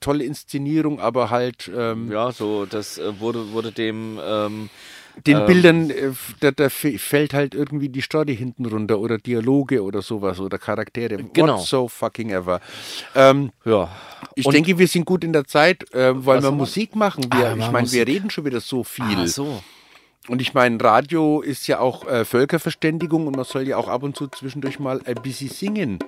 tolle 0.00 0.24
Inszenierung, 0.24 1.00
aber 1.00 1.30
halt 1.30 1.70
ähm, 1.76 2.10
Ja, 2.10 2.32
so, 2.32 2.66
das 2.66 2.98
äh, 2.98 3.18
wurde, 3.20 3.52
wurde 3.52 3.72
dem 3.72 4.18
ähm, 4.22 4.70
den 5.26 5.38
ähm, 5.38 5.46
Bildern, 5.46 5.90
äh, 5.90 6.12
da, 6.40 6.50
da 6.52 6.68
fällt 6.70 7.34
halt 7.34 7.54
irgendwie 7.54 7.88
die 7.88 8.00
Story 8.00 8.36
hinten 8.36 8.64
runter 8.66 8.98
oder 8.98 9.18
Dialoge 9.18 9.82
oder 9.82 10.02
sowas 10.02 10.38
oder 10.40 10.58
Charaktere. 10.58 11.16
Genau. 11.32 11.58
What 11.58 11.66
so 11.66 11.88
fucking 11.88 12.30
ever. 12.30 12.60
Ähm, 13.14 13.50
ja. 13.64 13.88
ich 14.34 14.46
Und- 14.46 14.54
denke, 14.54 14.78
wir 14.78 14.86
sind 14.86 15.04
gut 15.04 15.24
in 15.24 15.32
der 15.32 15.44
Zeit, 15.46 15.92
äh, 15.92 16.14
wollen 16.24 16.42
Was 16.42 16.50
wir? 16.50 16.56
Musik 16.56 16.96
machen. 16.96 17.26
Ah, 17.30 17.38
Wir, 17.38 17.56
wir 17.56 17.64
ich 17.66 17.72
meine, 17.72 17.90
wir 17.92 18.06
reden 18.06 18.30
schon 18.30 18.44
wieder 18.44 18.60
so 18.60 18.84
viel. 18.84 19.04
Ah, 19.04 19.26
so. 19.26 19.62
Und 20.28 20.40
ich 20.40 20.54
meine, 20.54 20.82
Radio 20.82 21.40
ist 21.40 21.66
ja 21.66 21.80
auch 21.80 22.06
äh, 22.06 22.24
Völkerverständigung 22.24 23.26
und 23.26 23.34
man 23.36 23.44
soll 23.44 23.66
ja 23.66 23.76
auch 23.78 23.88
ab 23.88 24.02
und 24.02 24.16
zu 24.16 24.28
zwischendurch 24.28 24.78
mal 24.78 25.00
ein 25.04 25.16
bisschen 25.16 25.48
singen. 25.48 25.98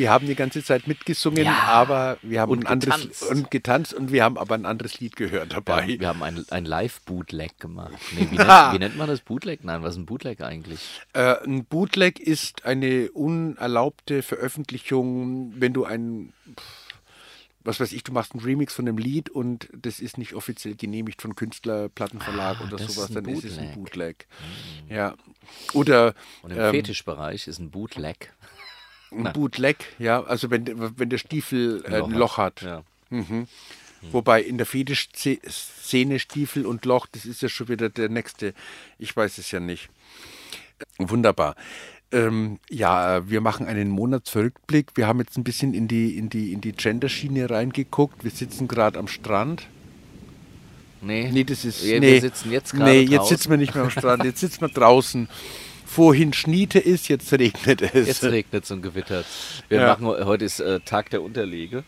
Wir 0.00 0.10
haben 0.10 0.26
die 0.26 0.34
ganze 0.34 0.64
Zeit 0.64 0.86
mitgesungen, 0.86 1.44
Ja. 1.44 1.58
aber 1.64 2.16
wir 2.22 2.40
haben 2.40 2.50
Und 2.52 2.60
ein 2.64 2.66
anderes 2.72 3.02
getanzt. 3.02 3.22
und 3.30 3.50
getanzt 3.50 3.92
und 3.92 4.12
wir 4.12 4.24
haben 4.24 4.38
aber 4.38 4.54
ein 4.54 4.64
anderes 4.64 4.98
Lied 4.98 5.14
gehört 5.14 5.52
dabei. 5.52 5.84
Ja, 5.86 6.00
wir 6.00 6.08
haben 6.08 6.22
ein, 6.22 6.42
ein 6.48 6.64
Live-Bootleg 6.64 7.60
gemacht. 7.60 7.92
Nee, 8.16 8.26
wie, 8.30 8.36
nennt, 8.38 8.72
wie 8.72 8.78
nennt 8.78 8.96
man 8.96 9.08
das 9.08 9.20
Bootleg? 9.20 9.62
Nein, 9.62 9.82
was 9.82 9.92
ist 9.92 9.98
ein 9.98 10.06
Bootleg 10.06 10.40
eigentlich? 10.40 10.80
Äh, 11.12 11.34
ein 11.44 11.66
Bootleg 11.66 12.18
ist 12.18 12.64
eine 12.64 13.10
unerlaubte 13.10 14.22
Veröffentlichung, 14.22 15.52
wenn 15.60 15.74
du 15.74 15.84
ein, 15.84 16.32
was 17.62 17.78
weiß 17.78 17.92
ich, 17.92 18.02
du 18.02 18.12
machst 18.12 18.32
einen 18.32 18.42
Remix 18.42 18.72
von 18.72 18.88
einem 18.88 18.96
Lied 18.96 19.28
und 19.28 19.68
das 19.76 20.00
ist 20.00 20.16
nicht 20.16 20.32
offiziell 20.32 20.76
genehmigt 20.76 21.20
von 21.20 21.34
Künstler, 21.36 21.90
Plattenverlag 21.90 22.56
Ah, 22.62 22.64
oder 22.64 22.78
sowas, 22.78 23.10
dann 23.12 23.26
ist 23.26 23.44
es 23.44 23.58
ein 23.58 23.72
Bootleg. 23.74 24.26
Bootleg. 24.26 24.26
Ja. 24.88 25.14
Oder 25.74 26.14
Und 26.40 26.52
im 26.52 26.58
ähm, 26.58 26.70
Fetischbereich 26.70 27.46
ist 27.48 27.58
ein 27.58 27.70
Bootleg. 27.70 28.32
Ein 29.12 29.32
Bootleg, 29.32 29.76
ja, 29.98 30.22
also 30.22 30.50
wenn, 30.50 30.98
wenn 30.98 31.08
der 31.10 31.18
Stiefel 31.18 31.84
äh, 31.88 32.02
ein 32.02 32.12
Loch 32.12 32.36
hat. 32.38 32.62
Ja. 32.62 32.82
Wobei 34.12 34.40
in 34.42 34.56
der 34.56 34.66
Fetisch-Szene 34.66 36.18
Stiefel 36.18 36.64
und 36.64 36.84
Loch, 36.84 37.06
das 37.12 37.26
ist 37.26 37.42
ja 37.42 37.48
schon 37.48 37.68
wieder 37.68 37.88
der 37.88 38.08
nächste. 38.08 38.54
Ich 38.98 39.14
weiß 39.14 39.38
es 39.38 39.50
ja 39.50 39.60
nicht. 39.60 39.88
Wunderbar. 40.98 41.54
Ähm, 42.12 42.58
ja, 42.70 43.28
wir 43.28 43.40
machen 43.40 43.66
einen 43.66 43.90
Monatsrückblick. 43.90 44.92
Wir 44.94 45.06
haben 45.06 45.20
jetzt 45.20 45.36
ein 45.36 45.44
bisschen 45.44 45.74
in 45.74 45.86
die, 45.86 46.16
in 46.16 46.28
die, 46.30 46.52
in 46.52 46.60
die 46.60 46.72
Gender-Schiene 46.72 47.50
reingeguckt. 47.50 48.24
Wir 48.24 48.30
sitzen 48.30 48.68
gerade 48.68 48.98
am 48.98 49.06
Strand. 49.06 49.66
Nee, 51.02 51.30
Nee, 51.32 51.44
das 51.44 51.64
ist. 51.64 51.84
wir, 51.84 52.00
nee, 52.00 52.14
wir 52.14 52.20
sitzen 52.20 52.50
jetzt 52.50 52.72
gerade 52.72 52.90
Nee, 52.90 53.00
jetzt 53.02 53.18
draußen. 53.18 53.36
sitzen 53.36 53.50
wir 53.50 53.56
nicht 53.58 53.74
mehr 53.74 53.84
am 53.84 53.90
Strand, 53.90 54.24
jetzt 54.24 54.40
sitzen 54.40 54.60
wir 54.62 54.68
draußen. 54.68 55.28
Vorhin 55.92 56.32
schniete 56.32 56.78
es, 56.78 57.08
jetzt 57.08 57.32
regnet 57.32 57.82
es. 57.82 58.06
Jetzt 58.06 58.22
regnet 58.24 58.62
es 58.64 58.70
und 58.70 58.80
gewittert. 58.80 59.26
Wir 59.68 59.80
Ja. 59.80 59.86
machen 59.88 60.06
heute 60.06 60.44
ist 60.44 60.60
äh, 60.60 60.78
Tag 60.80 61.10
der 61.10 61.20
Unterlege. 61.20 61.82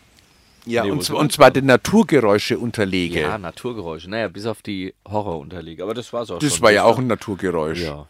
ja, 0.65 0.83
Nee, 0.83 0.91
und, 0.91 1.03
zwar, 1.03 1.19
und 1.19 1.31
zwar 1.31 1.51
die 1.51 1.61
Naturgeräusche 1.61 2.59
unterlege. 2.59 3.21
Ja, 3.21 3.37
Naturgeräusche. 3.37 4.09
Naja, 4.09 4.27
bis 4.27 4.45
auf 4.45 4.61
die 4.61 4.93
Horrorunterlege. 5.07 5.83
Aber 5.83 5.93
das 5.93 6.11
war's 6.11 6.29
auch 6.31 6.39
das 6.39 6.55
schon. 6.55 6.63
war 6.63 6.71
ja 6.71 6.83
auch 6.83 6.97
ein 6.99 7.07
Naturgeräusch. 7.07 7.79
Ja. 7.81 8.05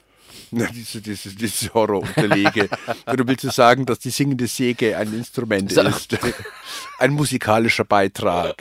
Diese, 0.51 1.01
diese, 1.01 1.30
diese 1.35 1.73
Horrorunterlege. 1.73 2.69
Oder 3.11 3.27
willst 3.27 3.43
du 3.43 3.49
sagen, 3.51 3.85
dass 3.85 3.99
die 3.99 4.11
singende 4.11 4.45
Säge 4.47 4.95
ein 4.97 5.14
Instrument 5.14 5.72
So. 5.72 5.81
ist? 5.81 6.15
Ein 6.99 7.14
musikalischer 7.14 7.85
Beitrag. 7.85 8.55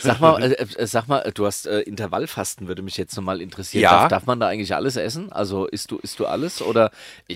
Sag 0.00 0.20
mal, 0.20 0.42
äh, 0.42 0.52
äh, 0.54 0.86
sag 0.86 1.08
mal, 1.08 1.30
du 1.34 1.44
hast 1.46 1.66
äh, 1.66 1.80
Intervallfasten, 1.80 2.66
würde 2.66 2.82
mich 2.82 2.96
jetzt 2.96 3.14
nochmal 3.16 3.40
interessieren. 3.42 3.82
Ja. 3.82 3.90
Darf, 4.00 4.08
darf 4.08 4.26
man 4.26 4.40
da 4.40 4.48
eigentlich 4.48 4.74
alles 4.74 4.96
essen? 4.96 5.30
Also 5.32 5.66
isst 5.66 5.90
du, 5.90 5.98
isst 5.98 6.18
du 6.18 6.26
alles? 6.26 6.62
Oder 6.62 6.90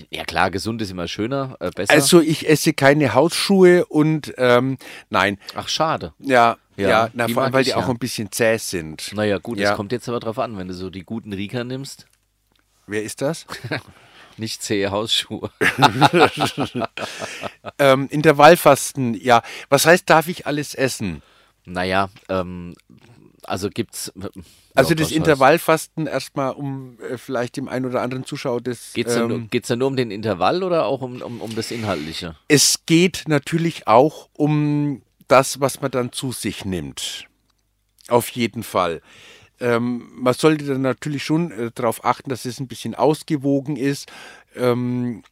ja 0.09 0.23
klar, 0.25 0.49
gesund 0.51 0.81
ist 0.81 0.89
immer 0.91 1.07
schöner, 1.07 1.55
äh, 1.59 1.69
besser. 1.69 1.93
Also 1.93 2.19
ich 2.21 2.49
esse 2.49 2.73
keine 2.73 3.13
Hausschuhe 3.13 3.85
und 3.85 4.33
ähm, 4.37 4.77
nein, 5.09 5.37
Ach, 5.55 5.67
schade. 5.69 6.13
ja, 6.19 6.57
ja, 6.75 6.89
Ja, 6.89 7.09
na, 7.13 7.27
vor 7.27 7.43
allem, 7.43 7.53
weil 7.53 7.63
die 7.63 7.73
auch 7.75 7.83
ja. 7.87 7.89
ein 7.89 7.97
bisschen 7.99 8.31
zäh 8.31 8.57
sind. 8.57 9.11
Naja, 9.13 9.37
gut, 9.37 9.59
Ja. 9.59 9.71
es 9.71 9.75
kommt 9.77 9.91
jetzt 9.91 10.09
aber 10.09 10.19
drauf 10.19 10.39
an, 10.39 10.57
wenn 10.57 10.67
du 10.67 10.73
so 10.73 10.89
die 10.89 11.03
guten 11.03 11.31
Rieker 11.33 11.63
nimmst. 11.63 12.05
Wer 12.87 13.03
ist 13.03 13.21
das? 13.21 13.45
Nicht 14.37 14.61
zähe 14.61 14.91
Hausschuhe. 14.91 15.49
ähm, 17.79 18.07
Intervallfasten, 18.09 19.15
ja. 19.15 19.41
Was 19.69 19.85
heißt, 19.85 20.09
darf 20.09 20.27
ich 20.27 20.45
alles 20.45 20.75
essen? 20.75 21.21
naja, 21.65 22.09
ähm, 22.29 22.75
also 23.43 23.69
gibt's. 23.69 24.11
Also 24.73 24.89
ja, 24.91 24.95
das 24.95 25.11
Intervallfasten 25.11 26.07
erstmal, 26.07 26.51
um 26.51 26.97
äh, 27.01 27.17
vielleicht 27.17 27.57
dem 27.57 27.67
einen 27.67 27.85
oder 27.85 28.01
anderen 28.01 28.25
Zuschauer 28.25 28.61
das. 28.61 28.93
Geht 28.93 29.07
es 29.07 29.15
ähm, 29.15 29.27
nur- 29.27 29.39
geht's 29.47 29.67
da 29.67 29.75
nur 29.75 29.87
um 29.87 29.95
den 29.95 30.11
Intervall 30.11 30.63
oder 30.63 30.85
auch 30.85 31.01
um, 31.01 31.21
um, 31.21 31.41
um 31.41 31.55
das 31.55 31.71
Inhaltliche? 31.71 32.35
es 32.47 32.85
geht 32.85 33.23
natürlich 33.27 33.87
auch 33.87 34.29
um 34.33 35.01
das, 35.27 35.59
was 35.59 35.81
man 35.81 35.91
dann 35.91 36.11
zu 36.11 36.31
sich 36.31 36.63
nimmt. 36.63 37.25
Auf 38.07 38.29
jeden 38.29 38.63
Fall. 38.63 39.01
Ähm, 39.59 40.09
man 40.13 40.33
sollte 40.33 40.65
dann 40.65 40.81
natürlich 40.81 41.23
schon 41.23 41.51
äh, 41.51 41.71
darauf 41.73 42.05
achten, 42.05 42.29
dass 42.29 42.45
es 42.45 42.59
ein 42.59 42.67
bisschen 42.67 42.95
ausgewogen 42.95 43.75
ist, 43.75 44.11
ähm, 44.55 45.23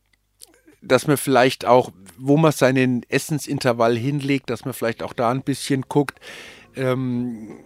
dass 0.82 1.08
man 1.08 1.18
vielleicht 1.18 1.66
auch, 1.66 1.92
wo 2.18 2.38
man 2.38 2.52
seinen 2.52 3.04
Essensintervall 3.10 3.98
hinlegt, 3.98 4.50
dass 4.50 4.66
man 4.66 4.74
vielleicht 4.74 5.04
auch 5.04 5.14
da 5.14 5.32
ein 5.32 5.44
bisschen 5.44 5.84
guckt. 5.84 6.20
Ähm, 6.76 7.60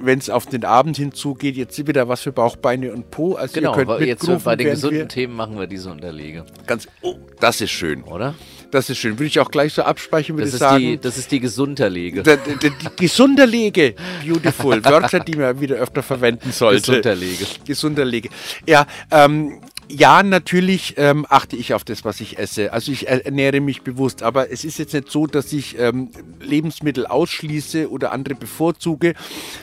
wenn 0.00 0.18
es 0.18 0.30
auf 0.30 0.46
den 0.46 0.64
Abend 0.64 0.96
hinzugeht, 0.96 1.56
jetzt 1.56 1.86
wieder 1.86 2.08
was 2.08 2.22
für 2.22 2.32
Bauch, 2.32 2.56
Beine 2.56 2.92
und 2.92 3.10
Po. 3.10 3.34
Also 3.34 3.54
Genau, 3.54 3.76
ihr 3.76 3.84
könnt 3.84 4.00
jetzt 4.00 4.44
bei 4.44 4.56
den 4.56 4.68
gesunden 4.70 5.08
Themen 5.08 5.34
machen 5.34 5.58
wir 5.58 5.66
diese 5.66 5.90
Unterlege, 5.90 6.44
ganz, 6.66 6.88
oh, 7.02 7.16
das 7.40 7.60
ist 7.60 7.70
schön. 7.70 8.02
oder? 8.04 8.34
Das 8.70 8.90
ist 8.90 8.98
schön. 8.98 9.12
Würde 9.20 9.26
ich 9.26 9.38
auch 9.38 9.52
gleich 9.52 9.72
so 9.72 9.82
abspeichern, 9.82 10.36
würde 10.36 10.46
Das 10.46 10.50
ich 10.50 10.54
ist, 10.54 10.60
sagen. 10.60 10.78
die, 10.84 10.98
das 10.98 11.16
ist 11.16 11.30
die 11.30 11.38
Gesunterlege. 11.38 12.24
Der, 12.24 12.38
der, 12.38 12.56
der, 12.56 12.70
die 12.70 12.88
Gesunderlege, 12.96 13.94
beautiful, 14.26 14.84
Wörter, 14.84 15.20
die 15.20 15.36
man 15.36 15.60
wieder 15.60 15.76
öfter 15.76 16.02
verwenden 16.02 16.50
sollte. 16.50 16.80
Gesunterlege. 16.80 17.46
Gesunderlege. 17.64 18.30
Ja, 18.66 18.86
ähm, 19.12 19.60
ja, 19.88 20.22
natürlich 20.22 20.94
ähm, 20.96 21.26
achte 21.28 21.56
ich 21.56 21.74
auf 21.74 21.84
das, 21.84 22.04
was 22.04 22.20
ich 22.20 22.38
esse. 22.38 22.72
Also 22.72 22.92
ich 22.92 23.08
er- 23.08 23.24
ernähre 23.24 23.60
mich 23.60 23.82
bewusst, 23.82 24.22
aber 24.22 24.50
es 24.50 24.64
ist 24.64 24.78
jetzt 24.78 24.94
nicht 24.94 25.10
so, 25.10 25.26
dass 25.26 25.52
ich 25.52 25.78
ähm, 25.78 26.10
Lebensmittel 26.40 27.06
ausschließe 27.06 27.90
oder 27.90 28.12
andere 28.12 28.34
bevorzuge, 28.34 29.14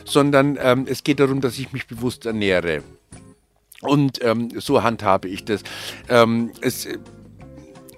sondern 0.05 0.57
ähm, 0.61 0.85
es 0.87 1.03
geht 1.03 1.19
darum, 1.19 1.41
dass 1.41 1.57
ich 1.57 1.73
mich 1.73 1.87
bewusst 1.87 2.25
ernähre. 2.25 2.83
Und 3.81 4.23
ähm, 4.23 4.49
so 4.59 4.83
handhabe 4.83 5.27
ich 5.27 5.43
das. 5.43 5.63
Ähm, 6.07 6.51
es, 6.61 6.85
äh, 6.85 6.99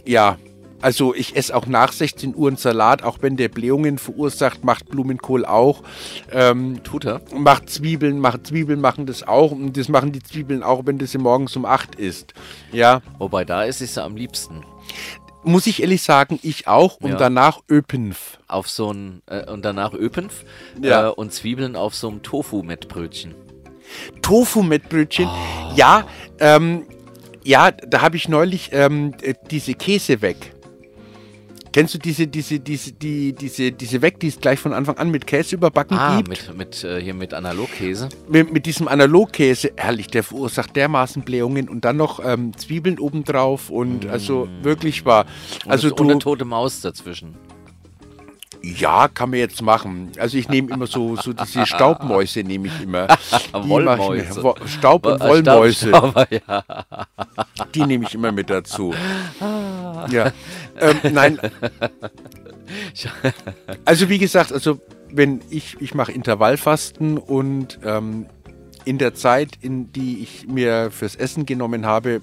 ja, 0.05 0.37
also 0.83 1.15
ich 1.15 1.35
esse 1.35 1.55
auch 1.55 1.65
nach 1.65 1.91
16 1.91 2.35
Uhr 2.35 2.49
einen 2.49 2.57
Salat, 2.57 3.01
auch 3.03 3.17
wenn 3.21 3.37
der 3.37 3.49
Blähungen 3.49 3.97
verursacht, 3.97 4.63
macht 4.63 4.89
Blumenkohl 4.89 5.45
auch. 5.45 5.81
Ähm, 6.31 6.83
Tut 6.83 7.05
er? 7.05 7.21
macht 7.35 7.69
Zwiebeln, 7.69 8.19
macht 8.19 8.45
Zwiebeln 8.47 8.79
machen 8.81 9.05
das 9.07 9.23
auch 9.27 9.51
und 9.51 9.75
das 9.77 9.87
machen 9.89 10.11
die 10.11 10.21
Zwiebeln 10.21 10.61
auch, 10.61 10.81
wenn 10.85 10.99
das 10.99 11.13
morgens 11.17 11.55
um 11.55 11.65
8 11.65 11.95
ist. 11.95 12.33
Ja, 12.71 13.01
Wobei 13.17 13.45
da 13.45 13.63
ist 13.63 13.81
es 13.81 13.95
ja 13.95 14.05
am 14.05 14.15
liebsten. 14.15 14.63
muss 15.45 15.67
ich 15.67 15.81
ehrlich 15.81 16.01
sagen, 16.03 16.39
ich 16.43 16.67
auch 16.67 16.97
und 17.01 17.11
Ja. 17.11 17.15
danach 17.17 17.59
Öpenf. 17.69 18.37
Auf 18.47 18.69
so 18.69 18.91
ein, 18.93 19.21
äh, 19.27 19.49
und 19.51 19.65
danach 19.65 19.93
Öpenf 19.93 20.45
Ja. 20.81 21.07
äh, 21.07 21.11
und 21.11 21.33
Zwiebeln 21.33 21.75
auf 21.75 21.95
so 21.95 22.07
einem 22.09 22.21
Tofu-Mettbrötchen. 22.23 23.35
Tofu 24.21 24.63
mit 24.63 24.89
Brötchen. 24.89 25.29
Ja, 25.75 26.05
ähm, 26.39 26.83
ja, 27.43 27.71
da 27.71 28.01
habe 28.01 28.15
ich 28.15 28.27
neulich 28.29 28.69
ähm, 28.71 29.13
äh, 29.21 29.33
diese 29.51 29.73
Käse 29.73 30.21
weg. 30.21 30.53
Kennst 31.73 31.95
du 31.95 31.97
diese, 31.97 32.27
diese, 32.27 32.59
diese, 32.59 32.91
die, 32.91 33.33
diese, 33.33 33.71
diese 33.71 34.01
weg, 34.03 34.19
die 34.19 34.27
es 34.27 34.39
gleich 34.39 34.59
von 34.59 34.73
Anfang 34.73 34.95
an 34.97 35.09
mit 35.09 35.25
Käse 35.25 35.55
überbacken 35.55 35.97
Ah, 35.97 36.17
gibt? 36.17 36.29
mit, 36.29 36.55
mit, 36.57 36.83
äh, 36.83 37.01
hier 37.01 37.15
mit 37.15 37.33
Analogkäse. 37.33 38.09
mit, 38.29 38.53
mit 38.53 38.67
diesem 38.67 38.87
Analogkäse, 38.87 39.71
herrlich, 39.75 40.05
der 40.07 40.21
verursacht 40.23 40.75
dermaßen 40.75 41.23
Blähungen 41.23 41.67
und 41.69 41.83
dann 41.83 41.97
noch 41.97 42.23
ähm, 42.23 42.55
Zwiebeln 42.55 42.99
obendrauf 42.99 43.71
und 43.71 44.05
also 44.05 44.47
wirklich 44.61 45.03
war. 45.05 45.25
Also 45.67 45.87
und, 45.87 45.99
und 45.99 46.05
eine 46.05 46.13
du, 46.13 46.19
tote 46.19 46.45
Maus 46.45 46.81
dazwischen. 46.81 47.33
Ja, 48.63 49.09
kann 49.09 49.29
man 49.29 49.39
jetzt 49.39 49.61
machen. 49.61 50.11
Also 50.17 50.37
ich 50.37 50.47
nehme 50.47 50.71
immer 50.71 50.87
so, 50.87 51.15
so 51.17 51.33
diese 51.33 51.65
Staubmäuse 51.65 52.43
nehme 52.43 52.67
ich 52.67 52.81
immer. 52.81 53.07
Ich 53.31 53.53
Wollmäuse. 53.53 54.41
mir. 54.41 54.55
Staub 54.67 55.05
und 55.05 55.21
Äh, 55.21 55.27
Wollmäuse, 55.27 55.89
Staubsauger, 55.89 56.27
ja. 56.47 56.63
die 57.75 57.85
nehme 57.85 58.05
ich 58.05 58.13
immer 58.15 58.31
mit 58.31 58.49
dazu. 58.49 58.93
Ja, 60.09 60.31
ähm, 60.79 60.97
nein. 61.11 61.39
Also 63.85 64.09
wie 64.09 64.17
gesagt, 64.17 64.51
also 64.51 64.79
wenn 65.11 65.41
ich, 65.51 65.77
ich 65.79 65.93
mache 65.93 66.11
Intervallfasten 66.11 67.19
und 67.19 67.77
ähm, 67.83 68.25
in 68.85 68.97
der 68.97 69.13
Zeit, 69.13 69.49
in 69.61 69.91
die 69.91 70.23
ich 70.23 70.47
mir 70.47 70.89
fürs 70.89 71.15
Essen 71.15 71.45
genommen 71.45 71.85
habe, 71.85 72.21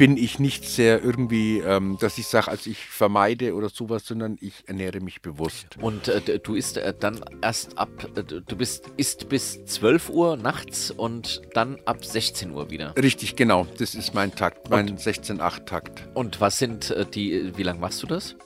bin 0.00 0.16
ich 0.16 0.38
nicht 0.38 0.64
sehr 0.64 1.04
irgendwie, 1.04 1.58
ähm, 1.58 1.98
dass 2.00 2.16
ich 2.16 2.26
sage, 2.26 2.50
also 2.50 2.70
ich 2.70 2.86
vermeide 2.86 3.54
oder 3.54 3.68
sowas, 3.68 4.06
sondern 4.06 4.38
ich 4.40 4.54
ernähre 4.64 5.00
mich 5.00 5.20
bewusst. 5.20 5.76
Und 5.78 6.08
äh, 6.08 6.38
du 6.38 6.54
isst 6.54 6.78
äh, 6.78 6.94
dann 6.98 7.20
erst 7.42 7.76
ab, 7.76 7.90
äh, 8.16 8.22
du 8.22 8.56
bist 8.56 8.90
isst 8.96 9.28
bis 9.28 9.62
12 9.66 10.08
Uhr 10.08 10.38
nachts 10.38 10.90
und 10.90 11.42
dann 11.52 11.76
ab 11.84 12.02
16 12.02 12.50
Uhr 12.50 12.70
wieder. 12.70 12.94
Richtig, 12.96 13.36
genau. 13.36 13.66
Das 13.76 13.94
ist 13.94 14.14
mein 14.14 14.34
Takt, 14.34 14.70
mein 14.70 14.96
16-8-Takt. 14.96 16.08
Und 16.14 16.40
was 16.40 16.58
sind 16.58 16.90
äh, 16.92 17.04
die, 17.04 17.52
wie 17.58 17.62
lange 17.62 17.80
machst 17.80 18.02
du 18.02 18.06
das? 18.06 18.36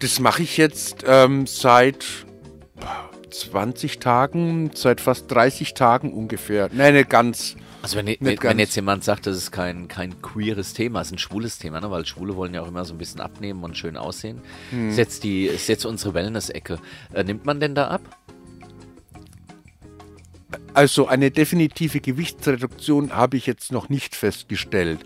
Das 0.00 0.18
mache 0.18 0.44
ich 0.44 0.56
jetzt 0.56 1.04
ähm, 1.06 1.46
seit 1.46 2.06
20 3.28 3.98
Tagen, 3.98 4.70
seit 4.72 5.02
fast 5.02 5.30
30 5.30 5.74
Tagen 5.74 6.14
ungefähr. 6.14 6.70
Nein, 6.72 6.94
nicht 6.94 7.10
ganz. 7.10 7.54
Also 7.84 7.98
wenn, 7.98 8.06
wenn, 8.06 8.42
wenn 8.42 8.58
jetzt 8.58 8.74
jemand 8.76 9.04
sagt, 9.04 9.26
das 9.26 9.36
ist 9.36 9.50
kein, 9.50 9.88
kein 9.88 10.22
queeres 10.22 10.72
Thema, 10.72 11.02
es 11.02 11.08
ist 11.08 11.12
ein 11.12 11.18
schwules 11.18 11.58
Thema, 11.58 11.82
ne? 11.82 11.90
weil 11.90 12.06
Schwule 12.06 12.34
wollen 12.34 12.54
ja 12.54 12.62
auch 12.62 12.68
immer 12.68 12.86
so 12.86 12.94
ein 12.94 12.98
bisschen 12.98 13.20
abnehmen 13.20 13.62
und 13.62 13.76
schön 13.76 13.98
aussehen. 13.98 14.40
Hm. 14.70 14.88
Ist, 14.88 14.96
jetzt 14.96 15.22
die, 15.22 15.44
ist 15.44 15.68
jetzt 15.68 15.84
unsere 15.84 16.14
Wellness-Ecke. 16.14 16.78
Äh, 17.12 17.24
nimmt 17.24 17.44
man 17.44 17.60
denn 17.60 17.74
da 17.74 17.88
ab? 17.88 18.00
Also 20.72 21.08
eine 21.08 21.30
definitive 21.30 22.00
Gewichtsreduktion 22.00 23.14
habe 23.14 23.36
ich 23.36 23.44
jetzt 23.44 23.70
noch 23.70 23.90
nicht 23.90 24.16
festgestellt. 24.16 25.00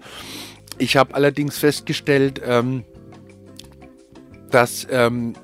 Ich 0.79 0.97
habe 0.97 1.17
allerdings 1.17 1.59
festgestellt, 1.59 2.41
ähm, 2.45 2.85
dass 4.53 4.87
ähm, 4.89 5.35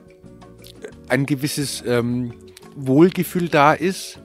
ein 1.09 1.27
gewisses 1.27 1.82
ähm, 1.85 2.32
Wohlgefühl 2.77 3.48
da 3.48 3.73
ist. 3.73 4.20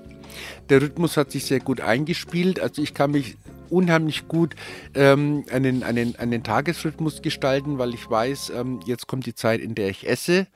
Der 0.69 0.81
Rhythmus 0.81 1.17
hat 1.17 1.31
sich 1.31 1.45
sehr 1.45 1.59
gut 1.59 1.81
eingespielt. 1.81 2.59
Also 2.59 2.81
ich 2.81 2.93
kann 2.93 3.11
mich 3.11 3.37
unheimlich 3.69 4.27
gut 4.27 4.55
ähm, 4.95 5.45
einen, 5.51 5.83
einen, 5.83 6.15
einen 6.15 6.43
Tagesrhythmus 6.43 7.21
gestalten, 7.21 7.77
weil 7.77 7.93
ich 7.93 8.09
weiß, 8.09 8.51
ähm, 8.55 8.79
jetzt 8.85 9.07
kommt 9.07 9.25
die 9.25 9.35
Zeit, 9.35 9.61
in 9.61 9.75
der 9.75 9.89
ich 9.89 10.07
esse. 10.07 10.47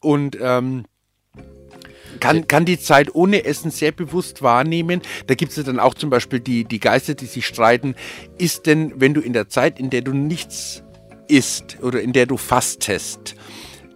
Und 0.00 0.38
ähm, 0.40 0.84
kann, 2.20 2.46
kann 2.46 2.64
die 2.64 2.78
Zeit 2.78 3.14
ohne 3.14 3.44
Essen 3.44 3.70
sehr 3.70 3.92
bewusst 3.92 4.42
wahrnehmen. 4.42 5.02
Da 5.26 5.34
gibt 5.34 5.50
es 5.50 5.56
ja 5.56 5.62
dann 5.62 5.78
auch 5.78 5.94
zum 5.94 6.10
Beispiel 6.10 6.40
die, 6.40 6.64
die 6.64 6.80
Geister, 6.80 7.14
die 7.14 7.26
sich 7.26 7.46
streiten. 7.46 7.94
Ist 8.38 8.66
denn, 8.66 8.92
wenn 9.00 9.14
du 9.14 9.20
in 9.20 9.32
der 9.32 9.48
Zeit, 9.48 9.78
in 9.78 9.90
der 9.90 10.02
du 10.02 10.12
nichts 10.12 10.82
isst 11.28 11.78
oder 11.82 12.00
in 12.00 12.12
der 12.12 12.26
du 12.26 12.36
fastest, 12.36 13.34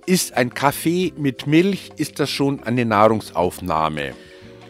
ist 0.06 0.35
ein 0.36 0.52
Kaffee 0.52 1.12
mit 1.16 1.47
Milch, 1.47 1.90
ist 1.97 2.18
das 2.18 2.31
schon 2.31 2.62
eine 2.62 2.85
Nahrungsaufnahme? 2.85 4.14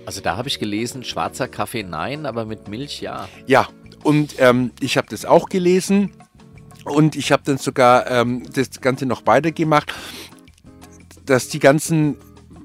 Also 0.07 0.21
da 0.21 0.37
habe 0.37 0.49
ich 0.49 0.59
gelesen, 0.59 1.05
schwarzer 1.05 1.49
Kaffee 1.49 1.83
nein, 1.83 2.27
aber 2.27 2.45
mit 2.45 2.69
Milch 2.69 3.01
ja. 3.01 3.29
Ja, 3.47 3.69
und 4.03 4.35
ähm, 4.39 4.73
ich 4.81 4.97
habe 4.97 5.09
das 5.11 5.25
auch 5.25 5.49
gelesen 5.49 6.13
und 6.85 7.17
ich 7.17 7.33
habe 7.33 7.43
dann 7.45 7.59
sogar 7.59 8.11
ähm, 8.11 8.43
das 8.53 8.81
Ganze 8.81 9.07
noch 9.07 9.27
weitergemacht, 9.27 9.93
dass 11.27 11.49
die 11.49 11.59
ganzen 11.59 12.17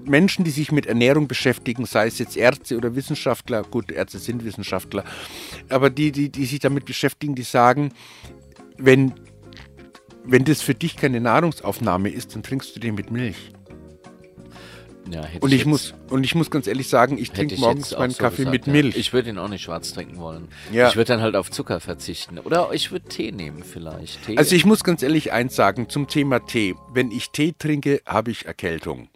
Menschen, 0.05 0.45
die 0.45 0.51
sich 0.51 0.71
mit 0.71 0.85
Ernährung 0.85 1.27
beschäftigen, 1.27 1.85
sei 1.85 2.07
es 2.07 2.19
jetzt 2.19 2.37
Ärzte 2.37 2.77
oder 2.77 2.95
Wissenschaftler, 2.95 3.63
gut, 3.63 3.91
Ärzte 3.91 4.19
sind 4.19 4.45
Wissenschaftler, 4.45 5.03
aber 5.69 5.89
die, 5.89 6.11
die, 6.11 6.29
die 6.29 6.45
sich 6.45 6.59
damit 6.59 6.85
beschäftigen, 6.85 7.35
die 7.35 7.43
sagen, 7.43 7.91
wenn, 8.77 9.13
wenn 10.23 10.45
das 10.45 10.61
für 10.61 10.75
dich 10.75 10.95
keine 10.95 11.19
Nahrungsaufnahme 11.19 12.09
ist, 12.09 12.35
dann 12.35 12.43
trinkst 12.43 12.75
du 12.75 12.79
den 12.79 12.95
mit 12.95 13.11
Milch. 13.11 13.51
Ja 15.11 15.21
Und 15.39 15.51
ich, 15.51 15.59
jetzt- 15.59 15.67
muss, 15.67 15.93
und 16.09 16.23
ich 16.23 16.35
muss 16.35 16.49
ganz 16.51 16.67
ehrlich 16.67 16.87
sagen, 16.89 17.17
ich 17.17 17.31
trinke 17.31 17.55
ich 17.55 17.59
morgens 17.61 17.91
meinen 17.97 18.11
so 18.11 18.17
Kaffee 18.19 18.37
gesagt, 18.45 18.53
mit 18.53 18.67
ja. 18.67 18.73
Milch. 18.73 18.95
Ich 18.97 19.13
würde 19.13 19.29
ihn 19.29 19.37
auch 19.37 19.47
nicht 19.47 19.63
schwarz 19.63 19.93
trinken 19.93 20.17
wollen. 20.17 20.47
Ja. 20.71 20.87
Ich 20.89 20.95
würde 20.95 21.09
dann 21.13 21.21
halt 21.21 21.35
auf 21.35 21.51
Zucker 21.51 21.79
verzichten. 21.79 22.39
Oder 22.39 22.69
ich 22.73 22.91
würde 22.91 23.07
Tee 23.07 23.31
nehmen 23.31 23.63
vielleicht. 23.63 24.25
Tee. 24.25 24.37
Also 24.37 24.55
ich 24.55 24.65
muss 24.65 24.83
ganz 24.83 25.03
ehrlich 25.03 25.31
eins 25.31 25.55
sagen 25.55 25.89
zum 25.89 26.07
Thema 26.07 26.39
Tee. 26.45 26.75
Wenn 26.93 27.11
ich 27.11 27.29
Tee 27.31 27.53
trinke, 27.57 28.01
habe 28.05 28.31
ich 28.31 28.45
Erkältung. 28.45 29.09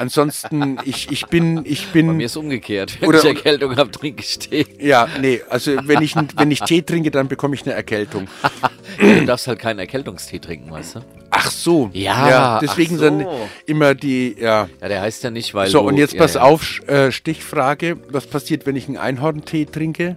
Ansonsten, 0.00 0.78
ich, 0.86 1.10
ich 1.10 1.26
bin, 1.26 1.60
ich 1.64 1.88
Bei 1.92 2.02
mir 2.02 2.12
bin, 2.12 2.20
ist 2.20 2.36
umgekehrt. 2.36 3.00
Wenn 3.00 3.10
Oder- 3.10 3.18
ich 3.18 3.24
Erkältung 3.26 3.76
habe, 3.76 3.90
trinke 3.90 4.22
ich 4.22 4.38
Tee. 4.38 4.64
ja, 4.80 5.06
nee, 5.20 5.42
also 5.50 5.72
wenn 5.84 6.00
ich, 6.00 6.14
wenn 6.16 6.50
ich 6.50 6.60
Tee 6.60 6.80
trinke, 6.80 7.10
dann 7.10 7.28
bekomme 7.28 7.54
ich 7.54 7.62
eine 7.64 7.74
Erkältung. 7.74 8.26
Du 8.98 9.24
darfst 9.24 9.46
halt 9.46 9.60
keinen 9.60 9.78
Erkältungstee 9.78 10.40
trinken, 10.40 10.70
weißt 10.70 10.96
du? 10.96 11.00
Ach 11.30 11.50
so. 11.50 11.90
Ja, 11.92 12.58
deswegen 12.60 12.96
ach 12.96 12.98
so. 12.98 13.04
dann 13.04 13.26
immer 13.64 13.94
die, 13.94 14.34
ja. 14.38 14.68
Ja, 14.80 14.88
der 14.88 15.00
heißt 15.00 15.22
ja 15.22 15.30
nicht, 15.30 15.54
weil 15.54 15.68
So, 15.68 15.80
du, 15.82 15.88
und 15.88 15.96
jetzt 15.96 16.14
ja, 16.14 16.20
pass 16.20 16.34
ja. 16.34 16.42
auf, 16.42 16.80
äh, 16.88 17.12
Stichfrage. 17.12 17.98
Was 18.10 18.26
passiert, 18.26 18.66
wenn 18.66 18.74
ich 18.76 18.88
einen 18.88 18.96
Einhorntee 18.96 19.64
trinke? 19.64 20.16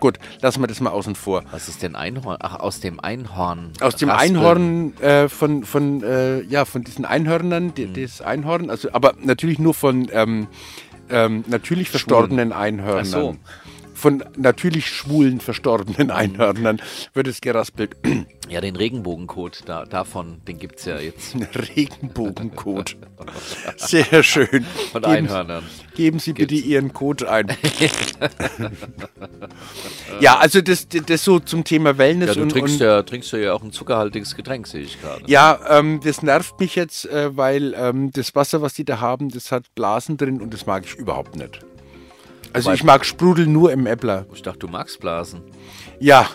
Gut, 0.00 0.18
lassen 0.40 0.60
wir 0.62 0.66
das 0.66 0.80
mal 0.80 0.90
außen 0.90 1.14
vor. 1.14 1.42
Was 1.50 1.68
ist 1.68 1.82
denn 1.82 1.94
Einhorn? 1.96 2.36
Ach, 2.40 2.60
aus 2.60 2.80
dem 2.80 3.00
Einhorn. 3.00 3.72
Aus 3.80 3.96
dem 3.96 4.10
Raspeln. 4.10 4.36
Einhorn, 4.36 4.96
äh, 5.00 5.28
von, 5.28 5.64
von, 5.64 6.02
äh, 6.02 6.42
ja, 6.42 6.64
von 6.64 6.82
diesen 6.84 7.04
Einhörnern, 7.04 7.74
die, 7.74 7.86
Mhm. 7.86 7.94
das 8.02 8.20
Einhorn, 8.20 8.70
also, 8.70 8.88
aber 8.92 9.14
natürlich 9.22 9.58
nur 9.58 9.74
von 9.74 10.08
ähm, 10.12 10.46
ähm, 11.10 11.44
natürlich 11.48 11.90
verstorbenen 11.90 12.52
Ach 12.52 12.58
Einhörnern. 12.60 13.04
so. 13.04 13.36
Von 14.04 14.22
natürlich 14.36 14.86
schwulen, 14.86 15.40
verstorbenen 15.40 16.10
Einhörnern 16.10 16.78
wird 17.14 17.26
es 17.26 17.40
geraspelt. 17.40 17.96
Ja, 18.46 18.60
den 18.60 18.76
Regenbogencode, 18.76 19.62
da, 19.64 19.86
davon, 19.86 20.42
den 20.46 20.58
gibt 20.58 20.78
es 20.78 20.84
ja 20.84 20.98
jetzt. 20.98 21.34
Regenbogencode. 21.76 22.94
Sehr 23.78 24.22
schön. 24.22 24.66
Von 24.92 25.00
geben, 25.00 25.14
Einhörnern. 25.14 25.64
Geben 25.94 26.18
Sie 26.18 26.34
bitte 26.34 26.54
Ihren 26.54 26.92
Code 26.92 27.30
ein. 27.30 27.46
ja, 30.20 30.36
also 30.36 30.60
das, 30.60 30.86
das 30.88 31.24
so 31.24 31.38
zum 31.38 31.64
Thema 31.64 31.96
Wellness. 31.96 32.28
Ja, 32.28 32.34
du 32.34 32.42
und, 32.42 32.50
trinkst, 32.50 32.74
und, 32.74 32.86
ja, 32.86 33.02
trinkst 33.02 33.32
du 33.32 33.38
ja 33.38 33.54
auch 33.54 33.62
ein 33.62 33.72
zuckerhaltiges 33.72 34.36
Getränk, 34.36 34.66
sehe 34.66 34.82
ich 34.82 35.00
gerade. 35.00 35.22
Ja, 35.26 35.58
ähm, 35.70 36.00
das 36.04 36.20
nervt 36.20 36.60
mich 36.60 36.74
jetzt, 36.76 37.06
äh, 37.06 37.34
weil 37.34 37.72
ähm, 37.78 38.10
das 38.12 38.34
Wasser, 38.34 38.60
was 38.60 38.74
die 38.74 38.84
da 38.84 39.00
haben, 39.00 39.30
das 39.30 39.52
hat 39.52 39.74
Blasen 39.74 40.18
drin 40.18 40.42
und 40.42 40.52
das 40.52 40.66
mag 40.66 40.84
ich 40.84 40.96
überhaupt 40.96 41.36
nicht. 41.36 41.64
Also 42.54 42.72
ich 42.72 42.84
mag 42.84 43.04
Sprudel 43.04 43.46
nur 43.46 43.72
im 43.72 43.86
Äppler. 43.86 44.26
Ich 44.32 44.42
dachte, 44.42 44.60
du 44.60 44.68
magst 44.68 45.00
Blasen. 45.00 45.42
Ja, 45.98 46.26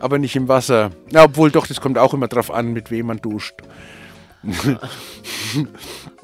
aber 0.00 0.18
nicht 0.18 0.34
im 0.34 0.48
Wasser. 0.48 0.90
Na, 1.10 1.24
obwohl 1.24 1.50
doch, 1.50 1.66
das 1.66 1.80
kommt 1.80 1.96
auch 1.96 2.12
immer 2.12 2.26
drauf 2.26 2.50
an, 2.50 2.72
mit 2.72 2.90
wem 2.90 3.06
man 3.06 3.18
duscht. 3.18 3.54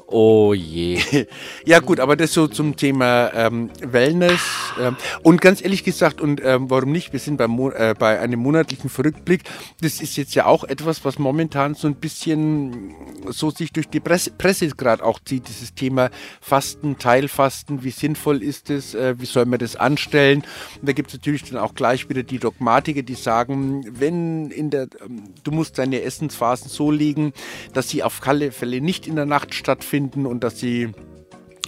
Oh 0.09 0.53
je. 0.53 1.01
ja 1.65 1.79
gut, 1.79 1.99
aber 1.99 2.15
das 2.15 2.31
so 2.31 2.47
zum 2.47 2.77
Thema 2.77 3.29
ähm, 3.33 3.69
Wellness. 3.81 4.39
Ähm, 4.79 4.95
und 5.21 5.41
ganz 5.41 5.61
ehrlich 5.61 5.83
gesagt, 5.83 6.21
und 6.21 6.41
ähm, 6.45 6.69
warum 6.69 6.93
nicht, 6.93 7.11
wir 7.11 7.19
sind 7.19 7.35
beim 7.35 7.59
äh, 7.71 7.93
bei 7.93 8.17
einem 8.17 8.39
monatlichen 8.39 8.89
Rückblick. 8.89 9.43
Das 9.81 9.99
ist 9.99 10.15
jetzt 10.15 10.33
ja 10.33 10.45
auch 10.45 10.63
etwas, 10.63 11.03
was 11.03 11.19
momentan 11.19 11.75
so 11.75 11.89
ein 11.89 11.95
bisschen 11.95 12.95
so 13.27 13.51
sich 13.51 13.73
durch 13.73 13.89
die 13.89 13.99
Presse, 13.99 14.31
Presse 14.31 14.69
gerade 14.69 15.03
auch 15.03 15.19
zieht. 15.19 15.49
Dieses 15.49 15.73
Thema 15.73 16.09
Fasten, 16.39 16.97
Teilfasten, 16.97 17.83
wie 17.83 17.91
sinnvoll 17.91 18.41
ist 18.41 18.69
es, 18.69 18.95
äh, 18.95 19.15
wie 19.19 19.25
soll 19.25 19.45
man 19.45 19.59
das 19.59 19.75
anstellen? 19.75 20.43
Und 20.79 20.87
da 20.87 20.93
gibt 20.93 21.09
es 21.09 21.15
natürlich 21.15 21.43
dann 21.43 21.59
auch 21.59 21.75
gleich 21.75 22.07
wieder 22.07 22.23
die 22.23 22.39
Dogmatiker, 22.39 23.01
die 23.01 23.15
sagen, 23.15 23.83
wenn 23.89 24.51
in 24.51 24.69
der, 24.69 24.87
ähm, 25.05 25.33
du 25.43 25.51
musst 25.51 25.77
deine 25.77 26.01
Essensphasen 26.03 26.69
so 26.69 26.91
legen, 26.91 27.33
dass 27.73 27.89
sie 27.89 28.03
auf 28.03 28.25
alle 28.25 28.53
Fälle 28.53 28.79
nicht 28.79 29.05
in 29.05 29.17
der 29.17 29.25
Nacht 29.25 29.53
stattfinden 29.53 29.96
finden 29.97 30.27
und 30.27 30.43
dass 30.43 30.59
sie 30.59 30.91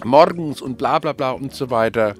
morgens 0.04 0.62
und 0.62 0.78
bla 0.78 1.00
bla 1.00 1.12
bla 1.12 1.32
und 1.32 1.52
so 1.52 1.68
weiter. 1.68 2.14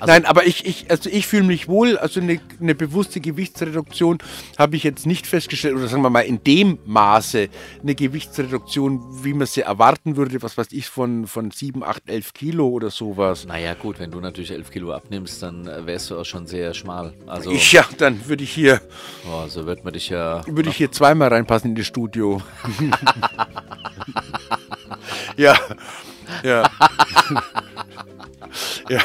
Also 0.00 0.12
Nein, 0.12 0.26
aber 0.26 0.46
ich, 0.46 0.66
ich, 0.66 0.90
also 0.90 1.08
ich 1.10 1.26
fühle 1.26 1.44
mich 1.44 1.66
wohl, 1.66 1.96
also 1.96 2.20
eine, 2.20 2.40
eine 2.60 2.74
bewusste 2.74 3.20
Gewichtsreduktion 3.20 4.18
habe 4.58 4.76
ich 4.76 4.84
jetzt 4.84 5.06
nicht 5.06 5.26
festgestellt, 5.26 5.74
oder 5.76 5.88
sagen 5.88 6.02
wir 6.02 6.10
mal 6.10 6.20
in 6.20 6.44
dem 6.44 6.78
Maße 6.84 7.48
eine 7.82 7.94
Gewichtsreduktion, 7.94 9.24
wie 9.24 9.32
man 9.32 9.46
sie 9.46 9.62
erwarten 9.62 10.16
würde, 10.16 10.42
was 10.42 10.58
weiß 10.58 10.68
ich, 10.72 10.88
von, 10.88 11.26
von 11.26 11.50
7, 11.50 11.82
8, 11.82 12.02
11 12.06 12.34
Kilo 12.34 12.68
oder 12.68 12.90
sowas. 12.90 13.46
Naja 13.46 13.74
gut, 13.74 13.98
wenn 13.98 14.10
du 14.10 14.20
natürlich 14.20 14.52
11 14.52 14.70
Kilo 14.70 14.92
abnimmst, 14.92 15.42
dann 15.42 15.66
äh, 15.66 15.86
wärst 15.86 16.10
du 16.10 16.18
auch 16.18 16.26
schon 16.26 16.46
sehr 16.46 16.74
schmal. 16.74 17.14
Also, 17.26 17.50
ja, 17.50 17.84
dann 17.96 18.28
würde 18.28 18.44
ich 18.44 18.52
hier... 18.52 18.82
Oh, 19.26 19.48
so 19.48 19.66
wird 19.66 19.84
man 19.84 19.94
dich 19.94 20.10
ja... 20.10 20.42
Würde 20.46 20.68
ich 20.68 20.76
hier 20.76 20.92
zweimal 20.92 21.30
reinpassen 21.30 21.70
in 21.70 21.76
das 21.76 21.86
Studio. 21.86 22.40
Ja. 25.38 25.56
Ja. 26.42 26.68
ja. 28.90 29.00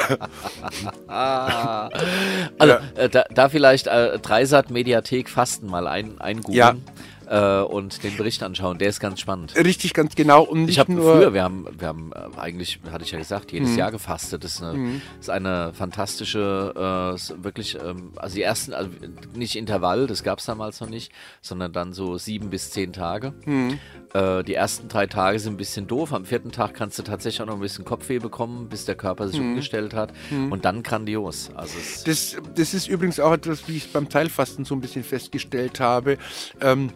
also, 2.57 2.73
ja. 2.73 2.81
Äh, 2.95 3.09
da, 3.09 3.23
da, 3.33 3.49
vielleicht 3.49 3.87
äh, 3.87 4.19
Dreisat 4.19 4.71
Mediathek 4.71 5.29
Fasten 5.29 5.67
mal 5.67 5.87
ein, 5.87 6.19
eingoogeln. 6.19 6.57
Ja 6.57 6.75
äh, 7.27 7.61
und 7.61 8.03
den 8.03 8.17
Bericht 8.17 8.43
anschauen. 8.43 8.77
Der 8.77 8.89
ist 8.89 8.99
ganz 8.99 9.19
spannend. 9.19 9.55
Richtig, 9.55 9.93
ganz 9.93 10.15
genau. 10.15 10.43
Und 10.43 10.69
ich 10.69 10.79
habe 10.79 10.93
früher, 10.93 11.33
wir 11.33 11.43
haben, 11.43 11.67
wir 11.77 11.87
haben 11.87 12.11
äh, 12.13 12.39
eigentlich, 12.39 12.79
hatte 12.91 13.03
ich 13.03 13.11
ja 13.11 13.19
gesagt, 13.19 13.51
jedes 13.51 13.71
mhm. 13.71 13.77
Jahr 13.77 13.91
gefastet. 13.91 14.43
Das 14.43 14.55
ist 14.55 14.63
eine, 14.63 14.77
mhm. 14.77 15.01
ist 15.19 15.29
eine 15.29 15.73
fantastische, 15.73 16.73
äh, 16.75 17.43
wirklich, 17.43 17.77
ähm, 17.83 18.11
also 18.15 18.35
die 18.35 18.41
ersten, 18.41 18.73
also 18.73 18.89
nicht 19.35 19.55
Intervall, 19.55 20.07
das 20.07 20.23
gab 20.23 20.39
es 20.39 20.45
damals 20.45 20.79
noch 20.81 20.89
nicht, 20.89 21.11
sondern 21.41 21.73
dann 21.73 21.93
so 21.93 22.17
sieben 22.17 22.49
bis 22.49 22.71
zehn 22.71 22.93
Tage. 22.93 23.33
Mhm. 23.45 23.79
Äh, 24.13 24.43
die 24.43 24.53
ersten 24.53 24.87
drei 24.87 25.07
Tage 25.07 25.39
sind 25.39 25.53
ein 25.53 25.57
bisschen 25.57 25.87
doof. 25.87 26.13
Am 26.13 26.25
vierten 26.25 26.51
Tag 26.51 26.73
kannst 26.75 26.99
du 26.99 27.03
tatsächlich 27.03 27.41
auch 27.41 27.47
noch 27.47 27.55
ein 27.55 27.61
bisschen 27.61 27.85
Kopfweh 27.85 28.19
bekommen, 28.19 28.69
bis 28.69 28.85
der 28.85 28.95
Körper 28.95 29.27
sich 29.27 29.39
mhm. 29.39 29.49
umgestellt 29.49 29.93
hat. 29.93 30.13
Mhm. 30.29 30.51
Und 30.51 30.65
dann 30.65 30.83
grandios. 30.83 31.49
Also 31.55 31.77
das, 32.05 32.37
das 32.55 32.73
ist 32.73 32.87
übrigens 32.87 33.19
auch 33.19 33.33
etwas, 33.33 33.67
wie 33.67 33.77
ich 33.77 33.85
es 33.85 33.91
beim 33.91 34.09
Teilfasten 34.09 34.65
so 34.65 34.75
ein 34.75 34.81
bisschen 34.81 35.03
festgestellt 35.03 35.79
habe. 35.79 36.17
Ähm, 36.61 36.91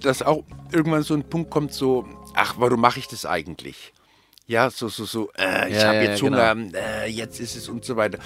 dass 0.00 0.22
auch 0.22 0.44
irgendwann 0.72 1.02
so 1.02 1.14
ein 1.14 1.24
Punkt 1.24 1.50
kommt, 1.50 1.72
so, 1.72 2.06
ach, 2.34 2.54
warum 2.58 2.80
mache 2.80 2.98
ich 2.98 3.08
das 3.08 3.26
eigentlich? 3.26 3.92
Ja, 4.46 4.70
so, 4.70 4.88
so, 4.88 5.04
so, 5.04 5.30
äh, 5.36 5.68
ich 5.68 5.76
ja, 5.76 5.88
habe 5.88 5.98
jetzt 5.98 6.22
ja, 6.22 6.26
Hunger, 6.26 6.54
genau. 6.54 6.78
äh, 6.78 7.06
jetzt 7.06 7.38
ist 7.38 7.54
es 7.54 7.68
und 7.68 7.84
so 7.84 7.96
weiter. 7.96 8.18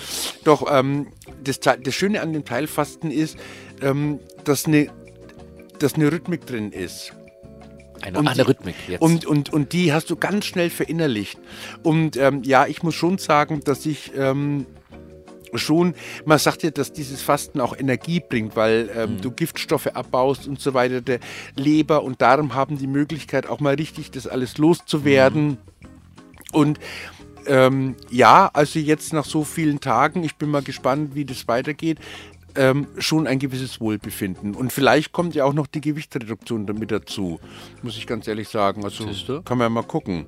Doch 0.44 0.64
ähm, 0.70 1.08
das, 1.42 1.58
das 1.58 1.94
Schöne 1.94 2.20
an 2.20 2.32
dem 2.32 2.44
Teilfasten 2.44 3.10
ist, 3.10 3.36
ähm, 3.80 4.20
dass, 4.44 4.66
eine, 4.66 4.88
dass 5.80 5.94
eine 5.94 6.12
Rhythmik 6.12 6.46
drin 6.46 6.70
ist. 6.70 7.12
Eine, 8.02 8.20
und 8.20 8.28
eine 8.28 8.46
Rhythmik 8.46 8.76
jetzt. 8.86 9.02
Und, 9.02 9.26
und, 9.26 9.52
und 9.52 9.72
die 9.72 9.92
hast 9.92 10.10
du 10.10 10.16
ganz 10.16 10.44
schnell 10.44 10.70
verinnerlicht. 10.70 11.40
Und 11.82 12.16
ähm, 12.16 12.44
ja, 12.44 12.66
ich 12.66 12.84
muss 12.84 12.94
schon 12.94 13.18
sagen, 13.18 13.62
dass 13.64 13.84
ich 13.84 14.12
ähm, 14.16 14.66
schon, 15.54 15.94
man 16.24 16.38
sagt 16.38 16.62
ja, 16.62 16.70
dass 16.70 16.92
dieses 16.92 17.22
Fasten 17.22 17.60
auch 17.60 17.76
Energie 17.76 18.20
bringt, 18.20 18.56
weil 18.56 18.90
ähm, 18.94 19.14
mhm. 19.14 19.20
du 19.20 19.30
Giftstoffe 19.30 19.88
abbaust 19.88 20.46
und 20.46 20.60
so 20.60 20.74
weiter. 20.74 21.00
Der 21.00 21.20
Leber 21.56 22.02
und 22.02 22.20
Darm 22.22 22.54
haben 22.54 22.78
die 22.78 22.86
Möglichkeit, 22.86 23.46
auch 23.46 23.60
mal 23.60 23.74
richtig 23.74 24.10
das 24.10 24.26
alles 24.26 24.58
loszuwerden. 24.58 25.48
Mhm. 25.48 25.58
Und 26.52 26.80
ähm, 27.46 27.96
ja, 28.10 28.50
also 28.52 28.78
jetzt 28.78 29.12
nach 29.12 29.24
so 29.24 29.44
vielen 29.44 29.80
Tagen, 29.80 30.22
ich 30.22 30.36
bin 30.36 30.50
mal 30.50 30.62
gespannt, 30.62 31.14
wie 31.14 31.24
das 31.24 31.48
weitergeht, 31.48 31.98
ähm, 32.54 32.86
schon 32.98 33.26
ein 33.26 33.38
gewisses 33.38 33.80
Wohlbefinden. 33.80 34.54
Und 34.54 34.72
vielleicht 34.72 35.12
kommt 35.12 35.34
ja 35.34 35.44
auch 35.44 35.54
noch 35.54 35.66
die 35.66 35.80
Gewichtsreduktion 35.80 36.66
damit 36.66 36.90
dazu, 36.90 37.40
muss 37.82 37.96
ich 37.96 38.06
ganz 38.06 38.28
ehrlich 38.28 38.48
sagen. 38.48 38.84
Also 38.84 39.06
kann 39.42 39.58
man 39.58 39.66
ja 39.66 39.68
mal 39.70 39.82
gucken. 39.82 40.26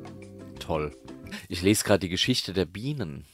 Toll. 0.58 0.92
Ich 1.48 1.62
lese 1.62 1.84
gerade 1.84 2.00
die 2.00 2.08
Geschichte 2.08 2.52
der 2.52 2.64
Bienen. 2.64 3.24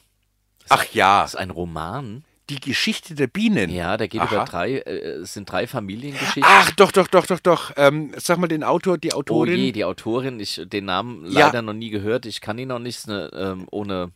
Ach 0.70 0.84
ja. 0.92 1.22
Das 1.22 1.34
ist 1.34 1.40
ein 1.40 1.50
Roman. 1.50 2.24
Die 2.48 2.58
Geschichte 2.58 3.14
der 3.14 3.28
Bienen. 3.28 3.70
Ja, 3.70 3.96
der 3.96 4.08
geht 4.08 4.20
Aha. 4.20 4.34
über 4.34 4.44
drei, 4.44 4.78
äh, 4.78 5.20
es 5.20 5.34
sind 5.34 5.50
drei 5.50 5.68
Familiengeschichten. 5.68 6.42
Ach, 6.44 6.70
doch, 6.72 6.90
doch, 6.90 7.06
doch, 7.06 7.26
doch, 7.26 7.38
doch. 7.38 7.72
Ähm, 7.76 8.12
sag 8.16 8.38
mal 8.38 8.48
den 8.48 8.64
Autor, 8.64 8.98
die 8.98 9.12
Autorin. 9.12 9.54
Oh 9.54 9.56
je, 9.56 9.72
die 9.72 9.84
Autorin, 9.84 10.40
ich 10.40 10.60
den 10.64 10.86
Namen 10.86 11.30
ja. 11.30 11.46
leider 11.46 11.62
noch 11.62 11.74
nie 11.74 11.90
gehört. 11.90 12.26
Ich 12.26 12.40
kann 12.40 12.58
ihn 12.58 12.68
noch 12.68 12.80
nicht, 12.80 13.08
eine, 13.08 13.30
ähm, 13.34 13.66
ohne 13.70 14.10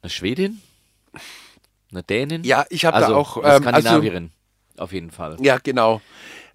eine 0.00 0.10
Schwedin, 0.10 0.60
eine 1.90 2.04
Dänin. 2.04 2.44
Ja, 2.44 2.66
ich 2.70 2.84
habe 2.84 2.98
also, 2.98 3.12
da 3.12 3.16
auch. 3.16 3.36
Ähm, 3.38 3.44
also 3.44 3.62
Skandinavierin, 3.62 4.30
also, 4.74 4.84
auf 4.84 4.92
jeden 4.92 5.10
Fall. 5.10 5.36
Ja, 5.40 5.58
genau. 5.58 6.00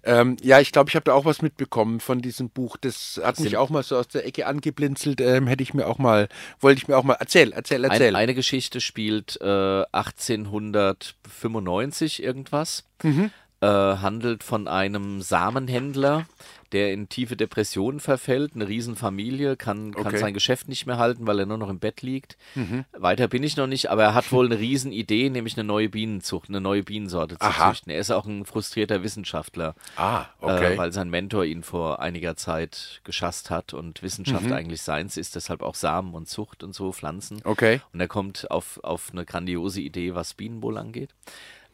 Ähm, 0.04 0.36
ja, 0.42 0.60
ich 0.60 0.72
glaube, 0.72 0.90
ich 0.90 0.96
habe 0.96 1.04
da 1.04 1.14
auch 1.14 1.24
was 1.24 1.40
mitbekommen 1.42 2.00
von 2.00 2.20
diesem 2.20 2.50
Buch. 2.50 2.76
Das 2.76 3.20
hat 3.22 3.36
Sind 3.36 3.44
mich 3.44 3.56
auch 3.56 3.70
mal 3.70 3.84
so 3.84 3.96
aus 3.96 4.08
der 4.08 4.26
Ecke 4.26 4.46
angeblinzelt. 4.46 5.20
Ähm, 5.20 5.46
hätte 5.46 5.62
ich 5.62 5.74
mir 5.74 5.86
auch 5.86 5.98
mal, 5.98 6.28
wollte 6.60 6.78
ich 6.78 6.88
mir 6.88 6.96
auch 6.96 7.04
mal. 7.04 7.18
Erzähl, 7.20 7.52
erzähl, 7.52 7.84
erzähl. 7.84 8.08
Ein, 8.08 8.22
eine 8.22 8.34
Geschichte 8.34 8.80
spielt 8.80 9.38
äh, 9.40 9.84
1895 9.92 12.20
irgendwas. 12.22 12.84
Mhm. 13.02 13.30
Äh, 13.62 13.66
handelt 13.66 14.42
von 14.42 14.66
einem 14.66 15.22
Samenhändler, 15.22 16.26
der 16.72 16.92
in 16.92 17.08
tiefe 17.08 17.36
Depressionen 17.36 18.00
verfällt, 18.00 18.56
eine 18.56 18.66
Riesenfamilie, 18.66 19.56
kann, 19.56 19.92
kann 19.92 20.06
okay. 20.08 20.18
sein 20.18 20.34
Geschäft 20.34 20.68
nicht 20.68 20.84
mehr 20.86 20.98
halten, 20.98 21.28
weil 21.28 21.38
er 21.38 21.46
nur 21.46 21.58
noch 21.58 21.68
im 21.68 21.78
Bett 21.78 22.02
liegt. 22.02 22.36
Mhm. 22.56 22.84
Weiter 22.90 23.28
bin 23.28 23.44
ich 23.44 23.56
noch 23.56 23.68
nicht, 23.68 23.88
aber 23.88 24.02
er 24.02 24.14
hat 24.14 24.32
wohl 24.32 24.46
eine 24.46 24.58
Riesenidee, 24.58 25.30
nämlich 25.30 25.56
eine 25.56 25.62
neue 25.62 25.88
Bienenzucht, 25.88 26.48
eine 26.48 26.60
neue 26.60 26.82
Bienensorte 26.82 27.38
zu 27.38 27.46
Aha. 27.46 27.70
züchten. 27.70 27.92
Er 27.92 28.00
ist 28.00 28.10
auch 28.10 28.26
ein 28.26 28.44
frustrierter 28.44 29.04
Wissenschaftler, 29.04 29.76
ah, 29.96 30.24
okay. 30.40 30.74
äh, 30.74 30.76
weil 30.76 30.92
sein 30.92 31.08
Mentor 31.08 31.44
ihn 31.44 31.62
vor 31.62 32.00
einiger 32.00 32.34
Zeit 32.34 33.00
geschasst 33.04 33.48
hat 33.48 33.74
und 33.74 34.02
Wissenschaft 34.02 34.46
mhm. 34.46 34.54
eigentlich 34.54 34.82
seins 34.82 35.16
ist, 35.16 35.36
deshalb 35.36 35.62
auch 35.62 35.76
Samen 35.76 36.14
und 36.14 36.28
Zucht 36.28 36.64
und 36.64 36.74
so, 36.74 36.90
Pflanzen. 36.90 37.40
Okay. 37.44 37.80
Und 37.92 38.00
er 38.00 38.08
kommt 38.08 38.50
auf, 38.50 38.80
auf 38.82 39.10
eine 39.12 39.24
grandiose 39.24 39.80
Idee, 39.80 40.16
was 40.16 40.34
Bienenwohl 40.34 40.78
angeht. 40.78 41.10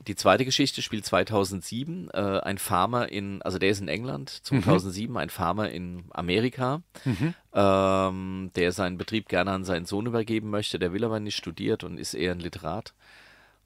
Die 0.09 0.17
zweite 0.17 0.47
Geschichte 0.47 0.81
spielt 0.81 1.05
2007. 1.05 2.09
Äh, 2.13 2.41
ein 2.41 2.57
Farmer 2.57 3.13
in, 3.13 3.43
also 3.43 3.59
der 3.59 3.69
ist 3.69 3.83
in 3.83 3.89
England, 3.89 4.31
2007, 4.43 5.13
mhm. 5.13 5.17
ein 5.19 5.29
Farmer 5.29 5.69
in 5.69 6.05
Amerika, 6.11 6.81
mhm. 7.05 7.35
ähm, 7.53 8.51
der 8.57 8.73
seinen 8.73 8.97
Betrieb 8.97 9.29
gerne 9.29 9.51
an 9.51 9.65
seinen 9.65 9.85
Sohn 9.85 10.07
übergeben 10.07 10.49
möchte. 10.49 10.79
Der 10.79 10.95
will 10.95 11.05
aber 11.05 11.21
nicht 11.21 11.37
studiert 11.37 11.85
und 11.85 11.99
ist 11.99 12.15
eher 12.15 12.33
ein 12.33 12.41
Literat. 12.41 12.95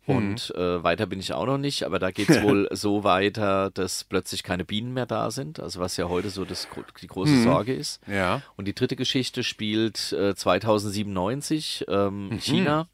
Mhm. 0.07 0.17
Und 0.17 0.55
äh, 0.57 0.83
weiter 0.83 1.07
bin 1.07 1.21
ich 1.21 1.33
auch 1.33 1.47
noch 1.47 1.59
nicht, 1.59 1.85
aber 1.85 2.01
da 2.01 2.11
geht 2.11 2.29
es 2.29 2.43
wohl 2.43 2.69
so 2.73 3.05
weiter, 3.05 3.71
dass 3.71 4.03
plötzlich 4.03 4.43
keine 4.43 4.65
Bienen 4.65 4.93
mehr 4.95 5.07
da 5.07 5.31
sind, 5.31 5.61
also 5.61 5.79
was 5.79 5.97
ja 5.97 6.09
heute 6.09 6.31
so 6.31 6.45
das, 6.45 6.67
die 7.01 7.07
große 7.07 7.35
mhm. 7.35 7.45
Sorge 7.45 7.73
ist. 7.73 8.01
Ja. 8.09 8.43
Und 8.57 8.67
die 8.67 8.75
dritte 8.75 8.97
Geschichte 8.97 9.45
spielt 9.45 10.13
äh, 10.13 10.35
2097 10.35 11.85
ähm, 11.87 12.31
mhm. 12.31 12.41
China 12.41 12.89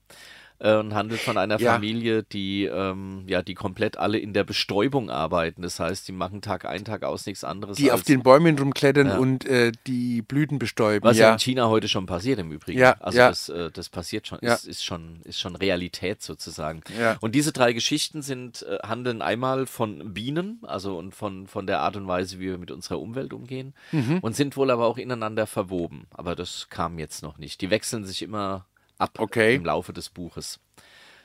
äh, 0.61 0.77
und 0.77 0.95
handelt 0.95 1.21
von 1.21 1.37
einer 1.39 1.59
Ja. 1.61 1.75
Familie, 1.75 2.23
die 2.23 2.65
ähm, 2.65 3.25
ja, 3.27 3.43
die 3.43 3.55
komplett 3.55 3.97
alle 3.97 4.19
in 4.19 4.33
der 4.33 4.45
Bestäubung 4.45 5.11
arbeiten. 5.11 5.63
Das 5.63 5.79
heißt, 5.81 6.07
die 6.09 6.13
machen 6.13 6.43
Tag 6.43 6.65
ein, 6.65 6.85
Tag 6.85 7.03
aus 7.05 7.27
nichts 7.27 7.45
anderes. 7.45 7.77
Die 7.77 7.91
als 7.91 8.01
auf 8.01 8.07
den 8.07 8.23
Bäumen 8.23 8.59
rumklettern 8.59 9.09
Ja. 9.09 9.19
und 9.19 9.45
äh, 9.47 9.73
die 9.87 10.23
Blüten 10.23 10.59
bestäuben. 10.59 11.05
Was 11.05 11.19
ja. 11.19 11.33
in 11.33 11.39
China 11.39 11.69
heute 11.69 11.89
schon 11.89 12.07
passiert 12.07 12.39
im 12.39 12.51
Übrigen. 12.53 12.79
Ja, 12.79 12.97
also. 13.01 13.19
Das, 13.19 13.49
äh, 13.49 13.71
das 13.73 13.89
passiert 13.89 14.27
schon, 14.27 14.39
Ja. 14.43 14.55
ist, 14.55 14.67
ist 14.67 14.85
schon, 14.85 15.21
ist 15.25 15.41
schon 15.41 15.57
Realität 15.57 16.23
sozusagen. 16.23 16.83
Ja. 16.99 17.17
Und 17.21 17.35
diese 17.35 17.53
drei 17.53 17.73
Geschichten 17.73 18.23
sind, 18.23 18.63
äh, 18.63 18.79
handeln 18.87 19.23
einmal 19.23 19.67
von 19.67 20.15
Bienen, 20.15 20.61
also 20.63 20.97
und 20.99 21.15
von, 21.15 21.47
von 21.47 21.67
der 21.67 21.81
Art 21.81 21.97
und 21.97 22.07
Weise, 22.09 22.39
wie 22.39 22.47
wir 22.51 22.59
mit 22.59 22.71
unserer 22.71 23.01
Umwelt 23.01 23.33
umgehen, 23.33 23.75
Mhm. 23.93 24.19
und 24.21 24.35
sind 24.37 24.57
wohl 24.57 24.71
aber 24.71 24.87
auch 24.87 24.99
ineinander 24.99 25.47
verwoben. 25.47 26.07
Aber 26.11 26.35
das 26.35 26.69
kam 26.71 26.99
jetzt 26.99 27.23
noch 27.23 27.39
nicht. 27.39 27.61
Die 27.61 27.71
wechseln 27.71 28.05
sich 28.05 28.23
immer 28.23 28.67
ab 28.99 29.19
Okay. 29.19 29.55
im 29.57 29.65
Laufe 29.65 29.93
des 29.93 30.09
Buches. 30.11 30.59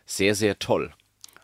Sehr, 0.06 0.36
sehr 0.36 0.60
toll. 0.60 0.94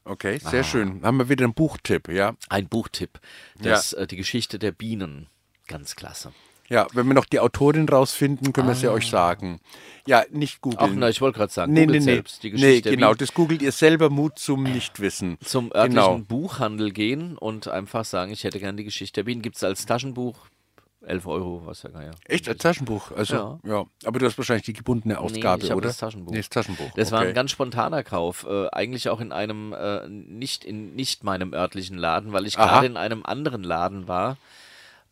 Okay, 0.05 0.39
Ah. 0.43 0.49
sehr 0.49 0.63
schön. 0.63 1.01
Haben 1.03 1.17
wir 1.17 1.29
wieder 1.29 1.43
einen 1.45 1.53
Buchtipp, 1.53 2.07
ja. 2.09 2.33
Ein 2.49 2.67
Buchtipp. 2.67 3.19
Das, 3.61 3.93
äh, 3.93 4.07
die 4.07 4.15
Geschichte 4.17 4.57
der 4.59 4.71
Bienen. 4.71 5.27
Ganz 5.67 5.95
klasse. 5.95 6.31
Ja, 6.67 6.85
wenn 6.93 7.07
wir 7.07 7.15
noch 7.15 7.25
die 7.25 7.39
Autorin 7.39 7.89
rausfinden, 7.89 8.53
können 8.53 8.67
wir 8.67 8.73
es 8.73 8.81
ja 8.83 8.91
euch 8.91 9.07
sagen. 9.09 9.59
Ja, 10.05 10.23
nicht 10.31 10.57
Ach, 10.57 10.61
googeln. 10.61 10.99
na, 10.99 11.09
ich 11.09 11.19
wollte 11.19 11.37
gerade 11.39 11.51
sagen, 11.51 11.73
nee, 11.73 11.81
nee, 11.81 11.85
googelt 11.87 12.05
nee. 12.05 12.13
selbst 12.13 12.43
die 12.43 12.51
Geschichte 12.51 12.89
nee, 12.89 12.95
genau, 12.95 13.13
das 13.15 13.33
googelt 13.33 13.61
ihr 13.63 13.71
selber 13.71 14.11
Mut 14.11 14.37
zum 14.37 14.63
Nichtwissen. 14.63 15.37
zum 15.43 15.71
örtlichen 15.71 15.95
Genau. 15.95 16.17
Buchhandel 16.19 16.91
gehen 16.91 17.37
und 17.39 17.67
einfach 17.67 18.05
sagen, 18.05 18.31
ich 18.31 18.43
hätte 18.43 18.59
gern 18.59 18.77
die 18.77 18.83
Geschichte 18.83 19.21
der 19.21 19.23
Bienen. 19.25 19.41
Gibt 19.41 19.55
es 19.55 19.63
als 19.63 19.85
Taschenbuch 19.87 20.45
11 21.05 21.27
Euro, 21.27 21.61
was 21.65 21.83
ja 21.83 21.89
ja. 22.01 22.11
Echt, 22.25 22.49
als 22.49 22.59
Taschenbuch? 22.59 23.11
Also, 23.11 23.59
ja. 23.63 23.85
Aber 24.05 24.19
du 24.19 24.25
hast 24.25 24.37
wahrscheinlich 24.37 24.65
die 24.65 24.73
gebundene 24.73 25.17
Ausgabe, 25.17 25.63
ich 25.63 25.71
hab 25.71 25.77
oder? 25.77 25.87
das 25.87 25.97
Taschenbuch. 25.97 26.33
Nee, 26.33 26.39
das 26.39 26.49
Taschenbuch. 26.49 26.91
Das 26.95 27.11
war 27.11 27.19
okay. 27.19 27.29
ein 27.29 27.33
ganz 27.33 27.51
spontaner 27.51 28.03
Kauf, 28.03 28.45
äh, 28.49 28.67
eigentlich 28.69 29.09
auch 29.09 29.21
in 29.21 29.31
einem 29.31 29.73
äh, 29.73 30.07
nicht 30.09 30.65
in 30.65 30.95
nicht 30.95 31.23
meinem 31.23 31.53
örtlichen 31.53 31.97
Laden, 31.97 32.33
weil 32.33 32.45
ich 32.45 32.55
gerade 32.55 32.85
in 32.85 32.97
einem 32.97 33.25
anderen 33.25 33.63
Laden 33.63 34.07
war. 34.07 34.37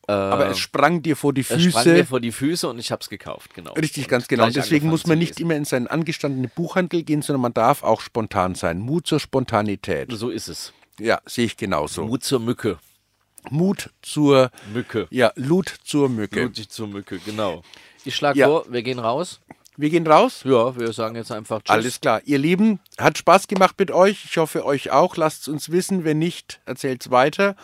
Aber 0.07 0.49
es 0.49 0.57
sprang 0.57 1.01
dir 1.01 1.17
vor 1.17 1.33
die 1.33 1.41
Es 1.41 1.47
sprang 1.47 1.85
mir 1.85 1.95
Füße. 1.95 2.05
vor 2.05 2.21
die 2.21 2.31
Füße 2.31 2.69
und 2.69 2.79
ich 2.79 2.91
habe 2.91 3.01
es 3.01 3.09
gekauft, 3.09 3.53
genau. 3.53 3.73
Richtig, 3.73 4.05
Und 4.05 4.09
ganz 4.09 4.27
genau. 4.29 4.49
Deswegen 4.49 4.87
muss 4.87 5.05
man 5.05 5.19
nicht 5.19 5.37
immer 5.39 5.55
in 5.55 5.65
seinen 5.65 5.87
angestandenen 5.87 6.49
Buchhandel 6.55 7.03
gehen, 7.03 7.21
sondern 7.21 7.41
man 7.41 7.53
darf 7.53 7.83
auch 7.83 7.99
spontan 7.99 8.55
sein. 8.55 8.79
Mut 8.79 9.05
zur 9.05 9.19
Spontanität. 9.19 10.09
So 10.13 10.29
ist 10.29 10.47
es. 10.47 10.71
Ja, 10.99 11.19
sehe 11.25 11.45
ich 11.45 11.57
genauso. 11.57 12.05
Mut 12.05 12.23
zur 12.23 12.39
Mücke. 12.39 12.79
Mut 13.51 13.89
zur, 14.01 14.51
Mücke. 14.73 15.07
ja, 15.09 15.31
Lut 15.35 15.73
zur 15.83 16.09
Mücke. 16.09 16.43
Mutig 16.43 16.69
zur 16.69 16.87
Mücke, 16.87 17.19
genau. 17.19 17.61
Ich 18.05 18.15
schlage 18.15 18.39
Ja. 18.39 18.47
vor, 18.47 18.65
wir 18.69 18.83
gehen 18.83 18.99
raus. 18.99 19.39
Wir 19.79 19.89
gehen 19.91 20.07
raus. 20.07 20.41
Ja, 20.43 20.75
wir 20.75 20.91
sagen 20.91 21.15
jetzt 21.15 21.31
einfach 21.31 21.59
Tschüss. 21.61 21.69
Alles 21.69 22.01
klar. 22.01 22.21
Ihr 22.25 22.39
Lieben, 22.39 22.79
hat 22.97 23.17
Spaß 23.19 23.47
gemacht 23.47 23.75
mit 23.77 23.91
euch. 23.91 24.25
Ich 24.25 24.37
hoffe, 24.37 24.65
euch 24.65 24.89
auch. 24.91 25.15
Lasst 25.17 25.41
es 25.43 25.47
uns 25.49 25.71
wissen. 25.71 26.03
Wenn 26.03 26.17
nicht, 26.17 26.59
erzählt's 26.65 27.11
weiter. 27.11 27.55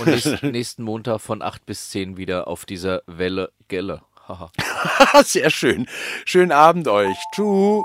Und 0.00 0.08
nächsten, 0.08 0.38
nächsten 0.50 0.82
Montag 0.82 1.20
von 1.20 1.42
8 1.42 1.64
bis 1.64 1.90
10 1.90 2.16
wieder 2.16 2.48
auf 2.48 2.64
dieser 2.66 3.02
Welle 3.06 3.52
Gelle. 3.68 4.02
Haha. 4.26 4.50
Sehr 5.24 5.50
schön. 5.50 5.86
Schönen 6.24 6.50
Abend 6.50 6.88
euch. 6.88 7.16
Tschüss. 7.32 7.84